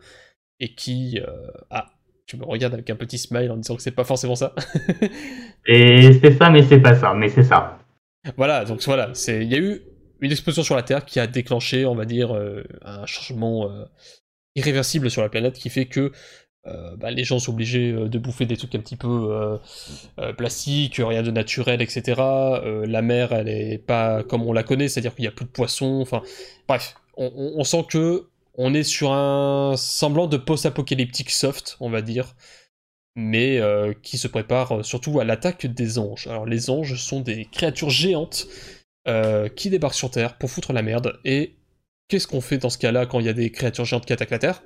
et 0.59 0.73
qui 0.73 1.19
euh, 1.19 1.47
ah 1.69 1.87
tu 2.25 2.35
me 2.37 2.43
regardes 2.43 2.73
avec 2.73 2.89
un 2.89 2.95
petit 2.97 3.17
smile 3.17 3.51
en 3.51 3.57
disant 3.57 3.77
que 3.77 3.81
c'est 3.81 3.91
pas 3.91 4.03
forcément 4.03 4.35
ça. 4.35 4.53
et 5.65 6.11
c'est 6.21 6.37
ça, 6.37 6.49
mais 6.49 6.61
c'est 6.61 6.81
pas 6.81 6.93
ça, 6.93 7.13
mais 7.13 7.29
c'est 7.29 7.43
ça. 7.43 7.79
Voilà, 8.35 8.65
donc 8.65 8.83
voilà, 8.83 9.13
il 9.29 9.43
y 9.49 9.55
a 9.55 9.59
eu 9.59 9.81
une 10.19 10.31
explosion 10.31 10.61
sur 10.61 10.75
la 10.75 10.83
Terre 10.83 11.05
qui 11.05 11.21
a 11.21 11.27
déclenché, 11.27 11.85
on 11.85 11.95
va 11.95 12.03
dire, 12.03 12.35
euh, 12.35 12.65
un 12.81 13.05
changement 13.05 13.71
euh, 13.71 13.85
irréversible 14.57 15.09
sur 15.09 15.21
la 15.21 15.29
planète 15.29 15.57
qui 15.57 15.69
fait 15.69 15.85
que 15.85 16.11
bah, 16.97 17.11
les 17.11 17.23
gens 17.23 17.39
sont 17.39 17.53
obligés 17.53 17.93
de 17.93 18.19
bouffer 18.19 18.45
des 18.45 18.57
trucs 18.57 18.75
un 18.75 18.79
petit 18.79 18.97
peu 18.97 19.57
plastiques, 20.35 20.95
rien 20.97 21.23
de 21.23 21.31
naturel, 21.31 21.81
etc. 21.81 22.21
la 22.85 23.01
mer, 23.01 23.31
elle 23.31 23.47
est 23.47 23.77
pas 23.77 24.21
comme 24.23 24.43
on 24.43 24.51
la 24.51 24.63
connaît, 24.63 24.89
c'est-à-dire 24.89 25.15
qu'il 25.15 25.23
n'y 25.23 25.29
a 25.29 25.31
plus 25.31 25.45
de 25.45 25.49
poissons. 25.49 25.99
Enfin, 26.01 26.21
bref, 26.67 26.95
on 27.15 27.63
sent 27.63 27.85
que 27.89 28.27
on 28.57 28.73
est 28.73 28.83
sur 28.83 29.13
un 29.13 29.75
semblant 29.77 30.27
de 30.27 30.37
post-apocalyptique 30.37 31.29
soft, 31.29 31.77
on 31.79 31.89
va 31.89 32.01
dire, 32.01 32.35
mais 33.15 33.59
euh, 33.59 33.93
qui 34.01 34.17
se 34.17 34.27
prépare 34.27 34.79
euh, 34.79 34.83
surtout 34.83 35.19
à 35.19 35.23
l'attaque 35.23 35.67
des 35.67 35.99
anges. 35.99 36.27
Alors 36.27 36.45
les 36.45 36.69
anges 36.69 36.95
sont 36.95 37.21
des 37.21 37.45
créatures 37.45 37.91
géantes 37.91 38.47
euh, 39.07 39.47
qui 39.47 39.69
débarquent 39.69 39.95
sur 39.95 40.11
Terre 40.11 40.37
pour 40.37 40.49
foutre 40.49 40.73
la 40.73 40.81
merde, 40.81 41.19
et 41.23 41.56
qu'est-ce 42.07 42.27
qu'on 42.27 42.41
fait 42.41 42.57
dans 42.57 42.69
ce 42.69 42.77
cas-là 42.77 43.05
quand 43.05 43.19
il 43.19 43.25
y 43.25 43.29
a 43.29 43.33
des 43.33 43.51
créatures 43.51 43.85
géantes 43.85 44.05
qui 44.05 44.13
attaquent 44.13 44.31
la 44.31 44.39
Terre? 44.39 44.63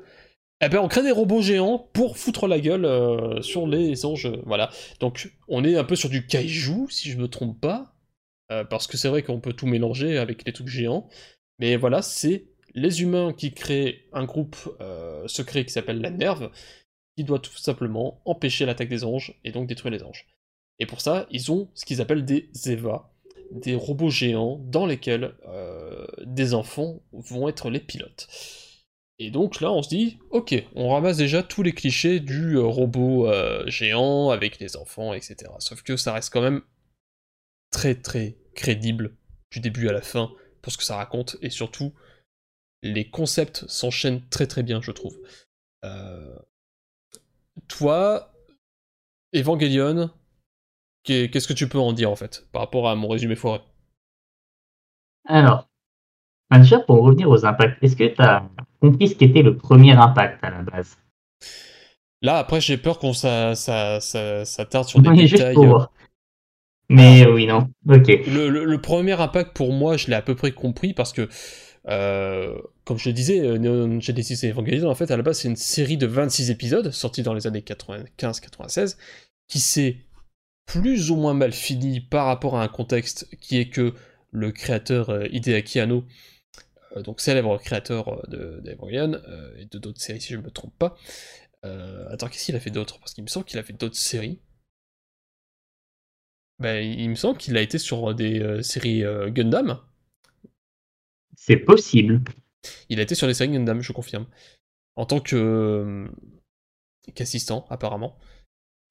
Eh 0.64 0.70
ben, 0.70 0.80
on 0.80 0.88
crée 0.88 1.02
des 1.02 1.12
robots 1.12 1.42
géants 1.42 1.90
pour 1.94 2.18
foutre 2.18 2.48
la 2.48 2.60
gueule 2.60 3.44
sur 3.44 3.66
les 3.66 4.06
anges. 4.06 4.32
Voilà. 4.46 4.70
Donc, 5.00 5.32
on 5.48 5.64
est 5.64 5.76
un 5.76 5.84
peu 5.84 5.96
sur 5.96 6.10
du 6.10 6.28
kaiju, 6.28 6.88
si 6.90 7.10
je 7.10 7.18
me 7.18 7.28
trompe 7.28 7.60
pas. 7.60 7.96
parce 8.70 8.86
que 8.86 8.96
c'est 8.96 9.10
vrai 9.10 9.24
qu'on 9.24 9.40
peut 9.40 9.54
tout 9.54 9.66
mélanger 9.66 10.20
avec 10.20 10.46
les 10.46 10.54
trucs 10.54 10.68
géants. 10.68 11.10
Mais 11.58 11.78
voilà, 11.78 12.04
c'est 12.04 12.46
les 12.74 13.02
humains 13.02 13.34
qui 13.34 13.54
créent 13.54 14.06
un 14.14 14.26
groupe 14.26 14.58
euh, 14.82 15.28
secret 15.28 15.66
qui 15.66 15.72
s'appelle 15.72 16.02
la 16.02 16.10
Nerve, 16.10 16.52
qui 17.16 17.24
doit 17.24 17.40
tout 17.40 17.58
simplement 17.58 18.22
empêcher 18.26 18.66
l'attaque 18.66 18.90
des 18.90 19.04
anges 19.04 19.40
et 19.44 19.52
donc 19.52 19.68
détruire 19.68 19.92
les 19.92 20.04
anges. 20.04 20.28
Et 20.80 20.86
pour 20.86 21.02
ça, 21.02 21.28
ils 21.30 21.52
ont 21.52 21.70
ce 21.74 21.86
qu'ils 21.86 22.02
appellent 22.02 22.26
des 22.26 22.50
Eva, 22.66 23.12
des 23.52 23.76
robots 23.76 24.10
géants 24.10 24.60
dans 24.64 24.86
lesquels 24.86 25.36
euh, 25.48 26.06
des 26.24 26.54
enfants 26.54 27.02
vont 27.12 27.48
être 27.48 27.70
les 27.70 27.80
pilotes. 27.80 28.28
Et 29.20 29.30
donc 29.30 29.62
là, 29.62 29.72
on 29.72 29.84
se 29.84 29.90
dit, 29.90 30.18
ok, 30.32 30.56
on 30.74 30.90
ramasse 30.90 31.18
déjà 31.18 31.44
tous 31.44 31.62
les 31.62 31.74
clichés 31.74 32.20
du 32.20 32.56
euh, 32.56 32.64
robot 32.64 33.28
géant 33.68 34.32
avec 34.32 34.60
les 34.60 34.76
enfants, 34.76 35.14
etc. 35.14 35.52
Sauf 35.60 35.84
que 35.84 35.96
ça 35.96 36.14
reste 36.14 36.34
quand 36.34 36.42
même 36.42 36.62
très 37.72 37.96
très 37.96 38.38
crédible 38.56 39.16
du 39.52 39.60
début 39.60 39.88
à 39.90 39.94
la 39.94 40.02
fin 40.02 40.32
pour 40.62 40.72
ce 40.72 40.78
que 40.78 40.84
ça 40.84 40.96
raconte, 40.96 41.38
et 41.42 41.50
surtout, 41.50 41.94
les 42.84 43.10
concepts 43.10 43.68
s'enchaînent 43.68 44.28
très 44.30 44.48
très 44.48 44.64
bien, 44.64 44.82
je 44.82 44.92
trouve. 44.92 45.18
Euh, 45.84 46.38
toi, 47.68 48.34
Evangelion, 49.36 50.12
qu'est-ce 51.04 51.48
que 51.48 51.54
tu 51.54 51.68
peux 51.68 51.80
en 51.80 51.94
dire 51.94 52.12
en 52.12 52.16
fait, 52.16 52.48
par 52.52 52.62
rapport 52.62 52.90
à 52.90 52.96
mon 52.96 53.08
résumé 53.08 53.36
foiré? 53.36 53.62
Alors, 55.28 55.68
déjà 56.52 56.80
pour 56.80 57.04
revenir 57.04 57.30
aux 57.30 57.46
impacts, 57.46 57.82
est-ce 57.84 57.96
que 57.96 58.08
tu 58.08 58.22
as 58.22 58.48
compris 58.80 59.10
ce 59.10 59.16
qu'était 59.16 59.44
le 59.44 59.56
premier 59.58 59.94
impact 59.94 60.44
à 60.44 60.50
la 60.50 60.62
base? 60.64 60.98
Là, 62.24 62.38
après, 62.38 62.62
j'ai 62.62 62.78
peur 62.78 63.00
qu'on 63.00 63.14
ça, 63.14 63.56
ça, 63.56 64.00
ça, 64.00 64.66
tarde 64.66 64.88
sur 64.88 65.00
des 65.02 65.28
détails. 65.28 65.56
Mais 66.90 67.26
oui, 67.26 67.48
non. 67.48 67.70
Ok. 67.90 68.08
le, 68.28 68.76
premier 68.78 69.20
impact 69.20 69.56
pour 69.56 69.72
moi, 69.72 69.98
je 69.98 70.08
l'ai 70.08 70.16
à 70.16 70.22
peu 70.22 70.36
près 70.36 70.52
compris 70.52 70.94
parce 70.94 71.14
que 71.14 71.30
euh, 71.88 72.56
comme 72.86 72.98
je 72.98 73.10
le 73.10 73.14
disais, 73.14 73.40
euh, 73.40 73.58
Neon 73.58 74.00
Genesis 74.00 74.46
Evangelion, 74.48 74.90
en 74.90 74.96
fait, 74.96 75.12
à 75.12 75.18
la 75.18 75.24
base, 75.24 75.40
c'est 75.40 75.48
une 75.48 75.56
série 75.56 75.98
de 75.98 76.06
26 76.06 76.52
épisodes, 76.52 76.92
sortis 76.92 77.24
dans 77.24 77.34
les 77.34 77.48
années 77.48 77.62
95-96, 77.62 78.98
qui 79.48 79.60
s'est 79.60 79.98
plus 80.72 81.12
ou 81.12 81.16
moins 81.16 81.34
mal 81.34 81.52
fini 81.52 82.00
par 82.00 82.26
rapport 82.26 82.58
à 82.58 82.64
un 82.64 82.68
contexte 82.68 83.28
qui 83.40 83.58
est 83.58 83.70
que 83.70 83.94
le 84.32 84.52
créateur 84.52 85.10
euh, 85.10 85.28
Hideaki 85.32 85.80
Anno, 85.80 86.06
donc 87.04 87.22
célèbre 87.22 87.58
créateur 87.58 88.28
d'Evangelion, 88.28 89.22
et 89.58 89.66
de 89.66 89.78
d'autres 89.80 90.02
séries 90.02 90.20
si 90.20 90.34
je 90.34 90.38
ne 90.38 90.44
me 90.44 90.52
trompe 90.52 90.78
pas, 90.78 90.98
attends, 91.64 92.28
qu'est-ce 92.28 92.46
qu'il 92.46 92.56
a 92.56 92.60
fait 92.60 92.70
d'autre? 92.70 93.00
Parce 93.00 93.14
qu'il 93.14 93.24
me 93.24 93.30
semble 93.30 93.46
qu'il 93.46 93.58
a 93.60 93.64
fait 93.64 93.72
d'autres 93.72 93.96
séries. 93.96 94.40
Ben, 96.60 96.84
il 96.84 97.10
me 97.10 97.16
semble 97.16 97.38
qu'il 97.38 97.56
a 97.56 97.62
été 97.62 97.78
sur 97.78 98.14
des 98.14 98.62
séries 98.62 99.06
Gundam, 99.28 99.80
c'est 101.36 101.58
possible. 101.58 102.22
Il 102.90 103.00
a 103.00 103.04
été 103.04 103.16
sur 103.16 103.26
les 103.26 103.34
séries 103.34 103.52
Gundam, 103.52 103.82
je 103.82 103.92
confirme. 103.94 104.28
En 104.96 105.08
tant 105.08 105.20
que 105.20 105.36
euh, 105.36 106.08
qu'assistant, 107.16 107.66
apparemment. 107.70 108.16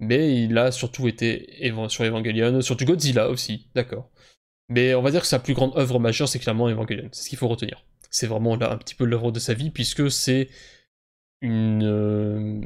Mais 0.00 0.42
il 0.42 0.56
a 0.56 0.72
surtout 0.72 1.06
été 1.08 1.46
sur 1.88 2.04
Evangelion, 2.04 2.62
sur 2.62 2.74
du 2.74 2.86
Godzilla 2.86 3.28
aussi, 3.28 3.68
d'accord. 3.74 4.08
Mais 4.70 4.94
on 4.94 5.02
va 5.02 5.10
dire 5.10 5.20
que 5.20 5.26
sa 5.26 5.38
plus 5.38 5.52
grande 5.52 5.76
œuvre 5.76 5.98
majeure, 5.98 6.28
c'est 6.28 6.38
clairement 6.38 6.68
Evangelion. 6.68 7.08
C'est 7.12 7.24
ce 7.24 7.28
qu'il 7.28 7.38
faut 7.38 7.48
retenir. 7.48 7.84
C'est 8.10 8.26
vraiment 8.26 8.56
là 8.56 8.72
un 8.72 8.78
petit 8.78 8.94
peu 8.94 9.04
l'œuvre 9.04 9.30
de 9.30 9.38
sa 9.38 9.52
vie, 9.52 9.70
puisque 9.70 10.10
c'est 10.10 10.48
une 11.42 11.84
euh, 11.84 12.60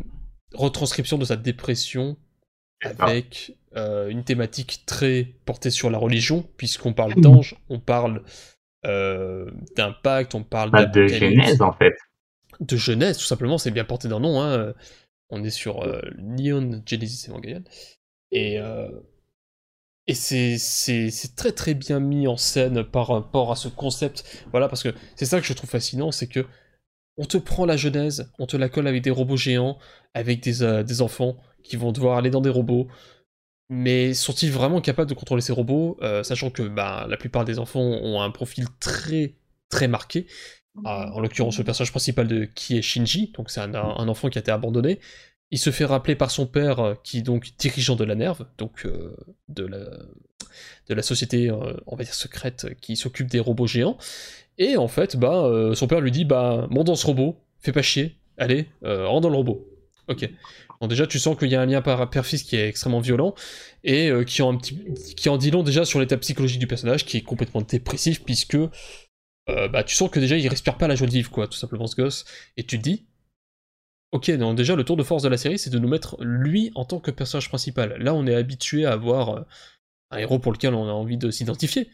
retranscription 0.55 1.19
de 1.19 1.25
sa 1.25 1.37
dépression 1.37 2.17
avec 2.83 3.57
euh, 3.77 4.09
une 4.09 4.23
thématique 4.23 4.85
très 4.87 5.35
portée 5.45 5.71
sur 5.71 5.91
la 5.91 5.99
religion, 5.99 6.47
puisqu'on 6.57 6.93
parle 6.93 7.15
d'ange, 7.15 7.57
on 7.69 7.81
parle 7.81 8.23
euh, 8.87 9.51
d'impact, 9.77 10.35
on 10.35 10.45
parle 10.45 10.91
de 10.93 11.07
genèse 11.09 11.63
en 11.63 11.73
fait. 11.73 11.97
De 12.61 12.77
genèse, 12.77 13.19
tout 13.19 13.25
simplement, 13.25 13.59
c'est 13.59 13.73
bien 13.73 13.85
porté 13.85 14.07
d'un 14.07 14.21
nom. 14.21 14.41
Hein. 14.41 14.75
On 15.31 15.43
est 15.45 15.51
sur 15.51 15.83
euh, 15.83 16.01
Neon 16.19 16.83
Genesis 16.87 17.29
Evangelion. 17.29 17.65
Et, 18.31 18.59
euh, 18.59 18.89
et 20.07 20.15
c'est, 20.15 20.59
c'est, 20.59 21.11
très 21.35 21.53
très 21.53 21.75
bien 21.75 21.99
mis 21.99 22.27
en 22.27 22.37
scène 22.37 22.85
par 22.85 23.09
rapport 23.09 23.51
à 23.51 23.57
ce 23.57 23.69
concept. 23.69 24.45
Voilà, 24.51 24.69
parce 24.69 24.83
que 24.83 24.95
c'est 25.17 25.25
ça 25.25 25.41
que 25.41 25.47
je 25.47 25.53
trouve 25.55 25.71
fascinant, 25.71 26.11
c'est 26.11 26.27
que 26.27 26.47
on 27.17 27.25
te 27.25 27.39
prend 27.39 27.65
la 27.65 27.77
genèse, 27.77 28.31
on 28.39 28.47
te 28.47 28.57
la 28.57 28.69
colle 28.69 28.89
avec 28.89 29.03
des 29.03 29.11
robots 29.11 29.37
géants, 29.37 29.79
avec 30.15 30.43
des, 30.43 30.63
euh, 30.63 30.83
des 30.83 31.01
enfants 31.01 31.37
qui 31.63 31.77
vont 31.77 31.93
devoir 31.93 32.19
aller 32.19 32.31
dans 32.31 32.41
des 32.41 32.51
robots. 32.51 32.89
Mais 33.71 34.13
sont-ils 34.15 34.53
vraiment 34.53 34.81
capables 34.81 35.09
de 35.09 35.15
contrôler 35.15 35.41
ces 35.41 35.53
robots, 35.53 35.97
euh, 36.03 36.23
sachant 36.23 36.51
que 36.51 36.63
bah, 36.63 37.07
la 37.09 37.17
plupart 37.17 37.45
des 37.45 37.59
enfants 37.59 37.81
ont 37.81 38.21
un 38.21 38.31
profil 38.31 38.67
très 38.81 39.37
très 39.71 39.89
marqué? 39.89 40.27
Euh, 40.79 40.89
en 40.89 41.21
l'occurrence, 41.21 41.59
le 41.59 41.65
personnage 41.65 41.93
principal 41.93 42.27
de 42.27 42.45
qui 42.45 42.77
est 42.77 42.83
Shinji, 42.83 43.33
donc 43.37 43.51
c'est 43.51 43.61
un, 43.61 43.75
un, 43.75 44.09
enfant 44.09 44.29
qui 44.29 44.39
a 44.39 44.41
été 44.41 44.51
abandonné. 44.51 44.99
Il 45.51 45.59
se 45.59 45.71
fait 45.71 45.85
rappeler 45.85 46.17
par 46.17 46.31
son 46.31 46.47
père, 46.47 46.81
euh, 46.81 46.95
qui 47.05 47.19
est 47.19 47.23
donc 47.23 47.53
dirigeant 47.59 47.95
de 47.95 48.03
la 48.03 48.17
Nerve, 48.17 48.45
donc 48.59 48.85
euh, 48.85 49.17
de, 49.49 49.67
la, 50.89 51.03
société, 51.03 51.51
on 51.87 51.97
va 51.97 52.03
dire 52.03 52.15
secrète, 52.15 52.75
qui 52.81 52.97
s'occupe 52.97 53.29
des 53.29 53.41
robots 53.41 53.67
géants. 53.67 53.99
Et 54.59 54.77
en 54.77 54.89
fait, 54.89 55.17
bah, 55.17 55.49
son 55.75 55.87
père 55.87 56.01
lui 56.01 56.11
dit, 56.11 56.25
bah, 56.25 56.67
monte 56.71 56.87
dans 56.87 56.95
ce 56.97 57.07
robot, 57.07 57.37
fais 57.61 57.73
pas 57.73 57.83
chier, 57.83 58.17
allez, 58.37 58.69
rentre 58.83 59.23
dans 59.23 59.31
le 59.31 59.37
robot. 59.37 59.67
Ok. 60.09 60.29
Donc 60.81 60.91
déjà, 60.91 61.07
tu 61.07 61.19
sens 61.19 61.37
qu'il 61.37 61.49
y 61.49 61.55
a 61.55 61.61
un 61.61 61.67
lien 61.67 61.83
par 61.83 62.09
père-fils 62.11 62.43
qui 62.43 62.57
est 62.57 62.69
extrêmement 62.69 63.01
violent 63.01 63.35
et 63.85 64.13
qui, 64.27 64.43
en 64.43 64.59
qui 64.59 65.29
en 65.29 65.39
dit 65.39 65.51
long 65.51 65.63
déjà 65.63 65.85
sur 65.85 65.99
l'état 65.99 66.19
psychologique 66.19 66.61
du 66.61 66.67
personnage, 66.67 67.05
qui 67.05 67.17
est 67.17 67.23
complètement 67.23 67.63
dépressif 67.63 68.23
puisque 68.23 68.59
euh, 69.49 69.69
bah, 69.69 69.85
tu 69.85 69.95
sens 69.95 70.11
que 70.11 70.21
déjà 70.21 70.37
il 70.37 70.49
respire 70.49 70.77
pas 70.79 70.89
la 70.89 70.95
joie 70.95 71.07
de 71.07 71.13
vivre, 71.13 71.31
quoi, 71.31 71.47
tout 71.47 71.59
simplement 71.59 71.87
ce 71.87 71.97
gosse. 71.97 72.25
Et 72.57 72.65
tu 72.65 72.79
te 72.79 72.83
dis, 72.83 73.07
ok, 74.13 74.31
donc 74.33 74.57
déjà 74.57 74.77
le 74.77 74.85
tour 74.85 74.97
de 74.97 75.03
force 75.03 75.23
de 75.23 75.29
la 75.29 75.37
série, 75.37 75.59
c'est 75.59 75.71
de 75.71 75.79
nous 75.79 75.89
mettre 75.89 76.17
lui 76.23 76.71
en 76.75 76.85
tant 76.85 77.01
que 77.01 77.11
personnage 77.11 77.49
principal. 77.49 77.97
Là, 77.99 78.15
on 78.15 78.27
est 78.27 78.35
habitué 78.35 78.87
à 78.87 78.93
avoir 78.93 79.31
euh, 79.31 79.43
un 80.11 80.19
héros 80.19 80.39
pour 80.39 80.53
lequel 80.53 80.75
on 80.75 80.89
a 80.89 80.93
envie 80.93 81.19
de 81.19 81.31
s'identifier. 81.31 81.91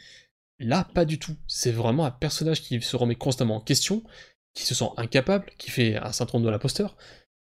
Là, 0.58 0.84
pas 0.94 1.04
du 1.04 1.18
tout. 1.18 1.36
C'est 1.46 1.72
vraiment 1.72 2.04
un 2.04 2.10
personnage 2.10 2.62
qui 2.62 2.80
se 2.82 2.96
remet 2.96 3.14
constamment 3.14 3.56
en 3.56 3.60
question, 3.60 4.04
qui 4.54 4.64
se 4.64 4.74
sent 4.74 4.90
incapable, 4.96 5.50
qui 5.58 5.70
fait 5.70 5.96
un 5.96 6.12
syndrome 6.12 6.42
de 6.42 6.50
l'imposteur, 6.50 6.96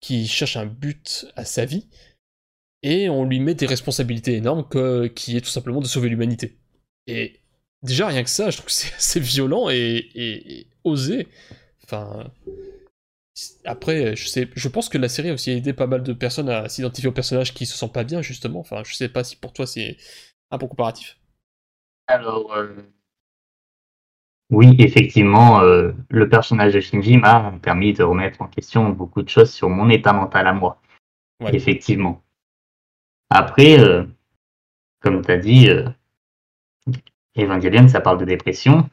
qui 0.00 0.26
cherche 0.26 0.56
un 0.56 0.66
but 0.66 1.26
à 1.36 1.44
sa 1.44 1.64
vie, 1.64 1.88
et 2.82 3.08
on 3.08 3.24
lui 3.24 3.40
met 3.40 3.54
des 3.54 3.66
responsabilités 3.66 4.34
énormes 4.34 4.68
qui 5.14 5.36
est 5.36 5.40
tout 5.40 5.50
simplement 5.50 5.80
de 5.80 5.86
sauver 5.86 6.10
l'humanité. 6.10 6.58
Et 7.06 7.40
déjà, 7.84 8.08
rien 8.08 8.24
que 8.24 8.30
ça, 8.30 8.50
je 8.50 8.56
trouve 8.56 8.66
que 8.66 8.72
c'est 8.72 8.94
assez 8.96 9.20
violent 9.20 9.68
et, 9.70 9.76
et, 10.14 10.58
et 10.58 10.66
osé. 10.84 11.28
Enfin. 11.84 12.30
Après, 13.64 14.14
je 14.14 14.28
sais, 14.28 14.48
je 14.54 14.68
pense 14.68 14.88
que 14.88 14.96
la 14.96 15.08
série 15.08 15.30
a 15.30 15.34
aussi 15.34 15.50
aidé 15.50 15.72
pas 15.72 15.88
mal 15.88 16.04
de 16.04 16.12
personnes 16.12 16.48
à 16.48 16.68
s'identifier 16.68 17.08
aux 17.08 17.12
personnages 17.12 17.52
qui 17.52 17.66
se 17.66 17.76
sentent 17.76 17.92
pas 17.92 18.04
bien, 18.04 18.22
justement. 18.22 18.60
Enfin, 18.60 18.82
je 18.84 18.94
sais 18.94 19.08
pas 19.08 19.24
si 19.24 19.36
pour 19.36 19.52
toi 19.52 19.66
c'est 19.66 19.96
un 20.52 20.56
bon 20.56 20.68
comparatif. 20.68 21.18
Alors, 22.06 22.52
euh, 22.54 22.76
oui, 24.50 24.76
effectivement, 24.78 25.60
euh, 25.60 25.92
le 26.10 26.28
personnage 26.28 26.74
de 26.74 26.80
Shinji 26.80 27.16
m'a 27.16 27.54
permis 27.62 27.92
de 27.92 28.02
remettre 28.02 28.42
en 28.42 28.46
question 28.46 28.90
beaucoup 28.90 29.22
de 29.22 29.28
choses 29.28 29.50
sur 29.50 29.68
mon 29.68 29.88
état 29.88 30.12
mental 30.12 30.46
à 30.46 30.52
moi. 30.52 30.80
Ouais. 31.40 31.54
Effectivement. 31.54 32.22
Après, 33.30 33.80
euh, 33.80 34.04
comme 35.00 35.24
tu 35.24 35.32
as 35.32 35.38
dit, 35.38 35.68
euh, 35.68 35.88
Evangelion, 37.36 37.88
ça 37.88 38.00
parle 38.00 38.18
de 38.18 38.24
dépression. 38.24 38.88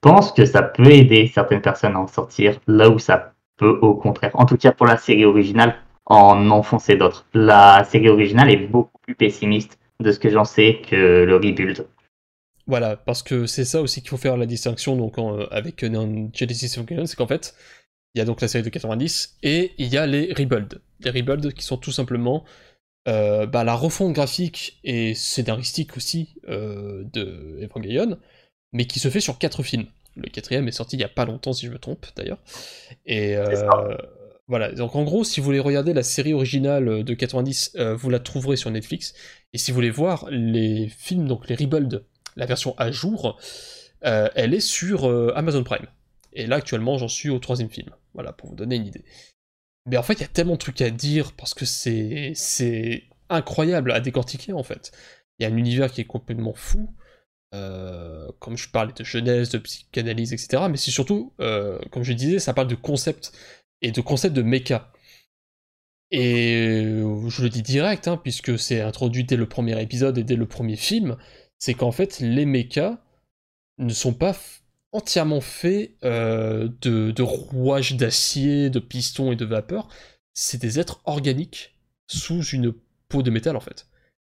Pense 0.00 0.32
que 0.32 0.44
ça 0.44 0.62
peut 0.62 0.90
aider 0.90 1.30
certaines 1.32 1.62
personnes 1.62 1.96
à 1.96 2.00
en 2.00 2.06
sortir 2.06 2.60
là 2.66 2.90
où 2.90 2.98
ça 2.98 3.32
peut 3.56 3.78
au 3.80 3.94
contraire. 3.94 4.32
En 4.34 4.46
tout 4.46 4.56
cas 4.56 4.72
pour 4.72 4.86
la 4.86 4.96
série 4.96 5.24
originale, 5.24 5.76
en 6.06 6.50
enfoncer 6.50 6.96
d'autres. 6.96 7.26
La 7.32 7.84
série 7.84 8.08
originale 8.08 8.50
est 8.50 8.66
beaucoup 8.66 8.98
plus 9.02 9.14
pessimiste 9.14 9.78
de 10.00 10.12
ce 10.12 10.18
que 10.18 10.28
j'en 10.28 10.44
sais 10.44 10.82
que 10.88 11.24
le 11.24 11.36
rebuild. 11.36 11.86
Voilà, 12.66 12.96
parce 12.96 13.22
que 13.22 13.46
c'est 13.46 13.64
ça 13.64 13.82
aussi 13.82 14.00
qu'il 14.00 14.10
faut 14.10 14.16
faire 14.16 14.36
la 14.36 14.46
distinction 14.46 14.96
donc 14.96 15.18
euh, 15.18 15.46
avec 15.50 15.82
euh, 15.84 15.90
dans 15.90 16.30
Genesis 16.32 16.78
Evangelion, 16.78 17.04
c'est 17.04 17.16
qu'en 17.16 17.26
fait, 17.26 17.54
il 18.14 18.18
y 18.18 18.22
a 18.22 18.24
donc 18.24 18.40
la 18.40 18.48
série 18.48 18.64
de 18.64 18.70
90 18.70 19.38
et 19.42 19.72
il 19.76 19.88
y 19.88 19.98
a 19.98 20.06
les 20.06 20.32
rebuilds. 20.32 20.80
Les 21.00 21.10
rebuilds 21.10 21.52
qui 21.52 21.62
sont 21.62 21.76
tout 21.76 21.92
simplement 21.92 22.44
euh, 23.08 23.46
bah, 23.46 23.64
la 23.64 23.74
refonte 23.74 24.12
graphique 24.12 24.80
et 24.84 25.14
scénaristique 25.14 25.96
aussi 25.96 26.36
euh, 26.48 27.04
de 27.12 27.58
Evangelion, 27.62 28.18
mais 28.72 28.86
qui 28.86 28.98
se 28.98 29.08
fait 29.08 29.20
sur 29.20 29.38
quatre 29.38 29.62
films. 29.62 29.86
Le 30.16 30.28
quatrième 30.28 30.68
est 30.68 30.72
sorti 30.72 30.96
il 30.96 31.00
y 31.00 31.04
a 31.04 31.08
pas 31.08 31.24
longtemps, 31.24 31.52
si 31.52 31.66
je 31.66 31.70
me 31.70 31.78
trompe 31.78 32.06
d'ailleurs. 32.16 32.38
Et 33.04 33.36
euh, 33.36 33.96
voilà, 34.46 34.72
donc 34.72 34.94
en 34.94 35.04
gros, 35.04 35.24
si 35.24 35.40
vous 35.40 35.46
voulez 35.46 35.60
regarder 35.60 35.94
la 35.94 36.02
série 36.02 36.34
originale 36.34 37.02
de 37.02 37.14
90, 37.14 37.72
euh, 37.76 37.96
vous 37.96 38.10
la 38.10 38.20
trouverez 38.20 38.56
sur 38.56 38.70
Netflix. 38.70 39.14
Et 39.54 39.58
si 39.58 39.70
vous 39.70 39.76
voulez 39.76 39.90
voir 39.90 40.26
les 40.30 40.88
films, 40.88 41.26
donc 41.26 41.48
les 41.48 41.54
rebuilds, 41.54 42.04
la 42.36 42.44
version 42.44 42.74
à 42.76 42.90
jour, 42.90 43.38
euh, 44.04 44.28
elle 44.34 44.52
est 44.52 44.60
sur 44.60 45.08
euh, 45.08 45.32
Amazon 45.34 45.64
Prime. 45.64 45.86
Et 46.34 46.46
là, 46.46 46.56
actuellement, 46.56 46.98
j'en 46.98 47.08
suis 47.08 47.30
au 47.30 47.38
troisième 47.38 47.70
film. 47.70 47.90
Voilà, 48.12 48.32
pour 48.32 48.50
vous 48.50 48.56
donner 48.56 48.76
une 48.76 48.86
idée. 48.86 49.04
Mais 49.86 49.96
en 49.96 50.02
fait, 50.02 50.14
il 50.14 50.20
y 50.20 50.24
a 50.24 50.28
tellement 50.28 50.54
de 50.54 50.58
trucs 50.58 50.80
à 50.80 50.90
dire 50.90 51.32
parce 51.32 51.54
que 51.54 51.64
c'est 51.64 52.32
c'est 52.34 53.04
incroyable 53.28 53.92
à 53.92 54.00
décortiquer 54.00 54.52
en 54.52 54.62
fait. 54.62 54.92
Il 55.38 55.44
y 55.44 55.46
a 55.46 55.52
un 55.52 55.56
univers 55.56 55.90
qui 55.92 56.00
est 56.00 56.06
complètement 56.06 56.54
fou. 56.54 56.94
Euh, 57.54 58.28
comme 58.40 58.56
je 58.56 58.68
parlais 58.68 58.92
de 58.92 59.04
jeunesse, 59.04 59.50
de 59.50 59.58
psychanalyse, 59.58 60.32
etc. 60.32 60.64
Mais 60.68 60.76
c'est 60.76 60.90
surtout, 60.90 61.32
euh, 61.40 61.78
comme 61.92 62.02
je 62.02 62.12
disais, 62.12 62.40
ça 62.40 62.52
parle 62.52 62.66
de 62.66 62.74
concept 62.74 63.32
et 63.80 63.92
de 63.92 64.00
concept 64.00 64.34
de 64.34 64.42
méca. 64.42 64.90
Et 66.10 66.82
je 67.28 67.42
le 67.42 67.48
dis 67.48 67.62
direct, 67.62 68.08
hein, 68.08 68.16
puisque 68.16 68.58
c'est 68.58 68.80
introduit 68.80 69.24
dès 69.24 69.36
le 69.36 69.48
premier 69.48 69.80
épisode 69.80 70.18
et 70.18 70.24
dès 70.24 70.36
le 70.36 70.46
premier 70.46 70.76
film, 70.76 71.16
c'est 71.58 71.74
qu'en 71.74 71.92
fait 71.92 72.20
les 72.20 72.46
mechas 72.46 72.98
ne 73.78 73.92
sont 73.92 74.14
pas 74.14 74.36
entièrement 74.94 75.40
faits 75.40 75.96
euh, 76.04 76.68
de, 76.80 77.22
rouages 77.22 77.96
d'acier, 77.96 78.70
de 78.70 78.78
pistons 78.78 79.32
et 79.32 79.36
de 79.36 79.44
vapeur. 79.44 79.88
C'est 80.32 80.60
des 80.60 80.80
êtres 80.80 81.02
organiques 81.04 81.76
sous 82.06 82.42
une 82.42 82.72
peau 83.08 83.22
de 83.22 83.30
métal 83.30 83.56
en 83.56 83.60
fait. 83.60 83.88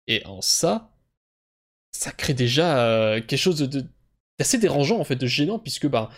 Et 0.06 0.24
en 0.26 0.40
ça, 0.40 0.92
ça 1.90 2.12
crée 2.12 2.34
déjà 2.34 2.86
euh, 2.86 3.20
quelque 3.20 3.36
chose 3.36 3.68
d'assez 4.38 4.58
dérangeant 4.58 4.98
en 5.00 5.04
fait, 5.04 5.16
de 5.16 5.26
gênant, 5.26 5.58
puisque 5.58 5.88
bah 5.88 6.10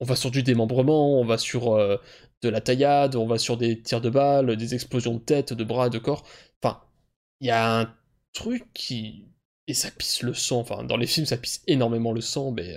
on 0.00 0.04
va 0.04 0.16
sur 0.16 0.30
du 0.30 0.42
démembrement, 0.42 1.18
on 1.18 1.24
va 1.24 1.38
sur 1.38 1.72
euh, 1.74 1.96
de 2.42 2.48
la 2.48 2.60
taillade, 2.60 3.16
on 3.16 3.26
va 3.26 3.38
sur 3.38 3.56
des 3.56 3.82
tirs 3.82 4.00
de 4.00 4.10
balles, 4.10 4.56
des 4.56 4.74
explosions 4.74 5.14
de 5.14 5.20
tête, 5.20 5.52
de 5.54 5.64
bras, 5.64 5.88
de 5.88 5.98
corps. 5.98 6.24
Enfin, 6.62 6.82
il 7.40 7.48
y 7.48 7.50
a 7.50 7.80
un 7.80 7.94
truc 8.32 8.64
qui 8.74 9.24
et 9.66 9.74
ça 9.74 9.90
pisse 9.90 10.22
le 10.22 10.34
sang. 10.34 10.60
Enfin, 10.60 10.84
dans 10.84 10.96
les 10.96 11.06
films, 11.06 11.26
ça 11.26 11.36
pisse 11.36 11.62
énormément 11.66 12.12
le 12.12 12.20
sang, 12.20 12.52
mais 12.52 12.74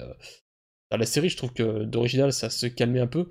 dans 0.91 0.97
la 0.97 1.05
série, 1.05 1.29
je 1.29 1.37
trouve 1.37 1.53
que 1.53 1.83
d'original, 1.83 2.33
ça 2.33 2.49
se 2.49 2.67
calmait 2.67 2.99
un 2.99 3.07
peu. 3.07 3.29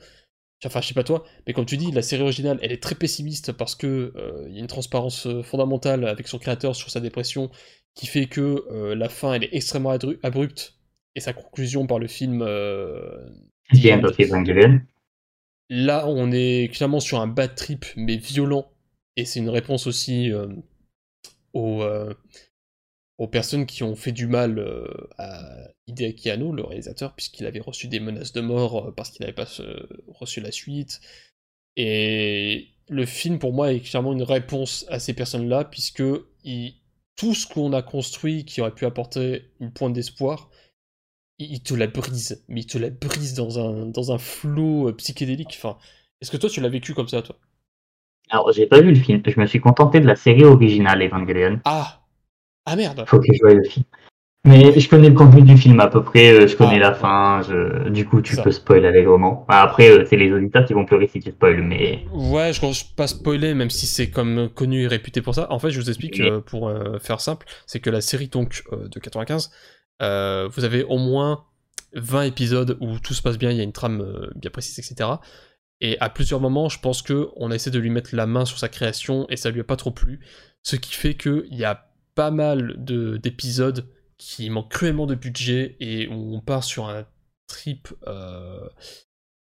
Enfin, 0.64 0.80
je 0.80 0.88
sais 0.88 0.94
pas 0.94 1.04
toi, 1.04 1.24
mais 1.46 1.54
comme 1.54 1.64
tu 1.64 1.76
dis, 1.76 1.90
la 1.90 2.02
série 2.02 2.22
originale, 2.22 2.58
elle 2.62 2.72
est 2.72 2.82
très 2.82 2.94
pessimiste 2.94 3.52
parce 3.52 3.74
que 3.74 4.12
euh, 4.16 4.46
il 4.48 4.54
y 4.54 4.58
a 4.58 4.60
une 4.60 4.66
transparence 4.66 5.26
euh, 5.26 5.42
fondamentale 5.42 6.06
avec 6.06 6.28
son 6.28 6.38
créateur 6.38 6.76
sur 6.76 6.90
sa 6.90 7.00
dépression 7.00 7.50
qui 7.94 8.06
fait 8.06 8.26
que 8.26 8.64
euh, 8.70 8.94
la 8.94 9.08
fin, 9.08 9.34
elle 9.34 9.44
est 9.44 9.54
extrêmement 9.54 9.96
abrupte 10.22 10.78
et 11.14 11.20
sa 11.20 11.32
conclusion 11.32 11.86
par 11.86 11.98
le 11.98 12.08
film 12.08 12.42
euh. 12.42 13.26
Là, 15.70 16.06
on 16.08 16.30
est 16.32 16.72
clairement 16.74 17.00
sur 17.00 17.20
un 17.20 17.26
bad 17.26 17.54
trip, 17.54 17.86
mais 17.96 18.16
violent. 18.16 18.70
Et 19.16 19.24
c'est 19.24 19.38
une 19.38 19.48
réponse 19.48 19.86
aussi 19.86 20.32
euh, 20.32 20.48
aux, 23.20 23.28
personnes 23.28 23.66
qui 23.66 23.82
ont 23.82 23.96
fait 23.96 24.12
du 24.12 24.26
mal 24.26 24.58
euh, 24.58 24.86
à 25.18 25.68
Hideaki 25.86 26.30
Anno, 26.30 26.52
le 26.52 26.64
réalisateur, 26.64 27.14
puisqu'il 27.14 27.46
avait 27.46 27.60
reçu 27.60 27.88
des 27.88 28.00
menaces 28.00 28.32
de 28.32 28.40
mort 28.40 28.88
euh, 28.88 28.92
parce 28.92 29.10
qu'il 29.10 29.22
n'avait 29.22 29.34
pas 29.34 29.48
euh, 29.60 29.86
reçu 30.08 30.40
la 30.40 30.50
suite. 30.52 31.00
Et 31.76 32.68
le 32.88 33.06
film, 33.06 33.38
pour 33.38 33.52
moi, 33.52 33.72
est 33.72 33.80
clairement 33.80 34.12
une 34.12 34.22
réponse 34.22 34.86
à 34.88 34.98
ces 34.98 35.14
personnes-là, 35.14 35.64
puisque 35.64 36.02
il- 36.44 36.74
tout 37.16 37.34
ce 37.34 37.46
qu'on 37.46 37.72
a 37.74 37.82
construit 37.82 38.44
qui 38.44 38.60
aurait 38.62 38.74
pu 38.74 38.86
apporter 38.86 39.50
une 39.60 39.72
pointe 39.72 39.92
d'espoir, 39.92 40.50
il 41.38 41.52
il 41.52 41.62
te 41.62 41.74
la 41.74 41.86
brise, 41.88 42.44
mais 42.48 42.62
il 42.62 42.66
te 42.66 42.78
la 42.78 42.90
brise 42.90 43.34
dans 43.34 43.58
un, 43.58 43.86
dans 43.86 44.12
un 44.12 44.18
flot 44.18 44.92
psychédélique. 44.94 45.54
Enfin, 45.58 45.78
est-ce 46.20 46.30
que 46.30 46.36
toi 46.38 46.50
tu 46.50 46.60
l'as 46.60 46.68
vécu 46.68 46.94
comme 46.94 47.08
ça, 47.08 47.22
toi? 47.22 47.36
Alors, 48.30 48.52
j'ai 48.52 48.66
pas 48.66 48.80
vu 48.80 48.90
le 48.90 49.00
film, 49.00 49.22
je 49.26 49.38
me 49.40 49.46
suis 49.46 49.60
contenté 49.60 50.00
de 50.00 50.06
la 50.06 50.16
série 50.16 50.44
originale 50.44 51.02
Evangelion. 51.02 51.60
Ah 51.64 51.99
Ah 52.66 52.76
merde 52.76 53.04
Faut 53.06 53.18
que 53.18 53.26
je 53.32 53.38
voie 53.40 53.54
le 53.54 53.64
film. 53.64 53.84
Mais 54.46 54.78
je 54.80 54.88
connais 54.88 55.10
le 55.10 55.14
contenu 55.14 55.42
du 55.42 55.56
film 55.58 55.80
à 55.80 55.88
peu 55.88 56.02
près, 56.02 56.30
euh, 56.32 56.46
je 56.46 56.56
connais 56.56 56.76
Ah, 56.76 56.90
la 56.90 56.94
fin, 56.94 57.42
je... 57.42 57.90
du 57.90 58.06
coup 58.06 58.22
tu 58.22 58.34
Ça. 58.36 58.42
peux 58.42 58.50
spoiler 58.50 58.88
allègrement. 58.88 59.44
Bah, 59.46 59.60
Après, 59.60 59.90
euh, 59.90 60.06
c'est 60.08 60.16
les 60.16 60.32
auditeurs 60.32 60.64
qui 60.64 60.72
vont 60.72 60.86
pleurer 60.86 61.08
si 61.08 61.20
tu 61.20 61.30
spoil, 61.30 61.60
mais 61.62 62.06
Ouais, 62.14 62.50
je 62.54 62.64
ne 62.64 62.94
pas 62.96 63.06
spoiler, 63.06 63.52
même 63.52 63.68
si 63.68 63.84
c'est 63.86 64.08
comme 64.08 64.48
connu 64.48 64.84
et 64.84 64.86
réputé 64.86 65.20
pour 65.20 65.34
ça. 65.34 65.46
En 65.52 65.58
fait, 65.58 65.70
je 65.70 65.78
vous 65.78 65.90
explique 65.90 66.14
Oui. 66.20 66.30
euh, 66.30 66.40
pour 66.40 66.68
euh, 66.68 66.98
faire 66.98 67.20
simple, 67.20 67.46
c'est 67.66 67.80
que 67.80 67.90
la 67.90 68.00
série 68.00 68.28
donc 68.28 68.62
euh, 68.72 68.88
de 68.88 68.98
95, 68.98 69.50
euh, 70.00 70.48
vous 70.50 70.64
avez 70.64 70.84
au 70.84 70.96
moins 70.96 71.44
20 71.92 72.22
épisodes 72.22 72.78
où 72.80 72.98
tout 72.98 73.12
se 73.12 73.20
passe 73.20 73.36
bien, 73.36 73.50
il 73.50 73.58
y 73.58 73.60
a 73.60 73.64
une 73.64 73.72
trame 73.72 74.00
euh, 74.00 74.30
bien 74.36 74.50
précise, 74.50 74.78
etc. 74.78 75.10
Et 75.82 75.98
à 76.00 76.08
plusieurs 76.08 76.40
moments, 76.40 76.70
je 76.70 76.78
pense 76.80 77.02
que 77.02 77.28
on 77.36 77.50
a 77.50 77.54
essayé 77.54 77.72
de 77.72 77.78
lui 77.78 77.90
mettre 77.90 78.16
la 78.16 78.24
main 78.26 78.46
sur 78.46 78.58
sa 78.58 78.70
création 78.70 79.26
et 79.28 79.36
ça 79.36 79.50
lui 79.50 79.60
a 79.60 79.64
pas 79.64 79.76
trop 79.76 79.90
plu, 79.90 80.20
ce 80.62 80.76
qui 80.76 80.94
fait 80.94 81.12
qu'il 81.14 81.44
y 81.50 81.64
a 81.66 81.89
pas 82.14 82.30
mal 82.30 82.74
de- 82.78 83.16
d'épisodes 83.16 83.86
qui 84.18 84.50
manquent 84.50 84.70
cruellement 84.70 85.06
de 85.06 85.14
budget 85.14 85.76
et 85.80 86.06
où 86.08 86.34
on 86.34 86.40
part 86.40 86.64
sur 86.64 86.88
un 86.88 87.06
trip 87.46 87.88
euh, 88.06 88.68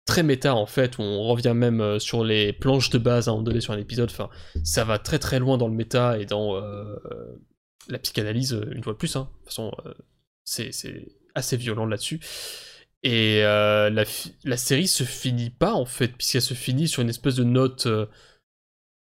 très 0.04 0.22
méta 0.22 0.54
en 0.54 0.66
fait, 0.66 0.98
où 0.98 1.02
on 1.02 1.22
revient 1.24 1.54
même 1.54 1.80
euh, 1.80 1.98
sur 1.98 2.24
les 2.24 2.52
planches 2.52 2.90
de 2.90 2.98
base 2.98 3.26
à 3.26 3.30
un 3.30 3.34
moment 3.34 3.44
donné 3.44 3.60
sur 3.60 3.72
un 3.72 3.78
épisode. 3.78 4.12
Ça 4.64 4.84
va 4.84 4.98
très 4.98 5.18
très 5.18 5.38
loin 5.38 5.58
dans 5.58 5.68
le 5.68 5.74
méta 5.74 6.18
et 6.18 6.26
dans 6.26 6.56
euh, 6.56 6.96
la 7.88 7.98
psychanalyse, 7.98 8.60
une 8.72 8.82
fois 8.84 8.92
de 8.92 8.98
plus. 8.98 9.16
Hein. 9.16 9.28
De 9.32 9.36
toute 9.38 9.46
façon, 9.46 9.72
c'est 10.44 10.70
assez 11.34 11.56
violent 11.56 11.86
là-dessus. 11.86 12.20
Et 13.02 13.40
la, 13.42 14.04
la 14.44 14.56
série 14.56 14.88
se 14.88 15.04
finit 15.04 15.50
pas 15.50 15.72
en 15.74 15.84
fait, 15.84 16.08
puisqu'elle 16.08 16.42
se 16.42 16.54
finit 16.54 16.88
sur 16.88 17.02
une 17.02 17.08
espèce 17.08 17.36
de 17.36 17.44
note, 17.44 17.88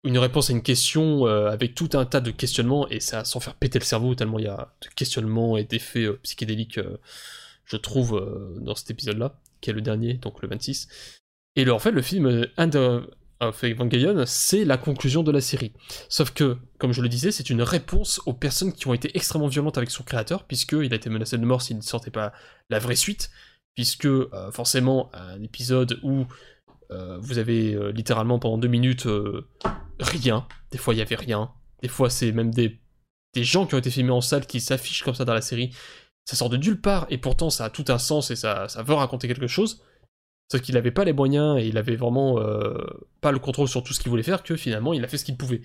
une 0.03 0.17
réponse 0.17 0.49
à 0.49 0.53
une 0.53 0.61
question 0.61 1.27
euh, 1.27 1.49
avec 1.49 1.75
tout 1.75 1.89
un 1.93 2.05
tas 2.05 2.21
de 2.21 2.31
questionnements, 2.31 2.87
et 2.89 2.99
ça 2.99 3.25
sans 3.25 3.39
faire 3.39 3.55
péter 3.55 3.79
le 3.79 3.83
cerveau, 3.83 4.15
tellement 4.15 4.39
il 4.39 4.45
y 4.45 4.49
a 4.49 4.73
de 4.81 4.87
questionnements 4.95 5.57
et 5.57 5.65
d'effets 5.65 6.05
euh, 6.05 6.19
psychédéliques, 6.23 6.77
euh, 6.77 6.97
je 7.65 7.77
trouve, 7.77 8.57
dans 8.61 8.73
cet 8.73 8.89
épisode-là, 8.89 9.39
qui 9.61 9.69
est 9.69 9.73
le 9.73 9.81
dernier, 9.81 10.15
donc 10.15 10.41
le 10.41 10.47
26. 10.47 10.87
Et 11.55 11.65
le, 11.65 11.71
en 11.71 11.77
fait, 11.77 11.91
le 11.91 12.01
film 12.01 12.47
End 12.57 12.71
of 13.39 13.63
Evangelion, 13.63 14.23
c'est 14.25 14.65
la 14.65 14.77
conclusion 14.77 15.21
de 15.21 15.31
la 15.31 15.39
série. 15.39 15.71
Sauf 16.07 16.31
que, 16.31 16.57
comme 16.79 16.93
je 16.93 17.03
le 17.03 17.09
disais, 17.09 17.31
c'est 17.31 17.51
une 17.51 17.61
réponse 17.61 18.21
aux 18.25 18.33
personnes 18.33 18.73
qui 18.73 18.87
ont 18.87 18.95
été 18.95 19.15
extrêmement 19.15 19.49
violentes 19.49 19.77
avec 19.77 19.91
son 19.91 20.01
créateur, 20.01 20.45
puisqu'il 20.45 20.91
a 20.91 20.95
été 20.95 21.11
menacé 21.11 21.37
de 21.37 21.45
mort 21.45 21.61
s'il 21.61 21.77
ne 21.77 21.83
sortait 21.83 22.09
pas 22.09 22.33
la 22.71 22.79
vraie 22.79 22.95
suite, 22.95 23.29
puisque 23.75 24.09
forcément, 24.51 25.11
un 25.13 25.43
épisode 25.43 25.99
où 26.01 26.25
vous 26.89 27.37
avez 27.37 27.77
littéralement 27.93 28.39
pendant 28.39 28.57
deux 28.57 28.67
minutes 28.67 29.05
rien, 29.99 30.47
des 30.71 30.77
fois 30.77 30.93
il 30.93 30.97
y 30.97 31.01
avait 31.01 31.15
rien, 31.15 31.51
des 31.81 31.87
fois 31.87 32.09
c'est 32.09 32.31
même 32.31 32.51
des, 32.53 32.79
des 33.33 33.43
gens 33.43 33.65
qui 33.65 33.75
ont 33.75 33.79
été 33.79 33.91
filmés 33.91 34.11
en 34.11 34.21
salle 34.21 34.45
qui 34.45 34.59
s'affichent 34.59 35.03
comme 35.03 35.15
ça 35.15 35.25
dans 35.25 35.33
la 35.33 35.41
série, 35.41 35.71
ça 36.25 36.35
sort 36.35 36.49
de 36.49 36.57
nulle 36.57 36.79
part, 36.79 37.05
et 37.09 37.17
pourtant 37.17 37.49
ça 37.49 37.65
a 37.65 37.69
tout 37.69 37.85
un 37.89 37.97
sens 37.97 38.31
et 38.31 38.35
ça, 38.35 38.67
ça 38.67 38.83
veut 38.83 38.93
raconter 38.93 39.27
quelque 39.27 39.47
chose, 39.47 39.83
sauf 40.51 40.61
qu'il 40.61 40.75
n'avait 40.75 40.91
pas 40.91 41.03
les 41.03 41.13
moyens 41.13 41.59
et 41.59 41.67
il 41.67 41.77
avait 41.77 41.95
vraiment 41.95 42.39
euh, 42.39 42.77
pas 43.21 43.31
le 43.31 43.39
contrôle 43.39 43.67
sur 43.67 43.83
tout 43.83 43.93
ce 43.93 43.99
qu'il 43.99 44.09
voulait 44.09 44.23
faire, 44.23 44.43
que 44.43 44.55
finalement 44.55 44.93
il 44.93 45.03
a 45.03 45.07
fait 45.07 45.17
ce 45.17 45.25
qu'il 45.25 45.37
pouvait. 45.37 45.61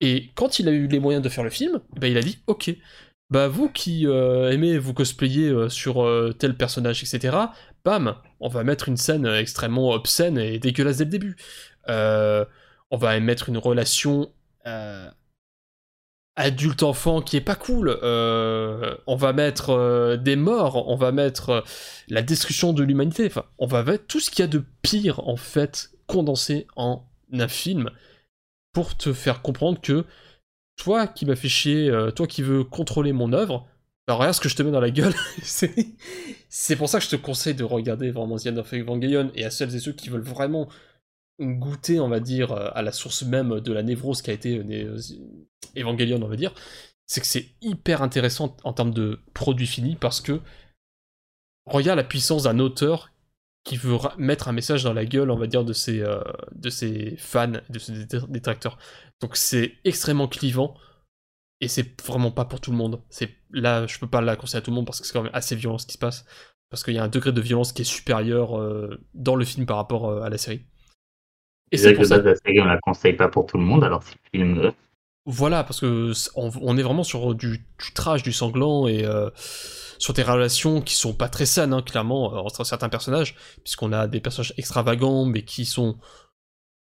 Et 0.00 0.30
quand 0.34 0.58
il 0.58 0.68
a 0.68 0.72
eu 0.72 0.86
les 0.86 1.00
moyens 1.00 1.22
de 1.22 1.28
faire 1.28 1.44
le 1.44 1.50
film, 1.50 1.80
eh 1.96 2.00
ben, 2.00 2.10
il 2.10 2.18
a 2.18 2.22
dit 2.22 2.38
ok, 2.46 2.70
bah 3.30 3.48
vous 3.48 3.68
qui 3.68 4.06
euh, 4.06 4.50
aimez 4.50 4.78
vous 4.78 4.94
cosplayer 4.94 5.48
euh, 5.48 5.68
sur 5.68 6.06
tel 6.38 6.56
personnage, 6.56 7.02
etc., 7.02 7.36
bam, 7.84 8.16
on 8.40 8.48
va 8.48 8.64
mettre 8.64 8.88
une 8.88 8.96
scène 8.96 9.26
extrêmement 9.26 9.90
obscène 9.90 10.38
et 10.38 10.58
dégueulasse 10.58 10.98
dès 10.98 11.04
le 11.04 11.10
début. 11.10 11.36
On 12.90 12.96
va 12.96 13.18
mettre 13.20 13.48
une 13.48 13.58
relation 13.58 14.32
euh, 14.66 15.10
adulte-enfant 16.36 17.20
qui 17.20 17.36
est 17.36 17.42
pas 17.42 17.54
cool. 17.54 17.98
Euh, 18.02 18.94
on 19.06 19.16
va 19.16 19.32
mettre 19.32 19.70
euh, 19.70 20.16
des 20.16 20.36
morts, 20.36 20.88
on 20.88 20.96
va 20.96 21.12
mettre 21.12 21.64
la 22.08 22.22
destruction 22.22 22.72
de 22.72 22.82
l'humanité. 22.82 23.26
Enfin, 23.26 23.44
on 23.58 23.66
va 23.66 23.82
mettre 23.82 24.06
tout 24.06 24.20
ce 24.20 24.30
qu'il 24.30 24.40
y 24.40 24.44
a 24.44 24.46
de 24.48 24.64
pire 24.82 25.26
en 25.28 25.36
fait 25.36 25.90
condensé 26.06 26.66
en 26.76 27.04
un 27.32 27.48
film 27.48 27.90
pour 28.72 28.96
te 28.96 29.12
faire 29.12 29.42
comprendre 29.42 29.80
que 29.80 30.04
toi 30.76 31.06
qui 31.08 31.26
m'as 31.26 31.36
fait 31.36 31.48
chier, 31.48 31.92
toi 32.14 32.26
qui 32.26 32.42
veux 32.42 32.62
contrôler 32.62 33.12
mon 33.12 33.32
œuvre, 33.32 33.66
bah 34.06 34.14
regarde 34.14 34.34
ce 34.34 34.40
que 34.40 34.48
je 34.48 34.56
te 34.56 34.62
mets 34.62 34.70
dans 34.70 34.80
la 34.80 34.90
gueule. 34.90 35.12
c'est 35.42 36.76
pour 36.76 36.88
ça 36.88 36.98
que 36.98 37.04
je 37.04 37.10
te 37.10 37.16
conseille 37.16 37.54
de 37.54 37.64
regarder 37.64 38.10
vraiment 38.10 38.36
The 38.36 38.46
End 38.46 38.56
of 38.56 38.72
et 38.72 39.44
à 39.44 39.50
celles 39.50 39.74
et 39.74 39.80
ceux 39.80 39.92
qui 39.92 40.08
veulent 40.08 40.20
vraiment 40.22 40.68
goûter, 41.40 42.00
on 42.00 42.08
va 42.08 42.20
dire, 42.20 42.52
euh, 42.52 42.70
à 42.74 42.82
la 42.82 42.92
source 42.92 43.22
même 43.22 43.60
de 43.60 43.72
la 43.72 43.82
névrose 43.82 44.22
qui 44.22 44.30
a 44.30 44.32
été 44.32 44.58
euh, 44.58 44.64
euh, 44.96 45.80
Evangelion, 45.80 46.20
on 46.22 46.28
va 46.28 46.36
dire, 46.36 46.52
c'est 47.06 47.20
que 47.20 47.26
c'est 47.26 47.50
hyper 47.60 48.02
intéressant 48.02 48.56
en 48.64 48.72
termes 48.72 48.92
de 48.92 49.20
produit 49.34 49.66
fini 49.66 49.96
parce 49.96 50.20
que 50.20 50.40
regarde 51.66 51.96
la 51.98 52.04
puissance 52.04 52.44
d'un 52.44 52.58
auteur 52.58 53.10
qui 53.64 53.76
veut 53.76 53.96
mettre 54.16 54.48
un 54.48 54.52
message 54.52 54.84
dans 54.84 54.92
la 54.92 55.04
gueule, 55.04 55.30
on 55.30 55.36
va 55.36 55.46
dire, 55.46 55.64
de 55.64 55.72
ses, 55.72 56.02
de 56.54 56.70
ses 56.70 57.16
fans, 57.18 57.52
de 57.68 57.78
ses 57.78 58.06
dé- 58.06 58.20
détracteurs. 58.28 58.78
Donc 59.20 59.36
c'est 59.36 59.74
extrêmement 59.84 60.28
clivant 60.28 60.74
et 61.60 61.68
c'est 61.68 62.00
vraiment 62.02 62.30
pas 62.30 62.44
pour 62.46 62.60
tout 62.60 62.70
le 62.70 62.76
monde. 62.76 63.02
C'est 63.10 63.30
là, 63.50 63.86
je 63.86 63.98
peux 63.98 64.06
pas 64.06 64.20
la 64.22 64.36
conseiller 64.36 64.58
à 64.58 64.62
tout 64.62 64.70
le 64.70 64.76
monde 64.76 64.86
parce 64.86 65.00
que 65.00 65.06
c'est 65.06 65.12
quand 65.12 65.22
même 65.22 65.34
assez 65.34 65.56
violent 65.56 65.78
ce 65.78 65.86
qui 65.86 65.94
se 65.94 65.98
passe, 65.98 66.24
parce 66.70 66.82
qu'il 66.82 66.94
y 66.94 66.98
a 66.98 67.04
un 67.04 67.08
degré 67.08 67.32
de 67.32 67.40
violence 67.40 67.72
qui 67.72 67.82
est 67.82 67.84
supérieur 67.84 68.52
dans 69.14 69.34
le 69.34 69.44
film 69.44 69.66
par 69.66 69.76
rapport 69.76 70.22
à 70.22 70.30
la 70.30 70.38
série. 70.38 70.64
Et 71.72 71.78
C'est 71.78 71.82
c'est 71.82 71.88
vrai 71.88 71.94
que 71.94 71.98
pour 71.98 72.04
de 72.04 72.06
ça 72.06 72.18
base, 72.18 72.24
la 72.24 72.36
série, 72.36 72.60
on 72.60 72.66
la 72.66 72.78
conseille 72.78 73.14
pas 73.14 73.28
pour 73.28 73.46
tout 73.46 73.56
le 73.56 73.64
monde, 73.64 73.82
alors 73.84 74.02
si 74.02 74.14
le 74.34 74.38
film. 74.40 74.58
euh, 74.58 74.70
Voilà, 75.26 75.62
parce 75.62 75.80
que 75.80 76.12
on, 76.36 76.50
on 76.62 76.76
est 76.78 76.82
vraiment 76.82 77.04
sur 77.04 77.34
du, 77.34 77.58
du 77.58 77.92
trash, 77.94 78.22
du 78.22 78.32
sanglant 78.32 78.86
et 78.86 79.04
euh, 79.04 79.28
sur 79.98 80.14
des 80.14 80.22
relations 80.22 80.80
qui 80.80 80.94
sont 80.94 81.12
pas 81.12 81.28
très 81.28 81.44
saines, 81.44 81.74
hein, 81.74 81.82
clairement, 81.82 82.34
euh, 82.34 82.38
entre 82.38 82.64
certains 82.64 82.88
personnages, 82.88 83.34
puisqu'on 83.62 83.92
a 83.92 84.06
des 84.06 84.20
personnages 84.20 84.54
extravagants, 84.56 85.26
mais 85.26 85.42
qui 85.44 85.66
sont 85.66 85.98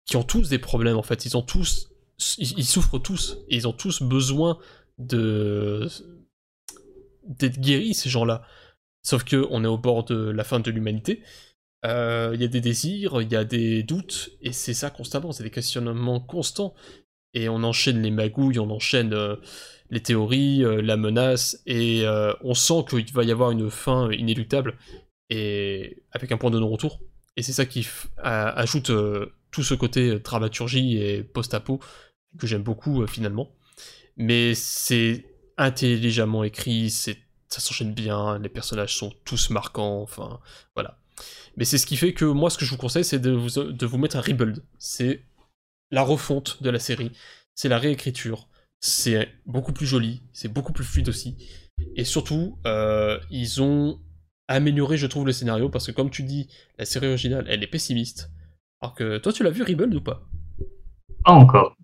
qui 0.07 0.17
ont 0.17 0.23
tous 0.25 0.49
des 0.49 0.59
problèmes 0.59 0.97
en 0.97 1.03
fait. 1.03 1.25
Ils 1.27 1.37
ont 1.37 1.43
tous, 1.43 1.91
ils, 2.39 2.59
ils 2.59 2.65
souffrent 2.67 2.99
tous 2.99 3.39
et 3.49 3.57
ils 3.57 3.69
ont 3.69 3.73
tous 3.73 4.03
besoin 4.03 4.59
de 4.99 5.89
d'être 7.27 7.61
guéris 7.61 7.95
ces 7.95 8.09
gens-là. 8.11 8.43
Sauf 9.03 9.25
que 9.25 9.47
on 9.51 9.65
est 9.65 9.69
au 9.69 9.79
bord 9.79 10.05
de 10.05 10.31
la 10.31 10.45
fin 10.45 10.61
de 10.61 10.71
l'humanité. 10.71 11.23
Euh, 11.85 12.33
Il 12.35 12.41
y 12.41 12.45
a 12.45 12.49
des 12.49 12.61
désirs, 12.61 13.23
il 13.23 13.31
y 13.31 13.37
a 13.37 13.45
des 13.45 13.83
doutes, 13.83 14.31
et 14.43 14.53
c'est 14.53 14.75
ça 14.75 14.91
constamment, 14.91 15.33
c'est 15.33 15.45
des 15.45 15.51
questionnements 15.51 16.21
constants 16.21 16.75
et 17.35 17.49
on 17.49 17.63
enchaîne 17.63 18.03
les 18.03 18.11
magouilles, 18.11 18.59
on 18.59 18.71
enchaîne 18.71 19.13
euh, 19.13 19.37
les 19.91 20.01
théories, 20.01 20.65
euh, 20.65 20.81
la 20.81 20.97
menace, 20.97 21.63
et 21.67 22.05
on 22.43 22.55
sent 22.55 22.85
qu'il 22.89 23.13
va 23.13 23.23
y 23.23 23.31
avoir 23.31 23.51
une 23.51 23.71
fin 23.71 24.11
inéluctable, 24.11 24.77
et 25.31 26.03
avec 26.11 26.33
un 26.33 26.39
point 26.39 26.51
de 26.51 26.59
non-retour. 26.59 27.01
Et 27.37 27.43
c'est 27.43 27.53
ça 27.53 27.67
qui 27.67 27.87
ajoute 28.17 28.91
tout 29.51 29.63
ce 29.63 29.75
côté 29.75 30.19
dramaturgie 30.19 30.97
et 30.99 31.23
post-apo 31.23 31.81
que 32.39 32.47
j'aime 32.47 32.63
beaucoup 32.63 33.07
finalement. 33.07 33.55
Mais 34.17 34.55
c'est 34.55 35.25
intelligemment 35.57 36.45
écrit, 36.45 36.91
ça 36.91 37.15
s'enchaîne 37.49 37.93
bien, 37.95 38.39
les 38.39 38.49
personnages 38.49 38.97
sont 38.97 39.13
tous 39.25 39.51
marquants, 39.51 40.03
enfin 40.03 40.41
voilà. 40.75 40.98
Mais 41.59 41.65
c'est 41.65 41.79
ce 41.79 41.87
qui 41.87 41.97
fait 41.97 42.13
que 42.13 42.25
moi, 42.25 42.51
ce 42.51 42.57
que 42.59 42.65
je 42.65 42.71
vous 42.71 42.77
conseille, 42.77 43.05
c'est 43.05 43.19
de 43.19 43.33
vous, 43.33 43.51
de 43.51 43.87
vous 43.87 43.99
mettre 43.99 44.17
un 44.17 44.21
rebuild. 44.21 44.63
C'est 44.79 45.23
la 45.91 46.03
refonte 46.03 46.63
de 46.63 46.71
la 46.71 46.79
série, 46.79 47.11
c'est 47.55 47.69
la 47.69 47.79
réécriture, 47.79 48.49
c'est 48.81 49.29
beaucoup 49.45 49.73
plus 49.73 49.87
joli, 49.87 50.23
c'est 50.33 50.53
beaucoup 50.53 50.73
plus 50.73 50.85
fluide 50.85 51.09
aussi. 51.09 51.37
Et 51.97 52.05
surtout, 52.05 52.59
euh, 52.67 53.19
ils 53.31 53.61
ont 53.61 53.99
amélioré, 54.47 54.97
je 54.97 55.07
trouve, 55.07 55.27
le 55.27 55.33
scénario, 55.33 55.69
parce 55.69 55.87
que 55.87 55.93
comme 55.93 56.11
tu 56.11 56.23
dis, 56.23 56.49
la 56.79 56.85
série 56.85 57.09
originale, 57.09 57.47
elle 57.49 57.63
est 57.63 57.67
pessimiste. 57.69 58.31
Alors 58.81 58.95
que 58.95 59.19
toi, 59.19 59.33
tu 59.33 59.43
l'as 59.43 59.51
vu 59.51 59.63
Rebuild 59.63 59.95
ou 59.95 60.01
pas? 60.01 60.23
Pas 61.25 61.33
encore. 61.33 61.75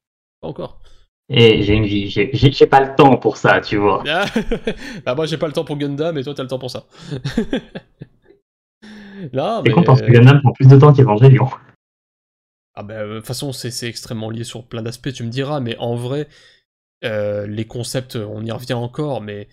Pas 0.41 0.49
encore. 0.49 0.81
Et 1.29 1.63
j'ai 1.63 1.75
une 1.75 1.87
vie, 1.87 2.09
j'ai 2.11 2.31
j'ai- 2.35 2.53
j'ai 2.53 2.67
pas 2.67 2.81
le 2.81 2.95
temps 2.95 3.17
pour 3.17 3.39
ça, 3.39 3.61
tu 3.61 3.77
vois. 3.79 4.05
Ah, 4.07 4.27
bah 5.07 5.15
moi 5.15 5.25
j'ai 5.25 5.39
pas 5.39 5.47
le 5.47 5.55
temps 5.55 5.65
pour 5.65 5.79
Gundam, 5.79 6.15
mais 6.15 6.23
toi 6.23 6.35
t'as 6.35 6.43
le 6.43 6.49
temps 6.51 6.59
pour 6.59 6.71
ça. 6.71 6.87
non, 9.33 9.63
mais... 9.63 9.71
con 9.71 9.83
parce 9.83 10.03
que 10.03 10.11
Gundam 10.11 10.41
prend 10.41 10.53
plus 10.53 10.67
de 10.67 10.77
temps 10.77 10.93
qu'Evangelion. 10.93 11.49
Ah 12.75 12.85
euh, 12.91 13.15
de 13.15 13.19
toute 13.19 13.27
façon, 13.27 13.53
c'est 13.53 13.71
c'est 13.71 13.89
extrêmement 13.89 14.31
lié 14.31 14.45
sur 14.45 14.67
plein 14.67 14.83
d'aspects, 14.83 15.13
tu 15.13 15.23
me 15.23 15.31
diras, 15.31 15.61
mais 15.61 15.77
en 15.79 15.95
vrai, 15.95 16.29
euh, 17.05 17.47
les 17.47 17.67
concepts, 17.67 18.17
on 18.17 18.45
y 18.45 18.51
revient 18.51 18.75
encore, 18.75 19.21
mais 19.21 19.49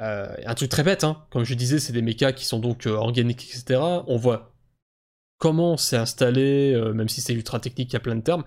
euh, 0.00 0.32
un 0.46 0.54
truc 0.54 0.70
très 0.70 0.84
bête, 0.84 1.02
hein. 1.02 1.24
comme 1.30 1.44
je 1.44 1.54
disais, 1.54 1.80
c'est 1.80 1.92
des 1.92 2.02
mechas 2.02 2.32
qui 2.32 2.44
sont 2.44 2.60
donc 2.60 2.86
euh, 2.86 2.92
organiques, 2.92 3.44
etc. 3.44 3.80
On 4.06 4.16
voit 4.16 4.54
comment 5.38 5.76
c'est 5.76 5.96
installé, 5.96 6.72
euh, 6.72 6.92
même 6.92 7.08
si 7.08 7.20
c'est 7.20 7.34
ultra 7.34 7.58
technique, 7.58 7.90
il 7.90 7.94
y 7.94 7.96
a 7.96 8.00
plein 8.00 8.14
de 8.14 8.20
termes, 8.20 8.44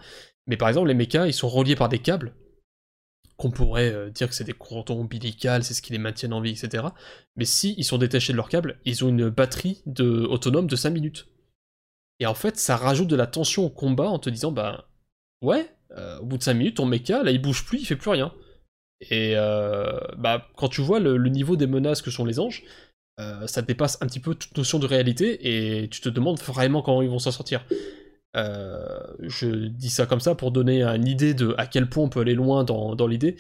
mais 0.47 0.55
par 0.55 0.69
exemple, 0.69 0.87
les 0.87 0.93
mechas, 0.93 1.27
ils 1.27 1.33
sont 1.33 1.49
reliés 1.49 1.75
par 1.75 1.89
des 1.89 1.99
câbles, 1.99 2.33
qu'on 3.37 3.51
pourrait 3.51 3.93
euh, 3.93 4.09
dire 4.09 4.29
que 4.29 4.35
c'est 4.35 4.43
des 4.43 4.53
cordons 4.53 5.01
ombilicales, 5.01 5.63
c'est 5.63 5.73
ce 5.73 5.81
qui 5.81 5.91
les 5.91 5.97
maintient 5.97 6.31
en 6.31 6.41
vie, 6.41 6.51
etc. 6.51 6.85
Mais 7.35 7.45
si 7.45 7.75
ils 7.77 7.83
sont 7.83 7.97
détachés 7.97 8.33
de 8.33 8.37
leurs 8.37 8.49
câbles, 8.49 8.79
ils 8.85 9.03
ont 9.03 9.09
une 9.09 9.29
batterie 9.29 9.81
de, 9.85 10.25
autonome 10.25 10.67
de 10.67 10.75
5 10.75 10.89
minutes. 10.89 11.27
Et 12.19 12.25
en 12.25 12.35
fait, 12.35 12.57
ça 12.57 12.75
rajoute 12.75 13.07
de 13.07 13.15
la 13.15 13.27
tension 13.27 13.65
au 13.65 13.69
combat 13.69 14.07
en 14.09 14.19
te 14.19 14.29
disant, 14.29 14.51
bah, 14.51 14.87
ouais, 15.41 15.73
euh, 15.97 16.19
au 16.19 16.25
bout 16.25 16.37
de 16.37 16.43
5 16.43 16.53
minutes, 16.53 16.77
ton 16.77 16.85
mecha, 16.85 17.23
là, 17.23 17.31
il 17.31 17.41
bouge 17.41 17.65
plus, 17.65 17.79
il 17.79 17.85
fait 17.85 17.95
plus 17.95 18.11
rien. 18.11 18.33
Et 19.09 19.33
euh, 19.35 19.99
bah, 20.17 20.47
quand 20.55 20.69
tu 20.69 20.81
vois 20.81 20.99
le, 20.99 21.17
le 21.17 21.29
niveau 21.29 21.55
des 21.55 21.67
menaces 21.67 22.03
que 22.03 22.11
sont 22.11 22.25
les 22.25 22.39
anges, 22.39 22.63
euh, 23.19 23.45
ça 23.45 23.61
dépasse 23.61 24.01
un 24.01 24.07
petit 24.07 24.19
peu 24.19 24.35
toute 24.35 24.57
notion 24.57 24.79
de 24.79 24.85
réalité 24.85 25.81
et 25.81 25.89
tu 25.89 26.01
te 26.01 26.09
demandes 26.09 26.39
vraiment 26.39 26.81
comment 26.81 27.01
ils 27.01 27.09
vont 27.09 27.19
s'en 27.19 27.31
sortir. 27.31 27.65
Euh, 28.37 28.99
je 29.19 29.47
dis 29.67 29.89
ça 29.89 30.05
comme 30.05 30.21
ça 30.21 30.35
pour 30.35 30.51
donner 30.51 30.83
une 30.83 31.07
idée 31.07 31.33
de 31.33 31.53
à 31.57 31.67
quel 31.67 31.89
point 31.89 32.05
on 32.05 32.09
peut 32.09 32.21
aller 32.21 32.33
loin 32.33 32.63
dans, 32.63 32.95
dans 32.95 33.07
l'idée 33.07 33.35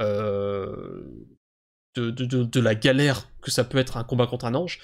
euh, 0.00 1.02
de, 1.96 2.10
de, 2.10 2.44
de, 2.44 2.60
la 2.60 2.74
galère 2.74 3.28
que 3.40 3.50
ça 3.50 3.64
peut 3.64 3.78
être 3.78 3.96
un 3.96 4.04
combat 4.04 4.26
contre 4.26 4.44
un 4.44 4.54
ange. 4.54 4.80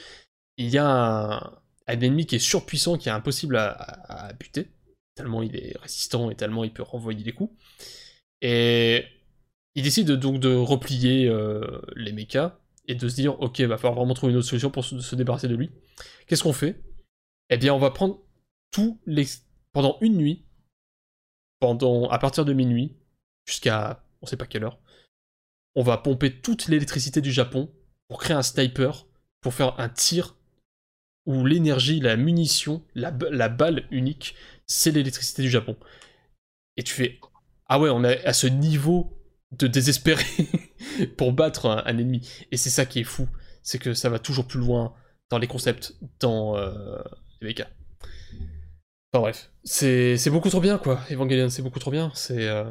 Il 0.57 0.69
y 0.69 0.79
a 0.79 0.87
un, 0.87 1.61
ennemi 1.87 2.27
qui 2.27 2.37
est 2.37 2.41
surpuissant, 2.41 2.97
qui 2.97 3.09
est 3.09 3.13
impossible 3.13 3.57
à, 3.57 3.71
à- 3.73 4.33
buter, 4.33 4.69
tellement 5.15 5.43
il 5.43 5.57
est 5.57 5.77
résistant 5.83 6.31
et 6.31 6.37
tellement 6.37 6.65
il 6.65 6.73
peut 6.73 6.83
renvoyer 6.83 7.23
des 7.25 7.33
coups. 7.33 7.53
Et 8.41 9.05
il 9.75 9.83
décide 9.83 10.11
donc 10.13 10.41
de 10.41 10.55
replier 10.55 11.29
euh, 11.29 11.83
les 11.97 12.13
mechas 12.13 12.59
et 12.87 12.95
de 12.95 13.09
se 13.09 13.17
dire 13.17 13.41
ok, 13.41 13.61
va 13.61 13.77
falloir 13.77 13.97
vraiment 13.97 14.15
trouver 14.15 14.33
une 14.33 14.39
autre 14.39 14.49
solution 14.49 14.71
pour 14.71 14.85
se, 14.85 15.01
se 15.01 15.17
débarrasser 15.17 15.49
de 15.49 15.57
lui. 15.57 15.71
Qu'est-ce 16.27 16.45
qu'on 16.45 16.53
fait? 16.53 16.81
Eh 17.51 17.57
bien, 17.57 17.75
on 17.75 17.79
va 17.79 17.91
prendre 17.91 18.21
tous 18.71 19.01
les 19.07 19.27
pendant 19.73 19.99
une 20.01 20.17
nuit, 20.17 20.45
pendant 21.59 22.09
à 22.09 22.19
partir 22.19 22.45
de 22.45 22.53
minuit 22.53 22.97
jusqu'à 23.47 24.05
on 24.23 24.27
sait 24.27 24.37
pas 24.37 24.47
quelle 24.47 24.65
heure, 24.65 24.79
on 25.75 25.83
va 25.83 25.99
pomper 25.99 26.41
toute 26.41 26.69
l'électricité 26.69 27.21
du 27.21 27.33
Japon 27.33 27.73
pour 28.09 28.21
créer 28.21 28.37
un 28.37 28.43
sniper 28.43 29.07
pour 29.41 29.55
faire 29.55 29.79
un 29.81 29.89
tir 29.89 30.37
où 31.27 31.45
l'énergie, 31.45 32.01
la 32.01 32.17
munition, 32.17 32.83
la, 32.95 33.11
balle 33.11 33.87
unique, 33.91 34.35
c'est 34.67 34.91
l'électricité 34.91 35.43
du 35.43 35.51
Japon. 35.51 35.77
Et 36.77 36.83
tu 36.83 36.93
fais 36.93 37.21
ah 37.67 37.79
ouais, 37.79 37.91
on 37.91 38.03
est 38.03 38.25
à 38.25 38.33
ce 38.33 38.49
niveau 38.49 39.17
de 39.53 39.67
désespérer 39.67 40.25
pour 41.17 41.33
battre 41.33 41.67
un, 41.67 41.85
ennemi. 41.97 42.29
Et 42.51 42.57
c'est 42.57 42.71
ça 42.71 42.85
qui 42.85 43.01
est 43.01 43.05
fou, 43.05 43.29
c'est 43.63 43.79
que 43.79 43.95
ça 43.95 44.09
va 44.09 44.19
toujours 44.19 44.47
plus 44.47 44.59
loin 44.59 44.95
dans 45.31 45.39
les 45.39 45.47
concepts, 45.47 45.95
dans 46.19 46.57
euh, 46.57 46.99
les 47.41 47.49
mechas. 47.49 47.69
Enfin 49.13 49.23
bref, 49.23 49.51
c'est 49.65 50.31
beaucoup 50.31 50.49
trop 50.51 50.61
bien 50.61 50.79
quoi, 50.79 51.01
Evangelion, 51.11 51.49
c'est 51.51 51.63
beaucoup 51.63 51.79
trop 51.79 51.91
bien. 51.91 52.11
C'est, 52.15 52.49
euh, 52.49 52.65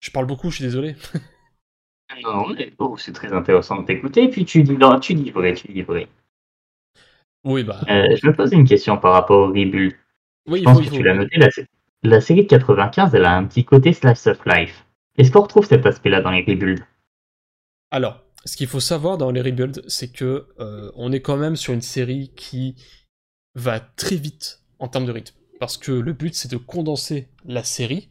je 0.00 0.10
parle 0.10 0.26
beaucoup, 0.26 0.50
je 0.50 0.56
suis 0.56 0.64
désolé. 0.64 0.96
Non, 2.22 2.48
mais 2.48 2.72
oh, 2.78 2.96
c'est 2.96 3.12
très 3.12 3.32
intéressant 3.32 3.80
de 3.80 3.86
t'écouter. 3.86 4.24
Et 4.24 4.28
puis 4.30 4.44
tu 4.44 4.62
dis, 4.64 4.76
tu 5.00 5.14
dis 5.14 5.30
vrai, 5.30 5.54
tu 5.54 5.68
dis 5.72 5.82
vrai. 5.82 6.08
oui 7.44 7.64
bah, 7.64 7.80
Euh, 7.88 8.16
je 8.16 8.26
me 8.26 8.32
pose 8.34 8.52
une 8.52 8.66
question 8.66 8.96
par 8.98 9.12
rapport 9.12 9.38
au 9.40 9.46
rebuild. 9.48 9.94
oui 10.46 10.58
Je 10.58 10.62
il 10.62 10.64
pense 10.64 10.78
faut, 10.78 10.84
que 10.84 10.90
faut. 10.90 10.96
tu 10.96 11.02
l'as 11.02 11.14
noté. 11.14 11.36
La, 11.38 11.48
la 12.02 12.20
série 12.20 12.42
de 12.44 12.48
95, 12.48 13.14
elle 13.14 13.24
a 13.24 13.36
un 13.36 13.44
petit 13.44 13.64
côté 13.64 13.92
slice 13.92 14.26
of 14.26 14.38
life. 14.46 14.86
Est-ce 15.18 15.30
qu'on 15.32 15.42
retrouve 15.42 15.66
cet 15.66 15.86
aspect-là 15.86 16.20
dans 16.20 16.30
les 16.30 16.44
rebuilds 16.44 16.84
Alors, 17.90 18.22
ce 18.44 18.56
qu'il 18.56 18.68
faut 18.68 18.80
savoir 18.80 19.18
dans 19.18 19.30
les 19.30 19.40
rebuilds, 19.40 19.82
c'est 19.88 20.12
que 20.12 20.46
euh, 20.60 20.90
on 20.94 21.12
est 21.12 21.20
quand 21.20 21.36
même 21.36 21.56
sur 21.56 21.72
une 21.72 21.82
série 21.82 22.32
qui 22.36 22.76
va 23.54 23.80
très 23.80 24.16
vite 24.16 24.60
en 24.78 24.88
termes 24.88 25.06
de 25.06 25.12
rythme. 25.12 25.34
Parce 25.58 25.76
que 25.76 25.92
le 25.92 26.12
but, 26.12 26.34
c'est 26.34 26.50
de 26.50 26.56
condenser 26.56 27.28
la 27.44 27.64
série, 27.64 28.08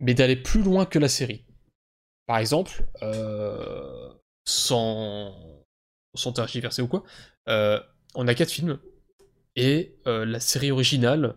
mais 0.00 0.14
d'aller 0.14 0.36
plus 0.36 0.62
loin 0.62 0.86
que 0.86 0.98
la 0.98 1.08
série. 1.08 1.44
Par 2.26 2.38
exemple, 2.38 2.84
euh, 3.02 4.12
sans, 4.44 5.64
sans 6.14 6.32
tergiverser 6.32 6.82
ou 6.82 6.88
quoi, 6.88 7.04
euh, 7.48 7.80
on 8.14 8.26
a 8.26 8.34
quatre 8.34 8.50
films, 8.50 8.78
et 9.54 9.96
euh, 10.06 10.24
la 10.24 10.40
série 10.40 10.70
originale 10.70 11.34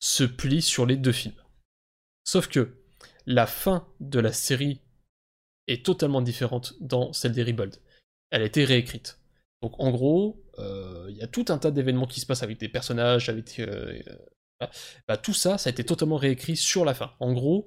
se 0.00 0.24
plie 0.24 0.62
sur 0.62 0.86
les 0.86 0.96
deux 0.96 1.12
films. 1.12 1.34
Sauf 2.24 2.48
que 2.48 2.76
la 3.26 3.46
fin 3.46 3.86
de 4.00 4.18
la 4.18 4.32
série 4.32 4.80
est 5.66 5.84
totalement 5.84 6.22
différente 6.22 6.74
dans 6.80 7.12
celle 7.12 7.32
des 7.32 7.44
Rebuild. 7.44 7.76
Elle 8.30 8.42
a 8.42 8.46
été 8.46 8.64
réécrite. 8.64 9.18
Donc 9.62 9.78
en 9.78 9.90
gros, 9.90 10.42
euh, 10.58 11.06
il 11.10 11.16
y 11.16 11.22
a 11.22 11.26
tout 11.26 11.44
un 11.48 11.58
tas 11.58 11.70
d'événements 11.70 12.06
qui 12.06 12.20
se 12.20 12.26
passent 12.26 12.42
avec 12.42 12.58
des 12.58 12.68
personnages, 12.68 13.28
avec 13.28 13.60
bah, 15.08 15.16
tout 15.16 15.32
ça, 15.32 15.58
ça 15.58 15.68
a 15.68 15.72
été 15.72 15.84
totalement 15.84 16.16
réécrit 16.16 16.56
sur 16.56 16.84
la 16.84 16.94
fin. 16.94 17.12
En 17.20 17.32
gros, 17.32 17.66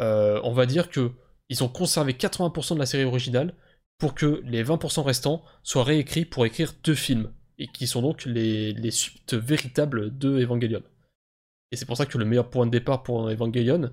euh, 0.00 0.40
on 0.44 0.52
va 0.52 0.66
dire 0.66 0.90
que 0.90 1.12
ils 1.48 1.62
ont 1.62 1.68
conservé 1.68 2.14
80% 2.14 2.74
de 2.74 2.78
la 2.78 2.86
série 2.86 3.04
originale 3.04 3.54
pour 3.98 4.14
que 4.14 4.40
les 4.44 4.64
20% 4.64 5.02
restants 5.02 5.44
soient 5.62 5.84
réécrits 5.84 6.24
pour 6.24 6.46
écrire 6.46 6.72
deux 6.82 6.94
films 6.94 7.32
et 7.58 7.68
qui 7.68 7.86
sont 7.86 8.02
donc 8.02 8.24
les, 8.24 8.90
suites 8.90 9.34
véritables 9.34 10.16
de 10.16 10.40
Evangelion. 10.40 10.82
Et 11.70 11.76
c'est 11.76 11.86
pour 11.86 11.96
ça 11.96 12.06
que 12.06 12.18
le 12.18 12.24
meilleur 12.24 12.50
point 12.50 12.66
de 12.66 12.70
départ 12.70 13.02
pour 13.02 13.28
Evangelion, 13.30 13.92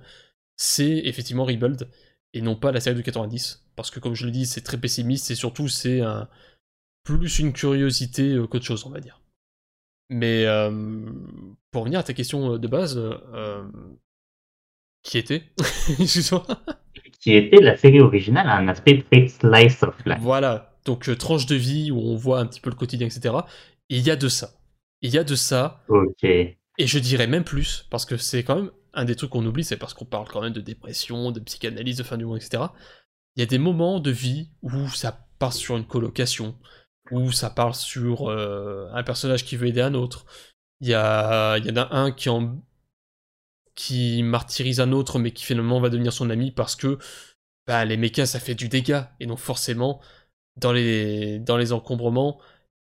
c'est 0.58 1.02
effectivement 1.06 1.46
Rebuild 1.46 1.88
et 2.34 2.42
non 2.42 2.56
pas 2.56 2.72
la 2.72 2.80
série 2.80 2.96
de 2.96 3.02
90 3.02 3.66
parce 3.76 3.92
que 3.92 4.00
comme 4.00 4.16
je 4.16 4.26
l'ai 4.26 4.32
dit 4.32 4.46
c'est 4.46 4.62
très 4.62 4.78
pessimiste 4.78 5.30
et 5.32 5.36
surtout 5.36 5.68
c'est 5.68 6.02
plus 7.04 7.40
une 7.40 7.52
curiosité 7.52 8.34
euh, 8.34 8.48
qu'autre 8.48 8.66
chose 8.66 8.86
on 8.86 8.90
va 8.90 9.00
dire 9.00 9.21
mais 10.12 10.46
pour 11.72 11.82
revenir 11.82 12.00
à 12.00 12.04
ta 12.04 12.14
question 12.14 12.58
de 12.58 12.68
base 12.68 13.02
qui 15.04 15.18
était? 15.18 15.44
Excuse-moi. 16.00 16.46
Qui 17.20 17.36
était 17.36 17.62
la 17.62 17.78
série 17.78 18.00
originale 18.00 18.48
a 18.50 18.58
un 18.58 18.68
aspect 18.68 19.04
très 19.04 19.28
slice 19.28 19.84
of 19.84 19.96
life. 20.06 20.18
voilà. 20.22 20.76
Donc 20.86 21.08
euh, 21.08 21.16
tranche 21.16 21.46
de 21.46 21.56
vie 21.56 21.92
où 21.92 22.00
on 22.00 22.16
voit 22.16 22.40
un 22.40 22.48
petit 22.48 22.60
peu 22.60 22.72
le 22.72 22.76
quotidien 22.76 23.06
etc 23.06 23.36
et 23.90 23.98
il 23.98 24.06
y 24.06 24.10
a 24.10 24.16
de 24.16 24.28
ça. 24.28 24.54
Il 25.02 25.12
y 25.12 25.18
a 25.18 25.24
de 25.24 25.36
ça. 25.36 25.84
Ok. 25.88 26.24
Et 26.24 26.58
je 26.80 27.00
dirais 27.00 27.28
même 27.28 27.44
plus, 27.44 27.86
parce 27.92 28.06
que 28.06 28.18
c'est 28.18 28.44
quand 28.44 28.56
même 28.56 28.72
un 28.94 29.06
des 29.06 29.16
trucs 29.16 29.30
qu'on 29.30 29.46
oublie, 29.46 29.64
c'est 29.64 29.78
parce 29.78 29.94
qu'on 29.94 30.06
parle 30.06 30.28
quand 30.28 30.42
même 30.42 30.54
de 30.54 30.62
dépression, 30.62 31.32
de 31.32 31.40
psychanalyse, 31.40 31.98
de 31.98 32.04
fin 32.04 32.18
du 32.18 32.26
monde, 32.26 32.38
etc. 32.38 32.64
Il 33.36 33.42
y 33.42 33.44
a 33.44 33.46
des 33.46 33.58
moments 33.58 34.00
de 34.00 34.12
vie 34.12 34.50
où 34.62 34.88
ça 34.90 35.28
part 35.38 35.54
sur 35.54 35.78
une 35.78 35.86
colocation, 35.86 36.56
où 37.12 37.32
ça 37.32 37.50
parle 37.50 37.76
sur 37.76 38.30
euh, 38.30 38.90
un 38.94 39.04
personnage 39.04 39.46
qui 39.46 39.58
veut 39.58 39.68
aider 39.68 39.82
un 39.82 39.94
autre. 39.94 40.26
Il 40.80 40.88
y, 40.88 40.94
a, 40.94 41.58
en 41.60 41.76
a 41.78 41.96
un 41.96 42.12
qui, 43.76 44.24
martyrise 44.24 44.80
un 44.80 44.92
autre, 44.92 45.20
mais 45.20 45.32
qui 45.32 45.46
finalement 45.46 45.80
va 45.80 45.90
devenir 45.90 46.14
son 46.14 46.30
ami 46.30 46.52
parce 46.52 46.76
que 46.76 46.98
bah, 47.68 47.86
les 47.86 47.98
mechas, 47.98 48.26
ça 48.26 48.40
fait 48.40 48.56
du 48.56 48.70
dégât. 48.70 49.14
Et 49.20 49.28
donc 49.28 49.40
forcément, 49.40 50.02
dans 50.58 50.74
les, 50.74 51.72
encombrements, 51.72 52.40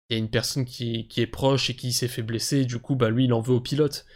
il 0.08 0.14
y 0.14 0.16
a 0.16 0.18
une 0.18 0.30
personne 0.30 0.64
qui, 0.64 1.08
qui 1.08 1.20
est 1.20 1.26
proche 1.26 1.70
et 1.70 1.76
qui 1.76 1.92
s'est 1.92 2.08
fait 2.08 2.22
blesser, 2.22 2.64
du 2.64 2.78
coup, 2.78 2.96
bah 2.96 3.10
lui, 3.10 3.26
il 3.26 3.32
en 3.32 3.40
veut 3.40 3.54
au 3.54 3.60
pilote. 3.60 4.06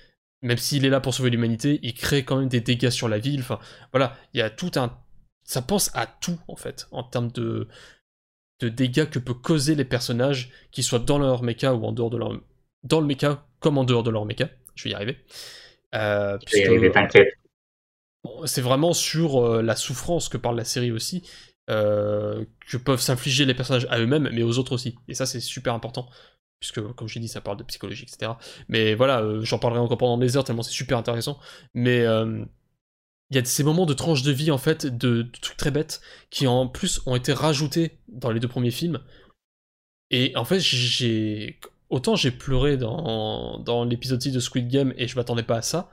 Même 0.43 0.59
s'il 0.59 0.85
est 0.85 0.91
là 0.91 1.01
pour 1.01 1.15
sauver 1.15 1.31
l'humanité, 1.31 1.81
il 1.83 1.95
crée 1.95 2.25
quand 2.25 2.39
même 2.39 2.49
des 2.49 2.61
dégâts 2.61 2.91
sur 2.91 3.09
la 3.09 3.19
ville. 3.19 3.41
Enfin, 3.41 3.59
voilà, 3.93 4.17
il 4.35 4.39
y 4.39 4.43
a 4.43 4.51
tout 4.51 4.73
un. 4.77 4.99
Ça 5.45 5.63
pense 5.63 5.91
à 5.95 6.07
tout, 6.07 6.39
en 6.49 6.57
fait, 6.57 6.87
en 6.91 7.03
termes 7.03 7.31
de, 7.33 7.69
de 8.61 8.69
dégâts 8.69 9.09
que 9.09 9.19
peut 9.19 9.35
causer 9.35 9.75
les 9.75 9.85
personnages, 9.85 10.51
qu'ils 10.71 10.85
soient 10.85 10.99
dans 10.99 11.19
leur 11.19 11.43
mecha 11.43 11.75
ou 11.75 11.85
en 11.85 11.93
dehors 11.93 12.11
de 12.11 12.19
leur. 12.19 12.41
Dans 12.83 13.01
le 13.01 13.07
mecha, 13.07 13.47
comme 13.61 13.79
en 13.79 13.85
dehors 13.85 14.03
de 14.03 14.11
leur 14.11 14.25
mecha. 14.25 14.49
Je 14.75 14.85
vais 14.85 14.91
y 14.91 14.95
arriver. 14.95 15.19
Euh, 15.95 16.39
c'est 18.47 18.61
vraiment 18.61 18.93
sur 18.93 19.41
euh, 19.45 19.63
la 19.63 19.77
souffrance 19.77 20.29
que 20.29 20.37
parle 20.37 20.57
la 20.57 20.65
série 20.65 20.91
aussi, 20.91 21.23
euh, 21.71 22.45
que 22.69 22.77
peuvent 22.77 23.01
s'infliger 23.01 23.45
les 23.45 23.55
personnages 23.55 23.87
à 23.91 23.99
eux-mêmes, 24.01 24.29
mais 24.33 24.43
aux 24.43 24.59
autres 24.59 24.73
aussi. 24.73 24.97
Et 25.09 25.15
ça, 25.15 25.27
c'est 25.27 25.41
super 25.41 25.75
important, 25.75 26.09
puisque, 26.59 26.83
comme 26.95 27.09
j'ai 27.09 27.21
dit, 27.21 27.29
ça 27.29 27.41
parle 27.41 27.59
de 27.59 27.65
psychologie, 27.65 28.05
etc. 28.05 28.33
Mais 28.69 28.95
voilà, 28.95 29.23
j'en 29.43 29.59
parlerai 29.59 29.81
encore 29.81 29.99
pendant 29.99 30.19
des 30.19 30.37
heures, 30.37 30.45
tellement 30.45 30.63
c'est 30.63 30.73
super 30.73 30.99
intéressant. 30.99 31.39
Mais 31.75 32.05
il 33.31 33.37
y 33.37 33.39
a 33.39 33.45
ces 33.45 33.65
moments 33.65 33.87
de 33.87 33.95
tranche 33.95 34.23
de 34.23 34.33
vie, 34.33 34.51
en 34.51 34.59
fait, 34.59 34.87
de, 34.87 35.27
trucs 35.41 35.57
très 35.57 35.71
bêtes, 35.71 36.01
qui 36.31 36.47
en 36.47 36.69
plus 36.69 37.01
ont 37.07 37.17
été 37.17 37.33
rajoutés 37.33 37.99
dans 38.09 38.31
les 38.31 38.41
deux 38.41 38.49
premiers 38.49 38.71
films. 38.71 39.01
Et 40.11 40.37
en 40.37 40.45
fait, 40.45 40.61
j'ai... 40.61 41.61
Autant 41.91 42.17
j'ai 42.17 42.31
pleuré 42.31 42.77
dans, 42.77 43.59
dans 43.59 43.85
l'épisode 43.85 44.21
6 44.21 44.33
de 44.33 44.41
Squid 44.41 44.69
Game, 44.69 44.95
et 44.97 45.07
je 45.07 45.17
m'attendais 45.17 45.43
pas 45.43 45.59
à 45.59 45.63
ça, 45.63 45.91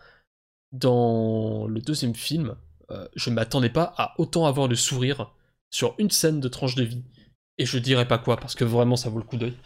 dans 0.71 1.67
le 1.67 1.81
deuxième 1.81 2.15
film, 2.15 2.55
euh, 2.91 3.07
je 3.15 3.29
m'attendais 3.29 3.69
pas 3.69 3.93
à 3.97 4.13
autant 4.17 4.45
avoir 4.45 4.67
de 4.67 4.75
sourire 4.75 5.33
sur 5.69 5.95
une 5.97 6.09
scène 6.09 6.39
de 6.39 6.47
tranche 6.47 6.75
de 6.75 6.83
vie. 6.83 7.03
Et 7.57 7.65
je 7.65 7.77
dirais 7.77 8.07
pas 8.07 8.17
quoi, 8.17 8.37
parce 8.37 8.55
que 8.55 8.63
vraiment 8.63 8.95
ça 8.95 9.09
vaut 9.09 9.19
le 9.19 9.25
coup 9.25 9.37
d'œil. 9.37 9.57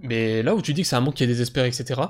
Mais 0.00 0.42
là 0.42 0.54
où 0.54 0.62
tu 0.62 0.74
dis 0.74 0.82
que 0.82 0.88
c'est 0.88 0.96
un 0.96 1.00
monde 1.00 1.14
qui 1.14 1.24
est 1.24 1.28
désespéré, 1.28 1.68
etc., 1.68 2.00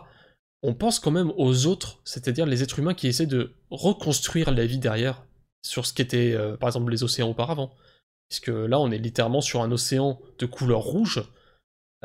on 0.63 0.75
pense 0.75 0.99
quand 0.99 1.11
même 1.11 1.33
aux 1.37 1.67
autres, 1.67 2.01
c'est-à-dire 2.05 2.47
les 2.47 2.63
êtres 2.63 2.79
humains 2.79 2.95
qui 2.95 3.07
essaient 3.09 3.27
de 3.27 3.53
reconstruire 3.71 4.51
la 4.51 4.67
vie 4.67 4.79
derrière, 4.79 5.25
sur 5.63 5.87
ce 5.87 5.93
qu'étaient 5.93 6.35
euh, 6.35 6.57
par 6.57 6.69
exemple 6.69 6.91
les 6.91 7.03
océans 7.05 7.29
auparavant. 7.31 7.75
Puisque 8.29 8.49
là 8.49 8.79
on 8.79 8.91
est 8.91 8.99
littéralement 8.99 9.41
sur 9.41 9.63
un 9.63 9.73
océan 9.73 10.21
de 10.39 10.47
couleur 10.47 10.81
rouge, 10.81 11.25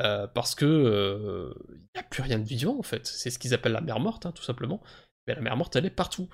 euh, 0.00 0.26
parce 0.26 0.54
que 0.54 1.52
il 1.68 1.80
n'y 1.94 2.00
a 2.00 2.02
plus 2.04 2.22
rien 2.22 2.38
de 2.38 2.44
vivant 2.44 2.78
en 2.78 2.82
fait. 2.82 3.06
C'est 3.06 3.30
ce 3.30 3.38
qu'ils 3.38 3.54
appellent 3.54 3.72
la 3.72 3.80
mer 3.80 4.00
morte, 4.00 4.26
hein, 4.26 4.32
tout 4.32 4.42
simplement. 4.42 4.80
Mais 5.26 5.34
la 5.34 5.40
mer 5.40 5.56
morte, 5.56 5.76
elle 5.76 5.86
est 5.86 5.90
partout. 5.90 6.28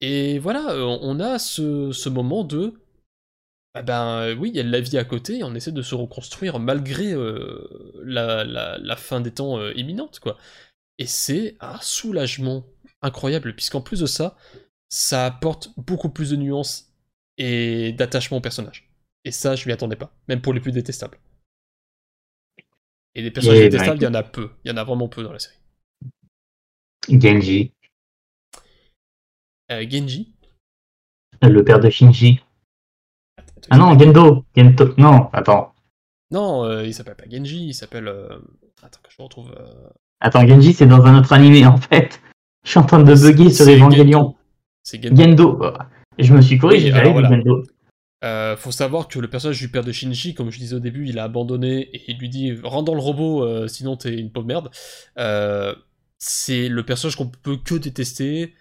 Et 0.00 0.38
voilà, 0.38 0.72
euh, 0.72 0.98
on 1.02 1.20
a 1.20 1.38
ce, 1.38 2.08
moment 2.08 2.44
de. 2.44 2.74
Ah 3.74 3.82
ben 3.82 4.20
euh, 4.20 4.34
oui, 4.36 4.50
il 4.50 4.56
y 4.56 4.60
a 4.60 4.62
de 4.62 4.70
la 4.70 4.80
vie 4.80 4.98
à 4.98 5.04
côté, 5.04 5.42
on 5.42 5.54
essaie 5.54 5.72
de 5.72 5.82
se 5.82 5.94
reconstruire 5.94 6.58
malgré 6.60 7.12
euh, 7.12 7.66
la, 8.04 8.44
la- 8.44 8.96
fin 8.96 9.20
des 9.20 9.32
temps 9.32 9.58
euh, 9.58 9.72
imminente, 9.74 10.20
quoi. 10.20 10.38
Et 10.98 11.06
c'est 11.06 11.56
un 11.60 11.78
soulagement 11.80 12.64
incroyable, 13.02 13.54
puisqu'en 13.54 13.80
plus 13.80 14.00
de 14.00 14.06
ça, 14.06 14.36
ça 14.88 15.26
apporte 15.26 15.70
beaucoup 15.76 16.08
plus 16.08 16.30
de 16.30 16.36
nuances 16.36 16.92
et 17.36 17.92
d'attachement 17.92 18.38
au 18.38 18.40
personnage. 18.40 18.88
Et 19.24 19.32
ça, 19.32 19.56
je 19.56 19.66
m'y 19.66 19.72
attendais 19.72 19.96
pas, 19.96 20.14
même 20.28 20.40
pour 20.40 20.52
les 20.52 20.60
plus 20.60 20.72
détestables. 20.72 21.18
Et 23.14 23.22
des 23.22 23.30
personnages 23.30 23.58
Et 23.60 23.68
détestables, 23.68 23.98
il 24.00 24.04
y 24.04 24.06
en 24.06 24.14
a 24.14 24.22
peu. 24.22 24.50
Il 24.64 24.70
y 24.70 24.74
en 24.74 24.76
a 24.76 24.84
vraiment 24.84 25.08
peu 25.08 25.22
dans 25.22 25.32
la 25.32 25.38
série. 25.38 25.56
Genji, 27.08 27.72
Euh, 29.70 29.84
Genji. 29.88 30.34
le 31.42 31.62
père 31.64 31.80
de 31.80 31.90
Shinji. 31.90 32.40
Ah 33.70 33.78
non, 33.78 33.98
Gendo. 33.98 34.44
Gendo. 34.56 34.94
Non, 34.98 35.28
attends. 35.32 35.74
Non, 36.30 36.64
euh, 36.64 36.84
il 36.86 36.94
s'appelle 36.94 37.16
pas 37.16 37.28
Genji, 37.30 37.68
il 37.68 37.74
s'appelle. 37.74 38.08
euh, 38.08 38.38
Attends 38.82 39.00
que 39.02 39.10
je 39.10 39.22
retrouve. 39.22 39.54
Attends, 40.24 40.46
Genji, 40.46 40.72
c'est 40.72 40.86
dans 40.86 41.04
un 41.04 41.18
autre 41.18 41.34
animé 41.34 41.66
en 41.66 41.76
fait. 41.76 42.18
Je 42.64 42.70
suis 42.70 42.78
en 42.78 42.84
train 42.84 43.02
de 43.02 43.14
bugger 43.14 43.50
sur 43.50 43.68
Evangelion. 43.68 44.34
C'est 44.82 45.02
Gendo. 45.02 45.22
Gendo. 45.22 45.62
Je 46.18 46.32
me 46.32 46.40
suis 46.40 46.56
corrigé, 46.56 46.90
j'avais 46.90 47.12
voilà. 47.12 47.28
Gendo. 47.28 47.62
Euh, 48.24 48.56
faut 48.56 48.70
savoir 48.70 49.08
que 49.08 49.18
le 49.18 49.28
personnage 49.28 49.58
du 49.58 49.68
père 49.68 49.84
de 49.84 49.92
Shinji, 49.92 50.32
comme 50.32 50.50
je 50.50 50.58
disais 50.58 50.74
au 50.74 50.80
début, 50.80 51.06
il 51.06 51.18
a 51.18 51.24
abandonné 51.24 51.90
et 51.94 52.10
il 52.10 52.16
lui 52.16 52.30
dit 52.30 52.58
Rends 52.62 52.82
dans 52.82 52.94
le 52.94 53.02
robot, 53.02 53.44
euh, 53.44 53.68
sinon 53.68 53.98
t'es 53.98 54.14
une 54.14 54.32
pauvre 54.32 54.46
merde. 54.46 54.70
Euh, 55.18 55.74
c'est 56.16 56.70
le 56.70 56.86
personnage 56.86 57.16
qu'on 57.16 57.28
peut 57.28 57.58
que 57.58 57.74
détester 57.74 58.54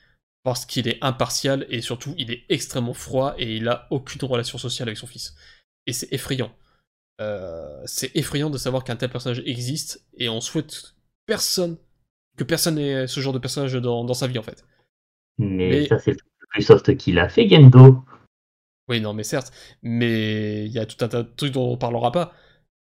parce 0.43 0.65
qu'il 0.65 0.89
est 0.89 0.97
impartial 1.01 1.65
et 1.69 1.79
surtout 1.79 2.13
il 2.17 2.29
est 2.29 2.43
extrêmement 2.49 2.93
froid 2.93 3.35
et 3.37 3.55
il 3.55 3.69
a 3.69 3.87
aucune 3.89 4.27
relation 4.27 4.57
sociale 4.57 4.89
avec 4.89 4.97
son 4.97 5.07
fils. 5.07 5.33
Et 5.87 5.93
c'est 5.93 6.11
effrayant. 6.11 6.51
C'est 7.85 8.13
effrayant 8.17 8.49
de 8.49 8.57
savoir 8.57 8.83
qu'un 8.83 8.97
tel 8.97 9.09
personnage 9.09 9.41
existe 9.45 10.05
et 10.17 10.27
on 10.27 10.41
souhaite 10.41 10.93
personne 11.25 11.77
que 12.37 12.43
personne 12.43 12.77
ait 12.77 13.07
ce 13.07 13.19
genre 13.19 13.33
de 13.33 13.39
personnage 13.39 13.73
dans, 13.73 14.13
sa 14.13 14.27
vie 14.27 14.39
en 14.39 14.43
fait. 14.43 14.65
Mais, 15.37 15.87
ça 15.87 15.99
c'est 15.99 16.11
le 16.11 16.17
plus 16.49 16.63
soft 16.63 16.95
qu'il 16.97 17.19
a 17.19 17.29
fait 17.29 17.47
Gendo. 17.47 18.03
Oui 18.89 18.99
non 18.99 19.13
mais 19.13 19.23
certes, 19.23 19.51
mais 19.81 20.65
il 20.65 20.71
y 20.71 20.79
a 20.79 20.85
tout 20.85 21.03
un 21.03 21.07
tas 21.07 21.23
de 21.23 21.29
trucs 21.35 21.53
dont 21.53 21.71
on 21.71 21.77
parlera 21.77 22.11
pas. 22.11 22.33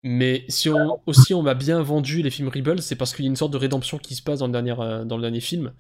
Mais 0.03 0.45
si 0.49 0.69
on, 0.69 1.01
aussi 1.07 1.33
on 1.33 1.43
m'a 1.43 1.55
bien 1.55 1.81
vendu 1.81 2.21
les 2.21 2.31
films 2.31 2.49
Rebels, 2.49 2.83
c'est 2.83 2.95
parce 2.95 3.15
qu'il 3.15 3.25
y 3.25 3.29
a 3.29 3.31
une 3.31 3.37
sorte 3.37 3.53
de 3.53 3.57
rédemption 3.57 3.97
qui 3.97 4.15
se 4.15 4.23
passe 4.23 4.41
dans 4.41 4.47
le 4.47 4.53
dernier, 4.53 4.75
euh, 4.79 5.05
dans 5.05 5.17
le 5.17 5.23
dernier 5.23 5.41
film, 5.41 5.73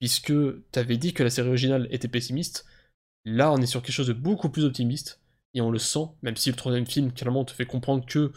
puisque 0.00 0.32
t'avais 0.72 0.96
dit 0.96 1.12
que 1.12 1.22
la 1.22 1.30
série 1.30 1.48
originale 1.48 1.86
était 1.90 2.08
pessimiste. 2.08 2.66
Là, 3.24 3.52
on 3.52 3.58
est 3.58 3.66
sur 3.66 3.80
quelque 3.80 3.94
chose 3.94 4.08
de 4.08 4.12
beaucoup 4.14 4.48
plus 4.48 4.64
optimiste, 4.64 5.20
et 5.54 5.60
on 5.60 5.70
le 5.70 5.78
sent, 5.78 6.06
même 6.22 6.36
si 6.36 6.50
le 6.50 6.56
troisième 6.56 6.86
film, 6.86 7.12
clairement, 7.12 7.44
te 7.44 7.52
fait 7.52 7.66
comprendre 7.66 8.04
que 8.04 8.32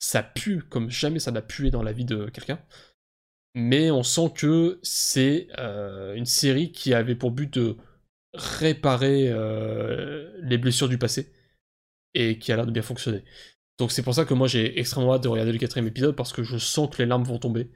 ça 0.00 0.24
pue 0.24 0.62
comme 0.68 0.90
jamais 0.90 1.20
ça 1.20 1.30
n'a 1.30 1.42
pué 1.42 1.70
dans 1.70 1.82
la 1.82 1.92
vie 1.92 2.04
de 2.04 2.28
quelqu'un. 2.30 2.58
Mais 3.54 3.90
on 3.90 4.02
sent 4.02 4.32
que 4.34 4.78
c'est 4.82 5.48
euh, 5.58 6.14
une 6.14 6.26
série 6.26 6.72
qui 6.72 6.94
avait 6.94 7.14
pour 7.14 7.30
but 7.32 7.52
de 7.52 7.76
réparer 8.34 9.28
euh, 9.28 10.30
les 10.42 10.58
blessures 10.58 10.88
du 10.88 10.98
passé, 10.98 11.32
et 12.14 12.38
qui 12.38 12.52
a 12.52 12.56
l'air 12.56 12.66
de 12.66 12.70
bien 12.70 12.82
fonctionner. 12.82 13.24
Donc 13.78 13.92
c'est 13.92 14.02
pour 14.02 14.14
ça 14.14 14.24
que 14.24 14.34
moi 14.34 14.48
j'ai 14.48 14.78
extrêmement 14.78 15.14
hâte 15.14 15.22
de 15.22 15.28
regarder 15.28 15.52
le 15.52 15.58
quatrième 15.58 15.88
épisode 15.88 16.16
parce 16.16 16.32
que 16.32 16.42
je 16.42 16.58
sens 16.58 16.88
que 16.90 17.02
les 17.02 17.06
larmes 17.06 17.24
vont 17.24 17.38
tomber. 17.38 17.70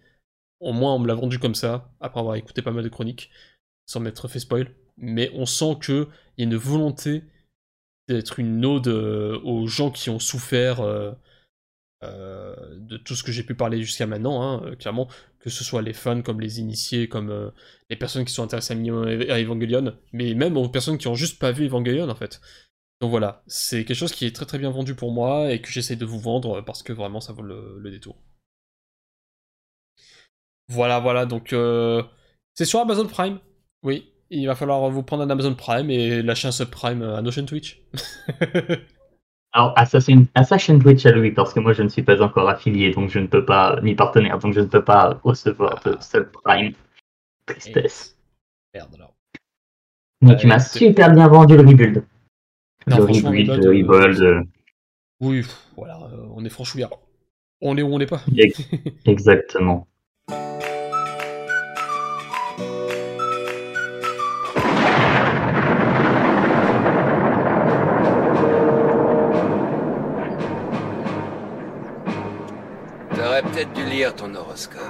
Au 0.61 0.73
moins 0.73 0.95
on 0.95 0.99
me 0.99 1.07
l'a 1.09 1.15
vendu 1.15 1.39
comme 1.39 1.55
ça, 1.55 1.93
après 2.01 2.21
avoir 2.21 2.37
écouté 2.37 2.63
pas 2.63 2.71
mal 2.71 2.85
de 2.85 2.89
chroniques, 2.89 3.31
sans 3.87 4.01
m'être 4.01 4.29
fait 4.29 4.41
spoil. 4.41 4.75
Mais 4.97 5.31
on 5.35 5.47
sent 5.47 5.79
qu'il 5.83 6.07
y 6.39 6.43
a 6.43 6.45
une 6.45 6.57
volonté 6.57 7.25
d'être 8.09 8.39
une 8.39 8.65
ode 8.65 8.89
euh, 8.89 9.41
aux 9.43 9.67
gens 9.67 9.91
qui 9.91 10.11
ont 10.11 10.21
souffert 10.21 10.81
euh, 12.05 12.55
de 12.77 12.97
tout 12.97 13.15
ce 13.15 13.23
que 13.23 13.33
j'ai 13.33 13.43
pu 13.43 13.55
parler 13.55 13.81
jusqu'à 13.81 14.07
maintenant, 14.07 14.43
hein, 14.43 14.75
clairement, 14.77 15.09
que 15.41 15.51
ce 15.51 15.65
soit 15.65 15.83
les 15.83 15.93
fans 15.93 16.23
comme 16.23 16.41
les 16.41 16.61
initiés, 16.61 17.09
comme 17.09 17.53
les 17.91 17.97
personnes 17.97 18.25
qui 18.25 18.33
sont 18.33 18.43
intéressées 18.43 18.75
à 18.75 19.41
Evangelion, 19.41 19.97
mais 20.13 20.35
même 20.35 20.57
aux 20.57 20.69
personnes 20.69 20.99
qui 20.99 21.09
ont 21.09 21.15
juste 21.15 21.39
pas 21.39 21.53
vu 21.53 21.67
Evangelion 21.67 22.09
en 22.09 22.15
fait. 22.15 22.41
Donc 23.01 23.11
voilà, 23.11 23.43
c'est 23.47 23.85
quelque 23.85 23.97
chose 23.97 24.13
qui 24.13 24.25
est 24.25 24.35
très 24.35 24.47
très 24.47 24.59
bien 24.59 24.71
vendu 24.71 24.95
pour 24.95 25.13
moi 25.13 25.53
et 25.53 25.61
que 25.61 25.69
j'essaie 25.71 25.97
de 25.97 26.07
vous 26.07 26.19
vendre 26.19 26.63
parce 26.63 26.83
que 26.83 26.93
vraiment 26.93 27.21
ça 27.21 27.33
vaut 27.33 27.43
le, 27.43 27.91
détour. 27.91 28.17
Voilà, 30.69 30.99
voilà, 30.99 31.27
donc 31.27 31.53
euh, 31.53 32.03
c'est 32.55 32.65
sur 32.65 32.81
Amazon 32.81 33.07
Prime. 33.07 33.39
Oui, 33.83 34.13
il 34.31 34.47
va 34.47 34.55
falloir 34.55 34.89
vous 34.91 35.03
prendre 35.03 35.23
un 35.23 35.31
Amazon 35.31 35.55
Prime 35.55 35.91
et 35.91 36.23
lâcher 36.23 36.49
un 36.49 36.53
subprime 36.53 37.03
à 37.03 37.23
Notion 37.23 37.45
Twitch. 37.45 37.83
Alors, 39.53 39.73
Assassin, 39.77 40.25
Assassin 40.35 40.79
Twitch 40.79 41.07
à 41.07 41.13
lui, 41.13 41.31
parce 41.31 41.55
que 41.55 41.61
moi 41.61 41.73
je 41.73 41.83
ne 41.83 41.89
suis 41.89 42.03
pas 42.03 42.21
encore 42.21 42.49
affilié, 42.49 42.91
donc 42.91 43.11
je 43.11 43.19
ne 43.19 43.27
peux 43.27 43.45
pas, 43.45 43.79
ni 43.83 43.95
partenaire, 43.95 44.39
donc 44.39 44.53
je 44.53 44.61
ne 44.61 44.67
peux 44.67 44.85
pas 44.85 45.19
recevoir 45.25 45.83
de 45.85 45.97
subprime. 46.01 46.73
Tristesse. 47.47 48.17
Merde 48.75 48.95
alors. 48.95 49.15
Mais 50.21 50.37
tu 50.37 50.47
m'as 50.47 50.59
super 50.59 51.13
bien 51.13 51.29
vendu 51.29 51.57
le 51.57 51.63
rebuild. 51.63 52.05
Non, 52.87 52.97
franchement, 53.03 53.33
euh, 53.33 54.43
Oui, 55.21 55.45
voilà, 55.77 55.99
euh, 56.13 56.27
on 56.35 56.45
est 56.45 56.51
franchouillard. 56.51 56.91
On 57.61 57.77
est 57.77 57.83
où 57.83 57.95
on 57.95 57.99
n'est 57.99 58.07
pas. 58.07 58.23
Exactement. 59.07 59.87
Peut-être 73.43 73.73
dû 73.75 73.85
lire 73.85 74.15
ton 74.15 74.35
horoscope. 74.35 74.81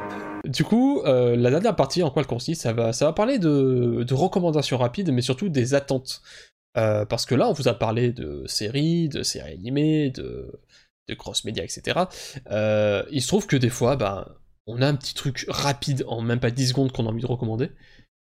Du 0.44 0.62
coup, 0.62 1.02
euh, 1.04 1.34
la 1.36 1.50
dernière 1.50 1.74
partie, 1.74 2.02
en 2.02 2.10
quoi 2.10 2.22
elle 2.22 2.28
consiste, 2.28 2.62
ça 2.62 2.72
va, 2.72 2.92
ça 2.92 3.06
va 3.06 3.12
parler 3.12 3.38
de, 3.38 4.04
de 4.06 4.14
recommandations 4.14 4.78
rapides, 4.78 5.10
mais 5.12 5.22
surtout 5.22 5.48
des 5.48 5.74
attentes. 5.74 6.22
Euh, 6.76 7.04
parce 7.04 7.26
que 7.26 7.34
là, 7.34 7.48
on 7.48 7.52
vous 7.52 7.68
a 7.68 7.74
parlé 7.74 8.12
de 8.12 8.44
séries, 8.46 9.08
de 9.08 9.22
séries 9.22 9.54
animées, 9.54 10.10
de, 10.10 10.60
de 11.08 11.14
cross-média, 11.14 11.64
etc. 11.64 12.00
Euh, 12.50 13.02
il 13.10 13.22
se 13.22 13.28
trouve 13.28 13.46
que 13.46 13.56
des 13.56 13.70
fois, 13.70 13.96
ben, 13.96 14.26
on 14.66 14.82
a 14.82 14.86
un 14.86 14.94
petit 14.94 15.14
truc 15.14 15.46
rapide 15.48 16.04
en 16.06 16.20
même 16.20 16.40
pas 16.40 16.50
10 16.50 16.68
secondes 16.68 16.92
qu'on 16.92 17.06
a 17.06 17.10
envie 17.10 17.22
de 17.22 17.26
recommander. 17.26 17.70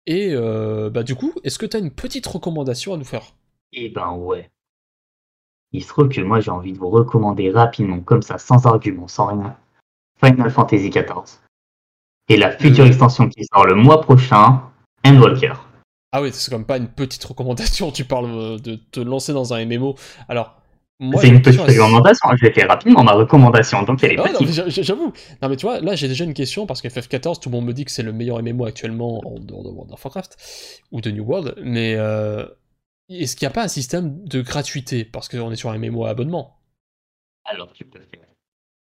Et 0.07 0.31
euh, 0.33 0.91
bah, 0.91 1.03
du 1.03 1.15
coup, 1.15 1.33
est-ce 1.43 1.59
que 1.59 1.67
tu 1.67 1.77
as 1.77 1.81
une 1.81 1.91
petite 1.91 2.27
recommandation 2.27 2.95
à 2.95 2.97
nous 2.97 3.05
faire? 3.05 3.35
Eh 3.73 3.89
ben 3.89 4.13
ouais. 4.13 4.51
Il 5.73 5.83
se 5.83 5.89
trouve 5.89 6.09
que 6.09 6.21
moi 6.21 6.41
j'ai 6.41 6.53
envie 6.53 6.73
de 6.73 6.79
vous 6.79 6.89
recommander 6.89 7.51
rapidement, 7.51 8.01
comme 8.01 8.23
ça, 8.23 8.39
sans 8.39 8.67
argument, 8.67 9.09
sans 9.09 9.27
rien, 9.27 9.57
Final 10.27 10.51
Fantasy 10.51 10.91
XIV. 10.91 11.39
Et 12.29 12.37
la 12.37 12.51
future 12.51 12.87
extension 12.87 13.29
qui 13.29 13.45
sort 13.45 13.67
le 13.67 13.75
mois 13.75 14.01
prochain, 14.01 14.63
Endwalker. 15.05 15.55
Ah 16.13 16.23
oui, 16.23 16.31
c'est 16.33 16.51
quand 16.51 16.59
même 16.59 16.67
pas 16.67 16.79
une 16.79 16.89
petite 16.89 17.23
recommandation, 17.25 17.91
tu 17.93 18.05
parles 18.05 18.31
euh, 18.31 18.59
de 18.59 18.77
te 18.77 19.01
lancer 19.01 19.33
dans 19.33 19.55
un 19.55 19.65
MMO. 19.65 19.97
Alors. 20.29 20.63
C'est 21.21 21.29
une 21.29 21.43
petite 21.43 21.61
recommandation, 21.61 22.31
je 22.37 22.47
vais 22.47 22.53
faire 22.55 22.69
rapidement 22.69 23.05
ma 23.05 23.13
recommandation, 23.13 23.83
donc 23.83 24.03
elle 24.03 24.13
est 24.13 24.19
ah, 24.19 24.69
J'avoue. 24.69 25.13
Non, 25.43 25.51
mais 25.51 25.57
tu 25.57 25.67
vois, 25.67 25.79
là 25.81 25.95
j'ai 25.95 26.09
déjà 26.09 26.25
une 26.25 26.33
question 26.33 26.65
parce 26.65 26.81
que 26.81 26.89
FF14, 26.89 27.39
tout 27.39 27.51
le 27.51 27.57
monde 27.57 27.67
me 27.67 27.75
dit 27.75 27.85
que 27.85 27.91
c'est 27.91 28.03
le 28.03 28.15
meilleur 28.15 28.43
MMO 28.43 28.65
actuellement 28.65 29.21
en 29.27 29.39
dehors 29.39 29.63
de 29.63 29.69
World 29.69 29.93
of 29.93 30.03
Warcraft 30.03 30.39
ou 30.93 31.03
de 31.03 31.11
New 31.11 31.23
World, 31.23 31.55
mais 31.63 31.97
euh, 31.97 32.47
est-ce 33.11 33.37
qu'il 33.37 33.47
n'y 33.47 33.51
a 33.51 33.55
pas 33.55 33.65
un 33.65 33.69
système 33.69 34.25
de 34.25 34.41
gratuité? 34.41 35.05
Parce 35.05 35.29
qu'on 35.29 35.53
est 35.53 35.57
sur 35.57 35.69
un 35.69 35.77
MMO 35.77 36.07
à 36.07 36.09
abonnement 36.09 36.57
Alors, 37.45 37.71
tu 37.75 37.85
peux 37.85 38.01
faire 38.01 38.26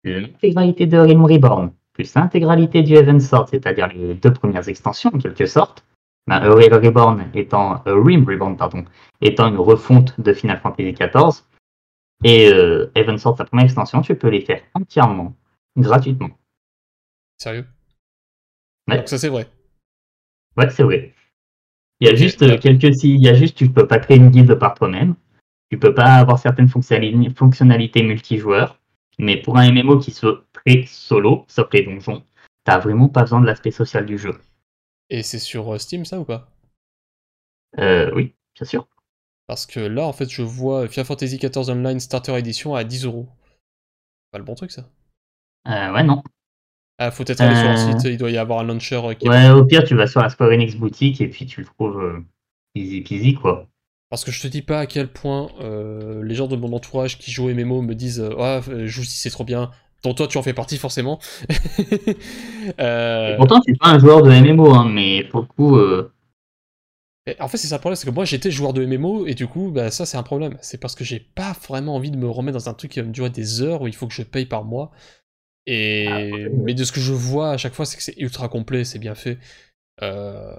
l'intégralité 0.04 0.86
de 0.86 0.98
Realm 0.98 1.26
Reborn 1.26 1.72
plus 1.94 2.14
l'intégralité 2.16 2.82
du 2.82 2.96
Heaven 2.96 3.20
Sword, 3.20 3.50
c'est-à-dire 3.50 3.88
les 3.88 4.16
deux 4.16 4.34
premières 4.34 4.68
extensions 4.68 5.12
en 5.14 5.20
quelque 5.20 5.46
sorte 5.46 5.86
bah, 6.28 6.40
Reborn 6.40 7.30
étant, 7.34 7.84
euh, 7.88 8.02
Rim 8.02 8.26
Reborn, 8.26 8.58
pardon, 8.58 8.84
étant 9.22 9.48
une 9.48 9.58
refonte 9.58 10.20
de 10.20 10.34
Final 10.34 10.60
Fantasy 10.60 10.94
XIV, 10.94 11.44
et 12.24 12.52
euh, 12.52 12.90
Sword, 13.18 13.38
sa 13.38 13.46
première 13.46 13.66
extension, 13.66 14.02
tu 14.02 14.16
peux 14.16 14.30
les 14.30 14.42
faire 14.42 14.62
entièrement, 14.74 15.36
gratuitement. 15.78 16.30
Sérieux? 17.38 17.66
Donc 18.88 19.08
ça 19.08 19.18
c'est 19.18 19.30
vrai. 19.30 19.48
Ouais, 20.58 20.70
c'est 20.70 20.84
vrai. 20.84 21.14
Il 22.00 22.08
y 22.08 22.12
a 22.12 22.16
juste 22.16 22.42
euh, 22.42 22.58
quelques 22.58 22.96
si, 22.96 23.16
il 23.16 23.24
y 23.24 23.30
a 23.30 23.34
juste 23.34 23.58
tu 23.58 23.70
peux 23.70 23.88
pas 23.88 24.00
créer 24.00 24.18
une 24.18 24.30
guide 24.30 24.56
par 24.56 24.74
toi-même. 24.74 25.16
Tu 25.70 25.78
peux 25.78 25.94
pas 25.94 26.16
avoir 26.16 26.38
certaines 26.38 26.70
fonctionnalités 26.70 28.04
multijoueurs, 28.04 28.80
mais 29.20 29.38
pour 29.38 29.58
un 29.58 29.70
MMO 29.72 30.00
qui 30.00 30.12
soit 30.12 30.44
très 30.54 30.86
solo, 30.88 31.46
sauf 31.48 31.68
les 31.74 31.84
donjons, 31.84 32.24
t'as 32.64 32.80
vraiment 32.80 33.10
pas 33.10 33.22
besoin 33.22 33.42
de 33.42 33.46
l'aspect 33.46 33.72
social 33.72 34.06
du 34.06 34.18
jeu. 34.18 34.40
Et 35.10 35.24
c'est 35.24 35.40
sur 35.40 35.74
euh, 35.74 35.78
Steam 35.78 36.06
ça 36.06 36.20
ou 36.20 36.26
pas? 36.26 36.50
Euh, 37.80 38.12
Oui, 38.14 38.36
bien 38.56 38.66
sûr. 38.66 38.88
Parce 39.48 39.66
que 39.66 39.80
là, 39.80 40.06
en 40.06 40.14
fait, 40.14 40.30
je 40.30 40.42
vois 40.42 40.88
Final 40.88 41.06
Fantasy 41.06 41.38
XIV 41.38 41.70
Online 41.70 42.00
Starter 42.00 42.34
Edition 42.36 42.76
à 42.76 42.84
10 42.84 43.06
euros. 43.06 43.28
Pas 44.32 44.38
le 44.38 44.44
bon 44.44 44.56
truc, 44.56 44.72
ça? 44.72 44.90
Euh, 45.68 45.94
Ouais, 45.94 46.04
non. 46.04 46.24
Ah, 47.00 47.12
faut 47.12 47.24
peut-être 47.24 47.42
aller 47.42 47.56
sur 47.56 47.70
un 47.70 47.76
site, 47.76 48.04
il 48.06 48.18
doit 48.18 48.30
y 48.30 48.38
avoir 48.38 48.60
un 48.60 48.64
launcher 48.64 49.02
qui 49.20 49.28
Ouais, 49.28 49.50
au 49.50 49.66
pire, 49.66 49.84
tu 49.84 49.96
vas 49.96 50.08
sur 50.08 50.22
la 50.22 50.30
Square 50.30 50.52
Enix 50.52 50.76
boutique 50.76 51.20
et 51.22 51.28
puis 51.28 51.46
tu 51.46 51.62
le 51.62 51.66
trouves 51.66 52.24
easy 52.76 53.02
peasy, 53.02 53.34
quoi. 53.34 53.68
Parce 54.14 54.26
que 54.26 54.32
je 54.32 54.44
te 54.44 54.48
dis 54.48 54.62
pas 54.62 54.82
à 54.82 54.86
quel 54.86 55.08
point 55.08 55.50
les 56.22 56.36
gens 56.36 56.46
de 56.46 56.56
mon 56.56 56.72
entourage 56.72 57.18
qui 57.18 57.32
jouent 57.32 57.50
MMO 57.50 57.82
me 57.82 57.96
disent 57.96 58.24
Ah, 58.38 58.62
joue 58.86 59.04
si 59.04 59.18
c'est 59.18 59.32
trop 59.32 59.44
bien, 59.44 59.72
dont 60.04 60.14
toi 60.14 60.28
tu 60.28 60.38
en 60.38 60.44
fais 60.44 60.54
partie 60.54 60.78
forcément. 60.78 61.20
euh... 62.80 63.36
pourtant, 63.38 63.60
tu 63.62 63.74
pas 63.76 63.88
un 63.88 63.98
joueur 63.98 64.22
de 64.22 64.30
MMO, 64.30 64.72
hein, 64.72 64.88
mais 64.88 65.24
pour 65.24 65.42
le 65.42 65.48
coup. 65.48 65.78
Euh, 65.78 66.12
en 67.40 67.48
fait, 67.48 67.58
c'est 67.58 67.66
ça 67.66 67.78
le 67.78 67.80
problème, 67.80 67.96
c'est 67.96 68.08
que 68.08 68.14
moi 68.14 68.24
j'étais 68.24 68.52
joueur 68.52 68.74
de 68.74 68.86
MMO 68.86 69.26
et 69.26 69.34
du 69.34 69.48
coup, 69.48 69.72
bah, 69.72 69.90
ça 69.90 70.06
c'est 70.06 70.18
un 70.18 70.22
problème. 70.22 70.60
C'est 70.62 70.80
parce 70.80 70.94
que 70.94 71.04
j'ai 71.04 71.20
pas 71.20 71.56
vraiment 71.68 71.96
envie 71.96 72.12
de 72.12 72.18
me 72.18 72.30
remettre 72.30 72.60
dans 72.60 72.70
un 72.70 72.76
truc 72.76 72.92
qui 72.92 73.00
va 73.00 73.08
me 73.08 73.12
durer 73.14 73.32
des 73.32 73.64
heures 73.64 73.82
où 73.82 73.88
il 73.88 73.96
faut 73.96 74.06
que 74.06 74.14
je 74.14 74.22
paye 74.22 74.46
par 74.46 74.64
mois. 74.64 74.92
Et 75.66 76.08
ah, 76.08 76.50
mais 76.64 76.76
de 76.76 76.84
ce 76.84 76.92
que 76.92 77.00
je 77.00 77.14
vois 77.14 77.50
à 77.50 77.58
chaque 77.58 77.74
fois, 77.74 77.88
c'est 77.88 77.98
que 77.98 78.04
c'est 78.04 78.18
ultra 78.20 78.48
complet, 78.48 78.84
c'est 78.84 79.00
bien 79.00 79.16
fait. 79.16 79.40
Euh... 80.02 80.56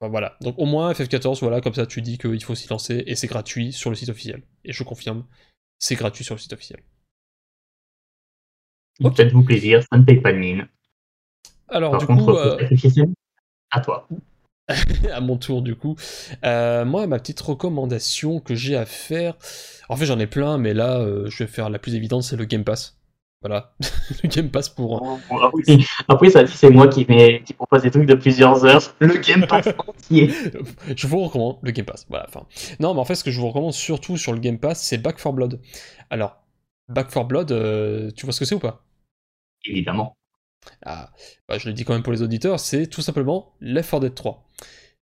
voilà. 0.00 0.36
Donc 0.40 0.54
au 0.58 0.66
moins 0.66 0.92
FF14, 0.92 1.40
voilà, 1.40 1.60
comme 1.60 1.74
ça 1.74 1.86
tu 1.86 2.02
dis 2.02 2.18
qu'il 2.18 2.42
faut 2.44 2.54
s'y 2.54 2.68
lancer 2.68 3.02
et 3.06 3.14
c'est 3.14 3.26
gratuit 3.26 3.72
sur 3.72 3.90
le 3.90 3.96
site 3.96 4.10
officiel. 4.10 4.42
Et 4.64 4.72
je 4.72 4.82
confirme, 4.82 5.24
c'est 5.78 5.94
gratuit 5.94 6.24
sur 6.24 6.34
le 6.34 6.40
site 6.40 6.52
officiel. 6.52 6.80
Faites-vous 9.16 9.44
plaisir, 9.44 9.82
ça 9.90 9.98
ne 9.98 10.04
paye 10.04 10.20
pas 10.20 10.32
de 10.32 10.38
mine. 10.38 10.68
Alors, 11.68 11.98
du 11.98 12.06
coup. 12.06 12.30
Euh, 12.30 12.58
à 13.70 13.80
toi. 13.80 14.08
à 15.12 15.20
mon 15.20 15.36
tour, 15.36 15.62
du 15.62 15.76
coup. 15.76 15.96
Euh, 16.44 16.84
moi, 16.84 17.06
ma 17.06 17.18
petite 17.18 17.40
recommandation 17.40 18.40
que 18.40 18.54
j'ai 18.54 18.76
à 18.76 18.86
faire. 18.86 19.36
En 19.88 19.96
fait, 19.96 20.06
j'en 20.06 20.18
ai 20.18 20.26
plein, 20.26 20.58
mais 20.58 20.74
là, 20.74 20.98
euh, 20.98 21.28
je 21.28 21.44
vais 21.44 21.50
faire 21.50 21.70
la 21.70 21.78
plus 21.78 21.94
évidente 21.94 22.22
c'est 22.22 22.36
le 22.36 22.44
Game 22.44 22.64
Pass. 22.64 22.97
Voilà, 23.40 23.72
le 24.22 24.28
Game 24.28 24.50
Pass 24.50 24.68
pour. 24.68 25.20
Après, 26.08 26.30
ça 26.30 26.42
dit 26.42 26.52
c'est 26.52 26.70
moi 26.70 26.88
qui, 26.88 27.06
qui 27.06 27.52
propose 27.54 27.82
des 27.82 27.90
trucs 27.90 28.06
de 28.06 28.14
plusieurs 28.14 28.64
heures. 28.64 28.82
Le 28.98 29.14
Game 29.16 29.46
Pass 29.46 29.68
entier. 29.86 30.32
je 30.96 31.06
vous 31.06 31.20
recommande 31.20 31.58
le 31.62 31.70
Game 31.70 31.86
Pass. 31.86 32.04
Voilà, 32.08 32.26
enfin. 32.28 32.46
Non, 32.80 32.94
mais 32.94 33.00
en 33.00 33.04
fait, 33.04 33.14
ce 33.14 33.22
que 33.22 33.30
je 33.30 33.38
vous 33.38 33.48
recommande 33.48 33.72
surtout 33.72 34.16
sur 34.16 34.32
le 34.32 34.40
Game 34.40 34.58
Pass, 34.58 34.82
c'est 34.82 34.98
Back 34.98 35.18
4 35.22 35.32
Blood. 35.32 35.60
Alors, 36.10 36.42
Back 36.88 37.10
4 37.10 37.28
Blood, 37.28 37.52
euh, 37.52 38.10
tu 38.16 38.26
vois 38.26 38.32
ce 38.32 38.40
que 38.40 38.44
c'est 38.44 38.56
ou 38.56 38.60
pas? 38.60 38.84
Évidemment. 39.64 40.16
Ah, 40.84 41.12
bah, 41.48 41.58
je 41.58 41.68
le 41.68 41.74
dis 41.74 41.84
quand 41.84 41.92
même 41.92 42.02
pour 42.02 42.12
les 42.12 42.22
auditeurs, 42.22 42.58
c'est 42.58 42.88
tout 42.88 43.02
simplement 43.02 43.52
Left 43.60 43.88
4 43.88 44.00
Dead 44.00 44.14
3. 44.16 44.48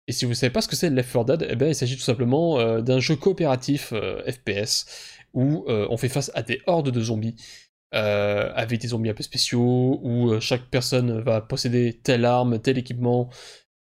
Et 0.09 0.13
si 0.13 0.27
vous 0.27 0.33
ne 0.33 0.37
savez 0.37 0.53
pas 0.53 0.61
ce 0.61 0.69
que 0.69 0.77
c'est 0.77 0.91
Left 0.91 1.11
4 1.11 1.25
Dead, 1.25 1.47
eh 1.49 1.57
bien, 1.57 1.69
il 1.69 1.75
s'agit 1.75 1.97
tout 1.97 2.03
simplement 2.03 2.59
euh, 2.59 2.83
d'un 2.83 3.01
jeu 3.01 3.17
coopératif 3.17 3.95
euh, 3.95 4.21
FPS 4.31 5.15
où 5.33 5.67
on 5.69 5.99
fait 5.99 6.09
face 6.09 6.31
à 6.35 6.41
des 6.41 6.63
hordes 6.67 6.91
de 6.91 7.01
zombies 7.03 7.37
euh, 7.95 8.51
avec 8.55 8.81
des 8.81 8.89
zombies 8.89 9.11
un 9.11 9.15
peu 9.15 9.23
spéciaux, 9.23 10.01
où 10.03 10.31
euh, 10.31 10.41
chaque 10.41 10.65
personne 10.71 11.21
va 11.21 11.41
posséder 11.41 12.01
telle 12.03 12.25
arme, 12.25 12.59
tel 12.61 12.79
équipement, 12.79 13.31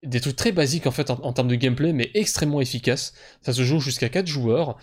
des 0.04 0.20
trucs 0.20 0.36
très 0.36 0.52
basiques 0.52 0.88
en 0.88 0.92
fait 0.92 1.10
en, 1.10 1.34
termes 1.34 1.48
de 1.48 1.56
gameplay, 1.56 1.94
mais 1.94 2.12
extrêmement 2.14 2.62
efficaces. 2.62 3.14
Ça 3.42 3.54
se 3.54 3.64
joue 3.64 3.80
jusqu'à 3.80 4.10
4 4.10 4.28
joueurs, 4.28 4.78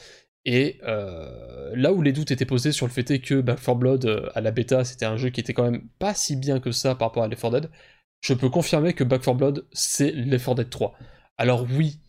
et 0.46 0.80
euh, 0.84 1.72
là 1.74 1.92
où 1.92 2.02
les 2.02 2.12
doutes 2.12 2.30
étaient 2.30 2.46
posés 2.46 2.72
sur 2.72 2.86
le 2.86 2.92
fait 2.92 3.20
que 3.20 3.40
Back 3.40 3.60
4 3.62 3.74
Blood 3.78 4.30
à 4.34 4.40
la 4.40 4.50
bêta, 4.50 4.84
c'était 4.84 5.06
un 5.06 5.16
jeu 5.18 5.30
qui 5.30 5.40
était 5.40 5.52
quand 5.52 5.70
même 5.70 5.86
pas 5.98 6.14
si 6.14 6.36
bien 6.36 6.60
que 6.60 6.72
ça 6.72 6.94
par 6.94 7.08
rapport 7.08 7.22
à 7.22 7.28
Left 7.28 7.42
4 7.42 7.60
Dead, 7.60 7.70
je 8.22 8.34
peux 8.34 8.48
confirmer 8.48 8.94
que 8.94 9.04
Back 9.04 9.22
4 9.22 9.36
Blood, 9.36 9.66
c'est 9.72 10.12
Left 10.12 10.46
4 10.46 10.54
Dead 10.56 10.70
3. 10.70 10.94
Alors 11.36 11.66
oui, 11.70 12.00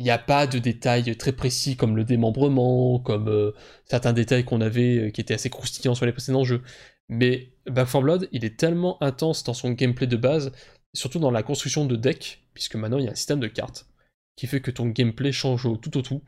il 0.00 0.04
n'y 0.04 0.10
a 0.10 0.18
pas 0.18 0.46
de 0.46 0.58
détails 0.58 1.14
très 1.18 1.32
précis 1.32 1.76
comme 1.76 1.94
le 1.94 2.04
démembrement, 2.04 2.98
comme 3.00 3.28
euh, 3.28 3.52
certains 3.84 4.14
détails 4.14 4.44
qu'on 4.44 4.62
avait 4.62 4.96
euh, 4.96 5.10
qui 5.10 5.20
étaient 5.20 5.34
assez 5.34 5.50
croustillants 5.50 5.94
sur 5.94 6.06
les 6.06 6.12
précédents 6.12 6.42
jeux. 6.42 6.62
Mais 7.10 7.52
Back 7.66 7.90
4 7.90 8.00
Blood, 8.00 8.28
il 8.32 8.46
est 8.46 8.58
tellement 8.58 9.00
intense 9.02 9.44
dans 9.44 9.52
son 9.52 9.72
gameplay 9.72 10.06
de 10.06 10.16
base, 10.16 10.52
surtout 10.94 11.18
dans 11.18 11.30
la 11.30 11.42
construction 11.42 11.84
de 11.84 11.96
deck, 11.96 12.46
puisque 12.54 12.76
maintenant 12.76 12.96
il 12.96 13.04
y 13.04 13.08
a 13.08 13.10
un 13.10 13.14
système 13.14 13.40
de 13.40 13.46
cartes 13.46 13.88
qui 14.36 14.46
fait 14.46 14.62
que 14.62 14.70
ton 14.70 14.86
gameplay 14.86 15.32
change 15.32 15.66
au 15.66 15.76
tout 15.76 15.98
au 15.98 16.02
tout, 16.02 16.22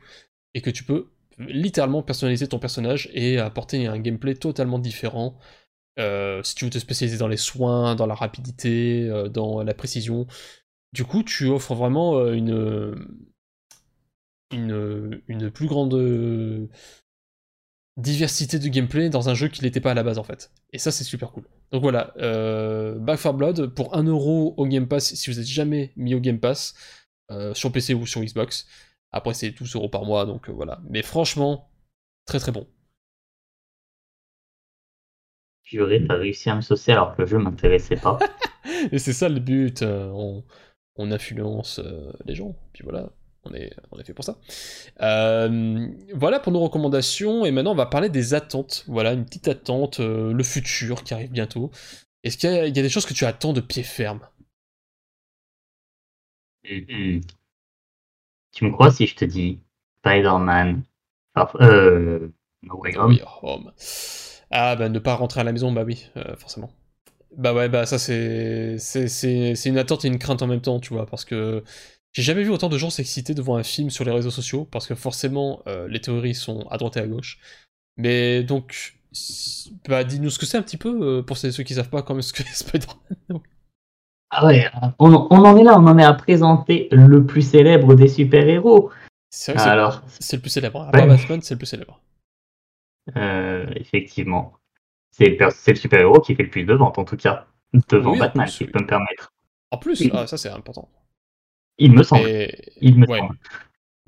et 0.53 0.61
que 0.61 0.69
tu 0.69 0.83
peux 0.83 1.09
littéralement 1.39 2.03
personnaliser 2.03 2.47
ton 2.47 2.59
personnage 2.59 3.09
et 3.11 3.39
apporter 3.39 3.87
un 3.87 3.97
gameplay 3.97 4.35
totalement 4.35 4.77
différent. 4.77 5.39
Euh, 5.97 6.43
si 6.43 6.53
tu 6.53 6.65
veux 6.65 6.71
te 6.71 6.77
spécialiser 6.77 7.17
dans 7.17 7.27
les 7.27 7.37
soins, 7.37 7.95
dans 7.95 8.05
la 8.05 8.13
rapidité, 8.13 9.09
dans 9.31 9.63
la 9.63 9.73
précision. 9.73 10.27
Du 10.91 11.05
coup, 11.05 11.23
tu 11.23 11.47
offres 11.47 11.73
vraiment 11.73 12.23
une, 12.31 12.93
une, 14.53 15.51
plus 15.51 15.67
grande 15.67 15.93
euh, 15.95 16.67
diversité 17.97 18.57
de 18.57 18.67
gameplay 18.67 19.09
dans 19.09 19.29
un 19.29 19.35
jeu 19.35 19.47
qui 19.47 19.63
n'était 19.63 19.81
pas 19.81 19.91
à 19.91 19.93
la 19.93 20.03
base 20.03 20.17
en 20.17 20.23
fait. 20.23 20.51
Et 20.71 20.79
ça 20.79 20.91
c'est 20.91 21.03
super 21.03 21.31
cool. 21.31 21.43
Donc 21.71 21.81
voilà, 21.81 22.13
euh, 22.17 22.97
Back 22.97 23.21
4 23.21 23.35
Blood 23.35 23.67
pour 23.75 23.95
1€ 23.95 24.09
au 24.09 24.65
Game 24.65 24.87
Pass 24.87 25.13
si 25.13 25.29
vous 25.29 25.39
êtes 25.39 25.47
jamais 25.47 25.91
mis 25.95 26.15
au 26.15 26.19
Game 26.19 26.39
Pass 26.39 26.73
euh, 27.31 27.53
sur 27.53 27.71
PC 27.71 27.93
ou 27.93 28.05
sur 28.05 28.21
Xbox. 28.21 28.67
Après 29.11 29.33
c'est 29.33 29.49
12€ 29.49 29.89
par 29.89 30.05
mois 30.05 30.25
donc 30.25 30.49
euh, 30.49 30.51
voilà. 30.51 30.81
Mais 30.89 31.03
franchement, 31.03 31.69
très 32.25 32.39
très 32.39 32.51
bon. 32.51 32.67
Purée, 35.63 36.03
t'as 36.05 36.15
réussi 36.15 36.49
à 36.49 36.55
me 36.55 36.61
saucer 36.61 36.91
alors 36.91 37.15
que 37.15 37.21
le 37.21 37.27
jeu 37.27 37.37
m'intéressait 37.37 37.95
pas. 37.95 38.17
Et 38.91 38.97
c'est 38.97 39.13
ça 39.13 39.29
le 39.29 39.39
but, 39.39 39.81
on, 39.83 40.43
on 40.95 41.11
influence 41.11 41.79
les 42.25 42.35
gens, 42.35 42.55
puis 42.73 42.83
voilà 42.83 43.11
on 43.45 43.53
est, 43.53 43.73
on 43.91 43.99
est 43.99 44.03
fait 44.03 44.13
pour 44.13 44.25
ça. 44.25 44.37
Euh, 45.01 45.87
voilà 46.13 46.39
pour 46.39 46.51
nos 46.51 46.59
recommandations, 46.59 47.45
et 47.45 47.51
maintenant 47.51 47.71
on 47.71 47.75
va 47.75 47.85
parler 47.85 48.09
des 48.09 48.33
attentes. 48.33 48.85
Voilà, 48.87 49.13
une 49.13 49.25
petite 49.25 49.47
attente, 49.47 49.99
euh, 49.99 50.33
le 50.33 50.43
futur 50.43 51.03
qui 51.03 51.13
arrive 51.13 51.31
bientôt. 51.31 51.71
Est-ce 52.23 52.37
qu'il 52.37 52.49
y, 52.49 52.57
a 52.57 52.69
des 52.69 52.89
choses 52.89 53.05
que 53.05 53.13
tu 53.13 53.25
attends 53.25 53.53
de 53.53 53.61
pied 53.61 53.83
ferme? 53.83 54.21
Tu 56.63 57.21
me 58.61 58.71
crois 58.71 58.91
si 58.91 59.07
je 59.07 59.15
te 59.15 59.25
dis 59.25 59.59
Spider-Man 59.99 60.83
euh, 61.59 62.29
No 62.61 62.79
Way 62.79 62.97
Home? 62.97 63.73
Ah 64.51 64.75
bah 64.77 64.87
ne 64.87 64.99
pas 64.99 65.15
rentrer 65.15 65.41
à 65.41 65.43
la 65.43 65.51
maison, 65.51 65.73
bah 65.73 65.83
oui, 65.83 66.07
forcément. 66.37 66.71
Bah 67.35 67.53
ouais, 67.53 67.67
bah 67.67 67.85
ça 67.85 67.97
c'est 67.97 68.77
c'est 68.77 69.65
une 69.65 69.77
attente 69.77 70.05
et 70.05 70.07
une 70.07 70.19
crainte 70.19 70.41
en 70.41 70.47
même 70.47 70.61
temps, 70.61 70.79
tu 70.79 70.93
vois, 70.93 71.05
parce 71.05 71.25
que 71.25 71.63
j'ai 72.13 72.21
jamais 72.21 72.43
vu 72.43 72.51
autant 72.51 72.69
de 72.69 72.77
gens 72.77 72.91
s'exciter 72.91 73.33
devant 73.33 73.55
un 73.57 73.63
film 73.63 73.89
sur 73.89 74.05
les 74.05 74.11
réseaux 74.11 74.31
sociaux, 74.31 74.65
parce 74.65 74.87
que 74.87 74.95
forcément, 74.95 75.63
euh, 75.67 75.87
les 75.87 75.99
théories 75.99 76.35
sont 76.35 76.67
à 76.69 76.77
droite 76.77 76.97
et 76.97 76.99
à 76.99 77.07
gauche. 77.07 77.39
Mais 77.97 78.43
donc, 78.43 78.95
bah, 79.87 80.03
dis-nous 80.03 80.29
ce 80.29 80.37
que 80.37 80.45
c'est 80.45 80.57
un 80.57 80.61
petit 80.61 80.77
peu, 80.77 81.19
euh, 81.19 81.21
pour 81.23 81.37
ceux 81.37 81.49
qui 81.63 81.73
savent 81.73 81.89
pas 81.89 82.03
quand 82.03 82.13
même 82.13 82.21
ce 82.21 82.33
que 82.33 82.43
c'est 82.43 82.53
Spider-Man. 82.67 83.41
Ah 84.29 84.45
ouais, 84.45 84.67
on, 84.97 85.13
en 85.13 85.57
est 85.57 85.63
là, 85.63 85.77
on 85.77 85.85
en 85.85 85.97
est 85.97 86.03
à 86.03 86.13
présenter 86.13 86.87
le 86.91 87.25
plus 87.25 87.43
célèbre 87.43 87.93
des 87.95 88.07
super-héros. 88.07 88.91
C'est 89.29 89.53
vrai 89.53 89.63
Alors, 89.63 90.01
c'est 90.07 90.37
le 90.37 90.41
plus 90.41 90.49
célèbre. 90.49 90.81
À 90.81 90.91
part 90.91 91.07
Batman, 91.07 91.41
c'est 91.41 91.53
le 91.53 91.59
plus 91.59 91.67
célèbre. 91.67 91.99
Euh, 93.15 93.65
effectivement. 93.75 94.53
C'est 95.11 95.37
le, 95.39 95.75
super-héros 95.75 96.19
qui 96.21 96.35
fait 96.35 96.43
le 96.43 96.49
plus 96.49 96.63
de 96.63 96.73
ventes, 96.73 96.97
en 96.97 97.05
tout 97.05 97.17
cas. 97.17 97.45
Devant 97.89 98.17
Batman, 98.17 98.47
si 98.47 98.65
je 98.65 98.71
peux 98.71 98.79
me 98.79 98.87
permettre. 98.87 99.33
En 99.71 99.77
plus, 99.77 100.09
ah, 100.13 100.25
ça 100.25 100.37
c'est 100.37 100.49
important. 100.49 100.89
Il 101.77 101.93
me 101.93 102.03
semble. 102.03 102.29
Il 102.81 102.97
me 102.97 103.05
semble. 103.05 103.35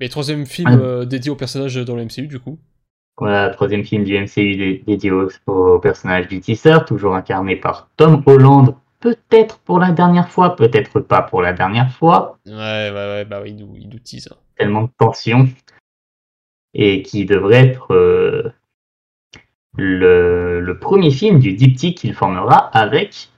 Mais 0.00 0.08
troisième 0.08 0.46
film 0.46 0.68
euh, 0.68 1.04
dédié 1.04 1.30
au 1.30 1.36
personnage 1.36 1.74
dans 1.76 1.96
le 1.96 2.04
MCU, 2.04 2.26
du 2.26 2.38
coup 2.38 2.58
Voilà, 3.18 3.48
troisième 3.50 3.84
film 3.84 4.04
du 4.04 4.18
MCU 4.18 4.82
dédié 4.86 5.10
au, 5.10 5.78
personnage 5.78 6.28
du 6.28 6.40
Teaser, 6.40 6.84
toujours 6.86 7.14
incarné 7.14 7.56
par 7.56 7.88
Tom 7.96 8.22
Holland, 8.26 8.74
peut-être 9.00 9.58
pour 9.60 9.78
la 9.78 9.92
dernière 9.92 10.28
fois, 10.28 10.54
peut-être 10.54 11.00
pas 11.00 11.22
pour 11.22 11.40
la 11.40 11.52
dernière 11.54 11.90
fois. 11.92 12.38
Ouais, 12.46 12.52
ouais, 12.52 12.92
ouais, 12.92 13.24
bah 13.24 13.40
oui, 13.42 13.50
il 13.50 13.56
nous, 13.56 13.74
il 13.76 14.00
tease. 14.00 14.28
Hein. 14.30 14.36
Tellement 14.56 14.82
de 14.82 14.90
tension. 14.98 15.48
Et 16.74 17.02
qui 17.02 17.24
devrait 17.24 17.68
être 17.68 17.94
euh, 17.94 18.52
le, 19.78 20.60
le, 20.60 20.78
premier 20.78 21.10
film 21.10 21.38
du 21.38 21.54
diptyque 21.54 21.98
qu'il 21.98 22.12
formera 22.12 22.68
avec 22.76 23.30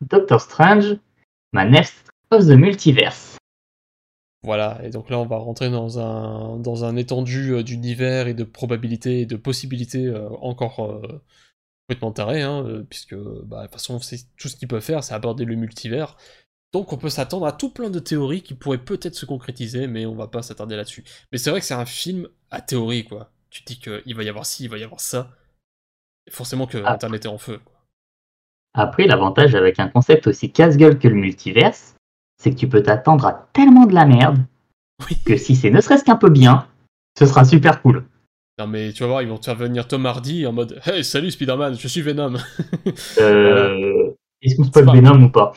Doctor 0.00 0.40
Strange, 0.40 0.96
Manifest 1.52 2.10
of 2.32 2.46
the 2.46 2.56
Multiverse. 2.56 3.29
Voilà, 4.42 4.80
et 4.82 4.88
donc 4.88 5.10
là 5.10 5.18
on 5.18 5.26
va 5.26 5.36
rentrer 5.36 5.68
dans 5.68 5.98
un, 5.98 6.56
dans 6.58 6.84
un 6.84 6.96
étendu 6.96 7.52
euh, 7.52 7.62
d'univers 7.62 8.26
et 8.26 8.32
de 8.32 8.44
probabilités 8.44 9.20
et 9.20 9.26
de 9.26 9.36
possibilités 9.36 10.06
euh, 10.06 10.30
encore 10.40 10.80
euh, 10.80 11.22
complètement 11.86 12.12
taré, 12.12 12.40
hein, 12.40 12.84
puisque 12.88 13.14
bah, 13.14 13.58
de 13.58 13.62
toute 13.64 13.72
façon 13.72 14.00
c'est 14.00 14.20
tout 14.38 14.48
ce 14.48 14.56
qu'ils 14.56 14.68
peuvent 14.68 14.82
faire, 14.82 15.04
c'est 15.04 15.12
aborder 15.12 15.44
le 15.44 15.56
multivers. 15.56 16.16
Donc 16.72 16.92
on 16.92 16.96
peut 16.96 17.10
s'attendre 17.10 17.46
à 17.46 17.52
tout 17.52 17.70
plein 17.70 17.90
de 17.90 17.98
théories 17.98 18.42
qui 18.42 18.54
pourraient 18.54 18.78
peut-être 18.78 19.14
se 19.14 19.26
concrétiser, 19.26 19.86
mais 19.86 20.06
on 20.06 20.14
va 20.14 20.28
pas 20.28 20.40
s'attarder 20.40 20.76
là-dessus. 20.76 21.04
Mais 21.32 21.38
c'est 21.38 21.50
vrai 21.50 21.60
que 21.60 21.66
c'est 21.66 21.74
un 21.74 21.84
film 21.84 22.28
à 22.50 22.62
théorie, 22.62 23.04
quoi. 23.04 23.32
Tu 23.50 23.62
te 23.64 23.72
dis 23.72 23.80
qu'il 23.80 24.14
va 24.14 24.22
y 24.22 24.28
avoir 24.28 24.46
ci, 24.46 24.64
il 24.64 24.70
va 24.70 24.78
y 24.78 24.84
avoir 24.84 25.00
ça. 25.00 25.36
forcément 26.30 26.66
que 26.66 26.78
ah. 26.78 26.92
Internet 26.92 27.24
est 27.24 27.28
en 27.28 27.38
feu. 27.38 27.60
Après, 28.72 29.06
l'avantage 29.06 29.54
avec 29.54 29.80
un 29.80 29.88
concept 29.88 30.28
aussi 30.28 30.52
casse-gueule 30.52 30.98
que 30.98 31.08
le 31.08 31.16
multivers, 31.16 31.74
c'est 32.40 32.52
que 32.52 32.56
tu 32.56 32.68
peux 32.68 32.82
t'attendre 32.82 33.26
à 33.26 33.48
tellement 33.52 33.84
de 33.84 33.94
la 33.94 34.06
merde 34.06 34.38
que 35.26 35.36
si 35.36 35.56
c'est 35.56 35.70
ne 35.70 35.80
serait-ce 35.80 36.04
qu'un 36.04 36.16
peu 36.16 36.30
bien, 36.30 36.66
ce 37.18 37.26
sera 37.26 37.44
super 37.44 37.82
cool. 37.82 38.06
Non 38.58 38.66
mais 38.66 38.92
tu 38.92 39.02
vas 39.02 39.08
voir, 39.08 39.22
ils 39.22 39.28
vont 39.28 39.38
te 39.38 39.44
faire 39.44 39.56
venir 39.56 39.86
Tom 39.86 40.06
Hardy 40.06 40.46
en 40.46 40.52
mode 40.52 40.80
Hey, 40.84 41.04
salut 41.04 41.30
Spider-Man, 41.30 41.78
je 41.78 41.88
suis 41.88 42.00
Venom. 42.00 42.34
euh... 43.18 44.10
Est-ce 44.42 44.56
qu'on 44.56 44.64
se 44.64 44.70
peut 44.70 44.82
Venom 44.82 45.22
ou 45.22 45.28
pas? 45.28 45.52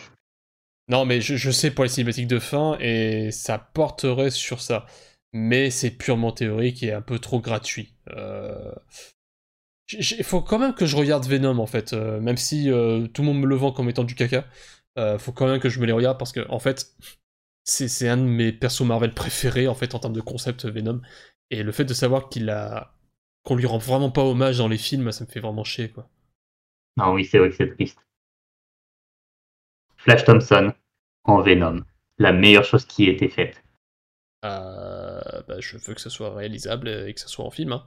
Non 0.89 1.05
mais 1.05 1.22
je, 1.22 1.51
sais 1.51 1.72
pour 1.72 1.85
les 1.85 1.89
cinématiques 1.89 2.27
de 2.27 2.39
fin 2.39 2.77
et 2.80 3.31
ça 3.31 3.57
porterait 3.57 4.30
sur 4.30 4.60
ça. 4.61 4.85
Mais 5.31 5.69
c'est 5.69 5.89
purement 5.89 6.31
théorique 6.31 6.84
et 6.84 6.91
un 6.91 7.01
peu 7.01 7.18
trop 7.18 7.39
gratuit. 7.39 7.93
Euh... 8.10 8.73
Il 9.91 10.23
faut 10.23 10.41
quand 10.41 10.60
même 10.60 10.73
que 10.73 10.85
je 10.85 10.97
regarde 10.97 11.26
Venom 11.26 11.60
en 11.60 11.65
fait, 11.65 11.93
euh, 11.93 12.19
même 12.19 12.38
si 12.38 12.72
euh, 12.72 13.07
tout 13.07 13.22
le 13.22 13.27
monde 13.27 13.39
me 13.39 13.45
le 13.45 13.55
vend 13.55 13.72
comme 13.72 13.89
étant 13.89 14.03
du 14.03 14.15
caca. 14.15 14.45
Euh, 14.98 15.18
faut 15.18 15.32
quand 15.32 15.48
même 15.48 15.60
que 15.60 15.70
je 15.70 15.80
me 15.80 15.86
les 15.86 15.91
regarde 15.91 16.18
parce 16.20 16.32
que, 16.32 16.48
en 16.49 16.60
fait, 16.60 16.95
c'est 17.64 18.10
un 18.10 18.18
de 18.18 18.24
mes 18.24 18.52
persos 18.52 18.86
Marvel 18.86 19.14
préférés, 19.14 19.68
en 19.68 19.76
fait, 19.76 19.95
en 19.95 19.99
termes 19.99 20.14
de 20.14 20.22
concept 20.22 20.65
Venom. 20.65 21.02
Et 21.49 21.64
le 21.64 21.72
fait 21.72 21.86
de 21.86 21.94
savoir 21.94 22.30
qu'il 22.30 22.49
a. 22.49 22.94
qu'on 23.44 23.56
lui 23.56 23.65
rend 23.65 23.78
vraiment 23.78 24.11
pas 24.11 24.24
hommage 24.24 24.57
dans 24.57 24.68
les 24.68 24.78
films, 24.78 25.11
ça 25.11 25.26
me 25.26 25.30
fait 25.30 25.40
vraiment 25.40 25.64
chier, 25.64 25.90
quoi. 25.90 26.07
Non, 26.98 27.14
oui, 27.14 27.26
c'est 27.26 27.40
vrai 27.40 27.49
que 27.49 27.56
c'est 27.56 27.70
triste. 27.74 27.99
Flash 29.98 30.26
Thompson 30.26 30.74
en 31.24 31.41
Venom. 31.41 31.84
La 32.18 32.32
meilleure 32.32 32.65
chose 32.65 32.86
qui 32.86 33.06
ait 33.06 33.14
été 33.14 33.30
faite. 33.30 33.64
Euh, 34.45 35.22
bah, 35.48 35.60
je 35.60 35.78
veux 35.78 35.94
que 35.94 36.02
ça 36.02 36.10
soit 36.10 36.36
réalisable 36.36 36.90
et 36.90 37.14
que 37.14 37.20
ça 37.20 37.28
soit 37.28 37.45
en 37.45 37.49
film. 37.49 37.72
Hein. 37.72 37.84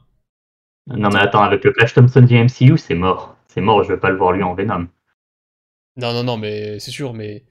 Non, 0.89 1.11
mais 1.11 1.19
attends, 1.19 1.43
avec 1.43 1.65
le 1.65 1.73
Flash 1.73 1.95
Thompson 1.95 2.23
du 2.23 2.37
MCU, 2.37 2.79
c'est 2.79 2.95
mort. 2.95 3.37
C'est 3.49 3.61
mort, 3.61 3.83
je 3.83 3.93
veux 3.93 4.01
pas 4.01 4.11
le 4.11 4.17
voir 4.17 4.33
lui 4.33 4.43
en 4.43 4.55
Venom. 4.55 4.89
Non, 5.97 6.13
non, 6.13 6.25
non, 6.25 6.37
mais 6.37 6.79
c'est 6.79 6.91
sûr, 6.91 7.15
mais. 7.15 7.45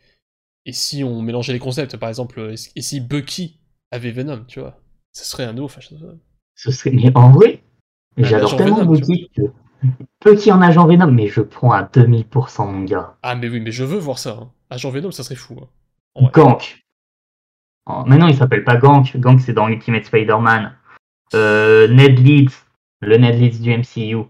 Et 0.65 0.73
si 0.73 1.03
on 1.03 1.21
mélangeait 1.21 1.53
les 1.53 1.59
concepts, 1.59 1.97
par 1.97 2.09
exemple, 2.09 2.53
et 2.75 2.81
si 2.81 2.99
Bucky 2.99 3.59
avait 3.91 4.11
Venom, 4.11 4.45
tu 4.47 4.59
vois? 4.59 4.79
Ce 5.11 5.23
serait 5.23 5.43
un 5.43 5.53
nouveau 5.53 5.67
Flash 5.67 5.93
Ce 6.55 6.71
serait. 6.71 6.91
Mais 6.91 7.11
en 7.15 7.31
vrai, 7.31 7.63
j'adore 8.17 8.57
tellement 8.57 8.85
Bucky 8.85 9.29
que. 9.35 9.41
petit 10.19 10.51
en 10.51 10.61
agent 10.61 10.85
Venom, 10.87 11.11
mais 11.11 11.27
je 11.27 11.41
prends 11.41 11.71
à 11.71 11.83
2000% 11.83 12.71
mon 12.71 12.83
gars. 12.83 13.15
Ah, 13.21 13.35
mais 13.35 13.47
oui, 13.47 13.59
mais 13.59 13.71
je 13.71 13.83
veux 13.83 13.99
voir 13.99 14.19
ça. 14.19 14.37
Hein. 14.41 14.51
Agent 14.69 14.89
Venom, 14.89 15.11
ça 15.11 15.23
serait 15.23 15.35
fou. 15.35 15.59
Hein. 15.61 16.29
Gank. 16.33 16.83
Oh, 17.87 18.03
mais 18.07 18.17
non, 18.17 18.27
il 18.27 18.35
s'appelle 18.35 18.63
pas 18.63 18.77
Gank. 18.77 19.15
Gank, 19.17 19.39
c'est 19.39 19.53
dans 19.53 19.67
Ultimate 19.67 20.05
Spider-Man. 20.05 20.75
Euh, 21.33 21.87
Ned 21.87 22.19
Leeds, 22.19 22.53
le 23.01 23.17
Ned 23.17 23.39
Leeds 23.39 23.59
du 23.61 23.71
MCU. 23.71 24.27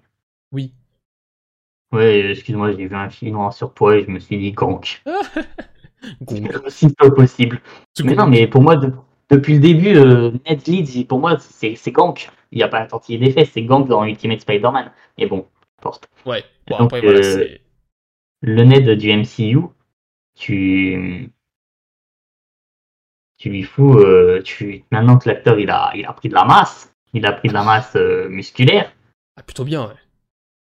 Ouais, 1.92 2.32
excuse-moi, 2.32 2.72
j'ai 2.72 2.88
vu 2.88 2.96
un 2.96 3.10
film 3.10 3.38
en 3.38 3.52
surpoids 3.52 3.98
et 3.98 4.04
je 4.04 4.10
me 4.10 4.20
suis 4.20 4.38
dit 4.38 4.52
Gank. 4.52 5.04
si 6.68 6.94
peu 6.94 7.14
possible. 7.14 7.62
Mais 8.04 8.16
non, 8.16 8.28
mais 8.28 8.48
pour 8.48 8.62
moi, 8.62 8.76
depuis 9.30 9.54
le 9.54 9.60
début, 9.60 9.96
euh, 9.96 10.32
Ned 10.48 10.68
Leeds, 10.68 11.06
pour 11.06 11.20
moi, 11.20 11.38
c'est 11.40 11.92
Gank. 11.92 12.30
Il 12.52 12.58
n'y 12.58 12.64
a 12.64 12.68
pas 12.68 12.82
un 12.82 12.86
tortiller 12.86 13.20
des 13.20 13.32
fesses, 13.32 13.52
c'est 13.54 13.64
Gank 13.64 13.88
dans 13.88 14.04
Ultimate 14.04 14.42
Spider-Man. 14.42 14.92
Mais 15.18 15.26
bon, 15.26 15.48
porte. 15.82 16.10
Ouais, 16.26 16.44
bon, 16.68 16.78
après, 16.78 17.02
voilà, 17.02 17.20
euh, 17.20 17.48
Le 18.42 18.64
Ned 18.64 18.90
du 18.98 19.12
MCU, 19.12 19.68
tu. 20.36 21.32
Tu 23.38 23.50
lui 23.50 23.64
fous. 23.64 24.00
Euh, 24.00 24.42
tu... 24.44 24.84
Maintenant 24.92 25.18
que 25.18 25.28
l'acteur 25.28 25.60
il 25.60 25.70
a, 25.70 25.92
il 25.96 26.06
a 26.06 26.14
pris 26.14 26.30
de 26.30 26.34
la 26.34 26.46
masse, 26.46 26.94
il 27.14 27.26
a 27.26 27.34
pris 27.34 27.50
de 27.50 27.54
la 27.54 27.64
masse 27.64 27.96
musculaire. 28.30 28.94
Ah, 29.38 29.44
plutôt 29.44 29.66
bien, 29.66 29.88
ouais. 29.88 29.96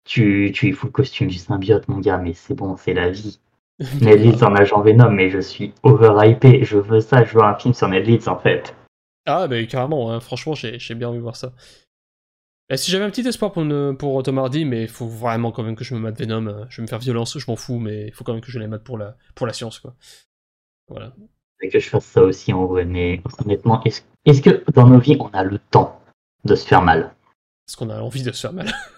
Tu, 0.08 0.52
tu 0.54 0.68
lui 0.68 0.72
fous 0.72 0.88
le 0.88 0.92
costume 0.92 1.28
du 1.28 1.38
symbiote, 1.38 1.88
mon 1.88 2.00
gars, 2.00 2.18
mais 2.18 2.34
c'est 2.34 2.56
bon, 2.56 2.78
c'est 2.78 2.94
la 2.94 3.10
vie. 3.10 3.40
Ned 4.02 4.22
Leeds 4.22 4.44
en 4.44 4.56
agent 4.56 4.82
Venom, 4.82 5.12
mais 5.12 5.30
je 5.30 5.40
suis 5.40 5.74
overhypé. 5.84 6.64
Je 6.64 6.78
veux 6.78 7.02
ça, 7.02 7.24
je 7.24 7.34
veux 7.36 7.44
un 7.44 7.56
film 7.56 7.74
sur 7.74 7.88
Ned 7.88 8.08
Leeds 8.08 8.28
en 8.28 8.38
fait. 8.40 8.74
Ah, 9.26 9.48
bah 9.48 9.62
carrément, 9.66 10.12
hein. 10.12 10.20
franchement, 10.22 10.56
j'ai 10.56 10.96
bien 10.96 11.10
envie 11.10 11.18
de 11.18 11.24
voir 11.24 11.36
ça. 11.36 11.52
Et 12.70 12.78
si 12.78 12.92
j'avais 12.92 13.06
un 13.06 13.10
petit 13.10 13.28
espoir 13.28 13.52
pour, 13.52 13.66
pour 13.98 14.24
Tom 14.24 14.38
Hardy, 14.40 14.66
mais 14.66 14.84
il 14.84 14.88
faut 14.88 15.08
vraiment 15.08 15.52
quand 15.52 15.64
même 15.64 15.76
que 15.76 15.84
je 15.84 15.94
me 15.94 16.00
mate 16.00 16.20
Venom. 16.20 16.48
Euh, 16.48 16.66
je 16.70 16.78
vais 16.78 16.84
me 16.84 16.88
faire 16.88 17.00
violence, 17.00 17.38
je 17.38 17.46
m'en 17.50 17.56
fous, 17.56 17.80
mais 17.80 18.08
il 18.08 18.14
faut 18.14 18.24
quand 18.24 18.34
même 18.34 18.42
que 18.42 18.52
je 18.52 18.60
les 18.60 18.68
mate 18.68 18.84
pour 18.84 18.98
la, 18.98 19.16
pour 19.36 19.48
la 19.48 19.54
science, 19.54 19.80
quoi. 19.80 19.96
Voilà. 20.90 21.14
Et 21.62 21.70
que 21.70 21.80
je 21.80 21.90
fasse 21.90 22.06
ça 22.06 22.22
aussi 22.22 22.54
en 22.54 22.66
vrai, 22.66 22.86
mais 22.86 23.22
honnêtement, 23.40 23.82
est-ce 23.84 24.02
est 24.26 24.42
que 24.42 24.72
dans 24.72 24.88
nos 24.88 25.00
vies, 25.00 25.18
on 25.20 25.30
a 25.30 25.44
le 25.44 25.60
temps 25.60 26.02
de 26.44 26.56
se 26.56 26.68
faire 26.68 26.82
mal? 26.82 27.14
Est-ce 27.68 27.78
qu'on 27.78 27.90
a 27.90 28.00
envie 28.00 28.24
de 28.24 28.32
se 28.32 28.42
faire 28.42 28.54
mal? 28.54 28.68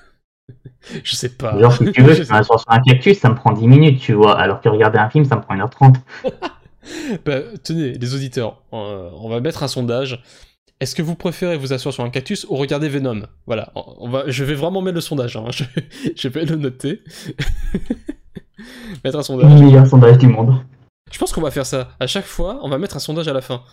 Je 1.04 1.16
sais 1.16 1.30
pas. 1.30 1.60
Genre, 1.60 1.74
si 1.74 1.92
tu 1.92 2.02
veux, 2.02 2.14
je 2.24 2.30
m'assois 2.30 2.58
sur 2.58 2.72
un 2.72 2.80
cactus, 2.80 3.20
ça 3.20 3.30
me 3.30 3.36
prend 3.36 3.52
10 3.52 3.68
minutes, 3.68 4.00
tu 4.00 4.14
vois, 4.14 4.40
alors 4.40 4.62
que 4.62 4.70
regarder 4.70 4.98
un 4.98 5.10
film, 5.10 5.26
ça 5.26 5.36
me 5.36 5.42
prend 5.42 5.56
1h30. 5.56 5.96
bah, 7.26 7.40
tenez, 7.64 7.94
les 7.94 8.16
auditeurs, 8.16 8.62
on 8.72 9.30
va 9.30 9.40
mettre 9.40 9.64
un 9.64 9.68
sondage. 9.68 10.24
Est-ce 10.80 10.96
que 10.96 11.02
vous 11.02 11.16
préférez 11.16 11.58
vous 11.58 11.74
asseoir 11.74 11.94
sur 11.94 12.06
un 12.06 12.10
cactus 12.10 12.46
ou 12.50 12.56
regarder 12.56 12.88
Venom? 12.88 13.24
Voilà, 13.46 13.72
on 13.76 14.10
va, 14.10 14.24
je 14.28 14.46
vais 14.46 14.54
vraiment 14.54 14.82
mettre 14.82 14.96
le 14.96 15.02
sondage, 15.02 15.36
hein. 15.36 15.46
je, 16.16 16.28
vais 16.30 16.46
le 16.46 16.56
noter. 16.56 17.04
mettre 19.04 19.18
un 19.18 19.24
sondage. 19.24 19.54
Le 19.54 19.66
meilleur 19.66 19.86
sondage 19.86 20.18
du 20.18 20.28
monde. 20.28 20.56
Je 21.12 21.18
pense 21.18 21.34
qu'on 21.34 21.42
va 21.42 21.52
faire 21.52 21.66
ça. 21.66 21.90
À 22.00 22.08
chaque 22.08 22.26
fois, 22.26 22.60
on 22.62 22.70
va 22.70 22.78
mettre 22.78 22.96
un 22.96 23.00
sondage 23.00 23.28
à 23.28 23.34
la 23.34 23.42
fin. 23.42 23.64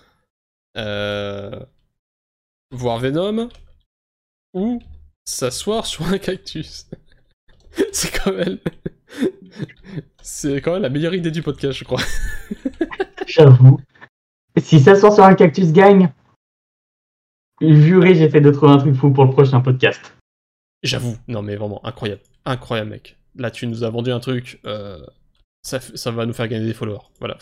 Euh... 0.76 1.60
Voir 2.72 2.98
Venom 2.98 3.48
ou 4.52 4.80
s'asseoir 5.26 5.84
sur 5.86 6.06
un 6.06 6.18
cactus. 6.18 6.88
C'est 7.92 8.18
quand 8.18 8.32
même... 8.32 8.58
C'est 10.22 10.60
quand 10.60 10.72
même 10.72 10.82
la 10.82 10.88
meilleure 10.88 11.14
idée 11.14 11.30
du 11.30 11.42
podcast, 11.42 11.78
je 11.78 11.84
crois. 11.84 12.02
J'avoue. 13.26 13.78
Si 14.58 14.80
s'asseoir 14.80 15.12
sur 15.12 15.24
un 15.24 15.34
cactus 15.34 15.72
gagne, 15.72 16.10
juré, 17.60 18.14
j'ai 18.14 18.28
fait 18.28 18.40
de 18.40 18.50
trouver 18.50 18.72
un 18.72 18.78
truc 18.78 18.94
fou 18.94 19.10
pour 19.10 19.24
le 19.24 19.30
prochain 19.30 19.60
podcast. 19.60 20.00
J'avoue, 20.82 21.16
non 21.28 21.42
mais 21.42 21.56
vraiment, 21.56 21.84
incroyable. 21.84 22.22
Incroyable, 22.44 22.90
mec. 22.90 23.16
Là, 23.36 23.50
tu 23.50 23.66
nous 23.66 23.84
as 23.84 23.90
vendu 23.90 24.10
un 24.10 24.20
truc, 24.20 24.60
euh, 24.66 25.04
ça, 25.66 25.80
ça, 25.80 26.10
va 26.10 26.26
nous 26.26 26.32
faire 26.32 26.48
gagner 26.48 26.66
des 26.66 26.74
followers. 26.74 27.00
Voilà. 27.18 27.38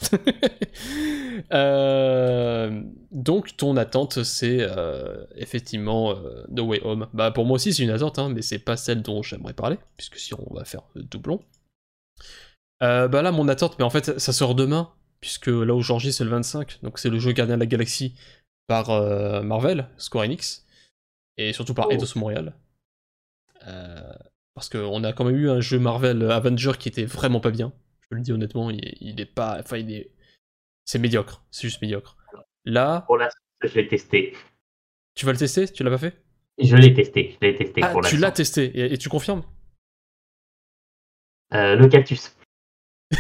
euh, 1.53 2.83
donc, 3.13 3.57
ton 3.57 3.77
attente, 3.77 4.23
c'est 4.23 4.59
euh, 4.61 5.25
effectivement 5.37 6.13
euh, 6.13 6.45
The 6.55 6.61
Way 6.61 6.81
Home. 6.85 7.09
Bah, 7.13 7.31
pour 7.31 7.45
moi 7.45 7.57
aussi, 7.57 7.73
c'est 7.73 7.83
une 7.83 7.91
attente, 7.91 8.19
hein, 8.19 8.31
mais 8.31 8.43
c'est 8.43 8.59
pas 8.59 8.77
celle 8.77 9.03
dont 9.03 9.23
j'aimerais 9.23 9.55
parler, 9.55 9.79
puisque 9.97 10.17
si 10.17 10.35
on 10.35 10.55
va 10.55 10.65
faire 10.65 10.83
doublon. 10.95 11.41
bah 12.81 13.09
là, 13.09 13.33
mon 13.33 13.49
attente, 13.49 13.79
mais 13.79 13.85
en 13.85 13.91
fait, 13.91 14.19
ça 14.19 14.33
sort 14.33 14.55
demain, 14.55 14.91
puisque 15.21 15.47
là 15.47 15.75
où 15.75 15.83
c'est 15.83 16.25
le 16.25 16.31
25, 16.31 16.81
donc 16.83 16.99
c'est 16.99 17.11
le 17.11 17.19
jeu 17.19 17.33
Gardien 17.33 17.57
de 17.57 17.61
la 17.61 17.67
Galaxie 17.67 18.15
par 18.67 18.91
euh, 18.91 19.43
Marvel, 19.43 19.89
Square 19.97 20.25
Enix, 20.25 20.67
et 21.37 21.53
surtout 21.53 21.75
par 21.75 21.87
oh. 21.89 21.93
Eidos 21.93 22.17
Montréal. 22.17 22.55
Euh, 23.67 24.13
parce 24.55 24.69
qu'on 24.69 25.03
a 25.05 25.13
quand 25.13 25.25
même 25.25 25.37
eu 25.37 25.51
un 25.51 25.61
jeu 25.61 25.79
Marvel 25.79 26.31
Avenger 26.31 26.73
qui 26.79 26.89
était 26.89 27.05
vraiment 27.05 27.41
pas 27.41 27.51
bien. 27.51 27.73
Je 28.11 28.17
le 28.17 28.23
dis 28.23 28.33
honnêtement, 28.33 28.71
il 28.71 29.21
est, 29.21 29.25
pas. 29.27 29.59
Enfin, 29.61 29.79
il 29.79 29.93
est. 29.93 30.11
C'est 30.85 30.99
médiocre, 30.99 31.43
c'est 31.51 31.63
juste 31.69 31.81
médiocre. 31.83 32.17
Là. 32.65 33.03
Pour 33.07 33.19
la 33.19 33.29
je 33.63 33.75
l'ai 33.75 33.89
testé. 33.89 34.35
Tu 35.15 35.25
vas 35.27 35.33
le 35.33 35.39
tester 35.39 35.69
Tu 35.69 35.83
l'as 35.83 35.91
pas 35.91 35.99
fait? 35.99 36.23
Je 36.59 36.77
l'ai 36.77 36.93
testé, 36.93 37.37
je 37.41 37.47
l'ai 37.47 37.57
testé 37.57 37.81
ah, 37.83 37.95
Tu 38.05 38.17
l'as 38.17 38.31
testé 38.31 38.93
et, 38.93 38.99
tu 38.99 39.09
confirmes? 39.09 39.43
Euh, 41.53 41.77
Le 41.77 41.89
cactus. 41.89 42.37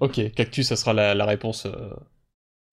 ok, 0.00 0.32
cactus, 0.32 0.66
ça 0.68 0.76
sera 0.76 0.92
la, 0.92 1.24
réponse 1.24 1.66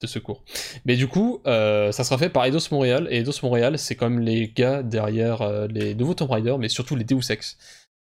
de 0.01 0.07
secours. 0.07 0.43
Mais 0.85 0.95
du 0.95 1.07
coup, 1.07 1.41
euh, 1.45 1.91
ça 1.91 2.03
sera 2.03 2.18
fait 2.18 2.30
par 2.30 2.45
Eidos 2.45 2.72
Montréal, 2.72 3.07
et 3.09 3.18
Eidos 3.18 3.39
Montréal, 3.43 3.77
c'est 3.77 3.95
comme 3.95 4.19
les 4.19 4.49
gars 4.49 4.84
derrière 4.84 5.41
euh, 5.41 5.68
les 5.68 5.95
nouveaux 5.95 6.15
Tomb 6.15 6.30
Raider, 6.30 6.55
mais 6.59 6.69
surtout 6.69 6.95
les 6.95 7.03
Deus 7.03 7.31
Ex. 7.31 7.57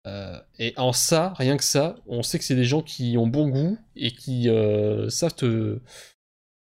Euh, 0.08 0.40
et 0.58 0.74
en 0.78 0.94
ça, 0.94 1.34
rien 1.38 1.58
que 1.58 1.64
ça, 1.64 1.96
on 2.08 2.24
sait 2.24 2.40
que 2.40 2.46
c'est 2.46 2.56
des 2.56 2.66
gens 2.66 2.82
qui 2.82 3.18
ont 3.18 3.28
bon 3.28 3.50
goût 3.50 3.78
et 3.96 4.12
qui 4.12 4.50
savent 5.10 5.36
te, 5.36 5.80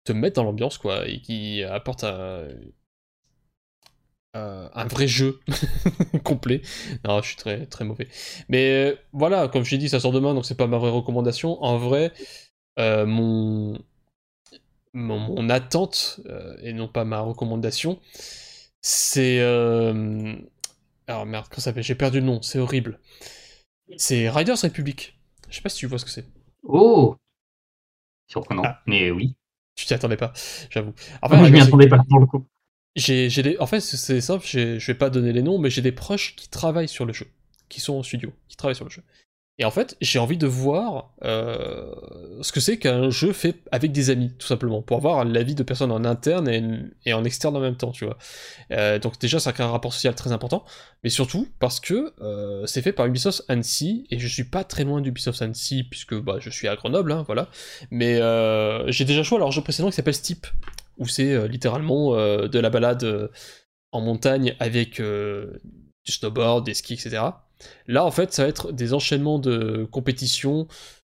te 0.04 0.12
mettre 0.12 0.36
dans 0.36 0.44
l'ambiance, 0.44 0.78
quoi, 0.78 1.08
et 1.08 1.20
qui 1.20 1.62
apportent 1.62 2.04
un, 2.04 2.48
un 4.34 4.84
vrai 4.86 5.06
jeu 5.08 5.40
complet. 6.24 6.62
Non, 7.06 7.22
je 7.22 7.28
suis 7.28 7.36
très, 7.36 7.66
très 7.66 7.84
mauvais. 7.84 8.08
Mais 8.48 8.96
voilà, 9.12 9.48
comme 9.48 9.64
je 9.64 9.70
l'ai 9.72 9.78
dit, 9.78 9.88
ça 9.88 10.00
sort 10.00 10.12
demain, 10.12 10.34
donc 10.34 10.44
c'est 10.44 10.56
pas 10.56 10.66
ma 10.66 10.78
vraie 10.78 10.90
recommandation. 10.90 11.62
En 11.62 11.78
vrai, 11.78 12.12
mon, 12.78 13.78
mon, 14.94 15.48
attente, 15.48 16.20
euh, 16.26 16.56
et 16.62 16.72
non 16.72 16.88
pas 16.88 17.04
ma 17.04 17.20
recommandation, 17.20 17.98
c'est... 18.80 19.40
Alors 21.06 21.26
merde, 21.26 21.46
comment 21.48 21.56
ça 21.56 21.64
s'appelle? 21.64 21.82
J'ai 21.82 21.94
perdu 21.94 22.20
le 22.20 22.26
nom, 22.26 22.42
c'est 22.42 22.58
horrible. 22.58 23.00
C'est 23.96 24.28
Riders 24.28 24.60
Republic. 24.60 25.18
Je 25.48 25.56
sais 25.56 25.62
pas 25.62 25.68
si 25.68 25.78
tu 25.78 25.86
vois 25.86 25.98
ce 25.98 26.04
que 26.04 26.10
c'est. 26.10 26.26
Oh 26.62 27.16
Surprenant, 28.28 28.62
ah. 28.64 28.80
mais 28.86 29.10
oui. 29.10 29.36
Tu 29.74 29.86
t'y 29.86 29.94
attendais 29.94 30.16
pas, 30.16 30.32
j'avoue. 30.70 30.92
Enfin, 31.22 31.44
je 31.44 31.50
m'y 31.50 31.60
attendais 31.60 31.88
pas 31.88 32.02
pour 32.08 32.20
le 32.20 32.26
coup. 32.26 32.46
J'ai, 32.94 33.28
des... 33.28 33.56
En 33.58 33.66
fait, 33.66 33.80
c'est 33.80 34.20
simple, 34.20 34.44
je 34.46 34.86
vais 34.86 34.94
pas 34.94 35.10
donner 35.10 35.32
les 35.32 35.42
noms, 35.42 35.58
mais 35.58 35.70
j'ai 35.70 35.80
des 35.80 35.92
proches 35.92 36.36
qui 36.36 36.48
travaillent 36.48 36.88
sur 36.88 37.06
le 37.06 37.12
jeu, 37.12 37.26
qui 37.68 37.80
sont 37.80 37.94
en 37.94 38.02
studio, 38.02 38.32
qui 38.48 38.56
travaillent 38.56 38.76
sur 38.76 38.84
le 38.84 38.90
jeu. 38.90 39.02
Et 39.58 39.64
en 39.64 39.70
fait, 39.70 39.96
j'ai 40.00 40.18
envie 40.18 40.38
de 40.38 40.46
voir 40.46 41.12
euh, 41.24 41.94
ce 42.40 42.52
que 42.52 42.60
c'est 42.60 42.78
qu'un 42.78 43.10
jeu 43.10 43.34
fait 43.34 43.56
avec 43.70 43.92
des 43.92 44.08
amis, 44.08 44.32
tout 44.38 44.46
simplement, 44.46 44.80
pour 44.80 44.96
avoir 44.96 45.26
l'avis 45.26 45.54
de 45.54 45.62
personnes 45.62 45.92
en 45.92 46.04
interne 46.06 46.48
et, 47.04 47.12
en 47.12 47.22
externe 47.22 47.54
en 47.56 47.60
même 47.60 47.76
temps, 47.76 47.92
tu 47.92 48.06
vois. 48.06 48.16
Euh, 48.70 48.98
donc 48.98 49.18
déjà, 49.18 49.40
ça 49.40 49.52
crée 49.52 49.62
un 49.62 49.70
rapport 49.70 49.92
social 49.92 50.14
très 50.14 50.32
important, 50.32 50.64
mais 51.04 51.10
surtout 51.10 51.48
parce 51.58 51.80
que 51.80 52.14
euh, 52.22 52.64
c'est 52.64 52.80
fait 52.80 52.92
par 52.94 53.04
Ubisoft 53.04 53.44
Annecy, 53.48 54.06
et 54.10 54.18
je 54.18 54.26
suis 54.26 54.44
pas 54.44 54.64
très 54.64 54.84
loin 54.84 55.02
d'Ubisoft 55.02 55.42
Annecy, 55.42 55.84
puisque 55.84 56.14
bah, 56.14 56.38
je 56.40 56.48
suis 56.48 56.66
à 56.66 56.74
Grenoble, 56.74 57.12
hein, 57.12 57.22
voilà. 57.26 57.48
Mais 57.90 58.20
j'ai 58.90 59.04
déjà 59.04 59.22
joué 59.22 59.36
à 59.36 59.40
leur 59.40 59.52
jeu 59.52 59.60
précédent 59.60 59.90
qui 59.90 59.96
s'appelle 59.96 60.14
Steep, 60.14 60.46
où 60.96 61.06
c'est 61.06 61.46
littéralement 61.46 62.16
de 62.16 62.58
la 62.58 62.70
balade 62.70 63.30
en 63.92 64.00
montagne 64.00 64.56
avec 64.60 65.00
du 65.00 66.12
snowboard, 66.12 66.64
des 66.64 66.74
skis, 66.74 66.94
etc. 66.94 67.22
Là, 67.86 68.04
en 68.04 68.10
fait, 68.10 68.32
ça 68.32 68.42
va 68.42 68.48
être 68.48 68.72
des 68.72 68.94
enchaînements 68.94 69.38
de 69.38 69.86
compétitions 69.90 70.66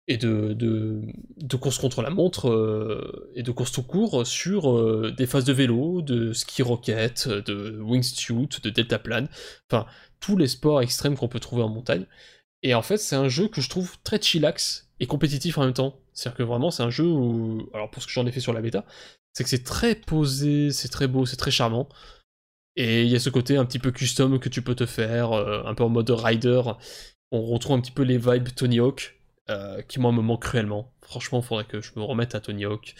et 0.09 0.16
de, 0.16 0.55
de, 0.55 1.57
courses 1.57 1.79
contre 1.79 2.01
la 2.01 2.09
montre 2.09 2.49
euh, 2.49 3.31
et 3.35 3.43
de 3.43 3.51
courses 3.51 3.73
tout 3.73 3.83
court 3.83 4.27
sur 4.27 4.70
euh, 4.70 5.15
des 5.16 5.27
phases 5.27 5.45
de 5.45 5.53
vélo, 5.53 6.01
de 6.01 6.33
ski 6.33 6.62
rocket, 6.62 7.29
de 7.29 7.79
wingsuit, 7.81 8.49
de 8.62 8.70
deltaplane, 8.70 9.29
enfin 9.70 9.87
tous 10.19 10.37
les 10.37 10.49
sports 10.49 10.81
extrêmes 10.81 11.16
qu'on 11.16 11.29
peut 11.29 11.41
trouver 11.41 11.62
en 11.62 11.69
montagne. 11.69 12.07
Et 12.62 12.75
en 12.75 12.83
fait, 12.83 12.97
c'est 12.97 13.16
un 13.16 13.29
jeu 13.29 13.49
que 13.49 13.61
je 13.61 13.69
trouve 13.69 13.97
très 14.03 14.20
chillax 14.20 14.89
et 14.99 15.07
compétitif 15.07 15.59
en 15.59 15.65
même 15.65 15.75
temps. 15.75 16.01
C'est-à-dire 16.12 16.39
que 16.39 16.43
vraiment, 16.43 16.70
c'est 16.70 16.83
un 16.83 16.91
jeu 16.91 17.07
où, 17.07 17.69
alors 17.75 17.91
pour 17.91 18.03
ce 18.03 18.09
que 18.09 18.12
j'en 18.12 18.27
ai 18.27 18.33
fait 18.33 18.41
sur 18.41 18.53
la 18.53 18.62
bêta, 18.62 18.85
c'est 19.33 19.45
que 19.45 19.51
c'est 19.51 19.62
très 19.62 19.95
posé, 19.95 20.73
c'est 20.73 20.89
très 20.89 21.07
beau, 21.07 21.27
c'est 21.27 21.37
très 21.37 21.51
charmant. 21.51 21.89
Et 22.78 23.02
il 23.02 23.09
y 23.09 23.16
a 23.16 23.18
ce 23.18 23.28
côté 23.28 23.56
un 23.56 23.64
petit 23.64 23.80
peu 23.80 23.90
custom 23.90 24.38
que 24.38 24.48
tu 24.48 24.62
peux 24.62 24.76
te 24.76 24.86
faire, 24.86 25.32
euh, 25.32 25.64
un 25.66 25.74
peu 25.74 25.82
en 25.82 25.88
mode 25.88 26.09
rider. 26.10 26.62
On 27.32 27.42
retrouve 27.42 27.76
un 27.76 27.80
petit 27.80 27.90
peu 27.90 28.05
les 28.05 28.18
vibes 28.18 28.50
Tony 28.55 28.78
Hawk, 28.78 29.20
euh, 29.50 29.82
qui 29.82 29.98
moi 29.98 30.12
me 30.12 30.22
manquent 30.22 30.44
cruellement. 30.44 30.92
Franchement, 31.02 31.40
il 31.40 31.44
faudrait 31.44 31.64
que 31.64 31.80
je 31.80 31.90
me 31.96 32.02
remette 32.05 32.36
à 32.36 32.40
Tony 32.40 32.64
Hawk. 32.66 32.94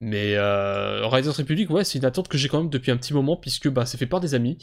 Mais 0.00 0.36
euh, 0.36 1.08
Riders 1.08 1.34
Republic, 1.36 1.68
ouais, 1.70 1.82
c'est 1.82 1.98
une 1.98 2.04
attente 2.04 2.28
que 2.28 2.38
j'ai 2.38 2.48
quand 2.48 2.58
même 2.58 2.70
depuis 2.70 2.92
un 2.92 2.96
petit 2.96 3.12
moment, 3.12 3.36
puisque 3.36 3.68
bah, 3.68 3.86
c'est 3.86 3.98
fait 3.98 4.06
par 4.06 4.20
des 4.20 4.34
amis. 4.34 4.56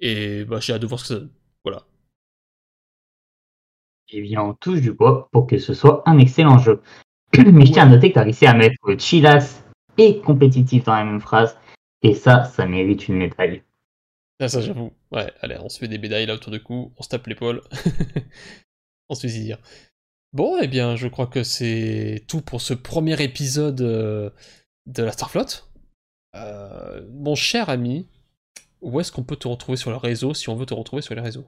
Et 0.00 0.44
bah, 0.44 0.60
j'ai 0.60 0.74
hâte 0.74 0.82
de 0.82 0.86
voir 0.86 1.00
ce 1.00 1.04
que 1.04 1.14
ça 1.14 1.20
donne. 1.20 1.30
Voilà. 1.64 1.86
eh 4.10 4.20
bien, 4.20 4.42
on 4.42 4.52
touche 4.52 4.82
du 4.82 4.92
bois 4.92 5.30
pour 5.32 5.46
que 5.46 5.56
ce 5.58 5.72
soit 5.72 6.02
un 6.06 6.18
excellent 6.18 6.58
jeu. 6.58 6.82
Mais 7.38 7.64
je 7.64 7.72
tiens 7.72 7.84
à 7.84 7.88
noter 7.88 8.10
que 8.10 8.14
tu 8.14 8.18
as 8.18 8.24
réussi 8.24 8.46
à 8.46 8.52
mettre 8.52 8.98
chillax 8.98 9.64
et 9.96 10.20
compétitif 10.20 10.84
dans 10.84 10.94
la 10.94 11.04
même 11.04 11.20
phrase. 11.20 11.58
Et 12.02 12.14
ça, 12.14 12.44
ça 12.44 12.66
mérite 12.66 13.08
une 13.08 13.16
médaille. 13.16 13.62
Ah, 14.40 14.48
ça, 14.48 14.62
j'avoue. 14.62 14.90
Ouais, 15.12 15.30
allez, 15.42 15.58
on 15.60 15.68
se 15.68 15.78
fait 15.78 15.88
des 15.88 15.98
médailles 15.98 16.24
là 16.24 16.34
autour 16.34 16.50
du 16.50 16.62
cou, 16.62 16.92
on 16.96 17.02
se 17.02 17.08
tape 17.08 17.26
l'épaule. 17.26 17.60
on 19.10 19.14
se 19.14 19.26
fait 19.26 19.32
dire. 19.32 19.58
Bon, 20.32 20.58
eh 20.60 20.66
bien, 20.66 20.96
je 20.96 21.08
crois 21.08 21.26
que 21.26 21.42
c'est 21.42 22.24
tout 22.26 22.40
pour 22.40 22.62
ce 22.62 22.72
premier 22.72 23.22
épisode 23.22 23.80
euh, 23.82 24.30
de 24.86 25.02
la 25.02 25.12
Starflotte. 25.12 25.68
Euh, 26.36 27.06
mon 27.12 27.34
cher 27.34 27.68
ami, 27.68 28.06
où 28.80 28.98
est-ce 28.98 29.12
qu'on 29.12 29.24
peut 29.24 29.36
te 29.36 29.48
retrouver 29.48 29.76
sur 29.76 29.90
le 29.90 29.96
réseau 29.96 30.32
si 30.32 30.48
on 30.48 30.56
veut 30.56 30.66
te 30.66 30.74
retrouver 30.74 31.02
sur 31.02 31.14
les 31.14 31.20
réseaux? 31.20 31.46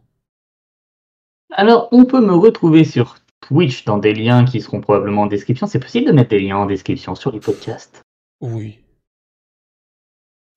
Alors, 1.52 1.88
on 1.92 2.04
peut 2.04 2.20
me 2.20 2.34
retrouver 2.34 2.84
sur 2.84 3.16
Twitch 3.40 3.84
dans 3.84 3.98
des 3.98 4.14
liens 4.14 4.44
qui 4.44 4.60
seront 4.60 4.80
probablement 4.80 5.22
en 5.22 5.26
description. 5.26 5.66
C'est 5.66 5.80
possible 5.80 6.06
de 6.06 6.12
mettre 6.12 6.30
des 6.30 6.40
liens 6.40 6.58
en 6.58 6.66
description 6.66 7.14
sur 7.14 7.32
les 7.32 7.40
podcasts? 7.40 8.02
Oui. 8.40 8.80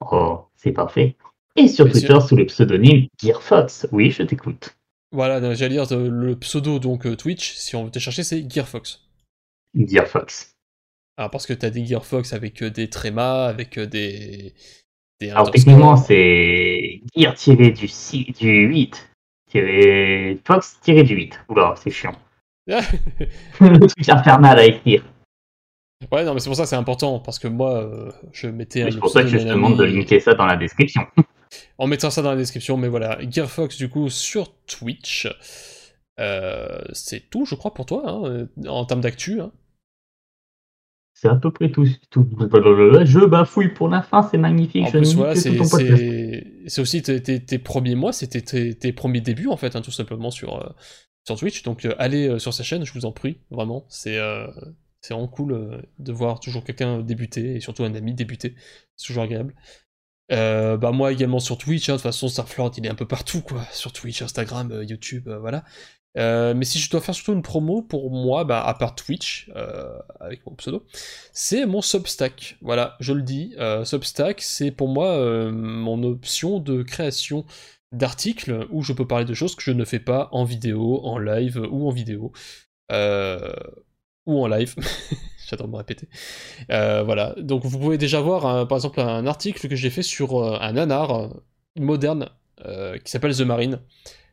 Oh, 0.02 0.46
c'est 0.56 0.72
parfait. 0.72 1.16
Et 1.56 1.68
sur 1.68 1.90
Twitter 1.90 2.18
sous 2.28 2.36
le 2.36 2.46
pseudonyme 2.46 3.08
GearFox. 3.22 3.88
Oui, 3.92 4.12
je 4.12 4.24
t'écoute. 4.24 4.76
Voilà, 5.12 5.54
j'allais 5.54 5.76
dire 5.76 5.88
le 5.98 6.36
pseudo 6.36 6.80
donc 6.80 7.06
euh, 7.06 7.16
Twitch, 7.16 7.54
si 7.54 7.76
on 7.76 7.86
veut 7.86 7.92
te 7.92 8.00
chercher, 8.00 8.24
c'est 8.24 8.50
GearFox. 8.50 9.02
GearFox. 9.74 10.56
Alors 11.18 11.32
parce 11.32 11.46
que 11.46 11.54
t'as 11.54 11.70
des 11.70 11.86
GearFox 11.86 12.34
avec 12.34 12.62
euh, 12.62 12.70
des 12.70 12.90
trémas, 12.90 13.46
avec 13.46 13.78
euh, 13.78 13.86
des. 13.86 14.54
des 15.22 15.30
Alors 15.30 15.50
techniquement, 15.52 15.96
c'est 15.96 17.02
Gear 17.16 17.34
tiré 17.36 17.72
du, 17.72 17.88
6, 17.88 18.34
du 18.38 18.66
8 18.68 19.10
tiré 19.50 20.38
Fox 20.46 20.78
tiré 20.82 21.04
du 21.04 21.16
8. 21.16 21.40
Oula, 21.48 21.76
c'est 21.82 21.92
chiant. 21.92 22.16
le 22.68 23.88
truc 23.88 24.08
mal 24.42 24.60
à 24.60 24.66
écrire. 24.66 25.06
Ouais, 26.12 26.26
non, 26.26 26.34
mais 26.34 26.42
c'est 26.42 26.50
pour 26.50 26.58
ça 26.58 26.64
que 26.64 26.70
c'est 26.70 26.76
important, 26.76 27.20
parce 27.20 27.40
que 27.40 27.48
moi, 27.48 27.90
je 28.34 28.48
mettais 28.48 28.92
C'est 28.92 29.00
pour 29.00 29.10
ça 29.10 29.22
que 29.22 29.30
je 29.30 29.38
te 29.38 29.44
demande 29.44 29.78
de 29.78 29.86
limiter 29.86 30.20
ça 30.20 30.34
dans 30.34 30.46
la 30.46 30.58
description. 30.58 31.08
On 31.78 31.88
mettra 31.88 32.12
ça 32.12 32.22
dans 32.22 32.32
la 32.32 32.38
description, 32.38 32.78
mais 32.78 32.88
voilà, 32.88 33.20
Gearfox 33.30 33.78
du 33.78 33.90
coup 33.90 34.10
sur 34.10 34.56
Twitch. 34.66 35.28
Euh, 36.20 36.82
c'est 36.94 37.30
tout, 37.30 37.46
je 37.46 37.56
crois, 37.56 37.74
pour 37.74 37.86
toi, 37.86 38.04
hein, 38.08 38.48
en 38.68 38.86
termes 38.86 39.02
d'actu. 39.02 39.42
Hein. 39.42 39.52
C'est 41.14 41.30
à 41.30 41.36
peu 41.36 41.52
près 41.52 41.72
tout, 41.72 41.86
Je 41.86 43.26
bafouille 43.26 43.74
pour 43.74 43.88
la 43.88 44.02
fin, 44.02 44.24
c'est 44.24 44.38
magnifique. 44.38 44.86
En 44.86 44.92
plus, 44.92 45.16
voilà, 45.16 45.36
c'est 45.36 46.82
aussi 46.82 47.02
tes, 47.02 47.60
premiers 47.60 47.96
mois, 47.96 48.12
c'était 48.12 48.42
tes, 48.74 48.94
premiers 48.94 49.22
débuts, 49.22 49.48
en 49.48 49.58
fait, 49.58 49.76
hein, 49.76 49.82
tout 49.82 49.92
simplement, 49.92 50.32
sur, 50.32 50.62
euh, 50.62 50.70
sur 51.26 51.38
Twitch. 51.38 51.64
Donc, 51.64 51.86
euh, 51.86 51.96
allez 51.98 52.38
sur 52.40 52.54
sa 52.54 52.64
chaîne, 52.64 52.86
je 52.86 52.94
vous 52.94 53.06
en 53.06 53.12
prie, 53.12 53.38
vraiment. 53.50 53.86
C'est 53.90 54.20
c'est 55.02 55.14
vraiment 55.14 55.28
cool 55.28 55.84
de 56.00 56.12
voir 56.12 56.40
toujours 56.40 56.64
quelqu'un 56.64 57.02
débuter, 57.02 57.58
et 57.58 57.60
surtout 57.60 57.84
un 57.84 57.94
ami 57.94 58.16
débuter. 58.16 58.56
C'est 58.96 59.08
toujours 59.08 59.24
agréable. 59.24 59.54
Euh, 60.32 60.76
bah 60.78 60.92
moi 60.92 61.12
également 61.12 61.40
sur 61.40 61.58
Twitch, 61.58 61.88
hein, 61.90 61.94
de 61.94 61.98
toute 61.98 62.04
façon 62.04 62.28
Starflord 62.28 62.72
il 62.78 62.86
est 62.86 62.90
un 62.90 62.96
peu 62.96 63.08
partout 63.08 63.42
quoi, 63.42 63.64
sur 63.72 63.94
Twitch, 63.94 64.24
Instagram, 64.24 64.72
euh, 64.72 64.84
YouTube, 64.84 65.28
euh, 65.28 65.38
voilà. 65.38 65.64
mais 66.56 66.66
si 66.66 66.80
je 66.80 66.90
dois 66.90 67.00
faire 67.02 67.14
surtout 67.14 67.34
une 67.34 67.44
promo 67.44 67.84
pour 67.84 68.10
moi, 68.10 68.44
bah, 68.44 68.64
à 68.66 68.74
part 68.74 68.96
Twitch, 68.96 69.52
avec 70.20 70.46
mon 70.46 70.56
pseudo, 70.56 70.86
c'est 71.34 71.66
mon 71.66 71.82
Substack. 71.82 72.58
Voilà, 72.62 72.96
je 73.00 73.14
le 73.14 73.22
dis, 73.22 73.56
Substack 73.84 74.42
c'est 74.42 74.72
pour 74.72 74.88
moi 74.88 75.52
mon 75.52 76.04
option 76.04 76.60
de 76.60 76.84
création 76.84 77.46
d'articles 77.92 78.68
où 78.72 78.82
je 78.82 78.94
peux 78.94 79.08
parler 79.08 79.26
de 79.26 79.34
choses 79.34 79.56
que 79.56 79.64
je 79.64 79.72
ne 79.72 79.86
fais 79.86 80.00
pas 80.00 80.30
en 80.32 80.44
vidéo, 80.46 81.02
en 81.04 81.20
live 81.20 81.62
ou 81.70 81.88
en 81.88 81.92
vidéo. 81.92 82.32
ou 84.26 84.44
en 84.44 84.48
live. 84.48 84.76
J'adore 85.48 85.68
me 85.68 85.78
répéter. 85.78 86.08
Euh, 86.72 87.04
voilà, 87.04 87.36
donc 87.38 87.64
vous 87.66 87.78
pouvez 87.78 87.98
déjà 87.98 88.20
voir 88.20 88.68
par 88.68 88.78
exemple 88.78 89.00
un 89.00 89.28
article 89.28 89.68
que 89.68 89.76
j'ai 89.76 89.90
fait 89.90 90.02
sur 90.02 90.38
euh, 90.38 90.58
un 90.60 90.74
nanar 90.74 91.12
euh, 91.12 91.28
moderne 91.78 92.30
qui 93.04 93.12
s'appelle 93.12 93.36
The 93.36 93.42
Marine. 93.42 93.80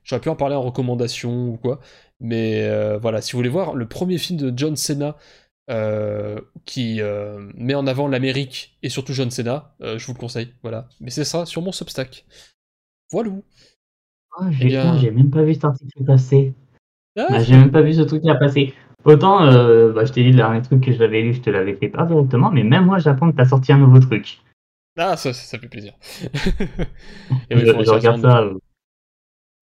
J'aurais 0.05 0.21
pu 0.21 0.31
en 0.31 0.37
parler 0.37 0.55
en 0.55 0.63
recommandation 0.63 1.49
ou 1.49 1.59
quoi, 1.59 1.81
mais 2.19 2.97
voilà, 2.97 3.21
si 3.21 3.33
vous 3.33 3.39
voulez 3.39 3.51
voir 3.51 3.75
le 3.75 3.87
premier 3.87 4.17
film 4.17 4.39
de 4.39 4.53
John 4.57 4.75
Cena 4.75 5.17
qui 6.65 7.01
met 7.55 7.75
en 7.75 7.87
avant 7.87 8.09
l'Amérique 8.09 8.79
et 8.83 8.89
surtout 8.89 9.13
John 9.13 9.31
Cena, 9.31 9.75
je 9.81 10.07
vous 10.07 10.15
le 10.15 10.19
conseille, 10.19 10.55
voilà. 10.63 10.89
Mais 11.01 11.11
c'est 11.11 11.25
ça, 11.25 11.45
sur 11.45 11.61
mon 11.61 11.73
Substack. 11.73 12.25
Voilà. 13.11 13.33
Oh, 14.41 14.45
j'ai 14.51 15.11
même 15.11 15.31
pas 15.31 15.43
vu 15.43 15.53
cet 15.53 15.65
article 15.65 16.05
passer. 16.05 16.55
Ah. 17.19 17.27
Bah, 17.29 17.43
j'ai 17.43 17.57
même 17.57 17.71
pas 17.71 17.83
vu 17.83 17.93
ce 17.93 18.03
truc 18.03 18.23
qui 18.23 18.31
a 18.31 18.37
passé. 18.37 18.73
Autant, 19.05 19.45
euh, 19.45 19.93
bah, 19.93 20.05
je 20.05 20.13
t'ai 20.13 20.23
dit 20.23 20.31
le 20.31 20.37
dernier 20.37 20.63
truc 20.63 20.85
que 20.85 20.93
j'avais 20.93 21.23
lu, 21.23 21.35
je 21.35 21.41
te 21.41 21.51
l'avais 21.51 21.75
fait 21.75 21.89
pas 21.89 22.05
directement, 22.05 22.51
mais 22.51 22.63
même 22.63 22.87
moi, 22.87 22.99
j'apprends 22.99 23.31
que 23.31 23.37
t'as 23.37 23.47
sorti 23.47 23.73
un 23.73 23.79
nouveau 23.79 23.99
truc. 23.99 24.41
Ah, 24.97 25.17
ça, 25.17 25.33
ça 25.33 25.59
fait 25.59 25.69
plaisir. 25.69 25.95
Et 27.51 27.59
je, 27.59 27.91
regarde 27.91 28.21
ça. 28.21 28.45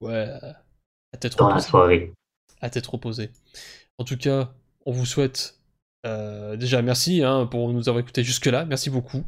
Ouais, 0.00 0.26
à 1.12 1.16
tête 1.16 1.36
Dans 1.38 1.48
la 1.48 1.60
soirée. 1.60 2.12
À 2.60 2.68
tête 2.68 2.86
reposée. 2.86 3.30
En 3.98 4.04
tout 4.04 4.16
cas, 4.16 4.52
on 4.86 4.92
vous 4.92 5.06
souhaite 5.06 5.60
euh, 6.06 6.56
déjà 6.56 6.82
merci 6.82 7.22
hein, 7.22 7.46
pour 7.46 7.70
nous 7.72 7.88
avoir 7.88 8.00
écouté 8.00 8.24
jusque-là, 8.24 8.64
merci 8.64 8.90
beaucoup. 8.90 9.24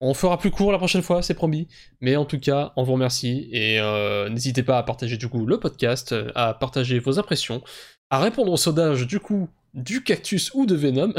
On 0.00 0.12
fera 0.12 0.36
plus 0.38 0.50
court 0.50 0.72
la 0.72 0.78
prochaine 0.78 1.02
fois, 1.02 1.22
c'est 1.22 1.34
promis. 1.34 1.68
Mais 2.00 2.16
en 2.16 2.24
tout 2.24 2.38
cas, 2.38 2.72
on 2.76 2.82
vous 2.82 2.92
remercie 2.92 3.48
et 3.50 3.80
euh, 3.80 4.28
n'hésitez 4.28 4.62
pas 4.62 4.78
à 4.78 4.82
partager 4.82 5.16
du 5.16 5.28
coup 5.28 5.46
le 5.46 5.58
podcast, 5.58 6.14
à 6.34 6.54
partager 6.54 6.98
vos 6.98 7.18
impressions, 7.18 7.62
à 8.10 8.20
répondre 8.20 8.52
au 8.52 8.56
sondage 8.56 9.06
du 9.06 9.20
coup 9.20 9.48
du 9.76 10.02
cactus 10.02 10.52
ou 10.54 10.66
de 10.66 10.74
Venom. 10.74 11.12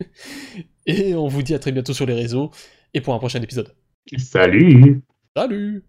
et 0.86 1.14
on 1.14 1.26
vous 1.26 1.42
dit 1.42 1.54
à 1.54 1.58
très 1.58 1.72
bientôt 1.72 1.94
sur 1.94 2.06
les 2.06 2.14
réseaux 2.14 2.52
et 2.94 3.00
pour 3.00 3.14
un 3.14 3.18
prochain 3.18 3.42
épisode. 3.42 3.74
Salut 4.16 5.02
Salut 5.36 5.82